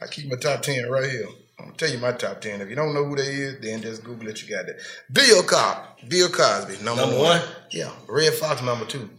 I 0.00 0.06
keep 0.06 0.30
my 0.30 0.36
top 0.36 0.62
ten 0.62 0.88
right 0.88 1.10
here. 1.10 1.26
I'm 1.58 1.64
gonna 1.66 1.76
tell 1.76 1.90
you 1.90 1.98
my 1.98 2.12
top 2.12 2.40
ten. 2.40 2.60
If 2.60 2.68
you 2.68 2.76
don't 2.76 2.94
know 2.94 3.04
who 3.04 3.16
they 3.16 3.22
is, 3.22 3.60
then 3.60 3.82
just 3.82 4.04
Google 4.04 4.28
it. 4.28 4.40
You 4.42 4.54
got 4.54 4.66
that. 4.66 4.76
Bill 5.12 5.42
Cosby. 5.42 6.06
Bill 6.08 6.28
Cosby, 6.28 6.84
number, 6.84 7.02
Number 7.02 7.16
one. 7.18 7.40
one? 7.40 7.42
Yeah. 7.72 7.90
Redd 8.08 8.34
Foxx, 8.34 8.62
number 8.62 8.84
two. 8.84 9.10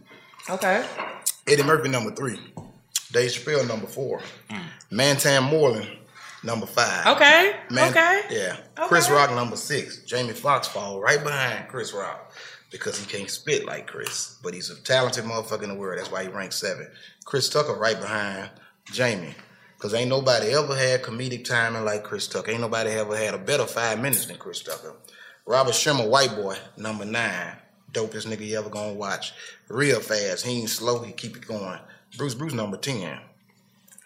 Okay. 0.48 0.86
Eddie 1.46 1.62
Murphy, 1.64 1.88
number 1.90 2.12
three. 2.14 2.38
Dave 3.12 3.30
Chappelle, 3.30 3.66
number 3.68 3.86
four. 3.86 4.20
Mm. 4.50 4.62
Mantan 4.90 5.44
Moreland, 5.44 5.88
number 6.42 6.66
five. 6.66 7.06
Okay. 7.16 7.56
Man- 7.70 7.90
okay. 7.90 8.22
Yeah. 8.30 8.56
Okay. 8.78 8.88
Chris 8.88 9.10
Rock 9.10 9.30
number 9.30 9.56
six. 9.56 9.98
Jamie 10.04 10.32
Foxx 10.32 10.68
fall 10.68 11.00
right 11.00 11.22
behind 11.22 11.68
Chris 11.68 11.92
Rock 11.92 12.32
because 12.70 12.98
he 12.98 13.06
can't 13.06 13.30
spit 13.30 13.64
like 13.66 13.86
Chris, 13.86 14.38
but 14.42 14.54
he's 14.54 14.70
a 14.70 14.80
talented 14.82 15.24
motherfucker 15.24 15.62
in 15.64 15.68
the 15.70 15.74
world. 15.74 15.98
That's 15.98 16.10
why 16.10 16.22
he 16.24 16.28
ranks 16.28 16.56
seven. 16.56 16.88
Chris 17.24 17.48
Tucker 17.48 17.74
right 17.74 17.98
behind 18.00 18.50
Jamie. 18.92 19.34
Cause 19.78 19.94
ain't 19.94 20.08
nobody 20.08 20.48
ever 20.54 20.74
had 20.74 21.02
comedic 21.04 21.44
timing 21.44 21.84
like 21.84 22.02
Chris 22.02 22.26
Tucker. 22.26 22.50
Ain't 22.50 22.60
nobody 22.60 22.90
ever 22.90 23.16
had 23.16 23.34
a 23.34 23.38
better 23.38 23.64
five 23.64 24.00
minutes 24.00 24.26
than 24.26 24.36
Chris 24.36 24.60
Tucker. 24.60 24.96
Robert 25.46 25.74
Schimmel, 25.74 26.10
white 26.10 26.34
boy, 26.34 26.56
number 26.76 27.04
nine. 27.04 27.52
Dopest 27.92 28.26
nigga 28.26 28.44
you 28.44 28.58
ever 28.58 28.70
gonna 28.70 28.92
watch. 28.94 29.32
Real 29.68 30.00
fast. 30.00 30.44
He 30.44 30.60
ain't 30.60 30.68
slow. 30.68 30.98
He 31.02 31.12
keep 31.12 31.36
it 31.36 31.46
going. 31.46 31.78
Bruce 32.16 32.34
Bruce 32.34 32.54
number 32.54 32.76
ten. 32.76 33.20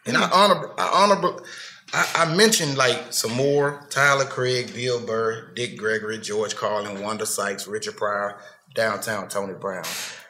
And 0.07 0.17
I 0.17 0.29
honor, 0.31 0.71
I 0.79 0.91
honor, 0.95 1.37
I, 1.93 2.11
I 2.17 2.35
mentioned 2.35 2.77
like 2.77 3.13
some 3.13 3.33
more: 3.33 3.87
Tyler 3.91 4.25
Craig, 4.25 4.73
Bill 4.75 5.05
Burr, 5.05 5.53
Dick 5.55 5.77
Gregory, 5.77 6.19
George 6.19 6.57
Carlin, 6.57 7.03
Wanda 7.03 7.27
Sykes, 7.27 7.67
Richard 7.67 7.97
Pryor, 7.97 8.39
Downtown 8.75 9.29
Tony 9.29 9.55
Brown. 9.55 9.85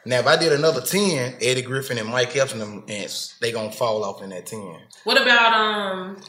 Now, 0.05 0.19
if 0.19 0.27
I 0.27 0.35
did 0.37 0.51
another 0.51 0.81
ten, 0.81 1.35
Eddie 1.41 1.61
Griffin 1.61 1.97
and 1.97 2.09
Mike 2.09 2.35
Epps, 2.35 2.53
and 2.53 2.61
them, 2.61 2.83
they 3.39 3.51
gonna 3.51 3.71
fall 3.71 4.03
off 4.03 4.21
in 4.21 4.29
that 4.29 4.45
ten. 4.45 4.79
What 5.05 5.21
about 5.21 5.53
um? 5.53 6.21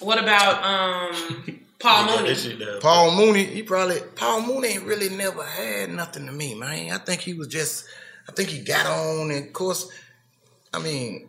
What 0.00 0.22
about 0.22 0.62
um? 0.62 1.60
Paul 1.78 2.22
Mooney. 2.22 2.80
Paul 2.80 3.14
Mooney, 3.14 3.44
he 3.44 3.62
probably 3.62 4.00
Paul 4.14 4.46
Mooney 4.46 4.68
ain't 4.68 4.84
really 4.84 5.10
never 5.10 5.42
had 5.42 5.90
nothing 5.90 6.26
to 6.26 6.32
me, 6.32 6.54
man. 6.54 6.92
I 6.92 6.98
think 6.98 7.20
he 7.20 7.34
was 7.34 7.48
just, 7.48 7.86
I 8.28 8.32
think 8.32 8.48
he 8.48 8.60
got 8.60 8.86
on, 8.86 9.30
and 9.30 9.46
of 9.46 9.52
course, 9.52 9.90
I 10.72 10.78
mean, 10.78 11.28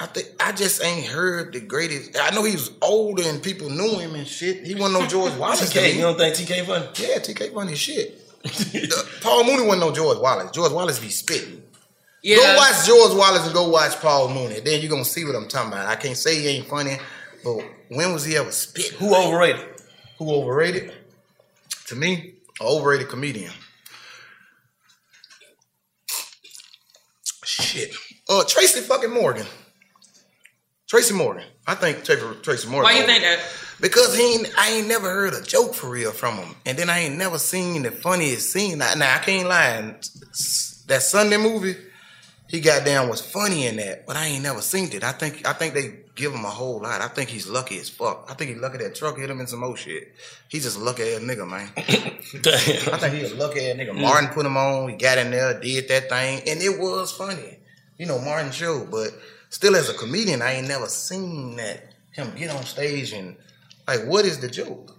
I 0.00 0.06
think 0.06 0.28
I 0.40 0.52
just 0.52 0.82
ain't 0.82 1.06
heard 1.06 1.52
the 1.52 1.60
greatest. 1.60 2.16
I 2.18 2.30
know 2.34 2.42
he 2.42 2.52
was 2.52 2.70
older 2.80 3.22
and 3.26 3.42
people 3.42 3.68
knew 3.68 3.98
him 3.98 4.14
and 4.14 4.26
shit. 4.26 4.66
He 4.66 4.74
wasn't 4.74 5.00
no 5.00 5.06
George 5.06 5.34
Wallace. 5.38 5.72
TK, 5.72 5.94
you 5.94 6.00
don't 6.00 6.16
think 6.16 6.34
TK 6.34 6.64
funny? 6.64 6.86
Yeah, 6.94 7.18
TK 7.18 7.52
funny 7.54 7.74
shit. 7.74 8.16
Uh, 8.42 9.02
Paul 9.20 9.44
Mooney 9.44 9.66
wasn't 9.66 9.80
no 9.80 9.92
George 9.92 10.18
Wallace. 10.18 10.50
George 10.52 10.72
Wallace 10.72 10.98
be 10.98 11.10
spitting. 11.10 11.62
Yeah. 12.22 12.36
Go 12.36 12.56
watch 12.56 12.86
George 12.86 13.14
Wallace 13.14 13.44
and 13.44 13.52
go 13.52 13.68
watch 13.68 14.00
Paul 14.00 14.30
Mooney. 14.30 14.60
Then 14.60 14.80
you're 14.80 14.90
gonna 14.90 15.04
see 15.04 15.26
what 15.26 15.36
I'm 15.36 15.46
talking 15.46 15.72
about. 15.72 15.86
I 15.86 15.96
can't 15.96 16.16
say 16.16 16.40
he 16.40 16.48
ain't 16.48 16.66
funny, 16.66 16.96
but 17.44 17.58
when 17.88 18.14
was 18.14 18.24
he 18.24 18.38
ever 18.38 18.50
spit? 18.50 18.92
Who 18.92 19.14
overrated? 19.14 19.60
Who 20.18 20.32
overrated? 20.32 20.92
To 21.88 21.96
me, 21.96 22.36
an 22.60 22.66
overrated 22.66 23.08
comedian. 23.10 23.52
Shit. 27.44 27.94
Uh, 28.28 28.44
Tracy 28.48 28.80
fucking 28.80 29.10
Morgan. 29.12 29.46
Tracy 30.90 31.14
Morgan. 31.14 31.44
I 31.68 31.76
think 31.76 32.02
Tracy, 32.02 32.20
Tracy 32.42 32.68
Morgan. 32.68 32.92
Why 32.92 32.98
you 32.98 33.06
think 33.06 33.22
that? 33.22 33.38
Because 33.80 34.16
he 34.16 34.34
ain't, 34.34 34.50
I 34.58 34.72
ain't 34.72 34.88
never 34.88 35.08
heard 35.08 35.34
a 35.34 35.40
joke 35.40 35.72
for 35.72 35.88
real 35.88 36.10
from 36.10 36.34
him. 36.34 36.56
And 36.66 36.76
then 36.76 36.90
I 36.90 36.98
ain't 36.98 37.16
never 37.16 37.38
seen 37.38 37.82
the 37.84 37.92
funniest 37.92 38.50
scene. 38.50 38.78
Now, 38.78 38.94
now 38.94 39.14
I 39.14 39.18
can't 39.18 39.48
lie. 39.48 39.94
That 40.88 41.02
Sunday 41.02 41.36
movie, 41.36 41.76
he 42.48 42.60
got 42.60 42.84
down 42.84 43.08
was 43.08 43.20
funny 43.20 43.68
in 43.68 43.76
that, 43.76 44.04
but 44.04 44.16
I 44.16 44.26
ain't 44.26 44.42
never 44.42 44.60
seen 44.60 44.90
it. 44.92 45.04
I 45.04 45.12
think 45.12 45.46
I 45.46 45.52
think 45.52 45.74
they 45.74 45.94
give 46.16 46.32
him 46.32 46.44
a 46.44 46.50
whole 46.50 46.80
lot. 46.80 47.00
I 47.00 47.06
think 47.06 47.30
he's 47.30 47.46
lucky 47.46 47.78
as 47.78 47.88
fuck. 47.88 48.26
I 48.28 48.34
think 48.34 48.50
he's 48.50 48.60
lucky 48.60 48.78
that 48.78 48.96
truck 48.96 49.16
hit 49.16 49.30
him 49.30 49.38
in 49.38 49.46
some 49.46 49.60
more 49.60 49.76
shit. 49.76 50.12
He's 50.48 50.64
just 50.64 50.76
a 50.76 50.80
lucky 50.80 51.04
ass 51.04 51.20
nigga, 51.20 51.48
man. 51.48 51.70
I 51.76 52.98
think 52.98 53.14
he's 53.14 53.30
a 53.30 53.36
lucky 53.36 53.60
ass 53.70 53.76
nigga. 53.76 53.90
Mm. 53.90 54.00
Martin 54.00 54.30
put 54.30 54.44
him 54.44 54.56
on. 54.56 54.88
He 54.88 54.96
got 54.96 55.18
in 55.18 55.30
there, 55.30 55.60
did 55.60 55.86
that 55.86 56.08
thing, 56.08 56.42
and 56.48 56.60
it 56.60 56.80
was 56.80 57.12
funny. 57.12 57.58
You 57.96 58.06
know, 58.06 58.18
Martin 58.18 58.50
show, 58.50 58.84
but 58.90 59.10
still 59.50 59.76
as 59.76 59.90
a 59.90 59.94
comedian, 59.94 60.40
I 60.42 60.54
ain't 60.54 60.68
never 60.68 60.86
seen 60.86 61.56
that 61.56 61.94
him 62.12 62.32
get 62.36 62.50
on 62.50 62.64
stage 62.64 63.12
and 63.12 63.36
like, 63.86 64.04
what 64.06 64.24
is 64.24 64.38
the 64.40 64.48
joke? 64.48 64.96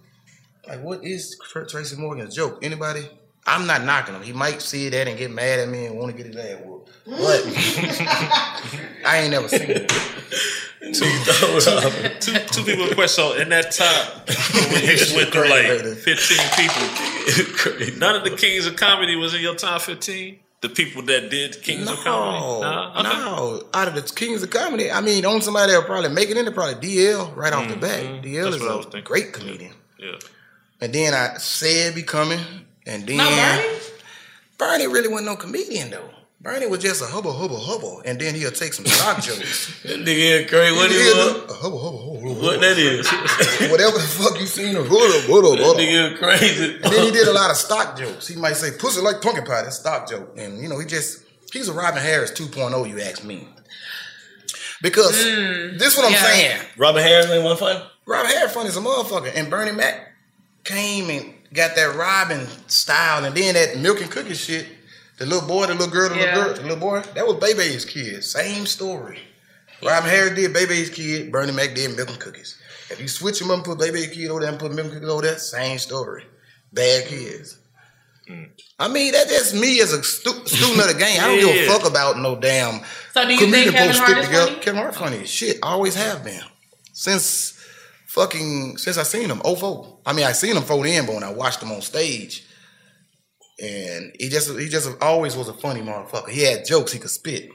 Like, 0.68 0.82
what 0.82 1.04
is 1.04 1.36
Tracy 1.68 1.96
Morgan's 1.96 2.36
joke? 2.36 2.58
Anybody? 2.62 3.08
I'm 3.44 3.66
not 3.66 3.82
knocking 3.82 4.14
him. 4.14 4.22
He 4.22 4.32
might 4.32 4.62
see 4.62 4.88
that 4.90 5.08
and 5.08 5.18
get 5.18 5.32
mad 5.32 5.58
at 5.58 5.68
me 5.68 5.86
and 5.86 5.98
want 5.98 6.16
to 6.16 6.22
get 6.22 6.26
his 6.26 6.36
ass 6.36 6.60
whooped. 6.64 6.90
But 7.04 7.42
I 9.04 9.18
ain't 9.22 9.32
never 9.32 9.48
seen 9.48 9.68
it. 9.68 9.88
two, 10.94 11.10
two, 12.20 12.38
two 12.46 12.64
people 12.64 12.86
in 12.86 12.94
question. 12.94 13.08
So 13.08 13.34
in 13.34 13.48
that 13.48 13.72
top, 13.72 14.28
when 14.70 14.82
you 14.82 14.96
just 14.96 15.16
went 15.16 15.32
through 15.32 15.48
like 15.48 15.82
15 15.82 16.38
people, 16.56 17.98
none 17.98 18.14
of 18.14 18.22
the 18.22 18.36
kings 18.36 18.66
of 18.66 18.76
comedy 18.76 19.16
was 19.16 19.34
in 19.34 19.40
your 19.40 19.56
top 19.56 19.82
15? 19.82 20.38
The 20.62 20.68
people 20.68 21.02
that 21.02 21.28
did 21.28 21.60
Kings 21.62 21.90
of 21.90 21.98
Comedy? 21.98 22.38
No, 22.40 22.92
Okay. 22.96 23.02
no. 23.02 23.64
Out 23.74 23.88
of 23.88 23.94
the 23.96 24.02
kings 24.02 24.42
of 24.44 24.50
comedy, 24.50 24.90
I 24.92 25.00
mean, 25.00 25.26
on 25.26 25.42
somebody 25.42 25.72
that'll 25.72 25.86
probably 25.86 26.10
make 26.10 26.30
it 26.30 26.36
in 26.36 26.44
there, 26.44 26.54
probably 26.54 26.76
DL 26.88 27.34
right 27.36 27.52
off 27.52 27.68
the 27.68 27.76
bat. 27.76 28.00
DL 28.00 28.22
Mm-hmm. 28.22 28.42
That's 28.44 28.56
is 28.56 28.62
what 28.62 28.70
I 28.70 28.74
was 28.76 28.86
a 28.86 28.90
thinking. 28.90 29.04
great 29.04 29.32
comedian. 29.32 29.72
Yeah. 29.98 30.12
And 30.80 30.92
then 30.92 31.14
I 31.14 31.38
said 31.38 31.94
becoming, 31.96 32.38
and 32.86 33.04
then 33.06 33.16
Not 33.16 33.30
Bernie? 33.30 33.78
Bernie 34.58 34.86
really 34.86 35.08
wasn't 35.08 35.26
no 35.26 35.36
comedian 35.36 35.90
though. 35.90 36.10
Bernie 36.42 36.66
was 36.66 36.80
just 36.80 37.00
a 37.00 37.06
hubble, 37.06 37.32
hubble, 37.32 37.60
hubble, 37.60 38.02
and 38.04 38.20
then 38.20 38.34
he'll 38.34 38.50
take 38.50 38.72
some 38.72 38.84
stock 38.84 39.22
jokes. 39.22 39.80
That 39.84 40.00
nigga 40.00 40.48
crazy. 40.48 40.74
What 40.74 40.90
he 40.90 40.96
Yeah, 40.96 41.14
was? 41.14 41.50
A 41.50 41.54
hubble, 41.54 41.78
hubble, 41.78 42.18
hubble, 42.18 42.34
What 42.42 42.60
that 42.60 42.76
is? 42.76 43.06
Whatever 43.70 43.98
the 43.98 44.04
fuck 44.04 44.40
you 44.40 44.46
seen 44.46 44.74
him, 44.74 44.82
hubble, 44.86 44.98
hubble, 45.32 45.56
That 45.56 45.62
hubble. 45.62 45.78
nigga 45.78 46.18
crazy. 46.18 46.74
And 46.82 46.92
then 46.92 47.04
he 47.04 47.10
did 47.12 47.28
a 47.28 47.32
lot 47.32 47.50
of 47.50 47.56
stock 47.56 47.96
jokes. 47.96 48.26
He 48.26 48.34
might 48.34 48.56
say 48.56 48.72
pussy 48.76 49.00
like 49.00 49.22
pumpkin 49.22 49.44
pie, 49.44 49.62
that's 49.62 49.78
stock 49.78 50.08
joke. 50.10 50.34
And 50.36 50.60
you 50.60 50.68
know, 50.68 50.80
he 50.80 50.86
just 50.86 51.22
he's 51.52 51.68
a 51.68 51.72
Robin 51.72 52.02
Harris 52.02 52.32
2.0, 52.32 52.88
you 52.88 53.00
ask 53.00 53.22
me. 53.22 53.46
Because 54.82 55.12
mm. 55.24 55.78
this 55.78 55.96
what 55.96 56.06
I'm 56.06 56.12
yeah. 56.12 56.24
saying. 56.24 56.60
Robin 56.76 57.04
Harris 57.04 57.30
ain't 57.30 57.44
one 57.44 57.56
funny. 57.56 57.80
Robin 58.04 58.32
Harris 58.32 58.52
funny 58.52 58.68
as 58.68 58.76
a 58.76 58.80
motherfucker. 58.80 59.30
And 59.32 59.48
Bernie 59.48 59.70
Mac 59.70 60.08
came 60.64 61.08
and 61.08 61.34
got 61.54 61.76
that 61.76 61.94
Robin 61.94 62.48
style 62.66 63.24
and 63.24 63.32
then 63.36 63.54
that 63.54 63.78
milk 63.78 64.00
and 64.00 64.10
cookie 64.10 64.34
shit. 64.34 64.66
The 65.22 65.28
little 65.28 65.46
boy, 65.46 65.66
the 65.66 65.74
little 65.74 65.86
girl, 65.86 66.08
the 66.08 66.16
Yeah. 66.16 66.36
little 66.36 66.42
girl, 66.42 66.54
the 66.54 66.62
little 66.62 66.76
boy, 66.78 67.00
that 67.14 67.24
was 67.24 67.36
Bebe's 67.36 67.84
kid. 67.84 68.24
Same 68.24 68.66
story. 68.66 69.20
Robin 69.80 70.10
Harris 70.10 70.34
did 70.34 70.52
Bebe's 70.52 70.90
kid, 70.90 71.30
Bernie 71.30 71.52
Mac 71.52 71.76
did 71.76 71.96
milk 71.96 72.08
and 72.08 72.18
cookies. 72.18 72.56
If 72.90 73.00
you 73.00 73.06
switch 73.06 73.38
them 73.38 73.52
up 73.52 73.58
and 73.58 73.64
put 73.64 73.78
Bebe's 73.78 74.08
kid 74.08 74.30
over 74.30 74.40
there 74.40 74.48
and 74.50 74.58
put 74.58 74.72
milk 74.72 74.86
and 74.86 74.94
cookies 74.94 75.08
over 75.08 75.22
there, 75.22 75.38
same 75.38 75.78
story. 75.78 76.26
Bad 76.72 77.04
mm. 77.04 77.08
kids. 77.08 77.56
Mm. 78.28 78.48
I 78.80 78.88
mean, 78.88 79.12
that, 79.12 79.28
that's 79.28 79.54
me 79.54 79.80
as 79.80 79.92
a 79.92 80.02
stu- 80.02 80.44
student 80.44 80.80
of 80.80 80.88
the 80.88 80.98
game. 80.98 81.20
I 81.20 81.28
don't 81.28 81.38
give 81.38 81.54
a 81.54 81.66
fuck 81.68 81.88
about 81.88 82.18
no 82.18 82.34
damn 82.34 82.80
So 83.14 83.24
do 83.24 83.32
you 83.32 83.38
comedian 83.38 83.74
think 83.74 83.76
Kevin 83.76 83.94
to 83.94 83.98
Hart 84.00 84.08
stick 84.10 84.18
is 84.18 84.26
together. 84.26 84.46
funny? 84.46 84.60
Kevin 84.60 84.80
Hart 84.80 84.94
funny 84.96 85.24
shit. 85.24 85.58
Always 85.62 85.94
have 85.94 86.24
been. 86.24 86.42
Since 86.94 87.60
fucking 88.08 88.76
since 88.76 88.98
I 88.98 89.04
seen 89.04 89.30
him, 89.30 89.38
04. 89.38 89.98
I 90.04 90.14
mean 90.14 90.24
I 90.24 90.32
seen 90.32 90.56
him 90.56 90.64
fold 90.64 90.86
in, 90.86 91.06
but 91.06 91.14
when 91.14 91.22
I 91.22 91.32
watched 91.32 91.62
him 91.62 91.70
on 91.70 91.80
stage, 91.80 92.44
and 93.62 94.12
he 94.18 94.28
just 94.28 94.58
he 94.58 94.68
just 94.68 95.00
always 95.00 95.36
was 95.36 95.48
a 95.48 95.54
funny 95.54 95.80
motherfucker. 95.80 96.28
He 96.28 96.42
had 96.42 96.66
jokes 96.66 96.92
he 96.92 96.98
could 96.98 97.10
spit. 97.10 97.50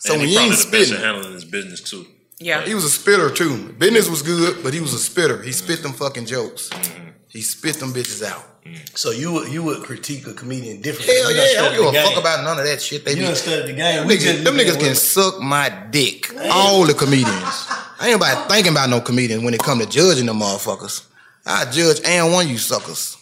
So 0.00 0.12
and 0.12 0.20
when 0.20 0.28
he 0.28 0.34
you 0.34 0.38
probably 0.38 0.54
ain't 0.54 0.70
the 0.70 0.78
spitting, 0.78 0.96
handling 1.02 1.32
his 1.32 1.44
business 1.44 1.80
too. 1.80 2.06
Yeah. 2.40 2.62
he 2.62 2.74
was 2.74 2.84
a 2.84 2.90
spitter 2.90 3.30
too. 3.30 3.72
Business 3.72 4.08
was 4.08 4.22
good, 4.22 4.62
but 4.62 4.72
he 4.72 4.80
was 4.80 4.92
a 4.94 4.98
spitter. 4.98 5.42
He 5.42 5.50
mm-hmm. 5.50 5.64
spit 5.64 5.82
them 5.82 5.92
fucking 5.92 6.26
jokes. 6.26 6.68
Mm-hmm. 6.68 7.08
He 7.28 7.42
spit 7.42 7.76
them 7.76 7.92
bitches 7.92 8.24
out. 8.24 8.62
Mm-hmm. 8.64 8.76
So 8.94 9.10
you 9.10 9.32
would 9.32 9.52
you 9.52 9.62
would 9.62 9.82
critique 9.82 10.26
a 10.26 10.32
comedian 10.32 10.80
differently? 10.80 11.14
Hell 11.16 11.30
You 11.30 11.36
yeah, 11.36 11.60
I 11.60 11.64
don't 11.64 11.72
give 11.72 11.86
a 11.86 11.92
the 11.92 12.02
fuck 12.10 12.18
about 12.18 12.44
none 12.44 12.58
of 12.58 12.64
that 12.64 12.82
shit. 12.82 13.04
They 13.04 13.12
You 13.12 13.18
be, 13.18 13.22
done 13.22 13.36
studied 13.36 13.66
the 13.66 13.72
game. 13.72 13.96
Them 13.98 14.06
We 14.08 14.16
niggas, 14.16 14.22
just 14.22 14.44
them 14.44 14.54
niggas 14.56 14.78
can 14.78 14.88
what- 14.88 14.96
suck 14.96 15.40
my 15.40 15.68
dick. 15.90 16.34
All 16.50 16.84
the 16.86 16.94
comedians. 16.94 17.66
I 18.00 18.10
ain't 18.10 18.20
nobody 18.20 18.48
thinking 18.48 18.72
about 18.72 18.90
no 18.90 19.00
comedian 19.00 19.44
when 19.44 19.54
it 19.54 19.60
come 19.60 19.78
to 19.78 19.86
judging 19.86 20.26
them 20.26 20.40
motherfuckers. 20.40 21.06
I 21.44 21.70
judge 21.70 22.00
and 22.04 22.32
one 22.32 22.46
of 22.46 22.50
you 22.50 22.58
suckers. 22.58 23.17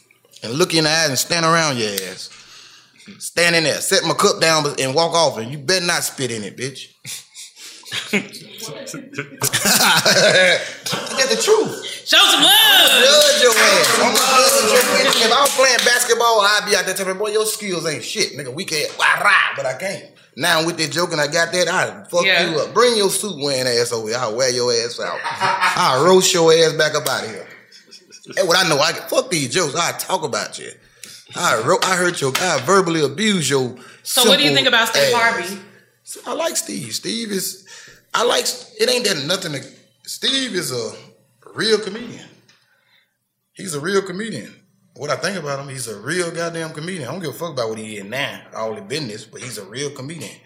And 0.47 0.55
look 0.55 0.72
in 0.74 0.84
the 0.84 0.90
eyes 0.90 1.09
and 1.09 1.18
stand 1.18 1.44
around 1.44 1.76
your 1.78 1.90
ass. 1.90 2.30
Stand 3.18 3.55
in 3.57 3.64
there, 3.64 3.80
set 3.80 4.05
my 4.05 4.14
cup 4.14 4.40
down 4.40 4.64
and 4.80 4.94
walk 4.94 5.12
off, 5.14 5.38
and 5.38 5.51
you 5.51 5.59
better 5.59 5.84
not 5.84 6.03
spit 6.05 6.30
in 6.30 6.42
it, 6.42 6.57
bitch. 6.57 6.88
That's 9.97 11.30
the 11.34 11.40
truth. 11.42 11.84
Show 12.07 12.18
some 12.18 12.42
love. 12.42 12.90
Judge 13.03 13.42
your 13.42 13.53
ass. 13.53 13.99
I'm 14.01 14.14
judge 14.14 14.70
your 14.70 14.78
ass. 15.07 15.16
If 15.24 15.32
I 15.32 15.40
was 15.40 15.55
playing 15.57 15.78
basketball, 15.84 16.40
I'd 16.40 16.66
be 16.68 16.76
out 16.76 16.84
there 16.86 16.94
telling 16.94 17.18
boy, 17.18 17.30
your 17.30 17.47
skills 17.47 17.86
ain't 17.86 18.05
shit, 18.05 18.32
nigga. 18.32 18.53
We 18.53 18.64
can't, 18.64 18.92
but 19.57 19.66
I 19.66 19.74
can't. 19.78 20.11
Now 20.36 20.66
with 20.66 20.76
that 20.78 20.92
joke 20.92 21.12
and 21.12 21.20
I 21.20 21.26
got 21.28 21.53
that, 21.53 21.68
I 21.68 22.05
fuck 22.11 22.24
Yeah. 22.24 22.51
you 22.51 22.59
up. 22.59 22.74
Bring 22.74 22.97
your 22.97 23.09
suit 23.11 23.42
wearing 23.42 23.66
ass 23.66 23.92
over 23.92 24.09
here. 24.09 24.18
I'll 24.18 24.36
wear 24.36 24.51
your 24.51 24.70
ass 24.72 25.01
out. 25.01 25.18
I'll 25.24 26.05
roast 26.05 26.32
your 26.34 26.53
ass 26.53 26.72
back 26.74 26.94
up 26.94 27.07
out 27.09 27.24
of 27.24 27.30
here. 27.30 27.45
That's 28.35 28.47
what 28.47 28.64
I 28.64 28.68
know. 28.68 28.79
I 28.79 28.93
can 28.93 29.09
fuck 29.09 29.31
these 29.31 29.53
jokes. 29.53 29.74
I 29.74 29.93
talk 29.93 30.22
about 30.22 30.59
you. 30.59 30.70
I 31.35 31.61
wrote, 31.66 31.85
I 31.85 31.97
heard 31.97 32.20
your, 32.20 32.33
I 32.37 32.61
verbally 32.64 33.03
abuse 33.03 33.51
your. 33.51 33.77
So 34.03 34.29
what 34.29 34.39
do 34.39 34.45
you 34.45 34.55
think 34.55 34.68
about 34.68 34.89
Steve 34.89 35.12
ass. 35.12 35.12
Harvey? 35.12 35.61
I 36.27 36.35
like 36.35 36.57
Steve. 36.57 36.95
Steve 36.95 37.33
is, 37.33 37.66
I 38.14 38.24
like. 38.24 38.47
It 38.81 38.89
ain't 38.89 39.05
that 39.07 39.27
nothing. 39.27 39.53
To, 39.53 39.62
Steve 40.05 40.55
is 40.55 40.72
a 40.72 40.93
real 41.55 41.79
comedian. 41.79 42.29
He's 43.55 43.74
a 43.74 43.81
real 43.81 44.03
comedian. 44.03 44.55
What 44.95 45.11
I 45.11 45.16
think 45.16 45.37
about 45.37 45.59
him, 45.59 45.68
he's 45.68 45.89
a 45.89 45.99
real 45.99 46.31
goddamn 46.31 46.72
comedian. 46.72 47.09
I 47.09 47.12
don't 47.12 47.20
give 47.20 47.31
a 47.31 47.39
fuck 47.39 47.53
about 47.53 47.68
what 47.68 47.79
he 47.79 47.97
is 47.97 48.05
now, 48.05 48.41
all 48.55 48.74
the 48.74 48.81
business, 48.81 49.24
but 49.24 49.43
he's 49.43 49.59
a 49.59 49.64
real 49.64 49.91
comedian. 49.91 50.37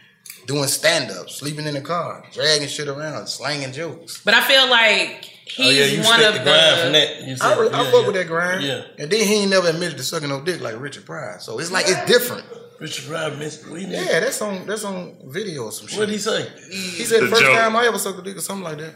Doing 0.46 0.66
stand 0.66 1.10
up, 1.10 1.28
sleeping 1.28 1.66
in 1.66 1.74
the 1.74 1.80
car, 1.80 2.24
dragging 2.32 2.66
shit 2.66 2.88
around, 2.88 3.28
slanging 3.28 3.72
jokes. 3.72 4.22
But 4.24 4.34
I 4.34 4.40
feel 4.40 4.68
like 4.68 5.30
he's 5.56 5.66
Oh 5.66 5.70
yeah, 5.70 5.84
you 5.86 6.02
one 6.02 6.20
of 6.22 6.34
the 6.34 6.40
grind 6.40 6.80
from 6.80 6.92
that. 6.92 7.22
You 7.24 7.32
I, 7.32 7.36
said- 7.36 7.58
re- 7.58 7.68
I 7.70 7.82
yeah, 7.82 7.90
fuck 7.90 8.00
yeah. 8.00 8.06
with 8.06 8.14
that 8.16 8.26
grind. 8.26 8.62
Yeah. 8.64 8.82
And 8.98 9.10
then 9.10 9.26
he 9.26 9.34
ain't 9.42 9.50
never 9.50 9.68
admitted 9.68 9.96
to 9.98 10.04
sucking 10.04 10.28
no 10.28 10.40
dick 10.42 10.60
like 10.60 10.78
Richard 10.80 11.04
Pryor. 11.06 11.38
So 11.40 11.58
it's 11.58 11.70
like 11.70 11.86
it's 11.88 12.04
different. 12.06 12.44
Richard 12.80 13.06
Pryor 13.08 13.36
missed. 13.36 13.68
What 13.68 13.80
he 13.80 13.86
mean? 13.86 14.04
Yeah, 14.06 14.20
that's 14.20 14.40
on 14.40 14.66
that's 14.66 14.84
on 14.84 15.16
video 15.26 15.64
or 15.64 15.72
some 15.72 15.86
shit. 15.86 15.98
What'd 15.98 16.12
he 16.12 16.18
say? 16.18 16.46
He 16.70 17.04
said 17.04 17.20
the, 17.22 17.26
The 17.26 17.30
first 17.32 17.42
joke. 17.42 17.56
time 17.56 17.76
I 17.76 17.86
ever 17.86 17.98
sucked 17.98 18.18
a 18.18 18.22
dick 18.22 18.36
or 18.36 18.40
something 18.40 18.64
like 18.64 18.78
that. 18.78 18.94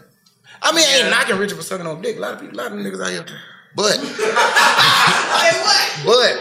I 0.63 0.73
mean, 0.73 0.85
I 0.87 0.99
ain't 1.03 1.11
knocking 1.11 1.37
Richard 1.37 1.57
for 1.57 1.63
sucking 1.63 1.87
on 1.87 2.01
dick. 2.01 2.17
A 2.17 2.21
lot 2.21 2.35
of 2.35 2.41
people, 2.41 2.57
a 2.57 2.61
lot 2.63 2.73
of 2.73 2.79
niggas 2.79 3.03
out 3.05 3.11
here. 3.11 3.27
But, 3.77 3.99
but 6.07 6.33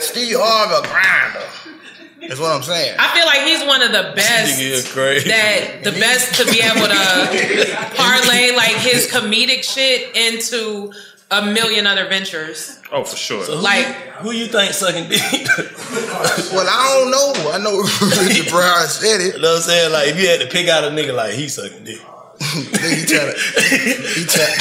Steve 0.00 0.36
Harvey 0.38 0.88
grinder. 0.88 1.44
That's 2.28 2.38
what 2.40 2.52
I'm 2.54 2.62
saying. 2.62 2.94
I 2.98 3.08
feel 3.16 3.24
like 3.26 3.40
he's 3.42 3.64
one 3.66 3.80
of 3.82 3.90
the 3.92 4.12
best 4.14 4.60
Nigga 4.60 4.70
is 4.70 4.92
crazy. 4.92 5.28
that 5.30 5.82
the 5.82 5.92
best 5.92 6.34
to 6.36 6.44
be 6.44 6.60
able 6.60 6.86
to 6.86 7.94
parlay 7.96 8.52
like 8.54 8.76
his 8.76 9.10
comedic 9.10 9.64
shit 9.64 10.14
into 10.14 10.92
a 11.30 11.44
million 11.46 11.86
other 11.86 12.06
ventures. 12.08 12.78
Oh, 12.92 13.04
for 13.04 13.16
sure. 13.16 13.44
So 13.44 13.56
who 13.56 13.62
Like- 13.62 13.86
you, 13.86 13.92
who 14.20 14.30
you 14.32 14.46
think 14.46 14.72
sucking 14.74 15.08
dick? 15.08 15.20
Well, 16.52 16.66
I 16.68 17.00
don't 17.00 17.10
know. 17.10 17.50
I 17.50 17.58
know 17.58 17.80
Richard 18.28 18.48
Pryor 18.48 18.86
said 18.86 19.20
it. 19.20 19.36
You 19.36 19.40
know 19.42 19.48
what 19.52 19.56
I'm 19.56 19.62
saying? 19.62 19.92
Like 19.92 20.08
if 20.08 20.20
you 20.20 20.28
had 20.28 20.40
to 20.40 20.46
pick 20.46 20.68
out 20.68 20.84
a 20.84 20.88
nigga 20.88 21.14
like 21.14 21.32
he 21.34 21.48
sucking 21.48 21.84
dick. 21.84 22.00
Then 22.38 22.90
he 22.96 23.04
trying 23.04 23.32
to, 23.32 23.38
he 24.14 24.24
trying. 24.28 24.54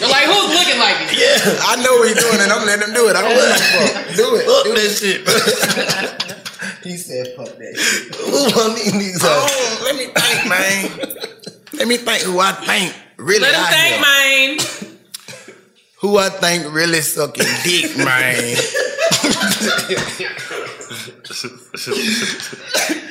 They're 0.00 0.08
like, 0.10 0.24
who's 0.26 0.50
looking 0.56 0.80
like 0.80 0.98
me? 1.06 1.20
Yeah. 1.20 1.38
I 1.68 1.76
know 1.84 1.92
what 2.00 2.08
he's 2.08 2.18
doing, 2.18 2.40
and 2.40 2.50
I'm 2.50 2.66
letting 2.66 2.88
him 2.88 2.94
do 2.94 3.08
it. 3.08 3.14
I 3.16 3.22
don't 3.22 3.36
give 3.36 3.44
a 3.44 3.54
fuck. 3.54 4.16
Do 4.16 4.34
it. 4.36 4.44
Fuck 4.48 4.64
Do 4.64 4.72
that 4.74 4.88
it. 4.90 4.96
shit. 4.98 6.41
Bro. 6.62 6.70
he 6.82 6.96
said, 6.96 7.34
"Fuck 7.36 7.56
that 7.58 7.76
shit." 7.76 8.14
Who 8.16 8.32
want 8.56 8.76
these 8.76 8.92
niggas? 8.92 9.20
Oh, 9.22 9.80
let 9.84 9.96
me 9.96 10.06
think, 10.06 10.48
man. 10.48 10.90
let 11.74 11.88
me 11.88 11.96
think 11.96 12.22
who 12.22 12.38
I 12.40 12.52
think 12.52 12.94
really. 13.16 13.40
Let 13.40 13.54
him 13.54 13.60
out 13.60 13.70
think, 13.70 14.00
man. 14.00 14.98
Who 16.00 16.18
I 16.18 16.28
think 16.30 16.72
really 16.74 17.00
sucking 17.00 17.46
dick, 17.64 17.96
man. 18.04 18.56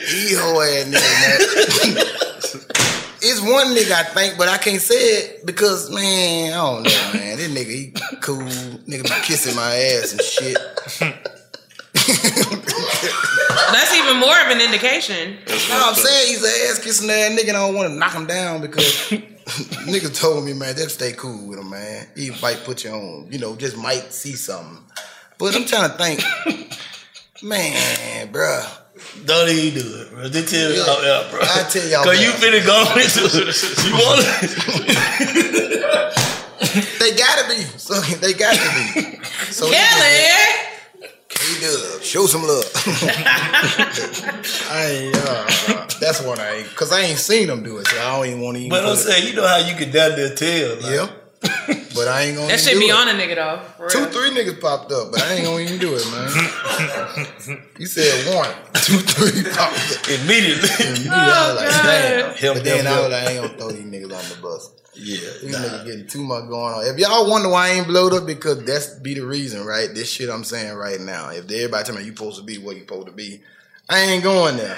He 0.08 0.36
hoe 0.36 0.62
ass 0.62 0.86
nigga, 0.86 1.96
man. 1.96 2.06
It's 3.24 3.40
one 3.40 3.76
nigga 3.76 3.92
I 3.92 4.04
think, 4.04 4.38
but 4.38 4.50
I 4.50 4.58
can't 4.58 4.82
say 4.82 4.96
it 4.96 5.46
because 5.46 5.92
man, 5.92 6.54
I 6.54 6.56
don't 6.56 6.84
know, 6.84 7.12
man. 7.14 7.38
This 7.38 7.50
nigga, 7.50 7.72
he 7.72 7.94
cool. 8.20 8.38
Nigga 8.38 9.04
be 9.04 9.10
kissing 9.24 9.56
my 9.56 9.76
ass 9.76 10.12
and 10.12 10.22
shit. 10.22 10.58
That's 13.72 13.96
even 13.96 14.18
more 14.20 14.40
of 14.42 14.48
an 14.48 14.62
indication. 14.62 15.38
No, 15.70 15.84
I'm 15.88 15.96
saying 15.96 16.28
he's 16.28 16.44
an 16.44 16.70
ass 16.70 16.80
kissing 16.84 17.08
that 17.08 17.32
nigga. 17.32 17.50
and 17.50 17.58
I 17.58 17.66
don't 17.66 17.76
want 17.76 17.90
to 17.90 17.96
knock 17.96 18.14
him 18.14 18.28
down 18.28 18.62
because 18.62 18.86
niggas 19.88 20.20
told 20.20 20.46
me, 20.46 20.54
man, 20.54 20.76
just 20.76 20.96
stay 20.96 21.14
cool 21.14 21.48
with 21.48 21.60
him, 21.60 21.70
man. 21.70 22.08
He 22.16 22.32
might 22.42 22.64
put 22.64 22.84
you 22.84 22.92
on, 22.92 23.28
you 23.32 23.40
know, 23.40 23.56
just 23.56 23.78
might 23.78 24.12
see 24.14 24.34
something. 24.34 24.84
But 25.38 25.56
I'm 25.56 25.66
trying 25.66 25.90
to 25.90 25.98
think, 25.98 26.22
man, 27.44 28.32
bruh. 28.32 28.78
Don't 29.26 29.50
even 29.50 29.82
do 29.82 29.88
it, 30.02 30.10
bro. 30.12 30.28
They 30.28 30.44
tell 30.44 30.70
me, 30.70 30.76
oh, 30.80 31.02
yeah, 31.02 31.32
bro. 31.32 31.40
I 31.42 31.64
tell 31.68 31.88
y'all, 31.88 32.04
Cause 32.04 32.22
you 32.22 32.30
man. 32.30 32.40
finna 32.40 32.66
go 32.66 32.84
into, 33.02 33.22
you 33.88 33.94
want 33.96 34.22
it? 34.44 36.18
They 37.00 37.16
gotta 37.18 37.48
be. 37.50 37.64
So 37.78 37.96
they 38.00 38.34
got 38.34 38.54
to 38.54 38.94
be. 38.94 39.20
So 39.52 39.70
Kelly. 39.70 40.61
K-Dubb, 41.34 42.02
show 42.04 42.26
some 42.28 42.44
love. 42.44 42.66
I 44.70 44.86
ain't, 44.92 45.16
uh, 45.16 45.88
that's 46.00 46.22
what 46.22 46.40
I 46.40 46.58
ain't, 46.58 46.76
cause 46.76 46.92
I 46.92 47.02
ain't 47.02 47.18
seen 47.20 47.48
them 47.48 47.64
do 47.64 47.78
it, 47.80 47.88
so 47.88 47.98
I 48.00 48.16
don't 48.18 48.26
even 48.28 48.42
want 48.42 48.58
to 48.58 48.64
even. 48.64 48.70
But 48.70 48.86
I'm 48.86 48.96
saying, 48.96 49.28
you 49.28 49.34
know 49.36 49.48
how 49.48 49.58
you 49.58 49.76
can 49.76 49.92
down 49.92 50.12
there 50.16 50.36
tell. 50.36 50.76
Like, 50.76 50.92
Yeah. 50.92 51.08
But 51.94 52.08
I 52.08 52.22
ain't 52.22 52.36
gonna. 52.38 52.48
That 52.48 52.60
even 52.62 52.72
should 52.74 52.80
be 52.80 52.88
it. 52.88 52.96
on 52.96 53.10
a 53.10 53.12
nigga 53.12 53.36
though. 53.36 53.60
for 53.76 53.90
Two, 53.90 54.00
real. 54.00 54.10
three 54.12 54.30
niggas 54.32 54.62
popped 54.62 54.92
up, 54.94 55.12
but 55.12 55.22
I 55.24 55.34
ain't 55.34 55.44
gonna 55.46 55.60
even 55.60 55.78
do 55.78 55.94
it, 55.94 56.06
man. 56.10 57.60
you 57.80 57.86
said 57.86 58.34
one, 58.34 58.50
two, 58.76 58.98
three 59.00 59.44
popped 59.52 59.76
up 59.92 60.08
immediately. 60.08 60.70
Immediately, 60.80 61.10
I 61.12 61.54
was 61.54 61.58
like, 61.58 61.84
damn. 61.84 62.34
Him, 62.36 62.54
but 62.54 62.64
then 62.64 62.86
him, 62.86 62.94
I 62.94 63.00
was 63.02 63.10
like, 63.12 63.24
I 63.28 63.32
ain't 63.34 63.42
gonna 63.44 63.58
throw 63.58 63.72
these 63.72 63.84
niggas 63.86 64.04
on 64.16 64.24
the 64.30 64.42
bus. 64.42 64.72
Yeah, 64.94 65.20
These 65.42 65.56
niggas 65.56 65.86
getting 65.86 66.08
too 66.08 66.24
much 66.24 66.50
going 66.50 66.74
on. 66.74 66.86
If 66.86 66.98
y'all 66.98 67.30
wonder 67.30 67.48
why 67.48 67.70
I 67.70 67.72
ain't 67.72 67.88
blowed 67.88 68.14
up, 68.14 68.26
because 68.26 68.64
that's 68.66 68.96
be 68.96 69.14
the 69.14 69.26
reason, 69.26 69.66
right? 69.66 69.88
This 69.94 70.12
shit 70.12 70.30
I'm 70.30 70.44
saying 70.44 70.76
right 70.76 71.00
now. 71.00 71.30
If 71.30 71.50
everybody 71.50 71.84
tell 71.86 71.96
me 71.96 72.04
you 72.04 72.14
supposed 72.14 72.40
to 72.40 72.44
be 72.44 72.58
what 72.58 72.76
you 72.76 72.82
supposed 72.82 73.08
to 73.08 73.14
be, 73.14 73.42
I 73.90 74.00
ain't 74.02 74.24
going 74.24 74.58
there. 74.58 74.78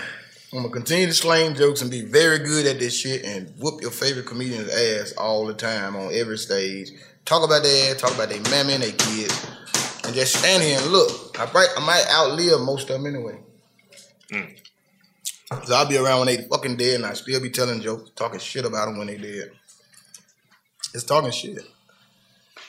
I'm 0.53 0.59
gonna 0.59 0.69
continue 0.69 1.07
to 1.07 1.13
slang 1.15 1.55
jokes 1.55 1.81
and 1.81 1.89
be 1.89 2.01
very 2.01 2.37
good 2.37 2.67
at 2.67 2.77
this 2.77 2.95
shit 2.95 3.25
and 3.25 3.51
whoop 3.57 3.81
your 3.81 3.89
favorite 3.89 4.27
comedian's 4.27 4.69
ass 4.69 5.13
all 5.17 5.47
the 5.47 5.53
time 5.55 5.95
on 5.95 6.13
every 6.13 6.37
stage. 6.37 6.91
Talk 7.25 7.43
about 7.43 7.63
their 7.63 7.91
ass, 7.91 7.99
talk 7.99 8.13
about 8.13 8.29
their 8.29 8.41
mammy 8.51 8.73
and 8.73 8.83
their 8.83 8.91
kids, 8.91 9.47
and 10.05 10.13
just 10.13 10.35
stand 10.35 10.61
here 10.61 10.77
and 10.79 10.91
look. 10.91 11.35
I 11.39 11.51
might, 11.51 11.69
I 11.75 11.83
might 11.83 12.05
outlive 12.11 12.61
most 12.61 12.87
of 12.91 13.01
them 13.01 13.07
anyway. 13.07 13.39
Mm. 14.29 14.59
So 15.65 15.73
I'll 15.73 15.87
be 15.87 15.97
around 15.97 16.19
when 16.19 16.27
they 16.27 16.43
fucking 16.43 16.77
dead, 16.77 16.95
and 16.95 17.05
I 17.07 17.13
still 17.13 17.41
be 17.41 17.49
telling 17.49 17.81
jokes, 17.81 18.11
talking 18.15 18.39
shit 18.39 18.65
about 18.65 18.85
them 18.85 18.99
when 18.99 19.07
they 19.07 19.17
dead. 19.17 19.51
It's 20.93 21.03
talking 21.03 21.31
shit. 21.31 21.59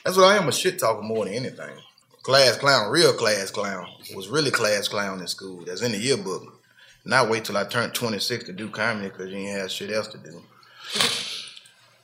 That's 0.03 0.17
what 0.17 0.25
I 0.25 0.37
am, 0.37 0.47
a 0.47 0.51
shit 0.51 0.79
talker 0.79 1.01
more 1.01 1.25
than 1.25 1.33
anything. 1.33 1.75
Class 2.23 2.57
clown, 2.57 2.91
real 2.91 3.13
class 3.13 3.51
clown, 3.51 3.87
was 4.15 4.29
really 4.29 4.51
class 4.51 4.87
clown 4.87 5.19
in 5.19 5.27
school. 5.27 5.63
That's 5.65 5.81
in 5.81 5.91
the 5.91 5.97
yearbook. 5.97 6.59
Not 7.05 7.29
wait 7.29 7.45
till 7.45 7.57
I 7.57 7.65
turned 7.65 7.93
26 7.93 8.45
to 8.45 8.53
do 8.53 8.69
comedy 8.69 9.09
because 9.09 9.29
you 9.29 9.37
ain't 9.37 9.59
have 9.59 9.71
shit 9.71 9.91
else 9.91 10.07
to 10.07 10.17
do. 10.17 10.41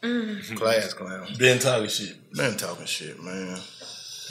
Mm. 0.03 0.55
Class 0.57 0.93
clown. 0.93 1.27
Been 1.37 1.59
talking 1.59 1.89
shit. 1.89 2.33
Been 2.33 2.55
talking 2.55 2.85
shit, 2.85 3.21
man. 3.21 3.59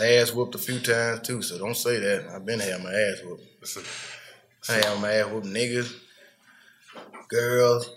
Ass 0.01 0.33
whooped 0.33 0.55
a 0.55 0.59
few 0.59 0.81
times 0.81 1.21
too, 1.21 1.43
so 1.43 1.59
don't 1.59 1.77
say 1.77 1.99
that. 1.99 2.29
I've 2.33 2.47
been 2.47 2.61
having 2.61 2.85
my 2.85 2.93
ass 2.93 3.23
whooped. 3.25 3.79
I 4.69 4.73
have 4.87 5.01
my 5.01 5.13
ass 5.13 5.27
whooped 5.27 5.47
niggas, 5.47 5.93
girls. 7.29 7.91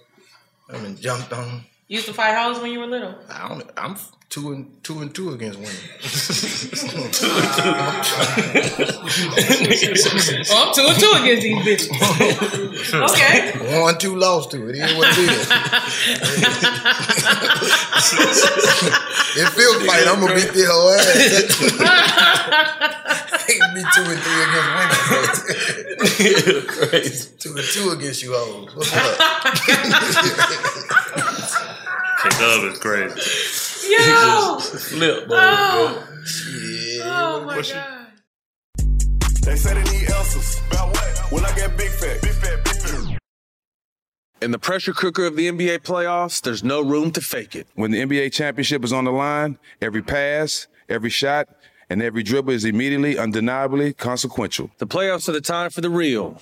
I've 0.69 0.81
been 0.81 0.97
jumped 0.97 1.31
on. 1.31 1.63
You 1.87 1.95
used 1.97 2.07
to 2.07 2.13
fight 2.13 2.33
hoes 2.35 2.61
when 2.61 2.71
you 2.71 2.79
were 2.79 2.87
little. 2.87 3.13
I 3.29 3.47
don't. 3.47 3.69
I'm 3.77 3.95
two 4.29 4.53
and 4.53 4.83
two 4.83 5.01
and 5.01 5.13
two 5.13 5.31
against 5.33 5.59
women. 5.59 5.75
Oh, 10.49 10.67
I'm 10.67 10.73
two 10.73 10.85
and 10.87 10.99
two 10.99 11.11
against 11.21 11.43
these 11.43 11.57
bitches. 11.65 11.89
Okay. 13.13 13.81
One, 13.81 13.97
two 13.97 14.15
lost 14.15 14.51
to 14.51 14.69
it. 14.69 14.75
It 14.75 14.79
is 14.81 14.95
what 14.97 15.07
it 15.11 15.17
is. 15.19 15.47
if 19.37 19.49
Phil 19.53 19.79
fight, 19.85 20.07
I'm 20.07 20.19
gonna 20.19 20.35
beat 20.35 20.51
the 20.53 20.65
whole 20.67 20.89
ass. 20.91 21.03
Ain't 23.49 23.73
be 23.75 23.81
two 23.93 24.05
and 24.09 24.19
three 24.23 24.41
against 24.45 26.29
women. 26.49 26.65
Crazy. 26.89 27.29
Two 27.39 27.53
and 27.57 27.67
two 27.67 27.89
against 27.91 28.21
you 28.23 28.33
hoes. 28.33 28.75
What's 28.75 28.93
up? 28.95 29.03
K-Dubb 32.23 32.71
is 32.71 32.79
crazy. 32.79 33.91
Yo. 33.91 34.57
Flip, 34.59 35.27
boy. 35.27 35.35
Oh. 35.35 36.07
Yeah. 36.95 37.03
Oh 37.03 37.43
my 37.45 37.61
god. 37.61 38.07
They 39.41 39.57
say 39.57 39.73
they 39.73 39.83
need 39.91 40.09
answers. 40.09 40.61
About 40.71 40.87
what? 40.91 41.31
When 41.33 41.43
I 41.43 41.53
get 41.53 41.75
big 41.75 41.91
fat. 41.91 42.21
Big 42.21 42.31
fat, 42.31 42.63
big 42.63 42.75
fat. 42.75 43.19
In 44.41 44.51
the 44.51 44.59
pressure 44.59 44.93
cooker 44.93 45.25
of 45.25 45.35
the 45.35 45.51
NBA 45.51 45.79
playoffs, 45.79 46.41
there's 46.41 46.63
no 46.63 46.81
room 46.81 47.11
to 47.11 47.19
fake 47.19 47.57
it. 47.57 47.67
When 47.75 47.91
the 47.91 47.99
NBA 47.99 48.31
championship 48.31 48.85
is 48.85 48.93
on 48.93 49.03
the 49.03 49.11
line, 49.11 49.59
every 49.81 50.01
pass, 50.01 50.67
every 50.87 51.09
shot, 51.09 51.49
and 51.89 52.01
every 52.01 52.23
dribble 52.23 52.53
is 52.53 52.63
immediately, 52.63 53.17
undeniably 53.17 53.91
consequential. 53.91 54.71
The 54.77 54.87
playoffs 54.87 55.27
are 55.27 55.33
the 55.33 55.41
time 55.41 55.71
for 55.71 55.81
the 55.81 55.89
real. 55.89 56.41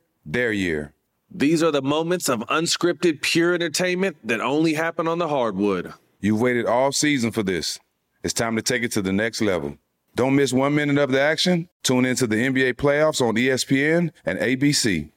their 0.25 0.51
year? 0.51 0.93
These 1.29 1.63
are 1.63 1.71
the 1.71 1.81
moments 1.81 2.27
of 2.27 2.41
unscripted, 2.41 3.21
pure 3.21 3.53
entertainment 3.53 4.17
that 4.25 4.41
only 4.41 4.73
happen 4.73 5.07
on 5.07 5.17
the 5.17 5.29
hardwood. 5.29 5.93
You've 6.19 6.41
waited 6.41 6.65
all 6.65 6.91
season 6.91 7.31
for 7.31 7.41
this. 7.41 7.79
It's 8.23 8.33
time 8.33 8.55
to 8.55 8.61
take 8.61 8.83
it 8.83 8.91
to 8.93 9.01
the 9.01 9.13
next 9.13 9.41
level. 9.41 9.77
Don't 10.15 10.35
miss 10.35 10.51
one 10.51 10.75
minute 10.75 10.97
of 10.97 11.11
the 11.11 11.21
action. 11.21 11.69
Tune 11.83 12.05
into 12.05 12.27
the 12.27 12.35
NBA 12.35 12.73
playoffs 12.73 13.21
on 13.21 13.35
ESPN 13.35 14.11
and 14.25 14.37
ABC. 14.39 15.09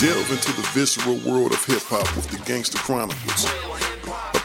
Delve 0.00 0.30
into 0.30 0.52
the 0.52 0.68
visceral 0.74 1.16
world 1.26 1.52
of 1.52 1.64
hip 1.64 1.82
hop 1.84 2.14
with 2.14 2.28
the 2.28 2.38
Gangster 2.44 2.78
Chronicles, 2.78 3.44
a 3.46 3.83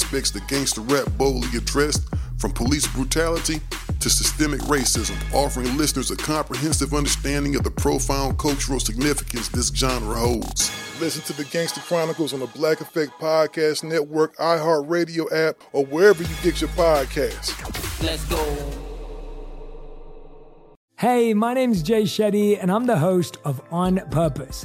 that 0.00 0.48
gangster 0.48 0.80
rap 0.80 1.06
boldly 1.18 1.58
addressed, 1.58 2.08
from 2.38 2.50
police 2.50 2.86
brutality 2.86 3.60
to 4.00 4.08
systemic 4.08 4.60
racism, 4.62 5.16
offering 5.34 5.76
listeners 5.76 6.10
a 6.10 6.16
comprehensive 6.16 6.94
understanding 6.94 7.54
of 7.56 7.62
the 7.62 7.70
profound 7.70 8.38
cultural 8.38 8.80
significance 8.80 9.48
this 9.48 9.68
genre 9.68 10.14
holds. 10.14 10.72
Listen 10.98 11.22
to 11.24 11.34
the 11.34 11.44
Gangster 11.44 11.80
Chronicles 11.82 12.32
on 12.32 12.40
the 12.40 12.46
Black 12.46 12.80
Effect 12.80 13.12
Podcast 13.20 13.84
Network, 13.84 14.34
iHeartRadio 14.38 15.30
app, 15.30 15.56
or 15.72 15.84
wherever 15.84 16.22
you 16.22 16.34
get 16.42 16.60
your 16.60 16.70
podcasts. 16.70 17.52
Let's 18.02 18.24
go. 18.24 18.42
Hey, 20.96 21.34
my 21.34 21.52
name's 21.52 21.82
Jay 21.82 22.04
Shetty, 22.04 22.58
and 22.60 22.72
I'm 22.72 22.86
the 22.86 22.98
host 22.98 23.36
of 23.44 23.60
On 23.70 23.98
Purpose. 24.10 24.64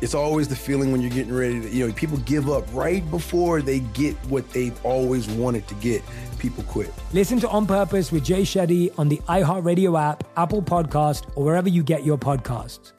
It's 0.00 0.14
always 0.14 0.48
the 0.48 0.56
feeling 0.56 0.92
when 0.92 1.00
you're 1.00 1.10
getting 1.10 1.34
ready 1.34 1.60
to, 1.60 1.68
you 1.68 1.86
know, 1.86 1.92
people 1.92 2.18
give 2.18 2.48
up 2.48 2.64
right 2.72 3.08
before 3.10 3.60
they 3.60 3.80
get 3.80 4.16
what 4.26 4.50
they've 4.52 4.84
always 4.84 5.28
wanted 5.28 5.68
to 5.68 5.74
get. 5.76 6.02
People 6.38 6.64
quit. 6.64 6.92
Listen 7.12 7.38
to 7.40 7.48
On 7.50 7.66
Purpose 7.66 8.10
with 8.10 8.24
Jay 8.24 8.42
Shetty 8.42 8.98
on 8.98 9.08
the 9.08 9.18
iHeartRadio 9.28 10.00
app, 10.00 10.24
Apple 10.36 10.62
Podcast, 10.62 11.30
or 11.36 11.44
wherever 11.44 11.68
you 11.68 11.82
get 11.82 12.04
your 12.04 12.16
podcasts. 12.16 12.92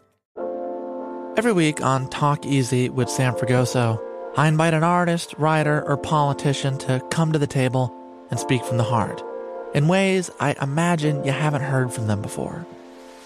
Every 1.38 1.54
week 1.54 1.82
on 1.82 2.10
Talk 2.10 2.46
Easy 2.46 2.90
with 2.90 3.10
Sam 3.10 3.34
Fragoso, 3.34 4.00
I 4.38 4.48
invite 4.48 4.74
an 4.74 4.84
artist, 4.84 5.34
writer, 5.38 5.84
or 5.88 5.98
politician 5.98 6.78
to 6.80 7.02
come 7.10 7.32
to 7.32 7.40
the 7.40 7.48
table 7.48 7.96
and 8.30 8.40
speak 8.40 8.64
from 8.64 8.78
the 8.78 8.84
heart 8.84 9.24
in 9.74 9.88
ways 9.88 10.30
I 10.40 10.56
imagine 10.62 11.24
you 11.24 11.32
haven't 11.32 11.62
heard 11.62 11.92
from 11.94 12.08
them 12.08 12.22
before. 12.22 12.66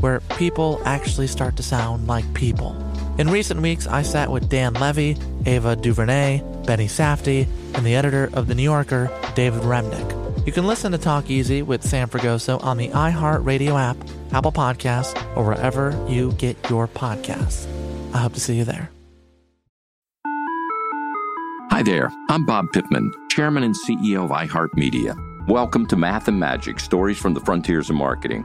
where 0.00 0.20
people 0.36 0.80
actually 0.84 1.26
start 1.26 1.56
to 1.56 1.62
sound 1.62 2.06
like 2.06 2.32
people. 2.34 2.76
In 3.18 3.30
recent 3.30 3.60
weeks, 3.60 3.86
I 3.86 4.02
sat 4.02 4.30
with 4.30 4.48
Dan 4.48 4.74
Levy, 4.74 5.16
Ava 5.44 5.74
DuVernay, 5.76 6.42
Benny 6.66 6.86
Safdie, 6.86 7.48
and 7.74 7.84
the 7.84 7.96
editor 7.96 8.30
of 8.32 8.46
The 8.46 8.54
New 8.54 8.62
Yorker, 8.62 9.10
David 9.34 9.62
Remnick. 9.62 10.46
You 10.46 10.52
can 10.52 10.66
listen 10.66 10.92
to 10.92 10.98
Talk 10.98 11.30
Easy 11.30 11.62
with 11.62 11.82
Sam 11.82 12.08
Fragoso 12.08 12.62
on 12.62 12.76
the 12.76 12.88
iHeartRadio 12.88 13.78
app, 13.78 13.96
Apple 14.32 14.52
Podcasts, 14.52 15.14
or 15.36 15.44
wherever 15.44 15.90
you 16.08 16.32
get 16.32 16.56
your 16.70 16.86
podcasts. 16.86 17.66
I 18.14 18.18
hope 18.18 18.34
to 18.34 18.40
see 18.40 18.56
you 18.56 18.64
there. 18.64 18.90
Hi 21.70 21.82
there, 21.82 22.10
I'm 22.28 22.46
Bob 22.46 22.72
Pittman, 22.72 23.12
Chairman 23.30 23.62
and 23.62 23.74
CEO 23.74 24.24
of 24.24 24.30
iHeartMedia. 24.30 25.48
Welcome 25.48 25.86
to 25.86 25.96
Math 25.96 26.28
and 26.28 26.38
Magic 26.38 26.80
Stories 26.80 27.18
from 27.18 27.34
the 27.34 27.40
Frontiers 27.40 27.90
of 27.90 27.96
Marketing. 27.96 28.44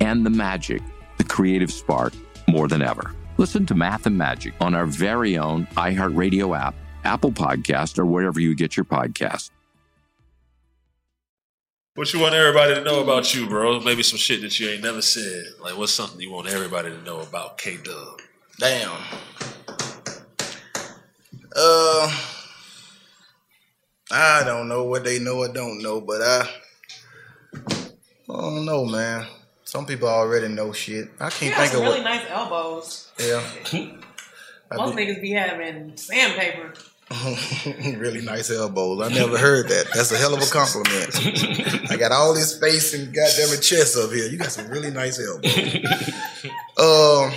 and 0.00 0.24
the 0.24 0.30
magic, 0.30 0.82
the 1.16 1.24
creative 1.24 1.72
spark, 1.72 2.12
more 2.48 2.68
than 2.68 2.82
ever. 2.82 3.14
Listen 3.36 3.66
to 3.66 3.74
Math 3.74 4.06
and 4.06 4.18
Magic 4.18 4.54
on 4.60 4.74
our 4.74 4.86
very 4.86 5.38
own 5.38 5.66
iHeartRadio 5.76 6.58
app, 6.58 6.74
Apple 7.04 7.32
Podcast, 7.32 7.98
or 7.98 8.06
wherever 8.06 8.40
you 8.40 8.54
get 8.54 8.76
your 8.76 8.84
podcasts. 8.84 9.50
What 11.94 12.12
you 12.12 12.20
want 12.20 12.34
everybody 12.34 12.74
to 12.74 12.80
know 12.82 13.02
about 13.02 13.34
you, 13.34 13.48
bro? 13.48 13.80
Maybe 13.80 14.04
some 14.04 14.18
shit 14.18 14.40
that 14.42 14.60
you 14.60 14.68
ain't 14.68 14.84
never 14.84 15.02
said. 15.02 15.46
Like, 15.60 15.76
what's 15.76 15.92
something 15.92 16.20
you 16.20 16.30
want 16.30 16.48
everybody 16.48 16.90
to 16.90 17.02
know 17.02 17.20
about 17.20 17.58
K 17.58 17.76
Dubb? 17.76 18.20
Damn. 18.58 18.96
Uh, 21.56 22.16
I 24.12 24.42
don't 24.44 24.68
know 24.68 24.84
what 24.84 25.02
they 25.02 25.18
know 25.18 25.38
or 25.38 25.52
don't 25.52 25.82
know, 25.82 26.00
but 26.00 26.22
I, 26.22 26.48
I 27.56 27.90
don't 28.28 28.64
know, 28.64 28.84
man. 28.84 29.26
Some 29.68 29.84
people 29.84 30.08
already 30.08 30.48
know 30.48 30.72
shit. 30.72 31.10
I 31.20 31.28
can't 31.28 31.34
He 31.34 31.38
think 31.50 31.56
got 31.56 31.64
of 31.66 31.70
some 31.72 31.82
really 31.82 32.00
what. 32.00 32.04
nice 32.04 32.24
elbows. 32.30 33.12
Yeah. 33.20 33.42
Most 34.74 34.96
be- 34.96 35.04
niggas 35.04 35.20
be 35.20 35.32
having 35.32 35.94
sandpaper. 35.94 36.72
really 37.98 38.22
nice 38.22 38.50
elbows. 38.50 39.02
I 39.02 39.12
never 39.12 39.36
heard 39.36 39.68
that. 39.68 39.88
That's 39.92 40.10
a 40.10 40.16
hell 40.16 40.32
of 40.32 40.40
a 40.42 40.46
compliment. 40.46 41.90
I 41.90 41.96
got 41.98 42.12
all 42.12 42.32
this 42.32 42.54
space 42.54 42.94
and 42.94 43.12
goddamn 43.14 43.60
chest 43.60 43.98
up 43.98 44.10
here. 44.10 44.26
You 44.30 44.38
got 44.38 44.52
some 44.52 44.68
really 44.70 44.90
nice 44.90 45.20
elbows. 45.20 45.52
Um, 46.78 47.32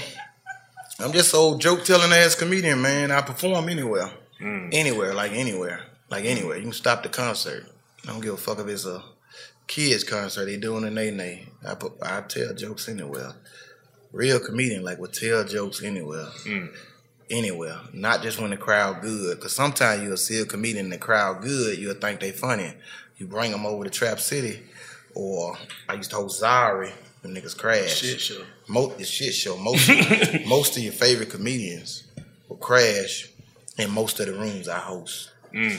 I'm 1.06 1.12
just 1.12 1.32
so 1.32 1.58
joke 1.58 1.84
telling 1.84 2.14
ass 2.14 2.36
comedian, 2.36 2.82
man. 2.82 3.12
I 3.12 3.20
perform 3.24 3.68
anywhere, 3.68 4.10
anywhere, 4.40 5.14
like 5.14 5.34
anywhere, 5.34 5.82
like 6.10 6.24
anywhere. 6.24 6.56
You 6.56 6.64
can 6.64 6.72
stop 6.74 7.04
the 7.04 7.10
concert. 7.10 7.66
I 8.06 8.12
don't 8.14 8.22
give 8.22 8.34
a 8.36 8.38
fuck 8.38 8.60
if 8.60 8.68
it's 8.68 8.86
a 8.86 9.04
kids 9.72 10.04
concert. 10.04 10.46
They 10.46 10.58
doing 10.58 10.84
a 10.84 10.92
nay 10.92 11.12
nay. 11.12 11.48
I 11.66 11.76
put, 11.76 11.94
I 12.02 12.22
tell 12.22 12.54
jokes 12.54 12.90
anywhere. 12.90 13.32
Real 14.12 14.40
comedian 14.40 14.84
like 14.84 15.00
would 15.00 15.14
tell 15.14 15.46
jokes 15.46 15.82
anywhere 15.82 16.26
hmm. 16.44 16.66
anywhere, 17.30 17.80
not 17.94 18.22
just 18.22 18.40
when 18.42 18.50
the 18.50 18.58
crowd 18.58 19.02
good. 19.02 19.38
Because 19.38 19.56
sometimes 19.56 20.04
you'll 20.04 20.18
see 20.18 20.42
a 20.42 20.46
comedian 20.46 20.86
in 20.86 20.92
the 20.92 20.98
crowd 20.98 21.42
good, 21.42 21.78
you'll 21.78 21.96
think 21.96 22.20
they 22.20 22.32
funny. 22.32 22.74
You 23.18 23.28
bring 23.28 23.52
them 23.52 23.66
over 23.66 23.86
to 23.86 23.90
Trap 23.90 24.20
City, 24.20 24.60
or 25.16 25.58
I 25.88 25.94
used 25.94 26.10
to 26.10 26.18
host 26.18 26.44
Zari, 26.44 26.92
them 27.22 27.34
niggas 27.34 27.58
crash. 27.58 28.02
Shit 28.02 28.20
show. 28.20 28.44
Most 28.68 28.98
the 28.98 29.06
shit 29.06 29.34
show. 29.34 29.56
Most 29.56 29.90
most 30.48 30.76
of 30.76 30.84
your 30.84 30.92
favorite 30.92 31.30
comedians 31.30 32.04
will 32.50 32.58
crash 32.58 33.30
in 33.78 33.90
most 33.90 34.20
of 34.20 34.26
the 34.26 34.34
rooms 34.34 34.68
I 34.68 34.80
host. 34.80 35.32
Hmm. 35.54 35.70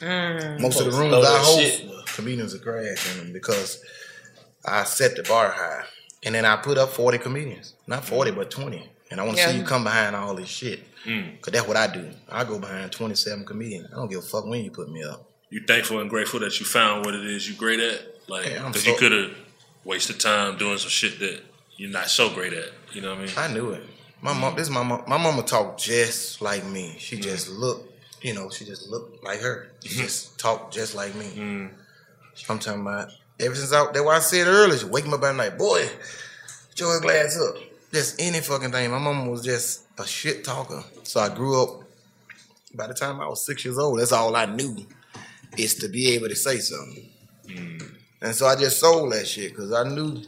Mm. 0.00 0.60
Most 0.60 0.80
of 0.80 0.86
the 0.90 0.98
rooms 0.98 1.10
Know 1.12 1.22
I 1.22 1.38
host, 1.38 1.58
shit. 1.58 2.06
comedians 2.06 2.54
are 2.54 2.58
crash 2.58 3.10
in 3.12 3.18
them 3.18 3.32
because 3.32 3.82
I 4.64 4.84
set 4.84 5.16
the 5.16 5.22
bar 5.24 5.50
high. 5.50 5.84
And 6.24 6.34
then 6.34 6.44
I 6.44 6.56
put 6.56 6.78
up 6.78 6.90
40 6.90 7.18
comedians. 7.18 7.74
Not 7.86 8.04
40, 8.04 8.32
mm. 8.32 8.36
but 8.36 8.50
20. 8.50 8.88
And 9.10 9.20
I 9.20 9.24
want 9.24 9.36
to 9.36 9.42
Yeah. 9.42 9.50
see 9.52 9.58
you 9.58 9.64
come 9.64 9.84
behind 9.84 10.14
all 10.16 10.34
this 10.34 10.48
shit. 10.48 10.80
Mm. 11.04 11.36
Because 11.36 11.52
that's 11.52 11.66
what 11.68 11.76
I 11.76 11.86
do. 11.86 12.10
I 12.28 12.44
go 12.44 12.58
behind 12.58 12.92
27 12.92 13.44
comedians. 13.44 13.88
I 13.92 13.96
don't 13.96 14.08
give 14.08 14.18
a 14.18 14.22
fuck 14.22 14.44
when 14.46 14.64
you 14.64 14.70
put 14.70 14.90
me 14.90 15.02
up. 15.04 15.24
You 15.50 15.62
thankful 15.66 16.00
and 16.00 16.10
grateful 16.10 16.40
that 16.40 16.58
you 16.60 16.66
found 16.66 17.06
what 17.06 17.14
it 17.14 17.24
is 17.24 17.48
you 17.48 17.54
great 17.54 17.80
at? 17.80 18.00
Like, 18.28 18.46
Yeah, 18.46 18.66
because 18.66 18.84
so- 18.84 18.90
you 18.90 18.96
could 18.96 19.12
have 19.12 19.30
wasted 19.84 20.20
time 20.20 20.58
doing 20.58 20.76
some 20.78 20.90
shit 20.90 21.18
that 21.20 21.40
you're 21.76 21.90
not 21.90 22.10
so 22.10 22.28
great 22.30 22.52
at. 22.52 22.70
You 22.92 23.00
know 23.00 23.10
what 23.10 23.20
I 23.20 23.24
mean? 23.26 23.32
I 23.36 23.48
knew 23.52 23.70
it. 23.70 23.84
My 24.20 24.32
mom, 24.32 24.56
this 24.56 24.66
is 24.66 24.70
my 24.70 24.82
mom. 24.82 25.04
My 25.06 25.16
mama 25.16 25.42
talked 25.42 25.80
just 25.80 26.42
like 26.42 26.66
me. 26.66 26.96
She 26.98 27.16
mm. 27.16 27.22
just 27.22 27.48
looked, 27.48 27.97
you 28.22 28.34
know, 28.34 28.50
she 28.50 28.64
just 28.64 28.88
looked 28.88 29.22
like 29.24 29.40
her. 29.40 29.70
She 29.82 29.90
mm-hmm. 29.90 30.02
just 30.02 30.38
talked 30.38 30.74
just 30.74 30.94
like 30.94 31.14
me. 31.14 31.26
Mm. 31.26 31.70
I'm 32.48 32.58
talking 32.58 32.82
about 32.82 33.10
ever 33.40 33.54
since 33.54 33.72
I, 33.72 33.84
that's 33.86 34.00
why 34.00 34.16
I 34.16 34.20
said 34.20 34.46
earlier, 34.46 34.78
she 34.78 34.86
wake 34.86 35.06
me 35.06 35.14
up 35.14 35.22
at 35.22 35.34
night, 35.34 35.58
boy, 35.58 35.88
put 36.68 36.80
your 36.80 37.00
glass 37.00 37.38
up. 37.40 37.56
Just 37.92 38.20
any 38.20 38.40
fucking 38.40 38.70
thing. 38.70 38.90
My 38.90 38.98
mom 38.98 39.28
was 39.28 39.42
just 39.42 39.84
a 39.98 40.06
shit 40.06 40.44
talker. 40.44 40.82
So 41.04 41.20
I 41.20 41.34
grew 41.34 41.62
up. 41.62 41.82
By 42.74 42.86
the 42.86 42.94
time 42.94 43.18
I 43.20 43.26
was 43.26 43.46
six 43.46 43.64
years 43.64 43.78
old, 43.78 43.98
that's 43.98 44.12
all 44.12 44.36
I 44.36 44.44
knew 44.44 44.76
is 45.56 45.74
to 45.76 45.88
be 45.88 46.08
able 46.08 46.28
to 46.28 46.36
say 46.36 46.58
something. 46.58 47.08
Mm. 47.46 47.94
And 48.20 48.34
so 48.34 48.46
I 48.46 48.56
just 48.56 48.78
sold 48.78 49.12
that 49.12 49.26
shit 49.26 49.52
because 49.52 49.72
I 49.72 49.84
knew 49.84 50.22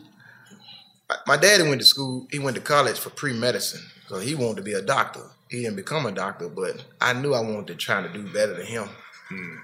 my 1.26 1.36
daddy 1.36 1.68
went 1.68 1.80
to 1.80 1.86
school. 1.86 2.26
He 2.30 2.38
went 2.38 2.56
to 2.56 2.62
college 2.62 2.98
for 2.98 3.10
pre 3.10 3.32
medicine, 3.32 3.82
so 4.08 4.18
he 4.18 4.34
wanted 4.34 4.56
to 4.56 4.62
be 4.62 4.72
a 4.72 4.82
doctor. 4.82 5.22
He 5.51 5.62
didn't 5.62 5.77
become 5.77 6.06
a 6.06 6.12
doctor, 6.12 6.48
but 6.48 6.85
I 7.01 7.12
knew 7.12 7.35
I 7.35 7.40
wanted 7.40 7.66
to 7.68 7.74
try 7.74 8.01
to 8.01 8.09
do 8.09 8.32
better 8.32 8.55
than 8.55 8.66
him. 8.66 8.89
Hmm. 9.28 9.56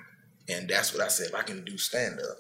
And 0.48 0.68
that's 0.68 0.92
what 0.92 1.02
I 1.02 1.08
said. 1.08 1.28
If 1.28 1.34
I 1.34 1.42
can 1.42 1.64
do 1.64 1.78
stand 1.78 2.18
up, 2.18 2.38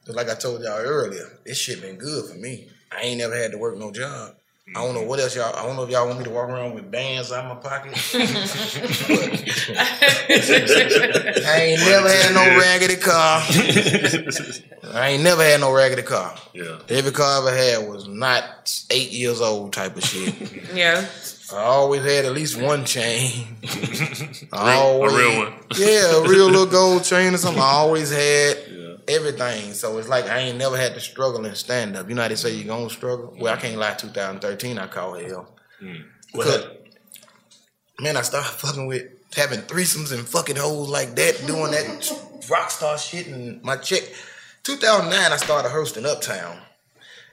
because 0.00 0.14
like 0.14 0.30
I 0.30 0.34
told 0.34 0.62
y'all 0.62 0.78
earlier, 0.78 1.38
this 1.44 1.58
shit 1.58 1.82
been 1.82 1.96
good 1.96 2.30
for 2.30 2.36
me. 2.36 2.68
I 2.92 3.02
ain't 3.02 3.18
never 3.18 3.36
had 3.36 3.50
to 3.50 3.58
work 3.58 3.76
no 3.76 3.90
job. 3.90 4.36
I 4.68 4.82
don't 4.82 4.94
know 4.94 5.02
hmm. 5.02 5.08
what 5.08 5.20
else 5.20 5.34
y'all. 5.36 5.54
I 5.54 5.66
don't 5.66 5.76
know 5.76 5.82
if 5.82 5.90
y'all 5.90 6.06
want 6.06 6.20
me 6.20 6.24
to 6.24 6.30
walk 6.30 6.48
around 6.48 6.74
with 6.74 6.90
bands 6.90 7.32
out 7.32 7.46
my 7.46 7.56
pocket. 7.56 7.92
I 11.44 11.60
ain't 11.60 11.80
never 11.80 12.08
had 12.08 12.32
no 12.32 12.58
raggedy 12.58 12.96
car. 12.96 13.42
I 14.94 15.08
ain't 15.10 15.22
never 15.22 15.42
had 15.42 15.60
no 15.60 15.72
raggedy 15.72 16.02
car. 16.02 16.34
Yeah. 16.54 16.78
Every 16.88 17.12
car 17.12 17.26
I 17.26 17.38
ever 17.38 17.56
had 17.56 17.88
was 17.88 18.08
not 18.08 18.72
eight 18.90 19.10
years 19.10 19.40
old 19.42 19.72
type 19.72 19.96
of 19.96 20.04
shit. 20.04 20.34
Yeah. 20.74 21.04
I 21.52 21.58
always 21.64 22.02
had 22.02 22.24
at 22.24 22.32
least 22.32 22.60
one 22.60 22.84
chain. 22.84 23.58
I 24.52 24.74
Real- 24.76 25.04
a 25.04 25.16
real 25.16 25.38
one. 25.38 25.52
yeah, 25.76 26.16
a 26.16 26.22
real 26.28 26.46
little 26.46 26.66
gold 26.66 27.04
chain 27.04 27.34
or 27.34 27.36
something. 27.36 27.62
I 27.62 27.66
always 27.72 28.10
had 28.10 28.56
everything. 29.06 29.74
So 29.74 29.98
it's 29.98 30.08
like 30.08 30.24
I 30.26 30.38
ain't 30.38 30.58
never 30.58 30.76
had 30.76 30.94
to 30.94 31.00
struggle 31.00 31.44
in 31.44 31.54
stand 31.54 31.96
up. 31.96 32.08
You 32.08 32.14
know 32.14 32.22
how 32.22 32.28
they 32.28 32.34
say 32.36 32.54
you're 32.54 32.66
gonna 32.74 32.88
struggle? 32.90 33.36
Well, 33.38 33.52
I 33.52 33.56
can't 33.58 33.78
lie. 33.78 33.92
2013, 33.94 34.78
I 34.78 34.86
call 34.86 35.14
hell. 35.14 35.54
Mm. 35.82 36.04
Because, 36.32 36.66
man, 38.00 38.16
I 38.16 38.22
started 38.22 38.48
fucking 38.50 38.86
with 38.86 39.04
having 39.36 39.60
threesomes 39.60 40.12
and 40.16 40.26
fucking 40.26 40.56
hoes 40.56 40.88
like 40.88 41.14
that, 41.16 41.42
doing 41.46 41.70
that 41.72 42.46
rock 42.50 42.70
star 42.70 42.96
shit. 42.98 43.26
And 43.26 43.62
my 43.62 43.76
chick, 43.76 44.14
2009, 44.62 45.32
I 45.32 45.36
started 45.36 45.68
hosting 45.70 46.06
Uptown. 46.06 46.58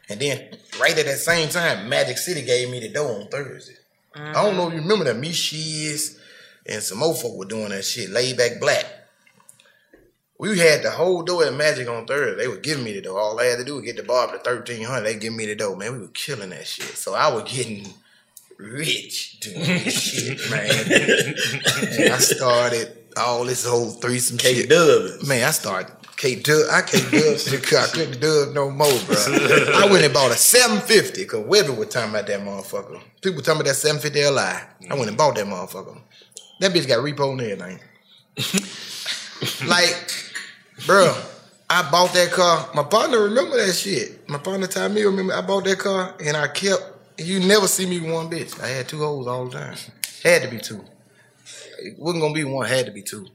And 0.10 0.20
then 0.20 0.50
right 0.80 0.98
at 0.98 1.06
that 1.06 1.18
same 1.20 1.48
time, 1.50 1.88
Magic 1.88 2.18
City 2.18 2.42
gave 2.42 2.70
me 2.70 2.80
the 2.82 2.90
dough 2.90 3.08
on 3.22 3.28
Thursday. 3.30 3.76
I 4.16 4.34
don't 4.44 4.56
know 4.56 4.64
if 4.64 4.68
uh-huh. 4.68 4.76
you 4.76 4.82
remember 4.82 5.06
that. 5.06 5.18
Me, 5.18 5.32
Shiz, 5.32 6.20
and 6.66 6.82
some 6.82 7.00
more 7.00 7.16
folk 7.16 7.38
were 7.38 7.46
doing 7.46 7.70
that 7.70 7.86
shit. 7.86 8.10
Laid 8.10 8.38
back 8.38 8.60
black. 8.60 8.86
We 10.38 10.58
had 10.58 10.82
the 10.82 10.90
whole 10.90 11.22
dough 11.22 11.42
at 11.42 11.54
Magic 11.54 11.88
on 11.88 12.08
Thursday. 12.08 12.36
They 12.36 12.48
were 12.48 12.58
giving 12.58 12.84
me 12.84 12.94
the 12.94 13.02
dough. 13.02 13.16
All 13.16 13.40
I 13.40 13.46
had 13.46 13.60
to 13.60 13.64
do 13.64 13.76
was 13.76 13.86
get 13.86 13.96
the 13.96 14.04
bar 14.04 14.26
up 14.26 14.34
to 14.34 14.40
thirteen 14.40 14.84
hundred. 14.84 15.06
They 15.06 15.16
give 15.18 15.34
me 15.34 15.46
the 15.46 15.56
dough, 15.56 15.76
man. 15.76 15.94
We 15.94 16.00
were 16.00 16.08
killing 16.08 16.50
that 16.50 16.66
shit. 16.66 16.98
So 16.98 17.14
I 17.14 17.32
was 17.32 17.44
getting 17.52 17.88
rich 18.58 19.40
doing 19.40 19.60
this 19.60 19.94
shit, 20.02 20.50
man. 20.50 20.70
and 22.02 22.14
I 22.14 22.18
started 22.18 22.98
all 23.18 23.46
this 23.46 23.66
whole 23.66 23.92
threesome 23.92 24.40
shit. 24.40 24.70
Dub. 24.70 25.24
Man, 25.28 25.48
I 25.48 25.52
started 25.52 25.94
K 26.22 26.36
Dubb. 26.36 26.70
I 26.70 26.82
can't 26.84 27.10
dub. 27.10 27.82
I 27.82 27.88
couldn't 27.88 28.22
dub 28.22 28.54
no 28.54 28.70
more, 28.70 28.94
bro. 29.08 29.16
I 29.74 29.88
went 29.90 30.06
and 30.06 30.14
bought 30.14 30.30
a 30.30 30.36
750 30.36 31.24
because 31.24 31.44
Webby 31.48 31.72
was 31.72 31.88
talking 31.88 32.12
about 32.12 32.28
that 32.28 32.42
motherfucker. 32.42 33.02
People 33.24 33.42
talking 33.42 33.62
about 33.62 33.70
that 33.70 33.76
750 33.78 34.30
Li. 34.30 34.92
I 34.92 34.94
went 34.94 35.08
and 35.08 35.18
bought 35.18 35.34
that 35.34 35.48
motherfucker. 35.48 36.00
That 36.60 36.74
bitch 36.74 36.88
got 36.88 37.00
repo 37.00 37.32
and 37.32 37.42
everything. 37.42 37.80
like, 39.68 40.14
bro, 40.86 41.12
I 41.68 41.90
bought 41.90 42.14
that 42.14 42.32
car. 42.32 42.70
My 42.76 42.84
partner 42.84 43.22
remember 43.22 43.58
that 43.58 43.74
shit. 43.74 44.30
My 44.30 44.38
partner 44.38 44.68
told 44.68 44.92
me 44.92 45.02
remember 45.02 45.34
I 45.34 45.42
bought 45.42 45.64
that 45.64 45.80
car 45.80 46.14
and 46.24 46.38
I 46.38 46.50
kept. 46.50 46.84
You 47.18 47.40
never 47.40 47.68
see 47.68 47.88
me 47.88 48.00
one 48.00 48.30
bitch. 48.30 48.62
I 48.62 48.68
had 48.68 48.88
two 48.88 49.00
hoes 49.00 49.26
all 49.26 49.46
the 49.46 49.58
time. 49.58 49.76
Had 50.24 50.44
to 50.44 50.50
be 50.50 50.60
two. 50.60 50.86
It 51.80 51.98
wasn't 51.98 52.22
gonna 52.22 52.36
be 52.36 52.44
one. 52.44 52.68
Had 52.68 52.86
to 52.86 52.92
be 52.92 53.02
two. 53.02 53.26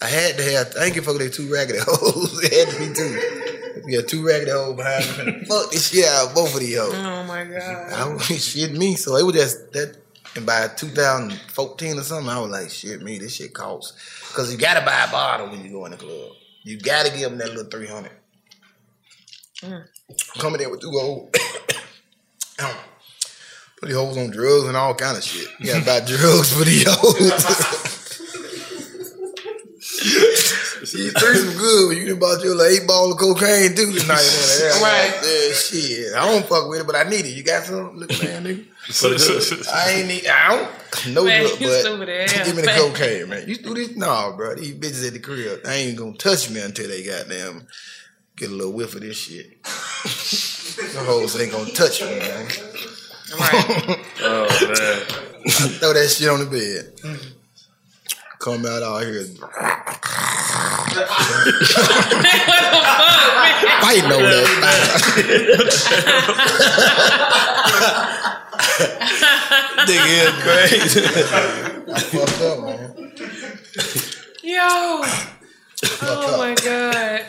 I 0.00 0.06
had 0.06 0.36
to 0.36 0.42
have. 0.44 0.74
I 0.78 0.84
ain't 0.84 0.94
give 0.94 1.04
a 1.04 1.06
fuck 1.06 1.18
with 1.18 1.30
they 1.30 1.36
two 1.44 1.52
raggedy 1.52 1.78
hoes. 1.82 2.40
it 2.42 2.52
had 2.52 2.74
to 2.74 2.78
be 2.78 2.94
two. 2.94 3.82
We 3.84 3.94
had 3.94 4.06
two 4.08 4.24
raggedy 4.26 4.50
hoes 4.50 4.76
behind 4.76 5.04
me. 5.40 5.44
fuck 5.44 5.70
this 5.70 5.90
shit 5.90 6.04
out 6.06 6.28
of 6.28 6.34
both 6.34 6.54
of 6.54 6.60
these 6.60 6.78
hoes. 6.78 6.94
Oh 6.94 7.24
my 7.24 7.44
god. 7.44 7.92
I 7.92 8.12
was 8.12 8.24
shit 8.44 8.72
me. 8.72 8.94
So 8.96 9.16
it 9.16 9.24
was 9.24 9.34
just 9.34 9.72
that. 9.72 9.96
And 10.36 10.44
by 10.44 10.68
2014 10.68 11.98
or 11.98 12.02
something, 12.02 12.28
I 12.28 12.38
was 12.38 12.50
like, 12.50 12.70
shit 12.70 13.02
me, 13.02 13.18
this 13.18 13.34
shit 13.34 13.52
costs. 13.54 14.28
Because 14.28 14.52
you 14.52 14.58
gotta 14.58 14.84
buy 14.84 15.04
a 15.08 15.10
bottle 15.10 15.48
when 15.48 15.64
you 15.64 15.70
go 15.72 15.86
in 15.86 15.92
the 15.92 15.96
club. 15.96 16.32
You 16.62 16.78
gotta 16.78 17.10
give 17.10 17.30
them 17.30 17.38
that 17.38 17.48
little 17.48 17.64
300. 17.64 18.12
Mm. 19.62 19.84
Coming 20.38 20.60
in 20.60 20.70
with 20.70 20.80
two 20.82 20.90
hoes. 20.90 21.30
Put 23.80 23.86
these 23.86 23.96
hoes 23.96 24.16
on 24.18 24.30
drugs 24.30 24.66
and 24.68 24.76
all 24.76 24.94
kind 24.94 25.16
of 25.16 25.24
shit. 25.24 25.48
You 25.60 25.72
gotta 25.72 25.84
buy 25.84 26.00
drugs 26.00 26.52
for 26.52 26.64
the 26.64 26.84
hoes. 26.88 27.97
See, 29.98 31.10
threesome 31.10 31.58
good 31.58 31.88
when 31.88 31.98
you 31.98 32.06
done 32.08 32.18
bought 32.18 32.42
your 32.42 32.54
like 32.54 32.70
eight 32.70 32.86
ball 32.86 33.12
of 33.12 33.18
cocaine 33.18 33.74
too 33.74 33.92
tonight. 33.92 34.22
Man. 34.22 34.82
Right. 34.82 35.12
Yeah, 35.22 35.52
shit. 35.52 36.14
I 36.14 36.30
don't 36.30 36.46
fuck 36.46 36.68
with 36.68 36.80
it, 36.80 36.86
but 36.86 36.94
I 36.96 37.02
need 37.04 37.26
it. 37.26 37.30
You 37.36 37.42
got 37.42 37.64
some? 37.64 37.96
Look, 37.96 38.10
man, 38.22 38.44
nigga. 38.44 38.64
I 39.72 39.90
ain't 39.90 40.08
need. 40.08 40.26
I 40.26 40.56
don't. 40.56 41.14
No 41.14 41.24
Man, 41.24 41.42
drug, 41.42 41.60
you 41.60 41.66
but 41.66 41.80
stupid 41.80 42.08
as 42.08 42.32
give 42.32 42.56
me 42.56 42.62
the 42.62 42.68
cocaine, 42.68 43.28
man. 43.28 43.48
You 43.48 43.56
do 43.56 43.74
this? 43.74 43.96
Nah, 43.96 44.36
bro. 44.36 44.54
These 44.54 44.74
bitches 44.76 45.06
at 45.06 45.12
the 45.14 45.18
crib, 45.18 45.62
they 45.64 45.88
ain't 45.88 45.98
gonna 45.98 46.16
touch 46.16 46.48
me 46.50 46.60
until 46.60 46.88
they 46.88 47.04
goddamn 47.04 47.66
get 48.36 48.50
a 48.50 48.54
little 48.54 48.72
whiff 48.72 48.94
of 48.94 49.00
this 49.00 49.18
shit. 49.18 49.62
the 49.64 51.00
hoes 51.04 51.38
ain't 51.40 51.52
gonna 51.52 51.70
touch 51.70 52.00
me, 52.02 52.18
man. 52.18 52.46
Right. 53.38 54.04
Oh 54.20 54.48
man. 54.50 55.50
Throw 55.78 55.92
that 55.92 56.08
shit 56.10 56.28
on 56.28 56.40
the 56.40 56.46
bed. 56.46 56.96
Mm-hmm. 56.96 57.37
Come 58.38 58.66
out 58.66 58.82
out 58.82 59.02
here 59.02 59.24
fighting 63.88 64.12
over 64.12 64.22
that. 64.22 64.46
Nigga 69.88 70.14
is 70.24 70.34
crazy. 70.42 71.00
I 71.92 72.00
fucked 72.00 72.42
up, 72.42 72.58
man. 72.64 73.12
Yo. 74.42 75.02
Oh 76.02 76.38
my 76.38 76.54
god. 76.54 77.20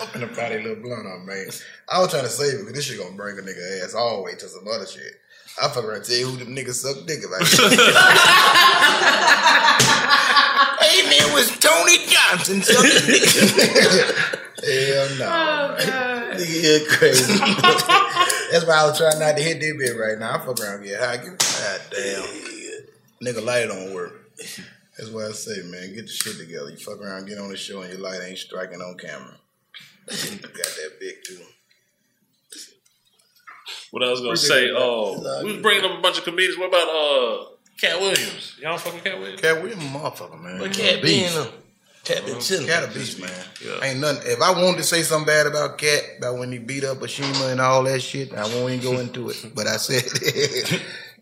I'm 0.00 0.08
gonna 0.12 0.26
probably 0.28 0.62
little 0.62 0.82
blunt 0.82 1.06
on, 1.06 1.26
man. 1.26 1.46
I 1.88 2.00
was 2.00 2.10
trying 2.10 2.24
to 2.24 2.28
save 2.30 2.54
it 2.54 2.58
because 2.60 2.74
this 2.74 2.84
shit 2.86 2.98
gonna 2.98 3.16
bring 3.16 3.38
a 3.38 3.42
nigga 3.42 3.84
ass 3.84 3.94
all 3.94 4.16
the 4.18 4.22
way 4.22 4.34
to 4.34 4.48
some 4.48 4.66
other 4.66 4.86
shit. 4.86 5.20
I 5.62 5.68
fuck 5.68 5.84
around 5.84 6.04
tell 6.04 6.16
you 6.16 6.26
who 6.26 6.36
them 6.36 6.56
niggas 6.56 6.74
suck 6.74 7.06
dick 7.06 7.20
like. 7.30 7.40
hey 11.36 11.42
man, 11.42 11.48
it 11.48 11.50
was 11.50 11.58
Tony 11.58 11.98
Johnson 12.06 12.62
sucking 12.62 13.06
dick. 13.06 13.24
Hell 14.64 15.08
no. 15.18 15.24
Oh 15.24 15.76
god. 15.86 16.34
Nigga, 16.38 16.80
you 16.80 16.86
crazy. 16.88 17.32
That's 18.50 18.66
why 18.66 18.74
I 18.74 18.86
was 18.86 18.98
trying 18.98 19.18
not 19.18 19.36
to 19.36 19.42
hit 19.42 19.60
that 19.60 19.76
bit 19.78 19.98
right 19.98 20.18
now. 20.18 20.36
I 20.36 20.38
fuck 20.44 20.60
around 20.60 20.76
and 20.76 20.84
get 20.84 21.00
high. 21.00 21.16
Give- 21.18 21.38
God 21.38 21.80
damn. 21.90 22.22
Nigga, 23.22 23.44
light 23.44 23.66
don't 23.66 23.94
work. 23.94 24.12
That's 24.98 25.10
why 25.10 25.26
I 25.26 25.32
say, 25.32 25.62
man, 25.64 25.94
get 25.94 26.06
the 26.06 26.12
shit 26.12 26.36
together. 26.38 26.70
You 26.70 26.76
fuck 26.76 27.00
around, 27.00 27.26
get 27.26 27.38
on 27.38 27.50
the 27.50 27.56
show, 27.56 27.82
and 27.82 27.92
your 27.92 28.00
light 28.02 28.20
ain't 28.22 28.38
striking 28.38 28.80
on 28.80 28.96
camera. 28.96 29.36
You 30.10 30.38
got 30.38 30.52
that 30.52 30.92
big 31.00 31.14
too. 31.24 31.40
What 33.90 34.02
I 34.02 34.10
was 34.10 34.20
gonna 34.20 34.36
say, 34.36 34.70
uh, 34.70 35.42
we 35.42 35.52
was 35.52 35.62
bringing 35.62 35.84
up 35.84 35.98
a 35.98 36.02
bunch 36.02 36.18
of 36.18 36.24
comedians. 36.24 36.58
What 36.58 36.68
about 36.68 36.88
uh, 36.88 37.44
Katt 37.80 38.00
Williams? 38.00 38.56
Y'all 38.60 38.78
fucking 38.78 39.00
Katt 39.00 39.18
Williams? 39.18 39.40
Katt 39.40 39.62
Williams, 39.62 39.82
a 39.82 39.86
motherfucker, 39.88 40.40
man. 40.40 40.58
But 40.58 40.74
He 40.76 40.82
Katt 40.82 40.98
a 40.98 41.02
beast. 41.02 41.34
being 41.34 41.46
a 41.46 41.50
Katt 42.04 42.26
been 42.26 42.40
chilling. 42.40 42.66
Katt 42.66 42.84
a 42.90 42.92
beast, 42.94 43.18
man. 43.20 43.30
Yeah. 43.64 43.82
Ain't 43.82 44.00
nothing. 44.00 44.30
If 44.30 44.40
I 44.42 44.52
wanted 44.52 44.76
to 44.78 44.82
say 44.84 45.02
something 45.02 45.26
bad 45.26 45.46
about 45.46 45.78
Katt, 45.78 46.02
about 46.18 46.38
when 46.38 46.52
he 46.52 46.58
beat 46.58 46.84
up 46.84 46.98
Ashima 46.98 47.50
and 47.50 47.60
all 47.60 47.82
that 47.84 48.00
shit, 48.02 48.34
I 48.34 48.42
won't 48.44 48.72
even 48.72 48.80
go 48.80 48.98
into 49.00 49.30
it. 49.30 49.52
But 49.54 49.66
I 49.66 49.76
said, 49.78 50.02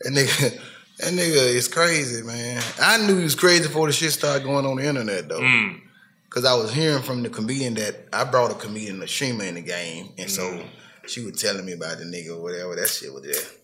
that 0.01 0.13
nigga, 0.13 0.61
that 0.99 1.13
nigga 1.13 1.55
is 1.55 1.69
crazy, 1.69 2.23
man. 2.25 2.63
I 2.81 2.99
knew 3.07 3.17
he 3.17 3.25
was 3.25 3.35
crazy 3.37 3.63
before 3.69 3.87
the 3.87 3.93
shit 3.93 4.13
started 4.13 4.45
going 4.45 4.67
on 4.67 4.77
the 4.77 4.85
internet, 4.85 5.29
though. 5.29 5.41
Mm. 5.41 5.81
Cause 6.31 6.47
I 6.47 6.55
was 6.55 6.73
hearing 6.73 7.03
from 7.03 7.23
the 7.23 7.29
comedian 7.29 7.75
that 7.75 8.09
I 8.11 8.25
brought 8.25 8.51
a 8.51 8.55
comedian 8.55 9.01
Ashima 9.01 9.47
in 9.47 9.55
the 9.57 9.61
game, 9.61 10.15
and 10.17 10.31
so 10.31 10.65
she 11.07 11.23
was 11.25 11.41
telling 11.41 11.67
me 11.67 11.73
about 11.73 11.99
the 11.99 12.05
nigga 12.05 12.31
or 12.37 12.43
whatever. 12.43 12.75
That 12.75 12.89
shit 12.89 13.13
was 13.13 13.23
just. 13.23 13.55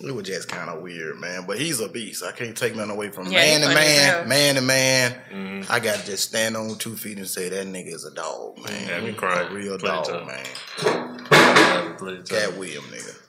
It 0.00 0.10
was 0.10 0.26
just 0.26 0.48
kind 0.48 0.68
of 0.68 0.82
weird, 0.82 1.20
man. 1.20 1.44
But 1.46 1.58
he's 1.58 1.80
a 1.80 1.88
beast. 1.88 2.24
I 2.24 2.32
can't 2.32 2.56
take 2.56 2.74
nothing 2.74 2.90
away 2.90 3.10
from 3.10 3.26
him. 3.26 3.32
Yeah, 3.32 3.38
man 3.40 3.60
to 3.60 3.66
funny 3.66 3.78
as 3.80 3.86
man, 3.86 4.14
hell. 4.14 4.26
man 4.26 4.54
to 4.56 4.60
man. 4.60 5.16
Mm-hmm. 5.32 5.72
I 5.72 5.80
got 5.80 6.00
to 6.00 6.06
just 6.06 6.24
stand 6.28 6.56
on 6.56 6.76
two 6.78 6.96
feet 6.96 7.18
and 7.18 7.28
say 7.28 7.48
that 7.48 7.66
nigga 7.66 7.94
is 7.94 8.04
a 8.04 8.10
dog, 8.12 8.58
man. 8.58 8.88
Had 8.88 9.04
me 9.04 9.12
crying 9.12 9.50
A 9.50 9.54
real 9.54 9.78
plenty 9.78 10.10
dog, 10.10 10.22
of 10.22 10.26
man. 10.26 11.96
Plenty 11.96 12.18
of 12.18 12.28
Cat 12.28 12.50
time. 12.50 12.58
William, 12.58 12.82
nigga. 12.84 13.20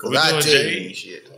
What 0.00 0.10
we 0.10 0.16
Cause 0.16 0.26
I 0.26 0.30
doing, 0.30 0.42
tell 0.42 0.64
you 0.64 0.94
shit. 0.94 1.28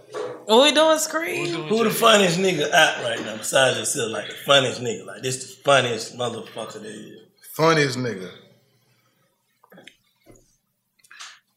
What 0.47 0.63
we 0.63 0.73
doing, 0.73 0.99
Scream? 0.99 1.47
Who 1.65 1.85
the 1.85 1.91
funniest 1.91 2.39
nigga 2.39 2.71
out 2.73 3.05
right 3.05 3.21
now 3.21 3.37
besides 3.37 3.79
yourself? 3.79 4.11
Like 4.11 4.29
the 4.29 4.35
funniest 4.35 4.81
nigga. 4.81 5.05
Like 5.07 5.23
this 5.23 5.37
the 5.55 5.63
funniest 5.63 6.17
motherfucker 6.17 6.81
there 6.81 6.91
is. 6.91 7.19
Funniest 7.53 7.99
nigga. 7.99 8.31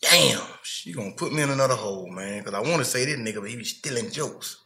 Damn, 0.01 0.41
she 0.63 0.85
gonna 0.97 1.11
put 1.11 1.33
me 1.33 1.41
in 1.41 1.49
another 1.49 1.75
hole, 1.75 2.07
man. 2.07 2.43
Cause 2.43 2.53
I 2.53 2.59
want 2.59 2.77
to 2.77 2.85
say 2.85 3.05
this 3.05 3.17
nigga, 3.17 3.41
but 3.41 3.49
he 3.49 3.55
be 3.55 3.63
stealing 3.63 4.11
jokes. 4.11 4.57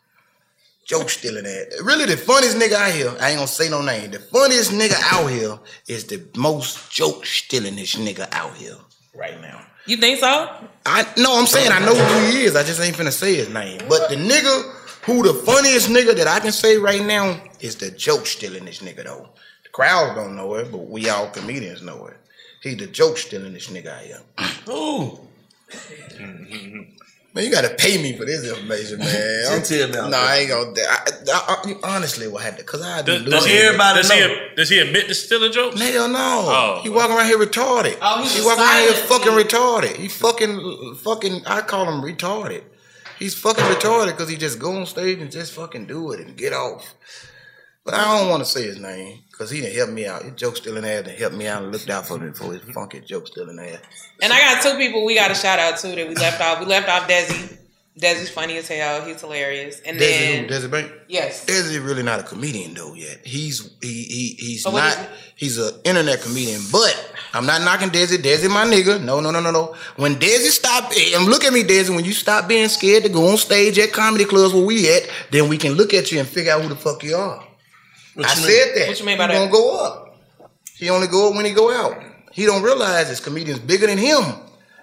Joke 0.85 1.09
stealing 1.09 1.43
that. 1.43 1.81
Really, 1.83 2.05
the 2.05 2.17
funniest 2.17 2.57
nigga 2.57 2.73
out 2.73 2.91
here, 2.91 3.15
I 3.19 3.29
ain't 3.29 3.37
gonna 3.37 3.47
say 3.47 3.69
no 3.69 3.81
name. 3.81 4.11
The 4.11 4.19
funniest 4.19 4.71
nigga 4.71 4.99
out 5.11 5.27
here 5.27 5.59
is 5.87 6.05
the 6.05 6.23
most 6.35 6.91
joke 6.91 7.23
stealingest 7.23 7.97
nigga 7.97 8.27
out 8.33 8.55
here 8.55 8.75
right 9.13 9.39
now. 9.41 9.61
You 9.85 9.97
think 9.97 10.19
so? 10.19 10.49
I 10.85 11.07
no, 11.17 11.37
I'm 11.37 11.45
saying 11.45 11.71
I 11.71 11.79
know 11.79 11.95
who 11.95 12.31
he 12.31 12.43
is. 12.43 12.55
I 12.55 12.63
just 12.63 12.81
ain't 12.81 12.95
finna 12.95 13.11
say 13.11 13.35
his 13.35 13.49
name. 13.49 13.81
But 13.87 14.09
the 14.09 14.15
nigga 14.15 14.75
who 15.03 15.23
the 15.23 15.33
funniest 15.33 15.89
nigga 15.89 16.15
that 16.15 16.27
I 16.27 16.39
can 16.39 16.51
say 16.51 16.77
right 16.77 17.03
now 17.03 17.41
is 17.59 17.75
the 17.75 17.91
joke 17.91 18.25
stealing 18.25 18.65
this 18.65 18.79
nigga 18.79 19.03
though. 19.03 19.29
The 19.63 19.69
crowd 19.69 20.15
don't 20.15 20.35
know 20.35 20.55
it, 20.55 20.71
but 20.71 20.89
we 20.89 21.09
all 21.09 21.29
comedians 21.29 21.81
know 21.81 22.07
it. 22.07 22.17
He 22.61 22.75
the 22.75 22.87
joke 22.87 23.17
stealing 23.17 23.53
this 23.53 23.67
nigga 23.67 23.95
I 23.95 24.13
am. 24.37 24.73
Ooh. 24.73 25.19
Mm-hmm. 25.71 26.81
Man, 27.33 27.45
you 27.45 27.51
gotta 27.51 27.69
pay 27.75 28.01
me 28.01 28.17
for 28.17 28.25
this 28.25 28.43
information, 28.45 28.99
man. 28.99 29.45
I'm 29.49 29.63
Tell 29.63 29.87
me 29.87 29.93
no, 30.09 30.17
I 30.17 30.37
ain't 30.39 30.49
gonna. 30.49 30.73
I, 30.81 31.11
I, 31.31 31.75
I 31.85 31.95
honestly 31.95 32.27
what 32.27 32.43
happened? 32.43 32.67
cause 32.67 32.81
I 32.81 33.01
do 33.01 33.13
Does, 33.13 33.21
lose. 33.21 33.31
does 33.31 33.45
he, 33.45 33.53
does, 33.53 34.11
he, 34.11 34.55
does 34.57 34.69
he 34.69 34.79
admit 34.79 35.07
to 35.07 35.15
stealing 35.15 35.53
jokes? 35.53 35.79
Hell 35.79 36.09
no. 36.09 36.17
Oh. 36.19 36.79
He 36.83 36.89
walking 36.89 37.15
around 37.15 37.27
here 37.27 37.37
retarded. 37.39 37.97
Oh, 38.01 38.21
he's 38.21 38.35
he 38.37 38.45
walking 38.45 38.63
around 38.63 38.79
here 38.81 38.93
silent 38.95 39.07
fucking 39.07 39.31
retarded. 39.31 39.95
He 39.95 40.09
fucking 40.09 40.95
fucking. 40.95 41.45
I 41.45 41.61
call 41.61 41.85
him 41.85 42.01
retarded. 42.01 42.63
He's 43.17 43.35
fucking 43.35 43.63
retarded 43.63 44.07
because 44.07 44.27
he 44.27 44.35
just 44.35 44.59
go 44.59 44.75
on 44.75 44.85
stage 44.85 45.19
and 45.19 45.31
just 45.31 45.53
fucking 45.53 45.85
do 45.85 46.11
it 46.11 46.19
and 46.19 46.35
get 46.35 46.51
off. 46.51 46.95
But 47.85 47.93
I 47.93 48.19
don't 48.19 48.29
want 48.29 48.43
to 48.43 48.49
say 48.49 48.63
his 48.63 48.79
name 48.79 49.19
because 49.41 49.49
he 49.49 49.61
didn't 49.61 49.75
help 49.75 49.89
me 49.89 50.05
out. 50.05 50.21
His 50.21 50.33
joke 50.33 50.55
still 50.55 50.77
in 50.77 50.83
there 50.83 50.99
and 50.99 51.07
helped 51.07 51.35
me 51.35 51.47
out 51.47 51.63
and 51.63 51.71
looked 51.71 51.89
out 51.89 52.05
for 52.05 52.19
me 52.19 52.31
for 52.31 52.53
his 52.53 52.61
funky 52.75 52.99
joke 52.99 53.25
still 53.25 53.49
in 53.49 53.55
there. 53.55 53.81
And 54.21 54.31
I 54.31 54.39
got 54.39 54.61
two 54.61 54.77
people 54.77 55.03
we 55.03 55.15
got 55.15 55.31
a 55.31 55.33
shout 55.33 55.57
out 55.57 55.79
to 55.79 55.87
that 55.87 56.07
we 56.07 56.13
left 56.13 56.39
off. 56.39 56.59
We 56.59 56.67
left 56.67 56.87
off 56.87 57.09
Desi. 57.09 57.57
Desi's 57.99 58.29
funny 58.29 58.57
as 58.57 58.67
hell. 58.67 59.03
He's 59.03 59.19
hilarious. 59.19 59.81
And 59.83 59.97
Desi 59.97 59.99
then 59.99 60.43
who? 60.43 60.49
Desi 60.53 60.69
Bank? 60.69 60.91
Yes. 61.07 61.47
Desi 61.47 61.83
really 61.83 62.03
not 62.03 62.19
a 62.19 62.23
comedian 62.23 62.75
though 62.75 62.93
yet. 62.93 63.25
He's 63.25 63.75
he 63.81 64.03
he 64.03 64.35
he's 64.37 64.65
Oh, 64.67 64.71
not 64.73 65.09
he's 65.35 65.57
an 65.57 65.73
internet 65.85 66.21
comedian. 66.21 66.61
But 66.71 66.95
I'm 67.33 67.47
not 67.47 67.63
knocking 67.63 67.89
Desi. 67.89 68.17
Desi 68.17 68.47
my 68.47 68.65
nigga. 68.65 69.03
No, 69.03 69.21
no, 69.21 69.31
no, 69.31 69.39
no, 69.39 69.49
no. 69.49 69.75
When 69.95 70.17
Desi 70.17 70.51
stop 70.51 70.91
and 71.15 71.25
look 71.25 71.43
at 71.45 71.51
me, 71.51 71.63
Desi, 71.63 71.89
when 71.95 72.05
you 72.05 72.13
stop 72.13 72.47
being 72.47 72.67
scared 72.67 73.01
to 73.05 73.09
go 73.09 73.27
on 73.31 73.37
stage 73.37 73.79
at 73.79 73.91
comedy 73.91 74.25
clubs 74.25 74.53
where 74.53 74.63
we 74.63 74.87
at, 74.95 75.09
then 75.31 75.49
we 75.49 75.57
can 75.57 75.71
look 75.71 75.95
at 75.95 76.11
you 76.11 76.19
and 76.19 76.27
figure 76.29 76.51
out 76.51 76.61
who 76.61 76.69
the 76.69 76.75
fuck 76.75 77.03
you 77.03 77.15
are. 77.15 77.47
What 78.15 78.25
I 78.25 78.33
said 78.33 78.45
mean? 78.47 78.79
that. 78.79 78.87
What 78.89 78.99
you 78.99 79.05
mean 79.05 79.17
by 79.17 79.27
he 79.27 79.33
that? 79.33 79.39
gonna 79.39 79.51
go 79.51 79.77
up. 79.85 80.19
He 80.77 80.89
only 80.89 81.07
go 81.07 81.29
up 81.29 81.35
when 81.35 81.45
he 81.45 81.53
go 81.53 81.71
out. 81.73 82.01
He 82.31 82.45
don't 82.45 82.63
realize 82.63 83.05
there's 83.07 83.19
comedians 83.19 83.59
bigger 83.59 83.87
than 83.87 83.97
him, 83.97 84.23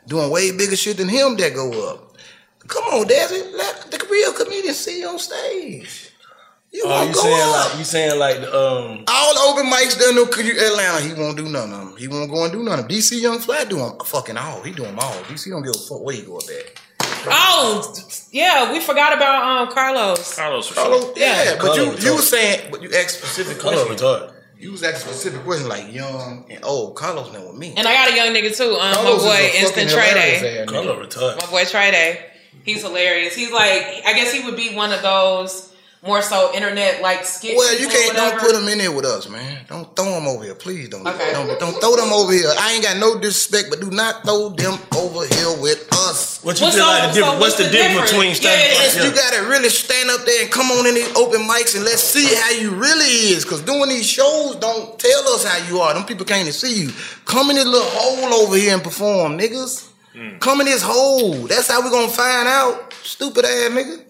doing 0.07 0.31
way 0.31 0.51
bigger 0.57 0.77
shit 0.77 0.97
than 0.99 1.09
him 1.09 1.37
that 1.37 1.55
go 1.55 1.91
up. 1.91 2.17
Come 2.67 2.85
on, 2.85 3.07
Desi, 3.07 3.53
let 3.55 3.91
the 3.91 4.07
real 4.11 4.33
comedians 4.33 4.77
see 4.77 5.01
you 5.01 5.09
on 5.09 5.19
stage. 5.19 6.13
You 6.71 6.83
Oh, 6.85 6.89
won't 6.91 7.09
you 7.09 7.15
go 7.15 7.21
saying 7.23 7.41
up. 7.49 7.69
like 7.71 7.79
you 7.79 7.85
saying 7.85 8.19
like 8.19 8.41
the 8.41 8.49
um 8.49 9.05
All 9.09 9.35
the 9.35 9.41
open 9.61 9.71
mics 9.73 9.99
done 9.99 10.15
no 10.15 10.25
Atlanta, 10.25 11.01
he 11.01 11.15
won't 11.15 11.37
do 11.39 11.49
none 11.49 11.73
of 11.73 11.79
them. 11.79 11.97
He 11.97 12.07
won't 12.09 12.31
go 12.31 12.45
and 12.45 12.53
do 12.53 12.63
none 12.63 12.79
of 12.81 12.87
them. 12.89 12.97
DC 12.97 13.19
Young 13.21 13.39
Fly 13.39 13.65
do 13.65 13.77
them 13.77 13.99
fucking 14.05 14.37
all. 14.37 14.63
He 14.63 14.73
do 14.73 14.83
them 14.83 14.99
all. 14.99 15.15
DC 15.25 15.49
don't 15.51 15.63
give 15.63 15.75
a 15.75 15.79
fuck 15.79 16.03
where 16.03 16.15
he 16.15 16.23
go 16.23 16.37
up 16.37 16.43
at. 16.45 16.81
Oh, 17.27 17.95
yeah, 18.31 18.73
we 18.73 18.81
forgot 18.81 19.17
about 19.17 19.43
um 19.69 19.75
Carlos. 19.75 20.35
Carlos, 20.35 20.73
Carlos, 20.73 21.13
yeah, 21.17 21.57
but 21.61 21.77
you 21.77 21.85
Carlos 21.85 22.05
you 22.05 22.11
retarded. 22.11 22.17
was 22.17 22.29
saying, 22.31 22.71
but 22.71 22.83
you 22.83 22.91
asked 22.95 23.19
specific 23.19 23.59
Carlos 23.59 23.87
questions. 23.87 24.01
retarded. 24.03 24.35
You 24.59 24.73
was 24.73 24.83
asking 24.83 25.13
specific 25.13 25.45
questions 25.45 25.69
like 25.69 25.93
young 25.93 26.45
and 26.51 26.65
old. 26.65 26.97
Carlos 26.97 27.33
now 27.33 27.47
with 27.47 27.57
me. 27.57 27.75
And 27.77 27.87
I 27.87 27.93
got 27.93 28.11
a 28.11 28.17
young 28.17 28.35
nigga 28.35 28.57
too. 28.57 28.75
Um, 28.75 28.93
Carlos 28.95 29.21
is 29.21 29.25
my 29.25 29.31
boy, 29.31 29.37
a 29.37 29.61
Instant 29.61 29.71
fucking 29.75 29.89
Trey 29.89 30.09
hilarious 30.09 30.43
Day. 30.43 30.65
Carlos 30.67 31.07
retarded. 31.07 31.41
My 31.45 31.51
boy 31.51 31.65
Trey 31.65 31.91
Day. 31.93 32.25
He's 32.65 32.83
hilarious. 32.83 33.35
He's 33.37 33.53
like, 33.53 34.03
I 34.05 34.13
guess 34.15 34.33
he 34.33 34.45
would 34.45 34.57
be 34.57 34.75
one 34.75 34.93
of 34.93 35.01
those 35.01 35.68
more 36.03 36.23
so 36.23 36.53
internet 36.55 37.03
like 37.03 37.25
skit. 37.25 37.57
Well, 37.57 37.79
you 37.79 37.89
can't 37.89 38.15
don't 38.17 38.39
put 38.39 38.53
them 38.53 38.69
in 38.69 38.79
there 38.79 38.93
with 38.93 39.05
us, 39.05 39.29
man. 39.29 39.65
Don't 39.69 39.95
throw 39.97 40.05
them 40.07 40.27
over 40.29 40.45
here, 40.45 40.55
please. 40.55 40.89
Don't 40.89 41.07
Okay. 41.07 41.33
don't, 41.33 41.59
don't 41.59 41.81
throw 41.81 41.97
them 41.97 42.13
over 42.13 42.33
here. 42.33 42.51
I 42.59 42.73
ain't 42.75 42.85
got 42.85 42.97
no 42.99 43.19
disrespect, 43.19 43.69
but 43.71 43.81
do 43.81 43.91
not 43.91 44.23
throw 44.25 44.51
them 44.51 44.79
over 44.97 45.27
here 45.27 45.57
with 45.61 45.89
us. 45.93 46.39
What 46.45 46.59
you 46.61 46.67
What's 46.67 46.77
feel 46.77 46.87
like 46.87 47.09
the 47.11 47.15
difference- 47.15 47.35
so 47.35 47.41
what's 47.41 47.57
the 47.57 47.63
what's 47.65 47.73
the 47.73 47.79
difference 47.79 48.11
between 48.13 48.33
difference? 48.33 48.39
standing- 48.39 48.77
Yes, 48.79 48.95
Yeah. 48.97 49.05
you 49.05 49.11
gotta 49.11 49.43
really 49.49 49.69
stand 49.71 50.11
up 50.11 50.25
there 50.25 50.43
and 50.43 50.51
come 50.53 50.71
on 50.71 50.87
in 50.87 50.95
these 50.95 51.17
open 51.17 51.49
mics 51.49 51.75
and 51.75 51.85
let's 51.85 52.03
see 52.03 52.27
how 52.33 52.51
you 52.51 52.71
really 52.71 53.33
is. 53.35 53.45
Cause 53.45 53.61
doing 53.63 53.89
these 53.89 54.07
shows 54.09 54.55
don't 54.57 54.99
tell 54.99 55.29
us 55.35 55.45
how 55.45 55.59
you 55.69 55.81
are. 55.81 55.95
Them 55.95 56.05
people 56.05 56.25
can't 56.27 56.43
even 56.43 56.53
see 56.53 56.75
you. 56.75 56.93
Come 57.25 57.51
in 57.51 57.57
this 57.57 57.67
little 57.67 57.89
hole 57.91 58.35
over 58.47 58.57
here 58.57 58.73
and 58.75 58.85
perform, 58.85 59.37
niggas. 59.37 59.83
Hmm. 60.15 60.39
Come 60.39 60.61
in 60.61 60.67
this 60.67 60.83
hole. 60.83 61.33
That's 61.49 61.67
how 61.69 61.81
we 61.83 61.91
gonna 61.91 62.09
find 62.09 62.47
out. 62.49 62.95
Stupid 63.05 63.45
ass 63.45 63.71
nigga. 63.71 64.03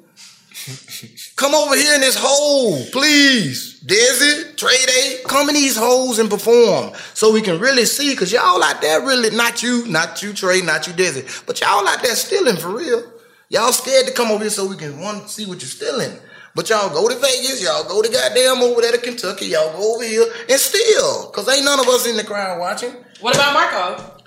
Come 1.38 1.54
over 1.54 1.76
here 1.76 1.94
in 1.94 2.00
this 2.00 2.16
hole, 2.18 2.84
please. 2.86 3.80
Desi, 3.86 4.56
Trey 4.56 4.84
Day, 4.86 5.20
come 5.24 5.48
in 5.48 5.54
these 5.54 5.76
holes 5.76 6.18
and 6.18 6.28
perform 6.28 6.90
so 7.14 7.32
we 7.32 7.40
can 7.40 7.60
really 7.60 7.84
see. 7.84 8.16
Cause 8.16 8.32
y'all 8.32 8.60
out 8.60 8.82
there 8.82 9.00
really, 9.02 9.30
not 9.30 9.62
you, 9.62 9.86
not 9.86 10.20
you, 10.20 10.32
Trey, 10.32 10.62
not 10.62 10.88
you, 10.88 10.92
Desi, 10.94 11.46
but 11.46 11.60
y'all 11.60 11.86
out 11.86 12.02
there 12.02 12.16
stealing 12.16 12.56
for 12.56 12.76
real. 12.76 13.04
Y'all 13.50 13.70
scared 13.70 14.08
to 14.08 14.12
come 14.12 14.32
over 14.32 14.42
here 14.42 14.50
so 14.50 14.66
we 14.66 14.76
can 14.76 14.98
one 14.98 15.28
see 15.28 15.46
what 15.46 15.60
you're 15.60 15.68
stealing. 15.68 16.18
But 16.56 16.70
y'all 16.70 16.92
go 16.92 17.08
to 17.08 17.14
Vegas, 17.14 17.62
y'all 17.62 17.84
go 17.84 18.02
to 18.02 18.08
goddamn 18.10 18.60
over 18.60 18.80
there 18.80 18.90
to 18.90 18.98
Kentucky, 18.98 19.46
y'all 19.46 19.72
go 19.74 19.94
over 19.94 20.04
here 20.04 20.26
and 20.50 20.58
steal. 20.58 21.30
Cause 21.30 21.48
ain't 21.48 21.64
none 21.64 21.78
of 21.78 21.86
us 21.86 22.04
in 22.08 22.16
the 22.16 22.24
crowd 22.24 22.58
watching. 22.58 22.90
What 23.20 23.36
about 23.36 23.52
Marco? 23.54 24.17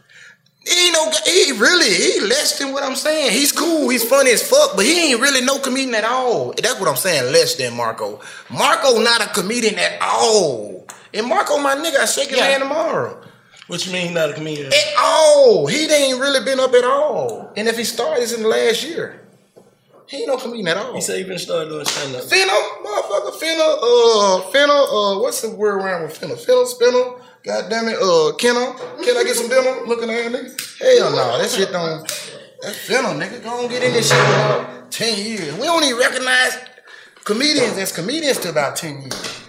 He 0.66 0.86
ain't 0.88 0.94
no, 0.94 1.12
he 1.26 1.52
really, 1.54 1.90
he 1.92 2.20
less 2.22 2.60
than 2.60 2.72
what 2.72 2.84
I'm 2.84 2.96
saying. 2.96 3.32
He's 3.32 3.52
cool, 3.52 3.90
he's 3.90 4.04
funny 4.08 4.32
as 4.32 4.48
fuck, 4.48 4.76
but 4.76 4.86
he 4.86 5.12
ain't 5.12 5.20
really 5.20 5.44
no 5.44 5.58
comedian 5.58 5.96
at 5.96 6.04
all. 6.04 6.54
That's 6.54 6.80
what 6.80 6.88
I'm 6.88 6.96
saying, 6.98 7.32
less 7.34 7.56
than 7.56 7.76
Marco. 7.76 8.20
Marco 8.50 9.00
not 9.02 9.22
a 9.22 9.28
comedian 9.34 9.80
at 9.80 10.00
all. 10.02 10.86
And 11.14 11.26
Marco, 11.28 11.58
my 11.58 11.76
nigga, 11.76 11.98
I 12.00 12.06
shake 12.06 12.30
his 12.30 12.38
Yeah. 12.38 12.46
hand 12.46 12.62
tomorrow. 12.62 13.22
What 13.68 13.86
you 13.86 13.92
mean 13.94 14.10
he 14.10 14.14
not 14.14 14.30
a 14.30 14.34
comedian? 14.34 14.68
At 14.68 14.94
all. 15.00 15.66
He 15.66 15.86
ain't 15.90 16.20
really 16.20 16.44
been 16.46 16.60
up 16.60 16.74
at 16.74 16.84
all. 16.84 17.52
And 17.58 17.68
if 17.68 17.78
he 17.78 17.84
started, 17.84 18.22
it's 18.24 18.34
in 18.34 18.44
the 18.44 18.48
last 18.50 18.84
year. 18.84 19.20
He 20.08 20.18
ain't 20.18 20.28
no 20.28 20.38
comedian 20.38 20.68
at 20.68 20.78
all. 20.78 20.94
He 20.94 21.02
said 21.02 21.18
he 21.18 21.24
been 21.24 21.40
started 21.40 21.70
doing 21.70 21.86
stand 21.86 22.16
up. 22.16 22.24
Finna, 22.24 22.84
motherfucker, 22.84 23.34
Fennel, 23.40 23.80
uh, 23.82 24.42
Fennel, 24.52 24.76
uh, 24.76 25.20
what's 25.22 25.42
the 25.42 25.50
word 25.52 25.76
around 25.82 26.04
with 26.04 26.18
Fennel? 26.18 26.36
Fennel, 26.36 26.66
spinner, 26.66 27.14
god 27.44 27.70
damn 27.70 27.88
it, 27.88 27.98
uh, 28.02 28.34
Kenna, 28.38 28.74
can 29.04 29.18
I 29.18 29.24
get 29.24 29.36
some 29.36 29.50
dinner? 29.50 29.86
Looking 29.86 30.10
at 30.10 30.32
that 30.32 30.44
nigga. 30.44 31.00
Hell 31.00 31.12
no, 31.12 31.38
that 31.38 31.50
shit 31.50 31.72
don't, 31.72 32.08
that's 32.62 32.88
finna, 32.88 33.18
nigga. 33.20 33.44
Go 33.44 33.64
on 33.64 33.70
get 33.70 33.84
in 33.84 33.94
this 33.94 34.10
shit 34.10 34.18
for 34.18 34.34
about 34.34 34.92
10 34.92 35.26
years. 35.26 35.54
We 35.56 35.64
don't 35.64 35.84
even 35.84 35.98
recognize 35.98 36.58
comedians 37.24 37.78
as 37.78 37.92
comedians 37.92 38.38
to 38.40 38.50
about 38.50 38.76
10 38.76 39.02
years. 39.02 39.42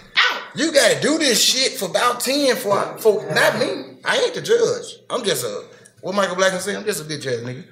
You 0.55 0.71
gotta 0.71 1.01
do 1.01 1.17
this 1.17 1.43
shit 1.43 1.73
for 1.73 1.85
about 1.85 2.19
10 2.19 2.55
for, 2.57 2.97
for, 2.99 3.33
not 3.33 3.57
me. 3.57 3.97
I 4.05 4.17
ain't 4.17 4.35
the 4.35 4.41
judge. 4.41 4.99
I'm 5.09 5.23
just 5.23 5.43
a, 5.43 5.65
what 6.01 6.13
Michael 6.13 6.35
Black 6.35 6.51
can 6.51 6.59
say, 6.59 6.75
I'm 6.75 6.85
just 6.85 7.01
a 7.01 7.05
bitch 7.05 7.25
ass 7.25 7.41
nigga. 7.43 7.63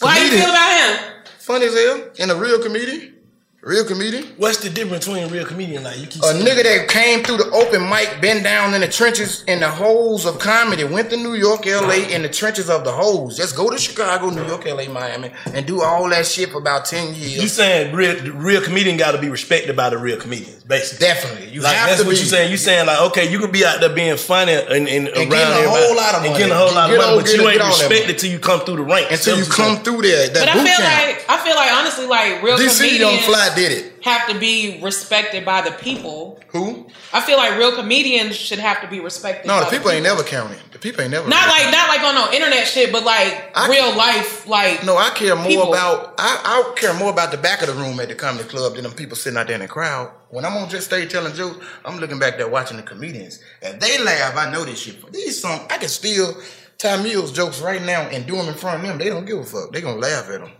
Why 0.00 0.18
you 0.18 0.30
feel 0.30 0.50
about 0.50 0.98
him? 0.98 1.12
Funny 1.38 1.66
as 1.66 1.74
hell, 1.74 2.10
and 2.18 2.30
a 2.30 2.36
real 2.36 2.62
comedian. 2.62 3.14
Real 3.60 3.84
comedian. 3.84 4.22
What's 4.36 4.58
the 4.58 4.70
difference 4.70 5.04
between 5.04 5.24
a 5.24 5.26
real 5.26 5.44
comedian? 5.44 5.82
Like 5.82 5.98
you 5.98 6.06
keep 6.06 6.22
A 6.22 6.26
nigga 6.26 6.62
that 6.62 6.86
came 6.88 7.24
through 7.24 7.38
the 7.38 7.50
open 7.50 7.88
mic, 7.90 8.20
been 8.20 8.44
down 8.44 8.72
in 8.72 8.80
the 8.80 8.86
trenches 8.86 9.42
in 9.48 9.58
the 9.58 9.68
holes 9.68 10.26
of 10.26 10.38
comedy, 10.38 10.84
went 10.84 11.10
to 11.10 11.16
New 11.16 11.34
York, 11.34 11.66
LA, 11.66 12.06
in 12.08 12.22
the 12.22 12.28
trenches 12.28 12.70
of 12.70 12.84
the 12.84 12.92
holes. 12.92 13.36
Just 13.36 13.56
go 13.56 13.68
to 13.68 13.76
Chicago, 13.76 14.30
New 14.30 14.46
York, 14.46 14.64
LA, 14.64 14.84
Miami, 14.88 15.32
and 15.52 15.66
do 15.66 15.82
all 15.82 16.08
that 16.10 16.24
shit 16.24 16.50
for 16.50 16.58
about 16.58 16.84
10 16.84 17.16
years. 17.16 17.42
You 17.42 17.48
saying 17.48 17.92
real 17.96 18.14
the 18.22 18.30
real 18.32 18.62
comedian 18.62 18.96
got 18.96 19.10
to 19.12 19.20
be 19.20 19.28
respected 19.28 19.74
by 19.74 19.90
the 19.90 19.98
real 19.98 20.18
comedians, 20.20 20.62
basically. 20.62 21.04
Definitely, 21.08 21.48
you 21.50 21.60
like 21.60 21.74
have 21.74 21.88
that's 21.88 22.02
to 22.02 22.06
what 22.06 22.12
be. 22.14 22.20
you 22.20 22.26
saying. 22.26 22.52
You 22.52 22.56
saying 22.58 22.86
like, 22.86 23.00
okay, 23.10 23.28
you 23.28 23.40
can 23.40 23.50
be 23.50 23.64
out 23.64 23.80
there 23.80 23.92
being 23.92 24.16
funny 24.18 24.52
and, 24.52 24.86
and, 24.88 25.08
around 25.08 25.30
getting 25.30 25.64
a 25.66 25.68
whole 25.68 25.96
lot 25.96 26.14
of 26.14 26.22
and 26.22 26.30
money. 26.30 26.38
getting 26.38 26.52
a 26.54 26.56
whole 26.56 26.72
lot 26.76 26.90
of 26.90 26.96
Get 26.96 26.98
money, 27.04 27.18
on- 27.18 27.22
but 27.24 27.34
you 27.34 27.48
ain't 27.48 27.60
all 27.60 27.68
respected 27.70 28.18
till 28.20 28.30
you 28.30 28.38
come 28.38 28.60
through 28.60 28.76
the 28.76 28.82
ranks. 28.84 29.10
Until 29.26 29.36
you 29.44 29.50
come 29.50 29.78
through 29.82 30.02
there. 30.02 30.28
That 30.28 30.46
But 30.46 30.48
I 30.48 30.54
feel 30.54 30.78
camp. 30.78 31.18
like 31.18 31.24
I 31.28 31.44
feel 31.44 31.56
like 31.56 31.72
honestly, 31.72 32.06
like 32.06 32.40
real 32.40 32.56
DC 32.56 32.76
comedians 32.78 33.00
Young 33.00 33.18
Fly 33.26 33.47
did 33.54 33.72
it. 33.72 34.04
have 34.04 34.28
to 34.28 34.38
be 34.38 34.80
respected 34.82 35.44
by 35.44 35.60
the 35.60 35.70
people. 35.72 36.40
Who? 36.48 36.86
I 37.12 37.20
feel 37.20 37.36
like 37.36 37.58
real 37.58 37.74
comedians 37.74 38.36
should 38.36 38.58
have 38.58 38.80
to 38.82 38.88
be 38.88 39.00
respected. 39.00 39.46
No, 39.46 39.58
by 39.58 39.64
the 39.64 39.76
people 39.76 39.90
ain't 39.90 40.04
never 40.04 40.22
counting. 40.22 40.58
The 40.72 40.78
people 40.78 41.02
ain't 41.02 41.10
never. 41.10 41.28
Not 41.28 41.48
like 41.48 41.70
not 41.72 41.88
like 41.88 42.00
on 42.00 42.14
no 42.14 42.30
internet 42.32 42.66
shit, 42.66 42.92
but 42.92 43.04
like 43.04 43.54
real 43.68 43.96
life, 43.96 44.46
like 44.46 44.84
No, 44.84 44.96
I 44.96 45.10
care 45.10 45.34
more 45.36 45.46
people. 45.46 45.72
about 45.72 46.14
I, 46.18 46.40
I 46.44 46.74
care 46.76 46.94
more 46.94 47.10
about 47.10 47.30
the 47.30 47.38
back 47.38 47.60
of 47.62 47.68
the 47.68 47.74
room 47.74 47.98
at 48.00 48.08
the 48.08 48.14
comedy 48.14 48.48
club 48.48 48.74
than 48.74 48.84
them 48.84 48.92
people 48.92 49.16
sitting 49.16 49.38
out 49.38 49.46
there 49.46 49.56
in 49.56 49.62
the 49.62 49.68
crowd. 49.68 50.10
When 50.30 50.44
I'm 50.44 50.56
on 50.56 50.68
just 50.68 50.86
stage 50.86 51.10
telling 51.10 51.34
jokes, 51.34 51.64
I'm 51.84 51.98
looking 51.98 52.18
back 52.18 52.36
there 52.36 52.48
watching 52.48 52.76
the 52.76 52.82
comedians. 52.82 53.40
If 53.62 53.80
they 53.80 53.98
laugh, 54.02 54.36
I 54.36 54.50
know 54.50 54.64
this 54.64 54.80
shit. 54.80 55.12
These 55.12 55.40
some 55.40 55.60
I 55.70 55.78
can 55.78 55.88
steal 55.88 56.34
Ty 56.78 57.02
Mills 57.02 57.32
jokes 57.32 57.60
right 57.60 57.82
now 57.82 58.02
and 58.02 58.24
do 58.24 58.36
them 58.36 58.46
in 58.48 58.54
front 58.54 58.80
of 58.80 58.88
them. 58.88 58.98
They 58.98 59.08
don't 59.08 59.24
give 59.24 59.38
a 59.38 59.44
fuck. 59.44 59.72
They 59.72 59.80
gonna 59.80 59.98
laugh 59.98 60.30
at 60.30 60.40
them. 60.40 60.50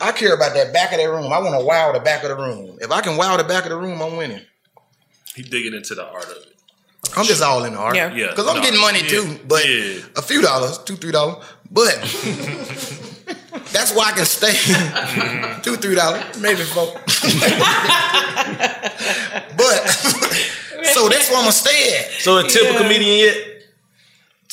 I 0.00 0.12
care 0.12 0.34
about 0.34 0.54
that 0.54 0.72
back 0.72 0.92
of 0.92 0.98
that 0.98 1.08
room. 1.08 1.32
I 1.32 1.38
want 1.38 1.58
to 1.58 1.64
wow 1.64 1.92
the 1.92 2.00
back 2.00 2.22
of 2.22 2.30
the 2.30 2.36
room. 2.36 2.78
If 2.80 2.90
I 2.90 3.00
can 3.00 3.16
wow 3.16 3.36
the 3.36 3.44
back 3.44 3.64
of 3.64 3.70
the 3.70 3.76
room, 3.76 4.00
I'm 4.00 4.16
winning. 4.16 4.42
He 5.34 5.42
digging 5.42 5.74
into 5.74 5.94
the 5.94 6.06
art 6.06 6.24
of 6.24 6.36
it. 6.36 6.54
I'm 7.16 7.26
just 7.26 7.42
all 7.42 7.64
in 7.64 7.74
the 7.74 7.78
art. 7.78 7.96
Yeah. 7.96 8.12
Yeah, 8.12 8.30
Because 8.30 8.48
I'm 8.48 8.56
no, 8.56 8.62
getting 8.62 8.80
money 8.80 9.00
yeah, 9.02 9.08
too, 9.08 9.38
but 9.46 9.68
yeah. 9.68 10.00
a 10.16 10.22
few 10.22 10.42
dollars, 10.42 10.78
two, 10.78 10.96
three 10.96 11.12
dollars. 11.12 11.44
But 11.70 11.94
that's 13.72 13.94
why 13.94 14.10
I 14.10 14.12
can 14.14 14.24
stay 14.24 14.52
mm-hmm. 14.52 15.60
two, 15.62 15.76
three 15.76 15.94
dollars, 15.94 16.22
maybe 16.40 16.62
four. 16.62 16.86
but 19.56 19.80
so 20.92 21.08
that's 21.08 21.30
why 21.30 21.36
I'm 21.38 21.42
gonna 21.42 21.52
stay 21.52 21.98
at. 21.98 22.10
So 22.20 22.38
a 22.38 22.48
typical 22.48 22.82
comedian 22.82 23.18
yet? 23.18 23.53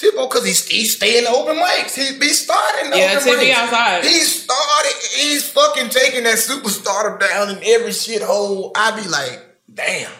Tipo, 0.01 0.27
cause 0.31 0.43
he's 0.43 0.67
he's 0.67 0.95
staying 0.95 1.25
the 1.25 1.29
open 1.29 1.57
mics. 1.57 1.93
He 1.95 2.17
be 2.17 2.29
starting 2.29 2.89
the 2.89 2.97
Yeah, 2.97 3.19
open 3.21 3.33
mics. 3.35 3.53
outside. 3.53 4.03
He 4.03 4.19
started. 4.21 4.93
He's 5.15 5.47
fucking 5.51 5.89
taking 5.89 6.23
that 6.23 6.37
superstar 6.39 7.19
down 7.19 7.49
in 7.51 7.57
every 7.57 7.91
shithole. 7.91 8.71
I 8.75 8.99
be 8.99 9.07
like, 9.07 9.39
damn. 9.71 10.11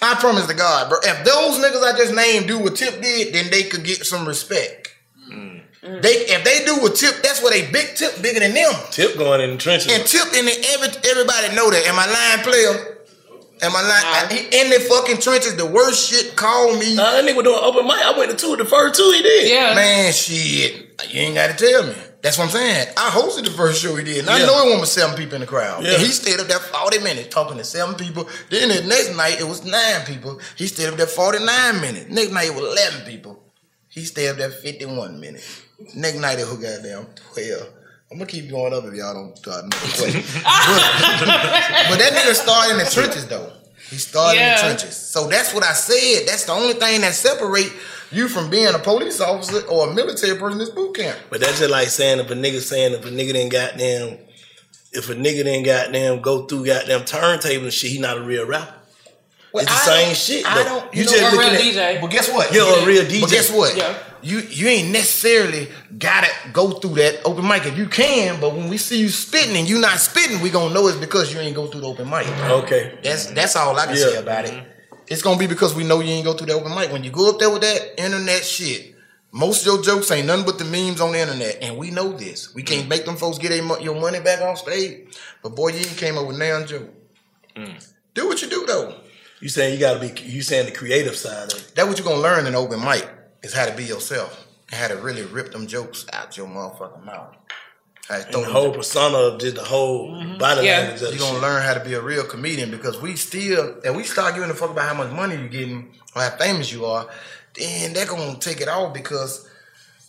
I 0.00 0.14
promise 0.14 0.46
to 0.46 0.54
God, 0.54 0.90
bro. 0.90 0.98
If 1.02 1.24
those 1.24 1.58
niggas 1.58 1.82
I 1.82 1.96
just 1.98 2.14
named 2.14 2.46
do 2.46 2.58
what 2.60 2.76
Tip 2.76 3.02
did, 3.02 3.34
then 3.34 3.50
they 3.50 3.64
could 3.64 3.84
get 3.84 4.04
some 4.06 4.28
respect. 4.28 4.94
Mm. 5.28 5.62
They 5.82 6.10
if 6.30 6.44
they 6.44 6.64
do 6.64 6.80
what 6.80 6.94
Tip, 6.94 7.16
that's 7.22 7.42
what 7.42 7.52
they 7.52 7.70
big 7.70 7.96
Tip 7.96 8.22
bigger 8.22 8.40
than 8.40 8.54
them. 8.54 8.72
Tip 8.92 9.16
going 9.18 9.40
in 9.40 9.50
the 9.52 9.56
trenches. 9.56 9.92
And 9.92 10.06
Tip 10.06 10.32
in 10.34 10.44
the 10.46 10.66
every 10.72 10.88
everybody 11.10 11.54
know 11.56 11.68
that. 11.70 11.84
Am 11.86 11.98
I 11.98 12.06
lying, 12.06 12.44
player? 12.44 12.93
Am 13.64 13.74
I 13.74 13.82
lying? 13.82 14.06
I- 14.30 14.48
in 14.52 14.70
the 14.70 14.80
fucking 14.80 15.20
trenches, 15.20 15.56
the 15.56 15.66
worst 15.66 16.10
shit. 16.10 16.36
Call 16.36 16.76
me. 16.76 16.94
Nah, 16.94 17.12
that 17.12 17.24
nigga 17.24 17.36
was 17.36 17.44
doing 17.44 17.58
open 17.62 17.86
mic. 17.86 17.96
I 17.98 18.16
went 18.18 18.30
to 18.30 18.36
two, 18.36 18.56
the 18.56 18.64
first 18.64 18.94
two 18.94 19.10
he 19.14 19.22
did. 19.22 19.50
Yeah. 19.50 19.74
Man, 19.74 20.12
shit. 20.12 21.00
You 21.10 21.20
ain't 21.22 21.34
got 21.34 21.56
to 21.56 21.66
tell 21.66 21.86
me. 21.86 21.94
That's 22.22 22.38
what 22.38 22.44
I'm 22.44 22.50
saying. 22.50 22.88
I 22.96 23.10
hosted 23.10 23.44
the 23.44 23.50
first 23.50 23.82
show 23.82 23.94
he 23.96 24.04
did. 24.04 24.20
And 24.20 24.30
I 24.30 24.38
know 24.38 24.74
it 24.74 24.80
was 24.80 24.90
seven 24.90 25.14
people 25.14 25.34
in 25.34 25.42
the 25.42 25.46
crowd. 25.46 25.84
Yeah. 25.84 25.92
And 25.92 26.00
he 26.02 26.08
stayed 26.08 26.40
up 26.40 26.46
there 26.46 26.58
40 26.58 27.00
minutes 27.00 27.28
talking 27.28 27.58
to 27.58 27.64
seven 27.64 27.96
people. 27.96 28.26
Then 28.48 28.70
the 28.70 28.82
next 28.88 29.14
night 29.14 29.38
it 29.40 29.44
was 29.44 29.62
nine 29.64 30.06
people. 30.06 30.40
He 30.56 30.66
stayed 30.66 30.86
up 30.88 30.96
there 30.96 31.06
49 31.06 31.80
minutes. 31.82 32.08
Next 32.10 32.30
night 32.32 32.46
it 32.48 32.54
was 32.54 32.64
11 32.64 33.04
people. 33.06 33.42
He 33.88 34.04
stayed 34.04 34.28
up 34.30 34.38
there 34.38 34.50
51 34.50 35.20
minutes. 35.20 35.62
Next 35.94 36.16
night 36.18 36.38
it 36.38 36.46
was 36.48 36.56
goddamn 36.56 37.06
12. 37.34 37.68
I'm 38.14 38.20
gonna 38.20 38.30
keep 38.30 38.48
going 38.48 38.72
up 38.72 38.84
if 38.84 38.94
y'all 38.94 39.12
don't 39.12 39.36
start 39.36 39.64
another 39.64 39.76
question. 39.98 40.22
but, 40.22 41.88
but 41.90 41.98
that 41.98 42.12
nigga 42.14 42.34
started 42.34 42.72
in 42.74 42.78
the 42.78 42.88
trenches 42.88 43.26
though. 43.26 43.50
He 43.90 43.96
started 43.96 44.40
in 44.40 44.54
the 44.54 44.60
trenches. 44.60 44.96
So 44.96 45.26
that's 45.26 45.52
what 45.52 45.64
I 45.64 45.72
said. 45.72 46.28
That's 46.28 46.44
the 46.44 46.52
only 46.52 46.74
thing 46.74 47.00
that 47.00 47.12
separate 47.14 47.72
you 48.12 48.28
from 48.28 48.50
being 48.50 48.72
a 48.72 48.78
police 48.78 49.20
officer 49.20 49.66
or 49.66 49.90
a 49.90 49.94
military 49.94 50.38
person 50.38 50.60
is 50.60 50.70
boot 50.70 50.94
camp. 50.94 51.18
But 51.28 51.40
that's 51.40 51.58
just 51.58 51.70
like 51.70 51.88
saying 51.88 52.20
if 52.20 52.30
a 52.30 52.34
nigga 52.34 52.60
saying 52.60 52.92
if 52.92 53.04
a 53.04 53.08
nigga 53.10 53.32
didn't 53.32 53.50
goddamn 53.50 54.18
if 54.92 55.10
a 55.10 55.14
nigga 55.14 55.42
didn't 55.42 55.64
goddamn 55.64 56.20
go 56.22 56.46
through 56.46 56.66
goddamn 56.66 57.04
turntable 57.04 57.64
and 57.64 57.72
shit, 57.72 57.90
he 57.90 57.98
not 57.98 58.16
a 58.16 58.22
real 58.22 58.46
rapper. 58.46 58.74
it's 59.54 59.64
the 59.64 59.72
I 59.72 59.76
same 59.78 60.06
don't- 60.06 60.16
shit. 60.16 60.46
I 60.46 60.62
don't. 60.62 60.94
You, 60.94 61.02
You, 61.02 61.08
just 61.08 61.20
know, 61.20 61.28
a 61.28 61.30
looking 61.32 61.52
real 61.52 61.80
at 61.80 61.96
DJ. 61.96 62.00
But 62.00 62.10
guess 62.12 62.30
what? 62.32 62.52
You're 62.54 62.78
a 62.78 62.86
real 62.86 63.02
DJ. 63.04 63.20
But 63.22 63.30
guess 63.30 63.50
what? 63.52 63.76
Yeah. 63.76 63.98
You 64.24 64.38
you 64.40 64.68
ain't 64.68 64.90
necessarily 64.90 65.68
gotta 65.98 66.28
go 66.52 66.72
through 66.72 66.94
that 66.94 67.20
open 67.24 67.46
mic 67.46 67.66
if 67.66 67.76
you 67.76 67.86
can. 67.86 68.40
But 68.40 68.54
when 68.54 68.68
we 68.68 68.78
see 68.78 68.98
you 68.98 69.08
spitting 69.10 69.56
and 69.56 69.68
you 69.68 69.78
not 69.78 69.98
spitting, 70.00 70.40
we 70.40 70.50
gonna 70.50 70.72
know 70.72 70.86
it's 70.88 70.96
because 70.96 71.32
you 71.32 71.40
ain't 71.40 71.54
go 71.54 71.66
through 71.66 71.82
the 71.82 71.88
open 71.88 72.08
mic. 72.08 72.26
Okay. 72.50 72.98
That's 73.02 73.26
that's 73.26 73.54
all 73.56 73.78
I 73.78 73.86
can 73.86 73.96
Yeah. 73.96 74.02
say 74.02 74.16
about 74.16 74.46
it. 74.46 74.64
It's 75.08 75.20
gonna 75.22 75.38
be 75.38 75.46
because 75.46 75.74
we 75.74 75.84
know 75.84 76.00
you 76.00 76.10
ain't 76.12 76.24
go 76.24 76.32
through 76.32 76.46
the 76.46 76.54
open 76.54 76.74
mic. 76.74 76.90
When 76.90 77.04
you 77.04 77.10
go 77.10 77.28
up 77.30 77.38
there 77.38 77.50
with 77.50 77.60
that 77.62 78.00
internet 78.02 78.42
shit, 78.44 78.94
most 79.30 79.60
of 79.60 79.66
your 79.66 79.82
jokes 79.82 80.10
ain't 80.10 80.26
nothing 80.26 80.46
but 80.46 80.58
the 80.58 80.64
memes 80.64 81.00
on 81.02 81.12
the 81.12 81.18
internet, 81.20 81.58
and 81.60 81.76
we 81.76 81.90
know 81.90 82.12
this. 82.12 82.54
We 82.54 82.62
Mm. 82.62 82.66
can't 82.66 82.88
make 82.88 83.04
them 83.04 83.16
folks 83.16 83.36
get 83.38 83.62
mo- 83.62 83.78
your 83.80 83.94
money 84.00 84.20
back 84.20 84.40
on 84.40 84.56
stage. 84.56 85.00
But 85.42 85.50
boy, 85.54 85.68
you 85.72 85.78
ain't 85.80 85.96
came 85.98 86.16
up 86.16 86.26
with 86.26 86.38
now 86.38 86.64
joke. 86.64 86.88
Do 88.14 88.26
what 88.28 88.40
you 88.42 88.48
do 88.48 88.64
though. 88.66 88.94
You 89.40 89.48
saying 89.50 89.74
you 89.74 89.80
gotta 89.80 89.98
be 89.98 90.12
you 90.22 90.40
saying 90.42 90.66
the 90.66 90.72
creative 90.72 91.16
side 91.16 91.52
of 91.52 91.58
it. 91.58 91.74
That 91.74 91.86
what 91.88 91.98
you're 91.98 92.06
gonna 92.06 92.22
learn 92.22 92.46
in 92.46 92.54
open 92.54 92.80
mic 92.82 93.06
is 93.44 93.52
how 93.52 93.66
to 93.66 93.74
be 93.76 93.84
yourself 93.84 94.46
and 94.70 94.80
how 94.80 94.88
to 94.88 94.96
really 94.96 95.22
rip 95.22 95.52
them 95.52 95.66
jokes 95.66 96.06
out 96.12 96.36
your 96.36 96.46
motherfucking 96.46 97.04
mouth. 97.04 97.36
How 98.08 98.18
to 98.18 98.24
And 98.24 98.34
the 98.34 98.40
them 98.40 98.50
whole 98.50 98.72
persona 98.72 99.16
of 99.16 99.40
just 99.40 99.56
the 99.56 99.62
whole 99.62 100.10
mm-hmm. 100.10 100.38
body 100.38 100.66
language 100.66 101.00
you 101.00 101.10
the 101.10 101.18
gonna 101.18 101.34
shit. 101.34 101.42
learn 101.42 101.62
how 101.62 101.74
to 101.74 101.84
be 101.84 101.94
a 101.94 102.00
real 102.00 102.24
comedian 102.24 102.70
because 102.70 103.00
we 103.00 103.16
still, 103.16 103.80
and 103.84 103.96
we 103.96 104.02
start 104.04 104.34
giving 104.34 104.50
a 104.50 104.54
fuck 104.54 104.70
about 104.70 104.88
how 104.88 104.94
much 104.94 105.12
money 105.12 105.36
you're 105.36 105.48
getting 105.48 105.92
or 106.16 106.22
how 106.22 106.30
famous 106.30 106.72
you 106.72 106.86
are, 106.86 107.08
then 107.54 107.92
they're 107.92 108.06
gonna 108.06 108.38
take 108.38 108.60
it 108.60 108.68
all 108.68 108.90
because, 108.90 109.48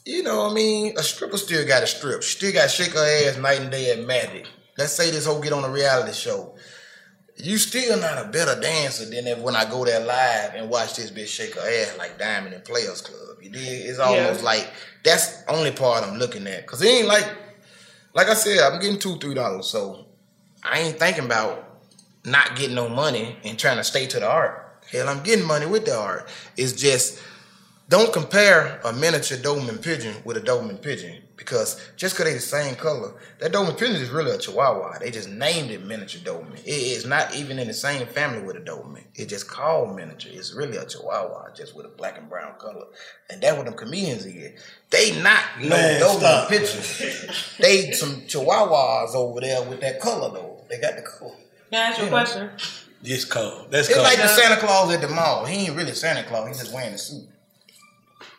you 0.05 0.23
know, 0.23 0.43
what 0.43 0.51
I 0.51 0.53
mean, 0.55 0.97
a 0.97 1.03
stripper 1.03 1.37
still 1.37 1.67
got 1.67 1.81
to 1.81 1.87
strip. 1.87 2.23
She 2.23 2.37
still 2.37 2.53
got 2.53 2.63
to 2.63 2.69
shake 2.69 2.93
her 2.93 3.29
ass 3.29 3.37
night 3.37 3.61
and 3.61 3.71
day 3.71 3.91
at 3.91 4.05
Magic. 4.05 4.47
Let's 4.77 4.93
say 4.93 5.11
this 5.11 5.25
whole 5.25 5.41
get 5.41 5.53
on 5.53 5.63
a 5.63 5.69
reality 5.69 6.13
show. 6.13 6.54
You 7.37 7.57
still 7.57 7.99
not 7.99 8.25
a 8.25 8.29
better 8.29 8.59
dancer 8.59 9.05
than 9.05 9.27
if 9.27 9.39
when 9.39 9.55
I 9.55 9.69
go 9.69 9.83
there 9.83 9.99
live 9.99 10.53
and 10.55 10.69
watch 10.69 10.95
this 10.95 11.11
bitch 11.11 11.27
shake 11.27 11.55
her 11.55 11.61
ass 11.61 11.97
like 11.97 12.17
Diamond 12.17 12.53
and 12.55 12.63
Players 12.63 13.01
Club. 13.01 13.37
You 13.41 13.49
dig? 13.49 13.61
It's 13.85 13.99
almost 13.99 14.39
Yeah. 14.39 14.45
like 14.45 14.69
that's 15.03 15.43
only 15.49 15.71
part 15.71 16.03
I'm 16.05 16.17
looking 16.17 16.47
at. 16.47 16.65
Cause 16.65 16.81
it 16.81 16.87
ain't 16.87 17.07
like 17.07 17.27
like 18.13 18.29
I 18.29 18.33
said, 18.33 18.59
I'm 18.59 18.79
getting 18.79 18.99
two, 18.99 19.17
three 19.17 19.33
dollars. 19.33 19.67
So 19.67 20.05
I 20.63 20.79
ain't 20.79 20.97
thinking 20.97 21.25
about 21.25 21.81
not 22.23 22.55
getting 22.55 22.75
no 22.75 22.87
money 22.87 23.37
and 23.43 23.59
trying 23.59 23.77
to 23.77 23.83
stay 23.83 24.07
to 24.07 24.19
the 24.19 24.27
art. 24.29 24.61
Hell, 24.89 25.09
I'm 25.09 25.21
getting 25.21 25.45
money 25.45 25.65
with 25.65 25.85
the 25.85 25.95
art. 25.97 26.29
It's 26.55 26.73
just 26.73 27.19
don't 27.87 28.11
compare 28.11 28.79
a 28.83 28.91
miniature 28.93 29.37
Doberman 29.37 29.81
pigeon 29.81 30.15
with 30.23 30.37
a 30.37 30.41
Doberman 30.41 30.81
pigeon 30.81 31.21
because 31.37 31.79
just 31.97 32.15
because 32.15 32.25
they 32.25 32.33
the 32.33 32.39
same 32.39 32.73
color, 32.75 33.13
that 33.39 33.51
Doberman 33.51 33.77
pigeon 33.77 33.97
is 33.97 34.09
really 34.09 34.31
a 34.31 34.39
Chihuahua. 34.39 34.97
They 34.99 35.11
just 35.11 35.29
named 35.29 35.69
it 35.69 35.85
miniature 35.85 36.21
Doberman. 36.21 36.57
It 36.65 36.69
is 36.69 37.05
not 37.05 37.35
even 37.35 37.59
in 37.59 37.67
the 37.67 37.75
same 37.75 38.07
family 38.07 38.41
with 38.41 38.55
a 38.55 38.59
Doberman. 38.59 39.03
It's 39.13 39.29
just 39.29 39.47
called 39.47 39.95
miniature. 39.95 40.31
It's 40.33 40.53
really 40.53 40.77
a 40.77 40.85
Chihuahua, 40.85 41.53
just 41.53 41.75
with 41.75 41.85
a 41.85 41.89
black 41.89 42.17
and 42.17 42.27
brown 42.27 42.57
color. 42.57 42.85
And 43.29 43.39
that's 43.41 43.55
what 43.55 43.65
them 43.65 43.75
comedians 43.75 44.25
is. 44.25 44.59
They 44.89 45.21
not 45.21 45.43
no 45.61 45.69
Man, 45.69 46.01
Doberman 46.01 46.47
pigeons. 46.49 47.55
they 47.59 47.91
some 47.91 48.21
Chihuahuas 48.21 49.13
over 49.13 49.41
there 49.41 49.61
with 49.63 49.81
that 49.81 49.99
color 49.99 50.33
though. 50.33 50.63
They 50.69 50.79
got 50.79 50.95
the 50.95 51.03
color. 51.03 51.35
Can 51.71 51.81
I 51.83 51.89
ask 51.91 51.99
you 51.99 52.07
a 52.07 52.09
question? 52.09 52.49
It's 53.03 53.25
cold. 53.25 53.67
That's 53.69 53.87
It's 53.87 53.95
cold. 53.95 54.07
like 54.07 54.17
the 54.17 54.27
Santa 54.27 54.59
Claus 54.59 54.91
at 54.91 55.01
the 55.01 55.07
mall. 55.09 55.45
He 55.45 55.67
ain't 55.67 55.75
really 55.75 55.91
Santa 55.91 56.23
Claus. 56.23 56.47
He 56.47 56.53
just 56.63 56.73
wearing 56.73 56.93
a 56.93 56.97
suit. 56.97 57.27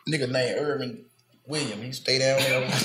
Nigga 0.09 0.31
named 0.31 0.59
Irvin 0.59 1.05
William. 1.47 1.81
He 1.83 1.93
stay 1.93 2.19
down 2.19 2.39
there. 2.41 2.57
on 2.57 2.63
the 2.71 2.77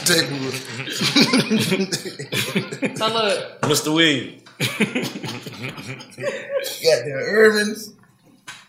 So 2.97 3.07
look, 3.07 3.61
Mr. 3.61 3.93
Williams. 3.93 4.41
Got 6.83 7.05
there 7.05 7.19
Irvin's 7.19 7.93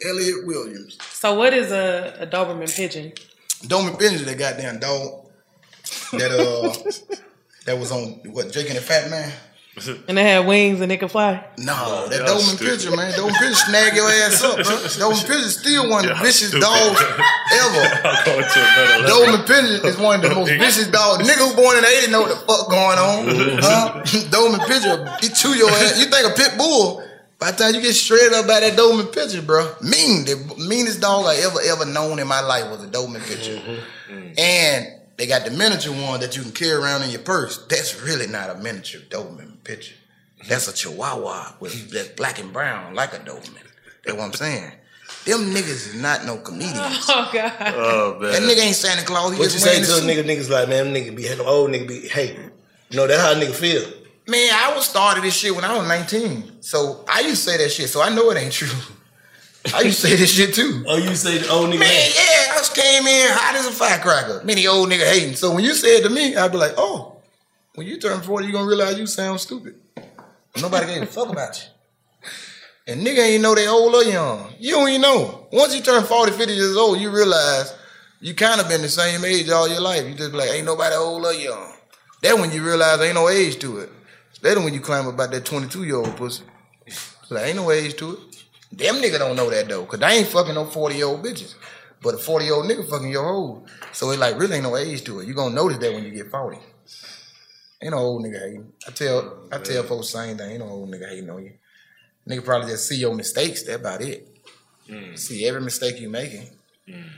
Elliot 0.04 0.46
Williams. 0.46 0.98
so 1.02 1.34
what 1.34 1.52
is 1.54 1.70
a, 1.70 2.14
a 2.20 2.26
Doberman 2.26 2.74
pigeon? 2.74 3.12
Doman 3.66 3.94
Benji, 3.94 4.24
that 4.24 4.38
goddamn 4.38 4.78
dog. 4.78 5.26
That 6.12 6.30
uh 6.30 6.72
that 7.66 7.78
was 7.78 7.92
on 7.92 8.20
what, 8.32 8.52
Jake 8.52 8.68
and 8.68 8.76
the 8.76 8.82
Fat 8.82 9.10
Man? 9.10 9.32
And 10.08 10.18
they 10.18 10.24
have 10.24 10.44
wings 10.46 10.80
and 10.80 10.90
they 10.90 10.98
can 10.98 11.08
fly. 11.08 11.44
No, 11.56 12.06
that 12.08 12.18
y'all 12.18 12.36
Doberman 12.36 12.56
stupid. 12.56 12.76
Pigeon, 12.76 12.96
man. 12.96 13.12
Doberman 13.12 13.38
Pigeon 13.40 13.54
snag 13.54 13.96
your 13.96 14.08
ass 14.10 14.42
up, 14.44 14.56
bro. 14.56 14.64
Doberman 15.00 15.26
Pigeon 15.26 15.48
still 15.48 15.88
one 15.88 16.04
of 16.04 16.10
the 16.10 16.14
Y'all 16.14 16.24
vicious 16.24 16.50
dogs 16.52 17.00
ever. 17.56 17.84
I'm 18.04 18.24
going 18.24 18.44
to. 18.44 18.60
Doberman 19.08 19.46
Pigeon 19.46 19.86
is 19.88 19.96
one 19.96 20.22
of 20.22 20.28
the 20.28 20.34
most 20.34 20.50
vicious 20.50 20.88
dogs. 20.88 21.26
Nigga 21.26 21.48
who 21.48 21.56
born 21.56 21.76
in 21.76 21.82
the 21.82 21.88
80 21.88 22.12
know 22.12 22.20
what 22.20 22.28
the 22.28 22.40
fuck 22.44 22.68
going 22.68 22.98
on. 23.00 23.24
Huh? 23.64 24.02
Doberman 24.28 24.66
Pigeon, 24.68 25.08
he 25.20 25.28
chew 25.32 25.56
your 25.56 25.70
ass. 25.70 25.98
You 25.98 26.04
think 26.04 26.28
a 26.28 26.36
pit 26.36 26.58
bull, 26.58 27.02
by 27.38 27.50
the 27.50 27.56
time 27.56 27.74
you 27.74 27.80
get 27.80 27.96
shredded 27.96 28.34
up 28.34 28.46
by 28.46 28.60
that 28.60 28.76
Doberman 28.78 29.10
Pigeon, 29.12 29.46
bro. 29.46 29.74
Mean. 29.80 30.26
The 30.26 30.36
meanest 30.68 31.00
dog 31.00 31.24
I 31.24 31.36
ever, 31.36 31.60
ever 31.64 31.86
known 31.86 32.18
in 32.18 32.28
my 32.28 32.40
life 32.40 32.68
was 32.70 32.84
a 32.84 32.88
Doberman 32.88 33.24
Pigeon. 33.26 33.58
Mm-hmm. 33.58 34.14
Mm-hmm. 34.14 34.38
And 34.38 35.01
they 35.22 35.28
got 35.28 35.44
the 35.44 35.52
miniature 35.52 35.92
one 35.92 36.18
that 36.18 36.36
you 36.36 36.42
can 36.42 36.50
carry 36.50 36.72
around 36.72 37.02
in 37.02 37.10
your 37.10 37.20
purse. 37.20 37.64
That's 37.68 38.02
really 38.02 38.26
not 38.26 38.50
a 38.50 38.56
miniature 38.56 39.00
Doberman 39.02 39.62
picture. 39.62 39.94
That's 40.48 40.66
a 40.66 40.72
Chihuahua 40.72 41.58
with 41.60 41.90
that's 41.92 42.08
black 42.08 42.40
and 42.40 42.52
brown, 42.52 42.96
like 42.96 43.14
a 43.14 43.18
Doberman. 43.18 43.62
That's 44.04 44.18
what 44.18 44.24
I'm 44.24 44.32
saying. 44.32 44.72
Them 45.24 45.54
niggas 45.54 45.94
is 45.94 45.94
not 45.94 46.24
no 46.24 46.38
comedians. 46.38 46.76
Oh 47.08 47.30
God. 47.32 47.52
Oh 47.60 48.18
man. 48.20 48.32
That 48.32 48.42
nigga 48.42 48.66
ain't 48.66 48.74
Santa 48.74 49.04
Claus. 49.04 49.34
He 49.34 49.38
What 49.38 49.44
you 49.44 49.50
just 49.52 49.62
say 49.62 49.80
to 49.80 49.86
the 49.86 49.98
a 49.98 50.00
nigga? 50.00 50.24
Niggas 50.24 50.50
like 50.50 50.68
man, 50.68 50.86
nigga 50.92 51.14
be 51.14 51.28
them 51.28 51.46
old 51.46 51.70
nigga 51.70 51.86
be 51.86 52.08
hey. 52.08 52.36
You 52.90 52.96
know 52.96 53.06
that's 53.06 53.22
how 53.22 53.30
a 53.30 53.36
nigga 53.36 53.54
feel. 53.54 53.88
Man, 54.26 54.50
I 54.52 54.74
was 54.74 54.86
started 54.86 55.22
this 55.22 55.36
shit 55.36 55.54
when 55.54 55.64
I 55.64 55.78
was 55.78 55.86
19. 55.86 56.62
So 56.62 57.04
I 57.08 57.20
used 57.20 57.44
to 57.44 57.50
say 57.50 57.58
that 57.58 57.70
shit. 57.70 57.88
So 57.88 58.02
I 58.02 58.12
know 58.12 58.28
it 58.32 58.38
ain't 58.38 58.52
true. 58.52 58.76
I 59.72 59.82
used 59.82 60.00
to 60.00 60.08
say 60.08 60.16
this 60.16 60.34
shit 60.34 60.52
too. 60.52 60.84
Oh, 60.88 60.96
you 60.96 61.14
say 61.14 61.38
the 61.38 61.48
old 61.48 61.70
nigga? 61.70 61.78
Man, 61.78 62.10
yeah, 62.16 62.31
Came 62.68 63.06
in 63.06 63.28
hot 63.30 63.54
as 63.56 63.66
a 63.66 63.72
firecracker. 63.72 64.42
Many 64.44 64.66
old 64.66 64.88
nigga 64.88 65.10
hating. 65.10 65.34
So 65.34 65.54
when 65.54 65.64
you 65.64 65.74
said 65.74 66.02
to 66.04 66.10
me, 66.10 66.36
I'd 66.36 66.52
be 66.52 66.58
like, 66.58 66.74
oh, 66.76 67.16
when 67.74 67.86
you 67.86 67.98
turn 67.98 68.20
40, 68.20 68.46
you're 68.46 68.52
gonna 68.52 68.66
realize 68.66 68.98
you 68.98 69.06
sound 69.06 69.40
stupid. 69.40 69.74
Nobody 70.60 70.86
gave 70.86 71.02
a 71.02 71.06
fuck 71.06 71.28
about 71.28 71.60
you. 71.60 71.68
And 72.86 73.06
nigga 73.06 73.18
ain't 73.18 73.42
know 73.42 73.54
they 73.54 73.68
old 73.68 73.94
or 73.94 74.04
young. 74.04 74.52
You 74.58 74.72
don't 74.72 74.88
even 74.88 75.02
know. 75.02 75.46
Once 75.52 75.74
you 75.74 75.82
turn 75.82 76.02
40, 76.02 76.32
50 76.32 76.54
years 76.54 76.76
old, 76.76 76.98
you 76.98 77.10
realize 77.10 77.74
you 78.20 78.34
kind 78.34 78.60
of 78.60 78.68
been 78.68 78.82
the 78.82 78.88
same 78.88 79.24
age 79.24 79.48
all 79.50 79.68
your 79.68 79.80
life. 79.80 80.06
You 80.06 80.14
just 80.14 80.32
be 80.32 80.38
like, 80.38 80.50
ain't 80.50 80.66
nobody 80.66 80.94
old 80.94 81.24
or 81.24 81.32
young. 81.32 81.72
That 82.22 82.38
when 82.38 82.52
you 82.52 82.64
realize 82.64 83.00
ain't 83.00 83.14
no 83.14 83.28
age 83.28 83.58
to 83.60 83.78
it. 83.78 83.90
Better 84.42 84.60
when 84.60 84.74
you 84.74 84.80
climb 84.80 85.06
about 85.06 85.30
that 85.30 85.44
22 85.44 85.84
year 85.84 85.96
old 85.96 86.16
pussy. 86.16 86.42
Like, 87.30 87.46
ain't 87.46 87.56
no 87.56 87.70
age 87.70 87.96
to 87.96 88.12
it. 88.12 88.18
Them 88.72 88.96
nigga 88.96 89.18
don't 89.18 89.36
know 89.36 89.48
that 89.48 89.68
though, 89.68 89.84
cause 89.84 90.00
they 90.00 90.06
ain't 90.06 90.28
fucking 90.28 90.54
no 90.54 90.64
40 90.64 90.96
year 90.96 91.06
old 91.06 91.22
bitches. 91.22 91.54
But 92.02 92.14
a 92.14 92.18
40 92.18 92.44
year 92.44 92.54
old 92.54 92.66
nigga 92.66 92.88
fucking 92.88 93.10
your 93.10 93.28
old. 93.28 93.68
So 93.92 94.10
it 94.10 94.18
like 94.18 94.38
really 94.38 94.56
ain't 94.56 94.64
no 94.64 94.76
age 94.76 95.04
to 95.04 95.20
it. 95.20 95.28
You 95.28 95.34
gonna 95.34 95.54
notice 95.54 95.78
that 95.78 95.92
when 95.92 96.04
you 96.04 96.10
get 96.10 96.30
40. 96.30 96.58
Ain't 97.82 97.92
no 97.92 97.98
old 97.98 98.24
nigga 98.24 98.40
hating. 98.40 98.72
I 98.86 98.90
tell 98.90 99.48
I 99.52 99.58
tell 99.58 99.82
folks 99.84 100.12
the 100.12 100.18
same 100.18 100.36
thing. 100.36 100.50
Ain't 100.52 100.60
no 100.60 100.68
old 100.68 100.90
nigga 100.90 101.08
hating 101.08 101.30
on 101.30 101.44
you. 101.44 101.52
Nigga 102.28 102.44
probably 102.44 102.70
just 102.70 102.88
see 102.88 102.96
your 102.96 103.14
mistakes. 103.14 103.64
That 103.64 103.76
about 103.76 104.02
it. 104.02 104.28
Mm. 104.88 105.18
See 105.18 105.46
every 105.46 105.60
mistake 105.60 106.00
you 106.00 106.08
making. 106.08 106.48
Mm. 106.88 107.08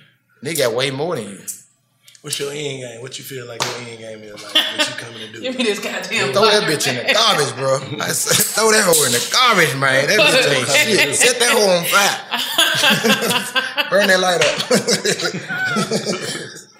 Nigga 0.43 0.59
got 0.59 0.75
way 0.75 0.91
more 0.91 1.17
than 1.17 1.29
you. 1.29 1.39
What's 2.25 2.39
your 2.39 2.53
end 2.53 2.81
game? 2.81 3.03
What 3.03 3.19
you 3.19 3.25
feel 3.25 3.45
like 3.47 3.63
your 3.63 3.75
end 3.87 3.99
game 3.99 4.23
is 4.23 4.43
like? 4.43 4.55
What 4.55 4.89
you 4.89 4.95
coming 4.95 5.21
to 5.21 5.31
do? 5.31 5.41
Give 5.43 5.59
me 5.59 5.65
this 5.65 5.79
goddamn. 5.79 6.33
Throw 6.33 6.47
that 6.47 6.63
bitch 6.63 6.89
in 6.89 6.97
the 6.97 7.05
garbage, 7.13 7.55
bro. 7.55 7.81
I 8.03 8.13
said, 8.13 8.47
throw 8.57 8.73
that 8.73 8.83
hoe 8.83 9.05
in 9.05 9.13
the 9.13 9.21
garbage, 9.31 9.75
man. 9.77 10.07
That 10.09 10.19
bitch 10.19 10.57
ain't 10.57 10.67
shit. 10.89 11.15
Set 11.17 11.39
that 11.39 11.53
hoe 11.53 11.77
on 11.77 11.85
fire. 11.85 12.17
Burn 13.91 14.07
that 14.09 14.21
light 14.21 14.41
up. 14.41 14.57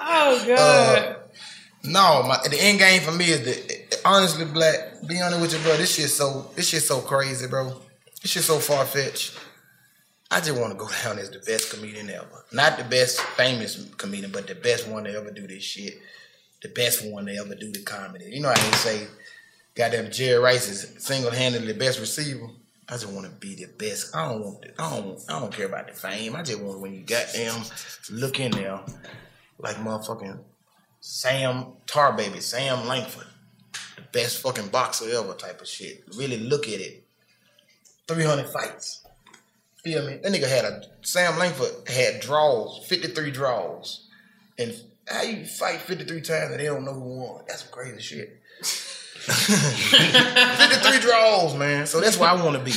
Oh 0.01 0.45
god. 0.47 0.59
Uh, 0.59 1.15
no, 1.85 2.23
my 2.23 2.39
the 2.49 2.59
end 2.59 2.79
game 2.79 3.03
for 3.03 3.13
me 3.13 3.27
is 3.27 3.43
the 3.43 3.99
honestly 4.07 4.47
black. 4.47 5.07
Be 5.07 5.21
honest 5.21 5.43
with 5.43 5.53
you, 5.53 5.59
bro. 5.59 5.77
This 5.77 5.95
shit 5.95 6.09
so 6.09 6.51
this 6.55 6.69
shit 6.69 6.85
so 6.85 7.03
crazy, 7.03 7.47
bro. 7.49 7.83
This 8.23 8.31
shit 8.31 8.45
so 8.45 8.61
far 8.61 8.87
fetched. 8.87 9.35
I 10.35 10.41
just 10.41 10.59
want 10.59 10.73
to 10.73 10.77
go 10.77 10.89
down 11.05 11.21
as 11.21 11.31
the 11.31 11.39
best 11.39 11.73
comedian 11.73 12.11
ever. 12.11 12.45
Not 12.51 12.77
the 12.77 12.83
best 12.83 13.21
famous 13.21 13.89
comedian, 13.97 14.33
but 14.33 14.49
the 14.49 14.57
best 14.57 14.89
one 14.89 15.05
to 15.05 15.15
ever 15.15 15.31
do 15.31 15.47
this 15.47 15.63
shit. 15.63 15.95
The 16.61 16.71
best 16.71 17.07
one 17.07 17.27
to 17.27 17.37
ever 17.37 17.55
do 17.55 17.71
the 17.71 17.83
comedy. 17.83 18.25
You 18.33 18.41
know 18.41 18.49
how 18.49 18.57
they 18.57 18.77
say, 18.79 19.07
goddamn 19.77 20.11
Jerry 20.11 20.43
Rice 20.43 20.69
is 20.69 21.05
single 21.05 21.31
handedly 21.31 21.73
the 21.73 21.79
best 21.79 22.01
receiver. 22.01 22.49
I 22.89 22.95
just 22.95 23.09
want 23.09 23.27
to 23.27 23.33
be 23.33 23.55
the 23.55 23.67
best. 23.79 24.17
I 24.17 24.29
don't 24.29 24.43
want. 24.43 24.63
The, 24.63 24.83
I 24.83 24.97
don't. 24.97 25.21
I 25.29 25.39
don't 25.39 25.53
care 25.53 25.67
about 25.67 25.87
the 25.87 25.93
fame. 25.93 26.35
I 26.35 26.43
just 26.43 26.61
want 26.61 26.81
when 26.81 26.95
you 26.95 27.03
goddamn 27.03 27.63
look 28.11 28.41
in 28.41 28.51
there 28.51 28.81
like 29.59 29.77
motherfucking 29.77 30.41
Sam 31.01 31.75
Tar 31.87 32.13
Baby, 32.13 32.41
Sam 32.41 32.89
Langford, 32.89 33.29
the 33.95 34.03
best 34.11 34.43
fucking 34.43 34.69
boxer 34.69 35.09
ever 35.17 35.35
type 35.35 35.61
of 35.61 35.69
shit. 35.69 36.03
Really 36.17 36.39
look 36.41 36.67
at 36.67 36.81
it. 36.81 37.05
300 38.09 38.49
fights. 38.49 39.04
Feel 39.85 40.07
me? 40.07 40.17
That 40.23 40.33
nigga 40.33 40.49
had 40.49 40.65
a, 40.65 40.83
Sam 41.03 41.39
Langford 41.39 41.87
had 41.89 42.21
draws, 42.21 42.79
53 42.87 43.31
draws. 43.31 44.07
And 44.59 44.75
how 45.07 45.23
you 45.23 45.45
fight 45.45 45.81
53 45.83 46.21
times 46.23 46.51
and 46.53 46.61
they 46.61 46.65
don't 46.65 46.85
know 46.85 46.95
who 46.95 47.19
won? 47.21 47.43
That's 47.47 47.61
some 47.63 47.71
crazy 47.71 48.01
shit. 48.01 48.41
53 48.63 51.01
draws, 51.01 51.55
man. 51.57 51.87
So 51.87 52.01
that's 52.01 52.19
where 52.19 52.31
I 52.31 52.43
want 52.43 52.57
to 52.59 52.65
be. 52.65 52.73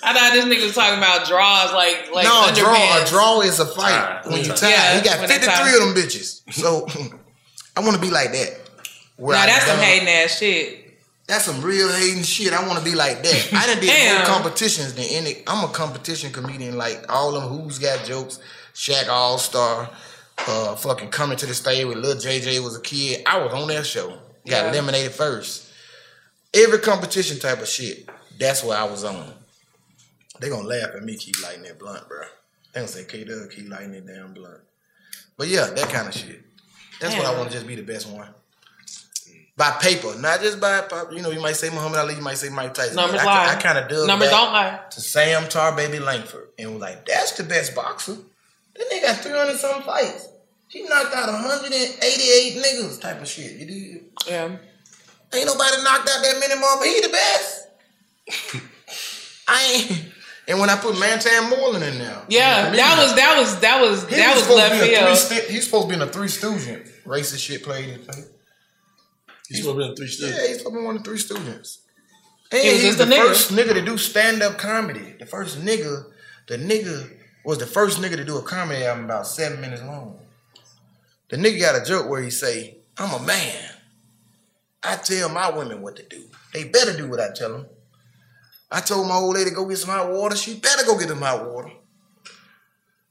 I 0.00 0.12
thought 0.14 0.32
this 0.32 0.44
nigga 0.44 0.64
was 0.64 0.74
talking 0.74 0.98
about 0.98 1.26
draws, 1.26 1.72
like 1.72 2.10
like 2.14 2.24
no, 2.24 2.48
a 2.50 2.54
draw, 2.54 3.02
a 3.02 3.06
draw 3.06 3.40
is 3.40 3.58
a 3.60 3.66
fight 3.66 4.22
when 4.26 4.38
you 4.44 4.52
tie. 4.52 4.70
Yeah, 4.70 4.96
he 4.98 5.04
got 5.04 5.18
53 5.28 5.74
of 5.74 5.80
them 5.80 5.94
bitches. 5.94 6.42
So 6.52 6.86
I 7.76 7.80
want 7.80 7.94
to 7.96 8.00
be 8.00 8.10
like 8.10 8.32
that. 8.32 8.60
Where 9.16 9.36
Nah, 9.36 9.42
I 9.42 9.46
that's 9.46 9.66
some 9.66 9.76
done- 9.76 9.84
hating 9.84 10.08
ass 10.08 10.38
shit. 10.38 10.77
That's 11.28 11.44
some 11.44 11.60
real 11.62 11.92
hating 11.92 12.22
shit. 12.22 12.52
I 12.54 12.66
want 12.66 12.78
to 12.78 12.84
be 12.84 12.94
like 12.96 13.22
that. 13.22 13.50
I 13.52 13.66
done 13.66 13.80
did 13.80 13.86
Damn. 13.94 14.16
more 14.18 14.26
competitions 14.26 14.94
than 14.94 15.04
any. 15.04 15.42
I'm 15.46 15.62
a 15.68 15.72
competition 15.72 16.32
comedian. 16.32 16.76
Like 16.78 17.04
all 17.12 17.32
them 17.32 17.42
who's 17.48 17.78
got 17.78 18.04
jokes, 18.06 18.40
Shaq 18.74 19.08
All 19.08 19.36
Star, 19.38 19.90
uh, 20.46 20.74
fucking 20.74 21.10
coming 21.10 21.36
to 21.36 21.46
the 21.46 21.52
stage 21.54 21.84
with 21.84 21.98
Lil 21.98 22.16
JJ 22.16 22.64
was 22.64 22.76
a 22.76 22.80
kid. 22.80 23.22
I 23.26 23.38
was 23.42 23.52
on 23.52 23.68
that 23.68 23.84
show. 23.86 24.08
Got 24.08 24.20
Yeah. 24.46 24.68
eliminated 24.70 25.12
first. 25.12 25.66
Every 26.54 26.78
competition 26.78 27.38
type 27.38 27.60
of 27.60 27.68
shit. 27.68 28.08
That's 28.38 28.64
what 28.64 28.78
I 28.78 28.84
was 28.84 29.04
on. 29.04 29.34
They 30.40 30.48
gonna 30.48 30.66
laugh 30.66 30.90
at 30.96 31.04
me 31.04 31.16
keep 31.16 31.42
lighting 31.42 31.64
that 31.64 31.78
blunt, 31.78 32.08
bro. 32.08 32.22
They 32.72 32.80
gonna 32.80 32.88
say 32.88 33.04
K 33.04 33.24
Dubb 33.24 33.50
keep 33.54 33.68
lighting 33.68 33.92
it 33.92 34.06
damn 34.06 34.32
blunt. 34.32 34.60
But 35.36 35.48
yeah, 35.48 35.66
that 35.66 35.90
kind 35.90 36.08
of 36.08 36.14
shit. 36.14 36.42
That's 37.00 37.14
what 37.14 37.26
I 37.26 37.36
want 37.36 37.50
to 37.50 37.54
just 37.54 37.66
be 37.66 37.74
the 37.74 37.82
best 37.82 38.08
one. 38.08 38.28
By 39.58 39.72
paper, 39.82 40.14
not 40.20 40.40
just 40.40 40.60
by 40.60 40.82
pop. 40.82 41.12
You 41.12 41.20
know, 41.20 41.30
you 41.32 41.40
might 41.40 41.56
say 41.56 41.68
Muhammad 41.68 41.98
Ali, 41.98 42.14
you 42.14 42.22
might 42.22 42.38
say 42.38 42.48
Mike 42.48 42.74
Tyson. 42.74 42.94
Numbers 42.94 43.18
but 43.20 43.26
lie. 43.26 43.46
I, 43.46 43.56
I 43.56 43.60
kind 43.60 43.76
of 43.76 43.88
dug 43.88 44.06
Numbers 44.06 44.30
don't 44.30 44.52
lie. 44.52 44.78
to 44.88 45.00
Sam 45.00 45.48
Tar 45.48 45.74
Baby 45.74 45.98
Langford 45.98 46.50
and 46.56 46.74
was 46.74 46.80
like, 46.80 47.04
that's 47.04 47.32
the 47.32 47.42
best 47.42 47.74
boxer. 47.74 48.16
That 48.76 48.88
nigga 48.88 49.02
got 49.02 49.16
300 49.16 49.56
some 49.56 49.82
fights. 49.82 50.28
He 50.68 50.84
knocked 50.84 51.12
out 51.12 51.26
188 51.28 52.62
niggas 52.62 53.00
type 53.00 53.20
of 53.20 53.26
shit. 53.26 53.56
You 53.58 53.66
do? 53.66 54.00
Yeah. 54.28 54.44
Ain't 55.34 55.46
nobody 55.46 55.82
knocked 55.82 56.08
out 56.08 56.22
that 56.22 56.36
many 56.38 56.54
more, 56.60 56.76
but 56.78 56.86
he 56.86 57.00
the 57.00 57.08
best. 57.08 57.68
I 59.48 59.72
ain't. 59.90 60.04
And 60.46 60.60
when 60.60 60.70
I 60.70 60.76
put 60.76 60.98
Mantan 61.00 61.50
Moreland 61.50 61.84
in 61.84 61.98
there, 61.98 62.22
Yeah, 62.28 62.70
that 62.70 62.98
was 63.02 63.14
that 63.16 63.38
was 63.38 63.58
that 63.60 63.80
was 63.80 64.08
He 64.08 64.16
that 64.16 64.34
was, 64.34 64.44
supposed 64.44 64.58
left 64.58 64.74
to 64.76 64.86
be 64.86 64.94
a 64.94 64.98
field. 64.98 65.18
three 65.18 65.54
He's 65.54 65.64
supposed 65.64 65.88
to 65.88 65.88
be 65.88 65.94
in 66.00 66.08
a 66.08 66.10
three 66.10 66.28
Stooges. 66.28 67.02
Racist 67.04 67.40
shit 67.40 67.64
played. 67.64 67.98
He's 69.48 69.58
supposed 69.64 69.78
to 69.78 69.82
be 69.84 69.88
in 69.90 69.96
three 69.96 70.28
Yeah, 70.28 70.46
he's 70.46 70.58
supposed 70.58 70.74
to 70.74 70.80
be 70.80 70.84
one 70.84 70.96
of 70.96 71.04
the 71.04 71.10
three 71.10 71.18
Stooges. 71.18 71.78
And 72.52 72.62
He 72.62 72.70
he's 72.70 72.82
just 72.82 72.98
the 72.98 73.04
nigga. 73.04 73.26
first 73.26 73.52
nigga 73.52 73.74
to 73.74 73.82
do 73.84 73.98
stand 73.98 74.42
up 74.42 74.58
comedy. 74.58 75.14
The 75.18 75.26
first 75.26 75.60
nigga, 75.64 76.04
the 76.46 76.56
nigga 76.58 77.10
was 77.44 77.58
the 77.58 77.66
first 77.66 78.00
nigga 78.00 78.16
to 78.16 78.24
do 78.24 78.36
a 78.38 78.42
comedy 78.42 78.84
album 78.84 79.04
about 79.04 79.26
seven 79.26 79.60
minutes 79.60 79.82
long. 79.82 80.18
The 81.28 81.36
nigga 81.36 81.60
got 81.60 81.80
a 81.80 81.84
joke 81.84 82.08
where 82.08 82.22
he 82.22 82.30
say, 82.30 82.78
"I'm 82.96 83.22
a 83.22 83.24
man. 83.26 83.70
I 84.82 84.96
tell 84.96 85.28
my 85.28 85.50
women 85.50 85.82
what 85.82 85.96
to 85.96 86.02
do. 86.04 86.24
They 86.54 86.64
better 86.64 86.96
do 86.96 87.08
what 87.08 87.20
I 87.20 87.32
tell 87.34 87.52
them. 87.52 87.66
I 88.70 88.80
told 88.80 89.08
my 89.08 89.14
old 89.16 89.34
lady 89.34 89.50
go 89.50 89.66
get 89.66 89.78
some 89.78 89.90
hot 89.90 90.10
water. 90.10 90.36
She 90.36 90.54
better 90.54 90.84
go 90.84 90.98
get 90.98 91.08
them 91.08 91.20
hot 91.22 91.50
water. 91.50 91.70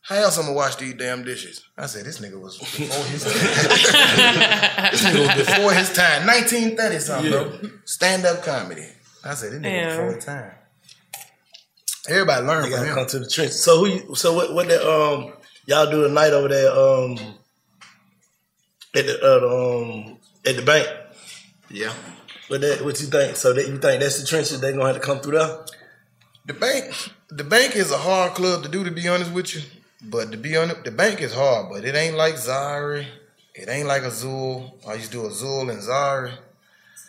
How 0.08 0.16
else 0.16 0.38
I'm 0.38 0.44
gonna 0.46 0.56
wash 0.56 0.76
these 0.78 0.94
damn 0.94 1.24
dishes? 1.24 1.64
I 1.78 1.86
said 1.88 2.06
this 2.06 2.20
nigga 2.20 2.40
was 2.40 2.58
before 2.58 3.04
his 3.06 3.24
time. 3.26 3.34
this 4.92 5.04
nigga 5.04 5.38
was 5.38 5.46
before 5.46 5.74
his 5.74 5.92
time. 5.94 6.26
1930 6.26 7.00
something, 7.00 7.32
bro. 7.32 7.60
Stand 7.84 8.26
up 8.26 8.42
comedy. 8.44 8.88
I 9.26 9.34
said 9.34 9.52
this 9.52 9.60
nigga 9.60 9.64
Damn. 9.64 9.90
before 9.98 10.14
his 10.16 10.26
time. 10.26 10.52
Everybody 12.10 12.46
learn 12.48 12.62
from 12.64 12.72
gotta 12.72 12.86
him. 12.88 12.96
come 12.96 13.08
to 13.08 13.20
the 13.20 13.28
trench. 13.28 13.52
So 13.52 13.80
who? 13.80 13.88
You, 13.88 14.16
so 14.16 14.34
what? 14.34 14.54
What 14.54 14.68
that? 14.70 14.82
Um, 14.90 15.34
y'all 15.66 15.92
do 15.92 16.06
a 16.06 16.10
night 16.10 16.32
over 16.32 16.48
there? 16.48 16.72
Um, 16.72 17.18
at 18.96 19.06
the, 19.06 19.20
uh, 19.22 19.82
um 19.84 20.18
at 20.46 20.56
the 20.56 20.62
bank. 20.62 20.88
Yeah. 21.70 21.92
What 22.48 22.62
that? 22.62 22.82
What 22.86 23.02
you 23.02 23.08
think? 23.08 23.36
So 23.36 23.52
that 23.52 23.68
you 23.68 23.78
think 23.78 24.02
that's 24.02 24.22
the 24.22 24.26
trenches? 24.26 24.62
They 24.62 24.72
gonna 24.72 24.86
have 24.86 24.96
to 24.96 25.02
come 25.02 25.20
through 25.20 25.38
there? 25.40 25.66
The 26.46 26.54
bank, 26.54 26.94
the 27.30 27.44
bank 27.44 27.76
is 27.76 27.92
a 27.92 27.98
hard 27.98 28.36
club 28.36 28.64
to 28.64 28.70
do. 28.70 28.86
To 28.86 28.92
be 28.92 29.06
honest 29.10 29.34
with 29.34 29.54
you, 29.54 29.62
but 30.02 30.32
to 30.32 30.38
be 30.38 30.56
on 30.58 30.72
the 30.84 30.92
bank 30.92 31.22
is 31.22 31.34
hard, 31.34 31.68
but 31.72 31.86
it 31.86 31.96
ain't 31.96 32.16
like 32.16 32.36
Zari. 32.36 33.06
It 33.56 33.70
ain't 33.70 33.88
like 33.88 34.04
Azul. 34.04 34.78
I 34.88 34.94
used 34.96 35.12
to 35.12 35.18
do 35.18 35.26
Azul 35.26 35.70
and 35.70 35.82
Zari. 35.82 36.32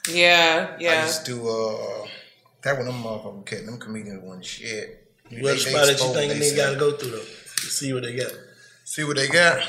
Yeah, 0.08 0.76
yeah. 0.78 0.90
I 0.90 0.94
yeah. 0.94 1.04
used 1.06 1.26
to 1.26 1.32
do 1.32 1.48
uh 1.48 2.06
that 2.62 2.76
one. 2.76 2.86
Them 2.86 3.02
motherfucking 3.02 3.46
cat, 3.46 3.66
them 3.66 3.78
comedians 3.78 4.22
wasn't 4.22 4.44
shit. 4.44 5.04
What 5.30 5.30
They- 5.32 5.40
they 5.40 5.58
spot 5.58 5.86
that 5.86 6.00
you 6.00 6.14
think 6.14 6.32
a 6.32 6.36
nigga 6.36 6.56
gotta 6.56 6.76
go 6.76 6.92
through 6.96 7.10
though? 7.10 7.18
To 7.18 7.66
see 7.66 7.92
what 7.92 8.02
they 8.02 8.16
got. 8.16 8.32
See 8.84 9.04
what 9.04 9.16
they 9.16 9.28
got. 9.28 9.62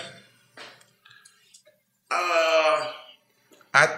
Uh, 2.11 2.91
I 3.73 3.97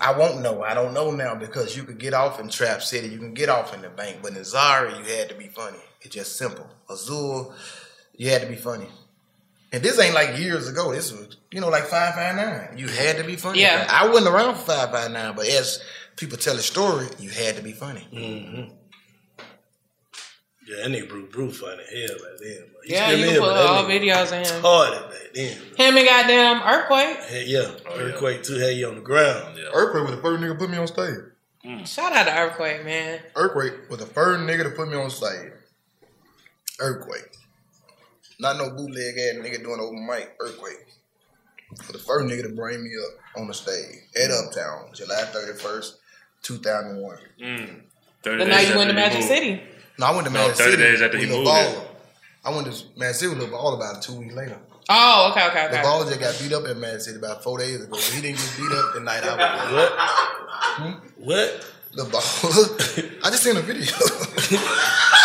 I 0.00 0.12
won't 0.18 0.40
know. 0.42 0.62
I 0.62 0.74
don't 0.74 0.92
know 0.92 1.10
now 1.12 1.34
because 1.34 1.76
you 1.76 1.84
could 1.84 1.98
get 1.98 2.12
off 2.14 2.40
in 2.40 2.48
Trap 2.48 2.82
City, 2.82 3.08
you 3.08 3.18
can 3.18 3.32
get 3.34 3.48
off 3.48 3.72
in 3.72 3.80
the 3.82 3.88
bank, 3.88 4.18
but 4.22 4.32
in 4.36 4.42
Zari 4.42 4.98
you 4.98 5.04
had 5.16 5.28
to 5.28 5.34
be 5.34 5.46
funny. 5.46 5.78
It's 6.02 6.14
just 6.14 6.36
simple. 6.36 6.68
Azul, 6.90 7.54
you 8.14 8.30
had 8.30 8.42
to 8.42 8.48
be 8.48 8.56
funny. 8.56 8.88
And 9.72 9.82
this 9.82 9.98
ain't 9.98 10.14
like 10.14 10.38
years 10.38 10.68
ago. 10.68 10.92
This 10.92 11.10
was, 11.12 11.38
you 11.50 11.60
know, 11.60 11.68
like 11.70 11.84
five 11.84 12.14
five 12.14 12.36
nine. 12.36 12.76
You 12.76 12.88
had 12.88 13.16
to 13.16 13.24
be 13.24 13.36
funny. 13.36 13.60
Yeah. 13.60 13.86
I 13.90 14.06
wasn't 14.08 14.34
around 14.34 14.54
for 14.56 14.72
five 14.72 14.90
five 14.90 15.10
nine, 15.10 15.34
but 15.34 15.46
as 15.46 15.82
people 16.16 16.36
tell 16.36 16.54
the 16.54 16.62
story, 16.62 17.06
you 17.18 17.30
had 17.30 17.56
to 17.56 17.62
be 17.62 17.72
funny. 17.72 18.06
Mm-hmm. 18.12 18.74
Yeah, 20.68 20.76
that 20.76 20.90
nigga 20.90 21.08
Bruce 21.08 21.32
Bruce 21.32 21.58
funny 21.60 21.82
hell 21.90 22.16
back 22.18 22.38
then. 22.40 22.58
bro. 22.70 22.80
He 22.84 22.92
Yeah, 22.92 23.06
still 23.08 23.18
you 23.18 23.26
can 23.26 23.40
put 23.40 23.54
that 23.54 23.66
all 23.66 23.84
nigga 23.84 24.00
videos 24.00 24.32
in 24.32 24.46
him. 24.46 24.62
Retarded 24.62 25.10
back 25.10 25.34
then. 25.34 25.56
Him 25.76 25.96
and 25.96 26.06
goddamn 26.06 26.62
earthquake. 26.62 27.16
Hey, 27.28 27.44
yeah, 27.46 27.70
earthquake 27.96 28.42
too. 28.44 28.58
Had 28.58 28.76
you 28.76 28.88
on 28.88 28.94
the 28.96 29.00
ground. 29.00 29.58
Earthquake 29.74 30.04
was 30.06 30.16
the 30.16 30.22
first 30.22 30.42
nigga 30.42 30.58
put 30.58 30.70
me 30.70 30.76
on 30.76 30.86
stage. 30.86 31.86
Shout 31.86 32.12
out 32.12 32.24
to 32.24 32.38
earthquake, 32.38 32.84
man. 32.84 33.20
Earthquake 33.36 33.88
was 33.88 34.00
the 34.00 34.06
first 34.06 34.40
nigga 34.40 34.64
to 34.64 34.70
put 34.70 34.88
me 34.88 34.96
on 34.96 35.10
stage. 35.10 35.52
Earthquake. 36.78 37.36
Not 38.40 38.56
no 38.56 38.70
bootleg 38.70 39.16
ass 39.18 39.34
nigga 39.36 39.62
doing 39.62 39.80
open 39.80 40.06
mic. 40.06 40.34
Earthquake. 40.40 40.86
Was 41.70 41.86
the 41.88 41.98
first 41.98 42.26
nigga 42.26 42.42
to 42.42 42.48
bring 42.50 42.82
me 42.82 42.90
up 43.02 43.40
on 43.40 43.46
the 43.48 43.54
stage 43.54 43.96
at 44.22 44.30
Uptown, 44.30 44.90
July 44.92 45.22
31st, 45.32 45.92
2001. 46.42 47.16
Mm. 47.42 47.80
The 48.24 48.36
night 48.44 48.68
you 48.68 48.76
went 48.76 48.90
to 48.90 48.94
Magic 48.94 49.22
City. 49.22 49.62
No, 49.98 50.06
I 50.06 50.10
went 50.14 50.26
to 50.26 50.32
No, 50.32 50.40
Magic 50.40 50.56
30 50.56 50.70
City. 50.72 50.82
days 50.82 51.02
after 51.02 51.16
he 51.18 51.24
with 51.26 51.34
Lil 51.34 51.44
moved 51.44 51.76
Baller. 51.76 51.84
I 52.44 52.50
went 52.54 52.66
to 52.72 52.84
Magic 52.96 53.14
City 53.16 53.28
with 53.34 53.38
Lil 53.38 53.48
Baller 53.48 53.76
about 53.76 54.02
two 54.02 54.14
weeks 54.14 54.34
later. 54.34 54.58
Oh, 54.90 55.28
okay, 55.30 55.46
okay, 55.48 55.68
The 55.70 55.78
okay. 55.78 55.82
baller 55.86 56.08
just 56.08 56.20
got 56.20 56.38
beat 56.40 56.52
up 56.52 56.66
at 56.68 56.76
Magic 56.76 57.00
City 57.02 57.16
about 57.18 57.42
four 57.42 57.58
days 57.58 57.76
ago. 57.76 57.86
But 57.90 58.00
he 58.00 58.20
didn't 58.20 58.36
get 58.38 58.54
beat 58.58 58.72
up 58.72 58.94
the 58.94 59.00
night 59.00 59.22
I 59.24 59.36
was 59.36 59.70
there. 59.70 60.90
What? 60.90 61.02
What? 61.16 61.66
The 61.94 62.02
baller. 62.04 63.20
I 63.24 63.30
just 63.30 63.42
seen 63.44 63.56
a 63.56 63.60
video. 63.60 63.86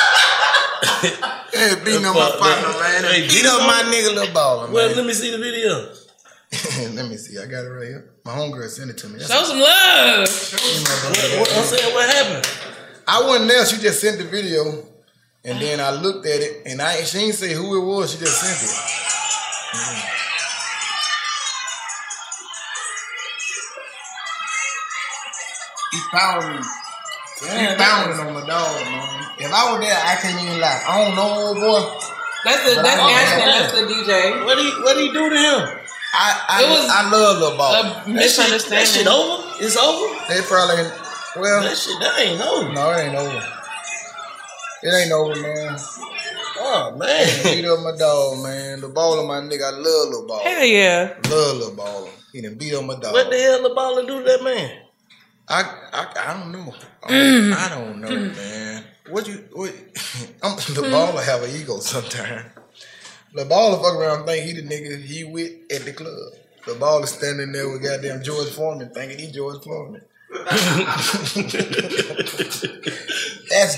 yeah, 1.03 1.75
beating 1.83 2.05
up 2.05 2.15
my 2.15 2.31
partner, 2.39 2.79
man. 2.79 3.03
Hey, 3.03 3.27
beat 3.27 3.45
up 3.45 3.61
my 3.61 3.83
nigga, 3.91 4.13
little 4.15 4.33
baller, 4.33 4.65
man. 4.65 4.73
Well, 4.73 4.95
let 4.95 5.05
me 5.05 5.13
see 5.13 5.31
the 5.31 5.37
video. 5.37 5.93
let 6.95 7.09
me 7.09 7.17
see. 7.17 7.37
I 7.39 7.45
got 7.45 7.65
it 7.65 7.69
right 7.69 7.87
here. 7.87 8.09
My 8.23 8.31
homegirl 8.31 8.69
sent 8.69 8.89
it 8.89 8.97
to 8.99 9.09
me. 9.09 9.19
Show 9.19 9.43
some 9.43 9.59
love. 9.59 10.27
What, 10.27 11.39
what, 11.39 11.57
I'm 11.57 11.63
saying, 11.65 11.93
what 11.93 12.09
happened? 12.09 12.47
I 13.07 13.21
wasn't 13.21 13.49
there. 13.49 13.65
She 13.65 13.77
just 13.77 13.99
sent 14.01 14.17
the 14.17 14.25
video. 14.25 14.85
And 15.45 15.61
then 15.61 15.79
I 15.79 15.91
looked 15.91 16.25
at 16.25 16.41
it, 16.41 16.63
and 16.65 16.81
I 16.81 17.03
she 17.03 17.19
didn't 17.19 17.35
say 17.35 17.53
who 17.53 17.81
it 17.81 17.85
was. 17.85 18.11
She 18.11 18.19
just 18.19 18.41
sent 18.41 18.63
it. 18.63 18.75
Mhm. 19.77 20.13
He 25.91 25.99
pounding. 26.11 26.63
He 27.39 27.45
Damn, 27.47 27.77
pounding 27.77 28.19
on 28.19 28.33
my 28.33 28.41
dog, 28.47 28.81
man. 28.85 29.25
If 29.37 29.53
I 29.53 29.71
was 29.71 29.79
there, 29.81 29.93
I 29.93 30.15
can't 30.21 30.41
even 30.41 30.59
lie. 30.59 30.81
I 30.87 31.05
don't 31.05 31.15
know, 31.15 31.29
old 31.53 31.57
boy. 31.57 31.81
That's 32.45 32.63
the 32.65 32.81
that's 32.81 32.99
I- 32.99 33.11
Ashton. 33.11 33.45
That's 33.45 33.73
the 33.73 33.83
DJ. 33.93 34.45
What 34.45 34.57
he 34.57 34.69
what 34.81 34.97
he 34.97 35.11
do 35.13 35.29
to 35.29 35.35
him? 35.35 35.79
I 36.13 36.45
I, 36.49 36.63
It 36.63 36.69
was 36.69 36.89
I 36.89 37.09
love 37.11 37.37
Lil 37.39 37.57
Ball. 37.57 37.73
a 37.75 38.09
misunderstanding. 38.09 38.79
That 38.79 38.87
shit 38.87 39.07
over? 39.07 39.43
It's 39.61 39.77
over? 39.77 40.07
They 40.29 40.41
probably 40.41 40.85
well. 41.41 41.61
That 41.61 41.77
shit 41.77 41.99
that 41.99 42.19
ain't 42.19 42.41
over. 42.41 42.73
No, 42.73 42.89
it 42.91 43.05
ain't 43.05 43.15
over. 43.15 43.43
It 44.83 44.93
ain't 44.93 45.11
over, 45.11 45.35
man. 45.35 45.77
Oh 46.59 46.95
man. 46.97 47.43
beat 47.43 47.65
up 47.65 47.79
my 47.81 47.95
dog, 47.97 48.41
man. 48.43 48.81
The 48.81 48.87
baller, 48.89 49.27
my 49.27 49.41
nigga. 49.41 49.67
I 49.73 49.77
love 49.77 50.09
Lil 50.09 50.25
Ball. 50.27 50.39
Hell 50.39 50.65
yeah. 50.65 51.13
Love 51.29 51.57
Lil 51.57 51.71
Baller. 51.75 52.09
He 52.31 52.41
done 52.41 52.55
beat 52.55 52.73
up 52.73 52.83
my 52.83 52.95
dog. 52.99 53.13
What 53.13 53.29
the 53.29 53.37
hell 53.37 53.61
the 53.61 53.69
baller 53.75 54.07
do 54.07 54.19
to 54.19 54.25
that 54.25 54.43
man? 54.43 54.81
I, 55.49 55.61
I 55.93 56.13
I 56.27 56.33
don't 56.39 56.51
know. 56.51 56.73
I, 57.03 57.11
mm. 57.11 57.53
I 57.53 57.69
don't 57.69 58.01
know, 58.01 58.09
mm. 58.09 58.35
man. 58.35 58.83
What 59.09 59.27
you 59.27 59.45
what? 59.53 59.69
I'm, 60.43 60.57
the 60.57 60.83
hmm? 60.83 60.93
baller 60.93 61.23
have 61.23 61.43
an 61.43 61.55
ego 61.55 61.79
sometimes. 61.79 62.45
The 63.33 63.43
baller 63.43 63.81
fuck 63.81 63.95
around 63.95 64.19
and 64.19 64.27
think 64.27 64.45
he 64.45 64.53
the 64.53 64.67
nigga 64.67 65.01
he 65.01 65.23
with 65.23 65.53
at 65.71 65.85
the 65.85 65.93
club. 65.93 66.33
The 66.65 66.73
baller 66.73 67.07
standing 67.07 67.53
there 67.53 67.69
with 67.69 67.83
goddamn 67.83 68.23
George 68.23 68.49
Foreman 68.49 68.89
thinking 68.89 69.19
he 69.19 69.31
George 69.31 69.63
Foreman. 69.63 70.01
That's 70.29 70.51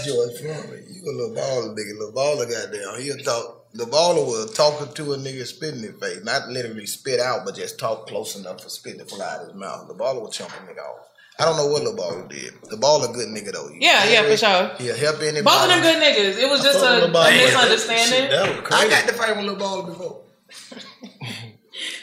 George 0.05 0.39
Foreman. 0.39 0.85
You 0.89 1.03
a 1.03 1.11
little 1.11 1.35
baller 1.35 1.75
nigga. 1.77 1.99
Little 1.99 2.13
baller 2.13 2.49
goddamn. 2.49 3.01
He'll 3.01 3.17
talk. 3.17 3.57
The 3.73 3.85
baller 3.85 4.25
was 4.25 4.51
talking 4.55 4.91
to 4.91 5.13
a 5.13 5.17
nigga 5.17 5.45
spitting 5.45 5.83
in 5.83 5.91
his 5.91 5.99
face. 5.99 6.23
Not 6.23 6.49
literally 6.49 6.87
spit 6.87 7.19
out, 7.19 7.45
but 7.45 7.53
just 7.55 7.77
talk 7.77 8.07
close 8.07 8.35
enough 8.35 8.63
for 8.63 8.69
spit 8.69 8.97
to 8.97 9.05
fly 9.05 9.35
out 9.35 9.45
his 9.45 9.53
mouth. 9.53 9.87
The 9.87 9.93
baller 9.93 10.21
was 10.23 10.35
chomping 10.35 10.65
nigga 10.67 10.79
off. 10.79 11.08
I 11.39 11.45
don't 11.45 11.55
know 11.55 11.67
what 11.67 11.83
the 11.85 11.91
baller 11.91 12.27
did. 12.27 12.53
The 12.69 12.75
a 12.75 13.13
good 13.13 13.29
nigga 13.29 13.53
though. 13.53 13.69
Yeah, 13.79 14.03
yeah, 14.03 14.23
for 14.23 14.35
sure. 14.35 14.75
He'll 14.77 14.97
help 14.97 15.21
anybody. 15.21 15.41
Both 15.43 15.63
of 15.63 15.69
them 15.69 15.81
good 15.81 16.03
niggas. 16.03 16.37
It 16.37 16.49
was 16.49 16.61
just 16.61 16.79
fuck 16.79 17.01
a, 17.01 17.05
with 17.05 17.13
Lil 17.13 17.21
Baller. 17.21 17.31
a 17.31 17.45
misunderstanding. 17.45 18.63
I 18.71 18.89
got 18.89 19.07
to 19.07 19.13
fight 19.13 19.37
with 19.37 19.45
Lil 19.45 19.55
Baller 19.55 19.85
before. 19.87 20.21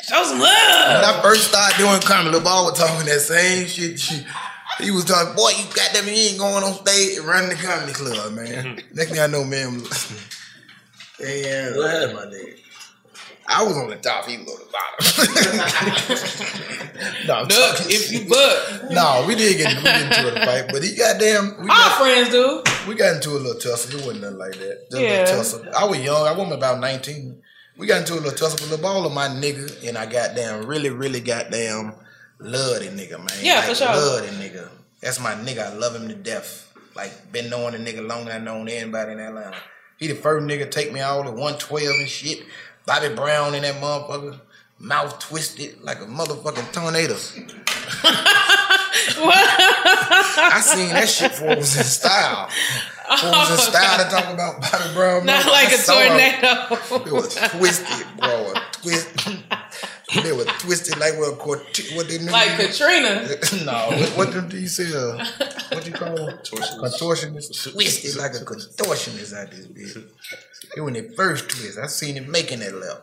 Show 0.09 0.25
some 0.25 0.39
love. 0.39 0.41
When 0.41 1.03
love. 1.03 1.17
I 1.17 1.23
first 1.23 1.49
started 1.49 1.77
doing 1.77 2.01
comedy, 2.01 2.31
Lil 2.31 2.41
Baller 2.41 2.71
was 2.71 2.79
talking 2.79 3.05
that 3.07 3.21
same 3.21 3.67
shit. 3.67 4.01
She, 4.01 4.25
he 4.81 4.91
was 4.91 5.05
talking, 5.05 5.35
boy, 5.37 5.51
you 5.51 5.65
got 5.75 5.93
them, 5.93 6.07
you 6.07 6.13
ain't 6.13 6.39
going 6.39 6.65
on 6.65 6.73
stage 6.73 7.19
and 7.19 7.27
running 7.27 7.51
the 7.51 7.57
comedy 7.57 7.93
club, 7.93 8.33
man. 8.33 8.47
Mm-hmm. 8.47 8.95
Next 8.95 9.11
thing 9.11 9.21
I 9.21 9.27
know, 9.27 9.45
man, 9.45 9.83
yeah, 11.21 11.77
What 11.77 11.91
happened, 11.91 12.15
my 12.15 12.25
nigga? 12.25 12.66
I 13.49 13.63
was 13.65 13.77
on 13.77 13.89
the 13.89 13.97
top, 13.97 14.27
he 14.27 14.39
was 14.39 14.49
on 14.49 14.59
the 14.59 14.67
bottom. 14.73 16.17
no, 17.27 17.45
talking 17.47 17.87
if 17.91 18.11
you 18.13 18.19
shit. 18.21 18.91
No, 18.91 19.25
we 19.27 19.35
did 19.35 19.57
get 19.59 19.77
we 19.77 19.83
get 19.83 20.03
into 20.03 20.43
a 20.43 20.47
fight, 20.47 20.65
but 20.73 20.83
he 20.83 20.97
goddamn. 20.97 21.55
We 21.61 21.63
Our 21.63 21.67
got, 21.69 21.99
friends 21.99 22.31
do. 22.31 22.63
we 22.89 22.95
got 22.95 23.15
into 23.17 23.31
a 23.31 23.39
little 23.39 23.61
tussle. 23.61 23.99
It 24.01 24.05
wasn't 24.07 24.23
nothing 24.23 24.39
like 24.39 24.53
that. 24.55 24.91
Just 24.91 25.01
a 25.01 25.05
Yeah. 25.05 25.11
little 25.21 25.37
tussle. 25.37 25.65
I 25.77 25.85
was 25.85 25.99
young. 26.01 26.27
I 26.27 26.33
was 26.33 26.51
about 26.53 26.81
19. 26.81 27.43
We 27.79 27.87
got 27.87 27.99
into 28.01 28.15
a 28.15 28.17
little 28.17 28.33
tussle 28.33 28.59
with 28.69 28.71
the 28.71 28.79
ball 28.83 29.05
of 29.07 29.13
my 29.13 29.29
nigga, 29.29 29.87
and 29.87 29.99
I 29.99 30.07
goddamn 30.07 30.67
really, 30.67 30.91
really 30.91 31.21
goddamn 31.21 31.95
love 32.41 32.81
that 32.81 32.97
nigga, 32.97 33.19
man. 33.19 33.29
Yeah, 33.43 33.57
like, 33.57 33.65
for 33.69 33.75
sure. 33.75 33.87
Love 33.89 34.23
that 34.23 34.33
nigga. 34.35 34.69
That's 35.03 35.21
my 35.21 35.35
nigga. 35.35 35.71
I 35.73 35.75
love 35.75 35.95
him 35.95 36.09
to 36.09 36.15
death. 36.15 36.73
Like, 36.95 37.31
been 37.31 37.51
knowing 37.51 37.73
the 37.73 37.79
nigga 37.93 38.07
longer 38.07 38.33
than 38.33 38.43
I 38.43 38.45
known 38.45 38.69
anybody 38.71 39.13
in 39.13 39.21
Atlanta. 39.21 39.57
He 39.99 40.07
the 40.09 40.15
first 40.15 40.47
nigga 40.47 40.71
take 40.71 40.93
me 40.93 41.01
all 41.01 41.21
at 41.21 41.27
112 41.35 41.85
and 42.01 42.09
shit. 42.09 42.41
Bobby 42.87 43.15
Brown 43.15 43.55
in 43.55 43.63
that 43.63 43.75
motherfucker. 43.77 44.41
Mouth 44.79 45.19
twisted 45.19 45.83
like 45.83 45.99
a 46.01 46.05
motherfucking 46.05 46.71
tornado. 46.73 47.15
I 50.49 50.61
seen 50.63 50.91
that 50.91 51.09
shit 51.09 51.31
before 51.33 51.53
it 51.53 51.59
was 51.59 51.77
in 51.77 51.85
style. 51.85 52.49
Before 53.11 53.31
it 53.31 53.33
was 53.33 53.51
in 53.51 53.57
oh, 53.57 53.71
style 53.71 54.05
to 54.05 54.11
talk 54.11 54.33
about 54.35 54.61
Bobby 54.61 54.95
Brown. 54.95 55.25
Not 55.25 55.47
like 55.47 55.69
I 55.69 55.73
a 55.73 55.77
saw 55.79 55.99
it. 56.01 56.09
tornado. 56.09 57.07
It 57.07 57.13
was 57.13 57.35
twisted, 57.35 58.07
bro. 58.19 58.53
A 58.55 58.63
twist. 58.73 59.09
they 60.23 60.33
were 60.33 60.45
twisted 60.45 60.99
like 60.99 61.19
what? 61.19 61.39
Cort- 61.39 61.81
what 61.95 62.09
they 62.09 62.19
Like 62.19 62.57
Katrina. 62.59 63.27
no, 63.65 63.73
what, 64.17 64.35
what 64.35 64.49
do 64.49 64.59
you 64.59 64.69
say? 64.69 64.85
Uh, 64.97 65.25
what 65.71 65.85
do 65.85 65.91
you 65.91 65.97
call 65.97 66.15
them? 66.15 66.39
Contortionist. 66.39 67.73
Twisted 67.73 68.17
like 68.17 68.33
a 68.33 68.45
contortionist 68.45 69.35
out 69.37 69.51
this 69.51 69.67
bitch. 69.67 70.05
It 70.77 70.81
when 70.81 70.95
they 70.95 71.09
first 71.11 71.49
twist. 71.49 71.79
I 71.79 71.87
seen 71.87 72.17
him 72.17 72.31
making 72.31 72.61
that 72.61 72.75
left. 72.75 73.03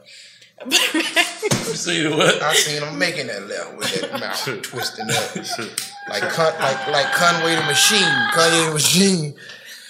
You 0.66 1.76
see 1.76 2.08
what? 2.08 2.42
I 2.42 2.54
seen 2.54 2.84
him 2.84 2.98
making 2.98 3.28
that 3.28 3.48
left 3.48 3.78
with 3.78 4.02
that 4.02 4.20
mouth 4.20 4.62
twisting 4.62 5.10
up. 5.10 5.36
Like 6.10 6.30
Con- 6.32 6.54
like 6.60 6.88
like 6.88 7.12
Conway 7.14 7.56
the 7.56 7.64
Machine. 7.64 8.30
Conway 8.34 8.66
the 8.68 8.74
Machine 8.74 9.36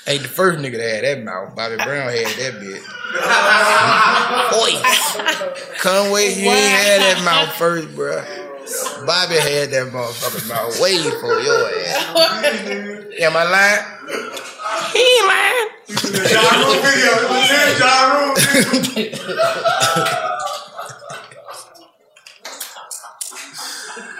ain't 0.07 0.23
the 0.23 0.29
first 0.29 0.59
nigga 0.59 0.77
that 0.77 0.95
had 0.95 1.03
that 1.03 1.23
mouth. 1.23 1.55
Bobby 1.55 1.75
Brown 1.77 2.09
had 2.09 2.27
that 2.27 2.59
bit. 2.59 2.81
Voice. 4.53 5.81
Conway, 5.81 6.33
he 6.33 6.47
ain't 6.47 6.71
had 6.71 7.01
that 7.01 7.21
mouth 7.23 7.53
first, 7.55 7.87
bruh. 7.89 8.25
Bobby 9.05 9.35
had 9.35 9.71
that 9.71 9.91
motherfucking 9.91 10.47
mouth 10.49 10.79
way 10.79 10.97
before 11.03 11.39
your 11.41 11.69
ass. 11.69 12.15
Am 13.19 13.35
I 13.35 13.43
lying? 13.43 13.83
He 14.93 14.99
ain't 14.99 15.27
lying. 15.27 15.69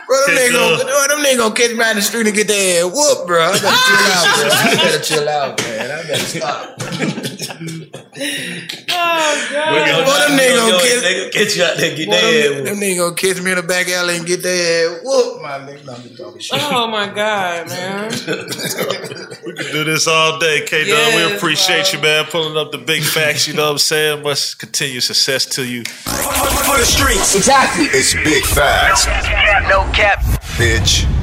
Bro, 0.07 0.17
them 0.27 0.35
niggas 0.35 0.51
gonna, 0.53 0.83
bro, 0.83 1.07
them 1.07 1.19
niggas 1.25 1.37
gonna 1.37 1.55
catch 1.55 1.71
me 1.71 1.83
out 1.83 1.91
in 1.91 1.95
the 1.97 2.01
street 2.01 2.27
and 2.27 2.35
get 2.35 2.47
their 2.47 2.85
ass 2.85 2.91
whooped, 2.93 3.27
bro. 3.27 3.41
I 3.41 3.59
better 3.59 3.79
chill 3.79 4.07
out, 4.09 4.37
bro. 4.37 4.49
I 4.51 4.75
better 4.75 5.03
chill 5.03 5.29
out, 5.29 5.61
man. 5.61 5.91
I 5.91 6.03
better 6.03 6.25
stop. 6.25 7.69
Oh 8.15 9.49
God. 9.51 10.05
Boy, 10.05 10.19
them 10.19 10.39
niggas 10.39 10.57
gonna 10.57 10.77
catch 10.83 11.01
They 11.01 11.19
gonna 11.19 11.31
catch 11.31 11.55
you 11.55 11.63
out 11.63 11.77
there, 11.77 11.95
get 11.95 12.05
Boy, 12.07 12.11
their 12.13 12.49
them, 12.49 12.67
ass 12.67 12.69
them 12.69 12.79
niggas 12.79 12.97
gonna 12.97 13.15
catch 13.15 13.41
me 13.41 13.51
in 13.51 13.57
the 13.57 13.63
back 13.63 13.89
alley 13.89 14.17
and 14.17 14.25
get 14.25 14.43
their 14.43 14.91
ass 14.91 14.99
whooped, 15.03 15.41
my 15.41 15.49
nigga. 15.59 15.85
No, 15.85 15.93
I'm 15.93 16.01
just 16.03 16.17
talking 16.17 16.39
shit. 16.41 16.59
Oh 16.61 16.87
my 16.87 17.07
God, 17.07 17.69
man. 17.69 18.11
We 19.45 19.53
can 19.55 19.71
do 19.73 19.83
this 19.83 20.07
all 20.07 20.39
day, 20.39 20.61
K 20.65 20.83
Dubb. 20.83 20.87
Yes, 20.87 21.29
we 21.31 21.35
appreciate 21.35 21.91
you, 21.91 21.99
man, 21.99 22.23
pulling 22.25 22.57
up 22.57 22.71
the 22.71 22.77
big 22.77 23.03
facts. 23.03 23.45
You 23.45 23.53
know 23.53 23.65
what 23.65 23.71
I'm 23.71 23.77
saying? 23.77 24.23
Much 24.23 24.57
continued 24.57 25.03
success 25.03 25.45
to 25.47 25.65
you. 25.65 25.83
For 25.83 26.77
the 26.77 26.85
streets. 26.85 27.35
Exactly. 27.35 27.85
It's 27.85 28.13
big 28.13 28.43
facts. 28.45 29.05
No 29.67 29.83
cap. 29.91 30.21
Bitch. 30.55 31.22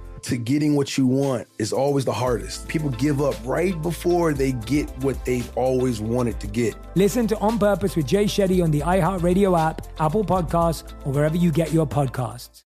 to 0.23 0.37
getting 0.37 0.75
what 0.75 0.97
you 0.97 1.07
want 1.07 1.47
is 1.57 1.73
always 1.73 2.05
the 2.05 2.13
hardest. 2.13 2.67
People 2.67 2.89
give 2.89 3.21
up 3.21 3.35
right 3.43 3.79
before 3.81 4.33
they 4.33 4.51
get 4.53 4.89
what 4.99 5.23
they've 5.25 5.57
always 5.57 5.99
wanted 6.01 6.39
to 6.39 6.47
get. 6.47 6.75
Listen 6.95 7.27
to 7.27 7.37
On 7.39 7.57
Purpose 7.57 7.95
with 7.95 8.07
Jay 8.07 8.25
Shetty 8.25 8.63
on 8.63 8.71
the 8.71 8.81
iHeartRadio 8.81 9.59
app, 9.59 9.87
Apple 9.99 10.23
Podcasts, 10.23 10.91
or 11.05 11.13
wherever 11.13 11.35
you 11.35 11.51
get 11.51 11.71
your 11.71 11.87
podcasts. 11.87 12.63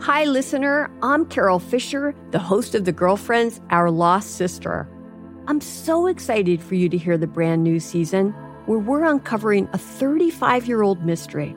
Hi, 0.00 0.24
listener. 0.24 0.90
I'm 1.02 1.26
Carol 1.26 1.58
Fisher, 1.58 2.14
the 2.30 2.38
host 2.38 2.74
of 2.74 2.84
The 2.84 2.92
Girlfriends, 2.92 3.60
Our 3.70 3.90
Lost 3.90 4.36
Sister. 4.36 4.88
I'm 5.48 5.60
so 5.60 6.06
excited 6.06 6.62
for 6.62 6.76
you 6.76 6.88
to 6.88 6.96
hear 6.96 7.18
the 7.18 7.26
brand 7.26 7.64
new 7.64 7.80
season 7.80 8.30
where 8.66 8.78
we're 8.78 9.04
uncovering 9.04 9.68
a 9.72 9.78
35 9.78 10.68
year 10.68 10.82
old 10.82 11.04
mystery. 11.04 11.56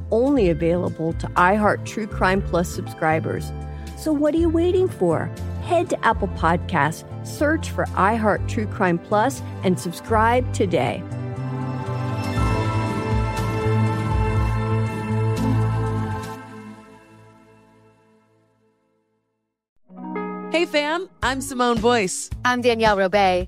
only 0.11 0.49
available 0.49 1.13
to 1.13 1.27
iHeart 1.27 1.85
True 1.85 2.07
Crime 2.07 2.41
Plus 2.41 2.69
subscribers. 2.69 3.51
So 3.97 4.11
what 4.11 4.33
are 4.33 4.37
you 4.37 4.49
waiting 4.49 4.87
for? 4.87 5.29
Head 5.63 5.89
to 5.91 6.05
Apple 6.05 6.27
Podcasts, 6.29 7.05
search 7.25 7.69
for 7.69 7.85
iHeart 7.85 8.47
True 8.47 8.67
Crime 8.67 8.97
Plus, 8.99 9.41
and 9.63 9.79
subscribe 9.79 10.51
today. 10.53 11.03
Hey 20.51 20.65
fam, 20.65 21.09
I'm 21.23 21.41
Simone 21.41 21.79
Boyce. 21.79 22.29
I'm 22.43 22.61
Danielle 22.61 22.97
Robay. 22.97 23.47